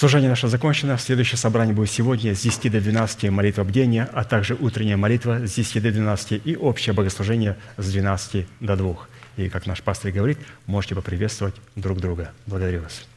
Служение 0.00 0.30
наше 0.30 0.48
закончено. 0.48 0.96
Следующее 0.96 1.36
собрание 1.36 1.74
будет 1.74 1.90
сегодня 1.90 2.34
с 2.34 2.40
10 2.40 2.72
до 2.72 2.80
12 2.80 3.24
молитва 3.24 3.64
бдения, 3.64 4.08
а 4.14 4.24
также 4.24 4.54
утренняя 4.54 4.96
молитва 4.96 5.46
с 5.46 5.52
10 5.52 5.82
до 5.82 5.92
12 5.92 6.40
и 6.42 6.56
общее 6.56 6.94
богослужение 6.94 7.58
с 7.76 7.92
12 7.92 8.46
до 8.60 8.76
2. 8.76 8.96
И, 9.36 9.50
как 9.50 9.66
наш 9.66 9.82
пастор 9.82 10.10
говорит, 10.10 10.38
можете 10.64 10.94
поприветствовать 10.94 11.54
друг 11.76 12.00
друга. 12.00 12.32
Благодарю 12.46 12.80
вас. 12.80 13.09